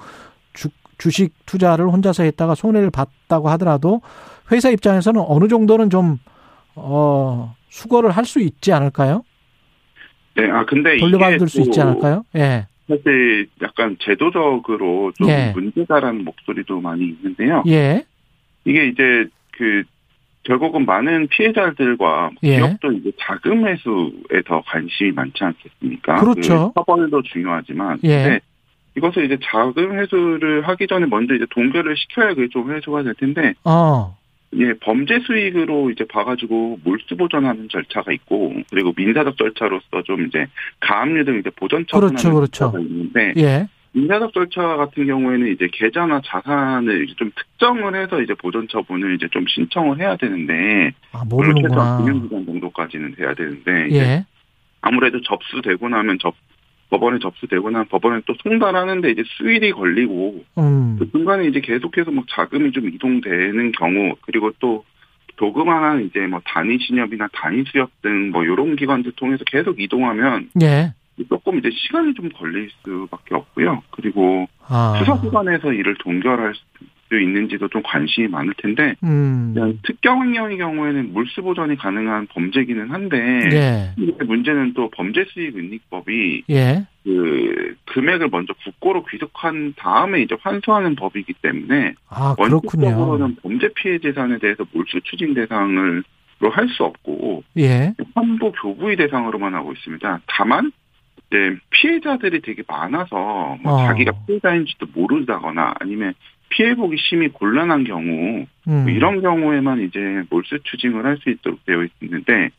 주, 0.53 0.69
주식 0.97 1.33
투자를 1.45 1.89
혼자서 1.89 2.23
했다가 2.23 2.55
손해를 2.55 2.89
봤다고 2.89 3.49
하더라도 3.51 4.01
회사 4.51 4.69
입장에서는 4.69 5.21
어느 5.25 5.47
정도는 5.47 5.89
좀 5.89 6.17
어, 6.75 7.55
수거를 7.69 8.11
할 8.11 8.25
수 8.25 8.39
있지 8.39 8.71
않을까요? 8.71 9.23
네, 10.35 10.49
아 10.49 10.65
근데 10.65 10.97
돌려받을 10.97 11.35
이게 11.35 11.45
수 11.47 11.61
있지 11.61 11.79
또 11.79 11.87
않을까요? 11.87 12.23
예. 12.35 12.67
사실 12.87 13.47
약간 13.61 13.97
제도적으로 14.01 15.11
좀 15.17 15.29
예. 15.29 15.51
문제다라는 15.53 16.23
목소리도 16.23 16.79
많이 16.81 17.03
있는데요. 17.05 17.63
예. 17.67 18.05
이게 18.65 18.87
이제 18.87 19.25
그 19.51 19.83
결국은 20.43 20.85
많은 20.85 21.27
피해자들과 21.27 22.31
예. 22.43 22.57
기업도 22.57 22.91
이제 22.93 23.11
자금 23.19 23.67
회수에 23.67 24.41
더 24.45 24.61
관심이 24.65 25.11
많지 25.11 25.43
않겠습니까? 25.43 26.19
그렇죠. 26.21 26.71
그 26.73 26.81
처벌도 26.81 27.21
중요하지만 27.23 27.99
예. 28.05 28.39
이것을 28.97 29.25
이제 29.25 29.37
자금 29.43 29.97
회수를 29.97 30.67
하기 30.67 30.87
전에 30.87 31.05
먼저 31.05 31.35
이제 31.35 31.45
동결을 31.51 31.95
시켜야 31.95 32.33
그게 32.33 32.47
좀 32.49 32.71
회수가 32.71 33.03
될 33.03 33.13
텐데 33.15 33.53
어. 33.63 34.17
예, 34.57 34.73
범죄 34.81 35.19
수익으로 35.19 35.91
이제 35.91 36.03
봐가지고 36.05 36.79
몰수 36.83 37.15
보전하는 37.15 37.69
절차가 37.69 38.11
있고, 38.11 38.53
그리고 38.69 38.91
민사적 38.95 39.37
절차로서 39.37 40.03
좀 40.03 40.27
이제 40.27 40.45
가압류 40.81 41.23
등 41.23 41.39
이제 41.39 41.49
보전 41.51 41.85
처분하는 41.87 42.17
그렇죠, 42.17 42.35
그렇죠. 42.35 42.71
절차가 42.71 42.79
있는데, 42.81 43.33
예. 43.37 43.67
민사적 43.93 44.33
절차 44.33 44.61
같은 44.77 45.05
경우에는 45.05 45.47
이제 45.53 45.67
계좌나 45.71 46.21
자산을 46.25 47.03
이제 47.03 47.13
좀 47.17 47.31
특정을 47.35 47.95
해서 47.95 48.21
이제 48.21 48.33
보전 48.33 48.67
처분을 48.69 49.15
이제 49.15 49.27
좀 49.31 49.45
신청을 49.47 49.99
해야 49.99 50.15
되는데, 50.15 50.93
아, 51.11 51.23
물론 51.25 51.51
모르는구나. 51.51 51.97
최소한 51.97 52.29
9년기간 52.29 52.45
정도까지는 52.45 53.15
돼야 53.15 53.33
되는데, 53.33 53.89
예. 53.91 54.25
아무래도 54.81 55.21
접수되고 55.21 55.89
나면 55.89 56.19
접 56.19 56.35
법원에 56.89 57.19
접수되고 57.19 57.69
나면 57.69 57.87
법원에 57.87 58.21
또 58.25 58.33
송달하는데 58.43 59.11
이제 59.11 59.23
수일이 59.37 59.71
걸리고 59.71 60.43
음. 60.57 60.97
그 60.99 61.09
중간에 61.11 61.45
이제 61.47 61.61
계속해서 61.61 62.11
뭐 62.11 62.25
자금이 62.29 62.71
좀 62.73 62.89
이동되는 62.89 63.71
경우 63.71 64.15
그리고 64.21 64.51
또 64.59 64.83
조그마한 65.37 66.05
이제 66.05 66.27
뭐 66.27 66.41
단위 66.43 66.77
신협이나 66.79 67.29
단위 67.31 67.63
수협 67.71 67.89
등 68.01 68.31
뭐 68.31 68.43
이런 68.43 68.75
기관들 68.75 69.13
통해서 69.13 69.43
계속 69.45 69.79
이동하면 69.79 70.49
예. 70.61 70.93
조금 71.29 71.59
이제 71.59 71.69
시간이 71.71 72.13
좀 72.13 72.29
걸릴 72.29 72.69
수밖에 72.83 73.35
없고요. 73.35 73.83
그리고 73.91 74.47
아. 74.67 74.95
수사 74.99 75.19
기관에서 75.21 75.73
이를 75.73 75.95
동결할 75.99 76.53
수 76.53 77.19
있는지도 77.19 77.67
좀 77.67 77.81
관심이 77.83 78.27
많을 78.29 78.53
텐데 78.57 78.95
음. 79.03 79.53
특경 79.83 80.21
횡령의 80.21 80.57
경우에는 80.57 81.11
물수 81.11 81.41
보전이 81.41 81.75
가능한 81.75 82.27
범죄기는 82.27 82.89
한데 82.89 83.17
예. 83.51 84.23
문제는 84.23 84.73
또 84.73 84.89
범죄 84.91 85.25
수익 85.25 85.57
은닉법이 85.57 86.43
예. 86.49 86.85
그 87.03 87.75
금액을 87.85 88.29
먼저 88.29 88.53
국고로 88.63 89.03
귀속한 89.05 89.73
다음에 89.75 90.21
이제 90.21 90.37
환수하는 90.39 90.95
법이기 90.95 91.33
때문에 91.41 91.95
아. 92.07 92.35
원칙적으로는 92.37 93.35
범죄 93.41 93.69
피해 93.75 93.99
재산에 93.99 94.37
대해서 94.37 94.63
몰수 94.71 95.01
추징 95.03 95.33
대상을 95.33 96.03
할수 96.49 96.83
없고 96.83 97.43
예. 97.57 97.93
환부 98.15 98.51
교부의 98.53 98.95
대상으로만 98.97 99.53
하고 99.53 99.73
있습니다. 99.73 100.21
다만 100.27 100.71
이제 101.31 101.55
피해자들이 101.69 102.41
되게 102.41 102.61
많아서 102.67 103.57
뭐 103.61 103.73
어. 103.73 103.87
자기가 103.87 104.11
피해자인지도 104.27 104.87
모르다거나 104.93 105.75
아니면 105.79 106.13
피해 106.49 106.75
보기 106.75 106.97
심히 106.99 107.29
곤란한 107.29 107.85
경우 107.85 108.45
음. 108.67 108.83
뭐 108.83 108.89
이런 108.89 109.21
경우에만 109.21 109.81
이제 109.81 110.23
몰수 110.29 110.59
추징을 110.63 111.05
할 111.05 111.17
수 111.17 111.29
있도록 111.29 111.65
되어 111.65 111.87
있는데 112.01 112.49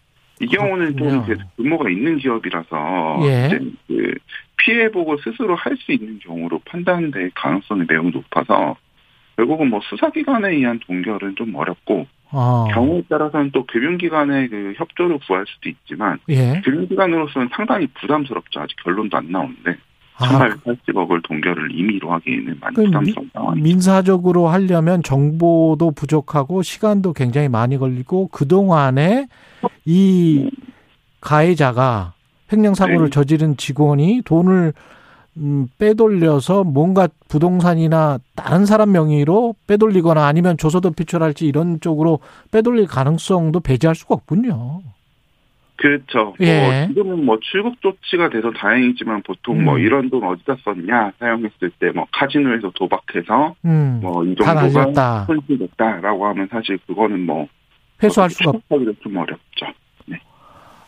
이 0.40 0.46
경우는 0.46 0.96
좀 0.96 1.08
그렇군요. 1.08 1.26
계속 1.26 1.56
규모가 1.56 1.90
있는 1.90 2.16
기업이라서 2.16 3.20
예. 3.24 3.46
이제 3.46 3.60
그 3.86 4.14
피해 4.56 4.90
보고 4.90 5.18
스스로 5.18 5.54
할 5.54 5.76
수 5.76 5.92
있는 5.92 6.18
경우로 6.20 6.60
판단될 6.64 7.32
가능성이 7.34 7.84
매우 7.86 8.08
높아서 8.10 8.76
결국은 9.36 9.68
뭐 9.68 9.80
수사기관에 9.82 10.50
의한 10.50 10.78
동결은 10.80 11.36
좀 11.36 11.54
어렵고 11.54 12.06
어. 12.32 12.66
경우에 12.72 13.02
따라서는 13.08 13.50
또 13.52 13.64
금융기관의 13.66 14.48
그 14.48 14.74
협조를 14.76 15.18
구할 15.26 15.44
수도 15.46 15.68
있지만 15.68 16.18
예. 16.30 16.60
금융기관으로서는 16.64 17.50
상당히 17.52 17.86
부담스럽죠. 17.88 18.60
아직 18.60 18.76
결론도 18.82 19.16
안 19.16 19.30
나오는데 19.30 19.76
아, 20.16 20.48
1880억을 20.48 21.22
동결을 21.24 21.78
임의로 21.78 22.10
하기에는 22.12 22.58
많이 22.60 22.74
그 22.74 22.84
부담스러운 22.84 23.30
상황이 23.32 23.60
민사적으로 23.60 24.48
하려면 24.48 25.02
정보도 25.02 25.90
부족하고 25.90 26.62
시간도 26.62 27.12
굉장히 27.12 27.48
많이 27.48 27.76
걸리고 27.76 28.28
그동안에 28.28 29.26
이 29.84 30.50
가해자가 31.20 32.14
횡령사고를 32.52 33.06
네. 33.06 33.10
저지른 33.10 33.56
직원이 33.56 34.22
돈을 34.24 34.72
음, 35.38 35.66
빼돌려서 35.78 36.64
뭔가 36.64 37.08
부동산이나 37.28 38.18
다른 38.36 38.66
사람 38.66 38.92
명의로 38.92 39.54
빼돌리거나 39.66 40.26
아니면 40.26 40.56
조서도 40.58 40.90
피출할지 40.92 41.46
이런 41.46 41.80
쪽으로 41.80 42.18
빼돌릴 42.50 42.86
가능성도 42.86 43.60
배제할 43.60 43.94
수가 43.94 44.14
없군요. 44.14 44.82
그렇죠. 45.76 46.34
예. 46.40 46.60
뭐 46.60 46.86
지금은 46.88 47.24
뭐 47.24 47.38
출국 47.40 47.80
조치가 47.80 48.28
돼서 48.28 48.52
다행이지만 48.52 49.22
보통 49.22 49.64
뭐 49.64 49.74
음. 49.76 49.80
이런 49.80 50.10
돈 50.10 50.22
어디다 50.22 50.56
썼냐 50.62 51.12
사용했을 51.18 51.70
때 51.80 51.90
뭐 51.94 52.06
카지노에서 52.12 52.70
도박해서 52.76 53.54
음, 53.64 53.98
뭐이다 54.02 54.68
정도가. 54.70 55.24
손실됐다라고 55.26 56.26
하면 56.26 56.46
사실 56.52 56.78
그거는 56.86 57.26
뭐 57.26 57.48
회수할 58.02 58.30
수가 58.30 58.50
없. 58.50 58.62
하기가 58.68 58.92
좀 59.02 59.16
어렵죠. 59.16 59.66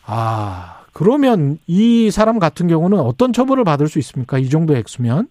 아, 0.05 0.84
그러면 0.95 1.57
이 1.67 2.09
사람 2.09 2.39
같은 2.39 2.67
경우는 2.67 2.97
어떤 2.99 3.33
처벌을 3.33 3.65
받을 3.65 3.87
수 3.87 3.99
있습니까? 3.99 4.39
이 4.39 4.47
정도 4.47 4.75
액수면? 4.77 5.27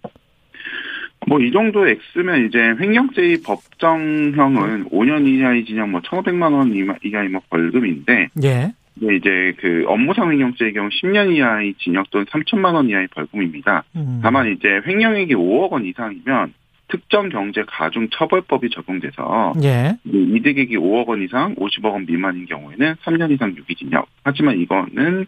뭐 1.27 1.39
이 1.39 1.51
정도 1.51 1.87
액수면 1.87 2.45
이제 2.45 2.59
횡령죄의 2.59 3.41
법정형은 3.43 4.89
5년 4.89 5.27
이하의 5.27 5.65
징역 5.65 5.89
뭐 5.89 5.99
1,500만 6.01 6.53
원 6.53 6.71
이하- 6.75 6.95
이하의 7.03 7.29
뭐 7.29 7.41
벌금인데 7.49 8.29
예. 8.43 8.73
근데 8.99 9.15
이제 9.15 9.53
그 9.59 9.85
업무상 9.87 10.31
횡령죄의 10.31 10.73
경우 10.73 10.87
10년 10.89 11.35
이하의 11.35 11.73
징역 11.79 12.11
또는 12.11 12.27
3천만 12.27 12.75
원 12.75 12.87
이하의 12.89 13.07
벌금입니다. 13.07 13.83
음. 13.95 14.19
다만 14.21 14.51
이제 14.53 14.67
횡령액이 14.85 15.33
5억 15.33 15.71
원 15.71 15.85
이상이면 15.85 16.53
특정 16.87 17.29
경제 17.29 17.63
가중 17.67 18.09
처벌법이 18.11 18.69
적용돼서 18.69 19.53
예. 19.63 19.97
이 20.05 20.35
이득액이 20.35 20.77
5억 20.77 21.07
원 21.07 21.21
이상 21.23 21.55
50억 21.55 21.93
원 21.93 22.05
미만인 22.05 22.45
경우에는 22.45 22.95
3년 23.03 23.31
이상 23.31 23.55
유기징역. 23.55 24.07
하지만 24.23 24.59
이거는 24.59 25.25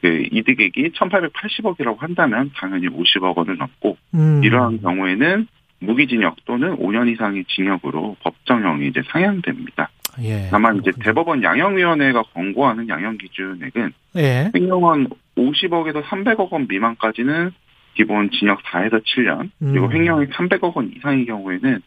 그 0.00 0.26
이득액이 0.30 0.90
1,880억이라고 0.90 1.98
한다면 1.98 2.50
당연히 2.56 2.88
50억 2.88 3.36
원을 3.36 3.56
넘고 3.56 3.96
음. 4.14 4.42
이러한 4.42 4.80
경우에는 4.80 5.46
무기징역 5.80 6.36
또는 6.44 6.76
5년 6.76 7.12
이상의 7.12 7.44
징역으로 7.48 8.16
법정형이 8.20 8.88
이제 8.88 9.02
상향됩니다. 9.10 9.90
예. 10.22 10.48
다만 10.50 10.78
이제 10.78 10.90
대법원 11.02 11.42
양형위원회가 11.42 12.22
권고하는 12.34 12.88
양형 12.88 13.18
기준액은 13.18 13.92
예. 14.16 14.50
횡령원 14.54 15.08
50억에서 15.36 16.02
300억 16.02 16.50
원 16.50 16.66
미만까지는 16.68 17.52
기본 17.96 18.30
징역 18.30 18.62
4에서 18.62 19.02
7년, 19.02 19.50
그리고 19.58 19.86
음. 19.86 19.92
횡령액 19.92 20.30
300억 20.30 20.74
원 20.76 20.92
이상의 20.96 21.26
경우에는 21.26 21.80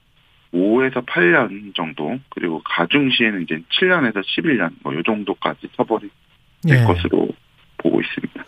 5에서 0.53 1.05
8년 1.05 1.75
정도, 1.75 2.17
그리고 2.29 2.61
가중 2.65 3.09
시에는 3.11 3.43
이제 3.43 3.61
7년에서 3.79 4.23
11년, 4.23 4.71
뭐 4.83 4.93
요 4.93 5.03
정도까지 5.03 5.67
처벌이 5.77 6.09
될 6.67 6.79
예. 6.79 6.83
것으로 6.83 7.29
보고 7.77 8.01
있습니다. 8.01 8.43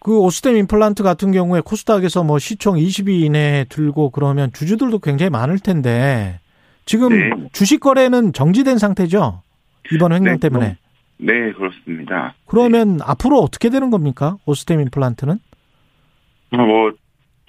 그 0.00 0.18
오스템 0.20 0.56
임플란트 0.56 1.02
같은 1.02 1.32
경우에 1.32 1.60
코스닥에서 1.60 2.22
뭐 2.22 2.38
시총 2.38 2.76
20위 2.76 3.24
이내에 3.24 3.64
들고 3.64 4.10
그러면 4.10 4.52
주주들도 4.52 5.00
굉장히 5.00 5.28
많을 5.30 5.58
텐데 5.58 6.40
지금 6.86 7.10
네. 7.10 7.48
주식 7.52 7.80
거래는 7.80 8.32
정지된 8.32 8.78
상태죠? 8.78 9.42
이번 9.92 10.12
횡령 10.12 10.34
네, 10.34 10.38
때문에. 10.40 10.78
네, 11.18 11.52
그렇습니다. 11.52 12.34
그러면 12.46 13.00
앞으로 13.02 13.38
어떻게 13.40 13.68
되는 13.70 13.90
겁니까? 13.90 14.36
오스템 14.46 14.80
임플란트는? 14.80 15.38
아, 16.52 16.56
뭐 16.58 16.92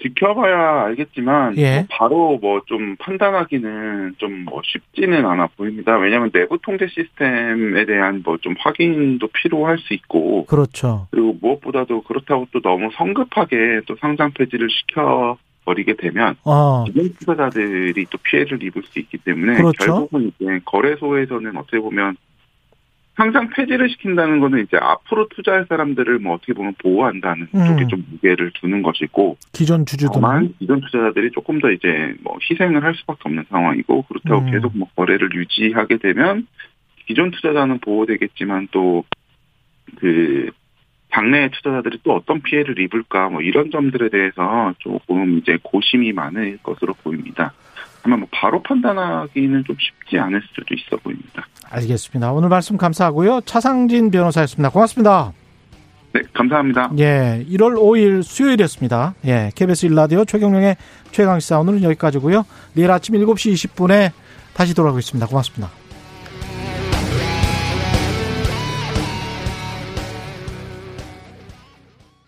지켜봐야 0.02 0.86
알겠지만 0.86 1.58
예. 1.58 1.76
뭐 1.80 1.86
바로 1.90 2.38
뭐 2.42 2.62
좀 2.68 2.96
판단하기는 2.98 4.16
좀 4.18 4.46
뭐 4.46 4.62
쉽지는 4.64 5.26
않아 5.26 5.48
보입니다. 5.58 5.98
왜냐하면 5.98 6.32
내부 6.32 6.58
통제 6.62 6.88
시스템에 6.88 7.86
대한 7.86 8.22
뭐 8.24 8.38
좀 8.38 8.56
확인도 8.58 9.28
필요할 9.28 9.78
수 9.80 9.94
있고 9.94 10.46
그렇죠. 10.46 11.08
그리고 11.12 11.36
무엇보다도 11.42 12.04
그렇다고 12.04 12.48
또 12.52 12.62
너무 12.62 12.90
성급하게 12.96 13.82
또 13.88 13.96
상장 14.00 14.32
폐지를 14.32 14.70
시켜 14.70 15.38
버리게 15.66 15.96
되면 15.98 16.36
어. 16.46 16.86
기존 16.86 17.14
투자자들이 17.16 18.06
또 18.10 18.18
피해를 18.24 18.64
입을 18.64 18.82
수 18.84 19.00
있기 19.00 19.18
때문에 19.18 19.58
그렇죠. 19.58 19.86
결국은 19.86 20.32
이제 20.40 20.60
거래소에서는 20.66 21.58
어떻게 21.58 21.80
보면 21.80 22.16
상장 23.20 23.50
폐지를 23.50 23.90
시킨다는 23.90 24.40
거는 24.40 24.64
이제 24.64 24.78
앞으로 24.80 25.28
투자할 25.28 25.66
사람들을 25.68 26.20
뭐 26.20 26.36
어떻게 26.36 26.54
보면 26.54 26.74
보호한다는 26.82 27.48
음. 27.54 27.66
쪽에 27.68 27.88
좀 27.88 28.06
무게를 28.10 28.52
두는 28.62 28.82
것이고 28.82 29.38
기존 29.52 29.86
주주들. 29.86 30.14
다만 30.14 30.54
기존 30.58 30.80
투자자들이 30.80 31.32
조금 31.32 31.60
더 31.60 31.70
이제 31.70 32.16
뭐 32.24 32.38
희생을 32.50 32.82
할 32.82 32.96
수밖에 32.96 33.24
없는 33.26 33.44
상황이고 33.50 34.04
그렇다고 34.04 34.46
음. 34.46 34.52
계속 34.52 34.78
뭐 34.78 34.88
거래를 34.96 35.30
유지하게 35.36 35.98
되면 35.98 36.48
기존 37.08 37.32
투자자는 37.32 37.80
보호되겠지만 37.80 38.70
또그 38.72 40.52
장내 41.12 41.50
투자자들이 41.50 42.00
또 42.04 42.16
어떤 42.16 42.42
피해를 42.42 42.80
입을까 42.80 43.28
뭐 43.30 43.42
이런 43.42 43.70
점들에 43.70 44.08
대해서 44.10 44.74
조금 44.78 45.40
이제 45.40 45.58
고심이 45.62 46.14
많을 46.14 46.60
것으로 46.64 46.94
보입니다. 47.04 47.54
다만 48.02 48.20
뭐 48.20 48.28
바로 48.32 48.62
판단하기는 48.64 49.64
좀 49.66 49.76
쉽지 49.80 50.18
않을 50.18 50.42
수도 50.54 50.74
있어 50.74 50.98
보입니다. 50.98 51.46
알겠습니다. 51.70 52.32
오늘 52.32 52.50
말씀 52.50 52.78
감사하고요. 52.78 53.42
차상진 53.42 54.12
변호사였습니다. 54.12 54.70
고맙습니다. 54.70 55.34
네, 56.14 56.22
감사합니다. 56.34 56.92
예, 56.98 57.46
1월 57.50 57.76
5일 57.76 58.24
수요일이었습니다. 58.24 59.14
예, 59.26 59.52
KBS 59.54 59.88
1라디오 59.90 60.28
최경령의 60.28 60.76
최강시사 61.12 61.60
오늘은 61.60 61.84
여기까지고요. 61.84 62.46
내일 62.74 62.90
아침 62.90 63.16
7시 63.16 63.54
20분에 63.54 64.12
다시 64.54 64.74
돌아오겠습니다. 64.74 65.28
고맙습니다. 65.28 65.79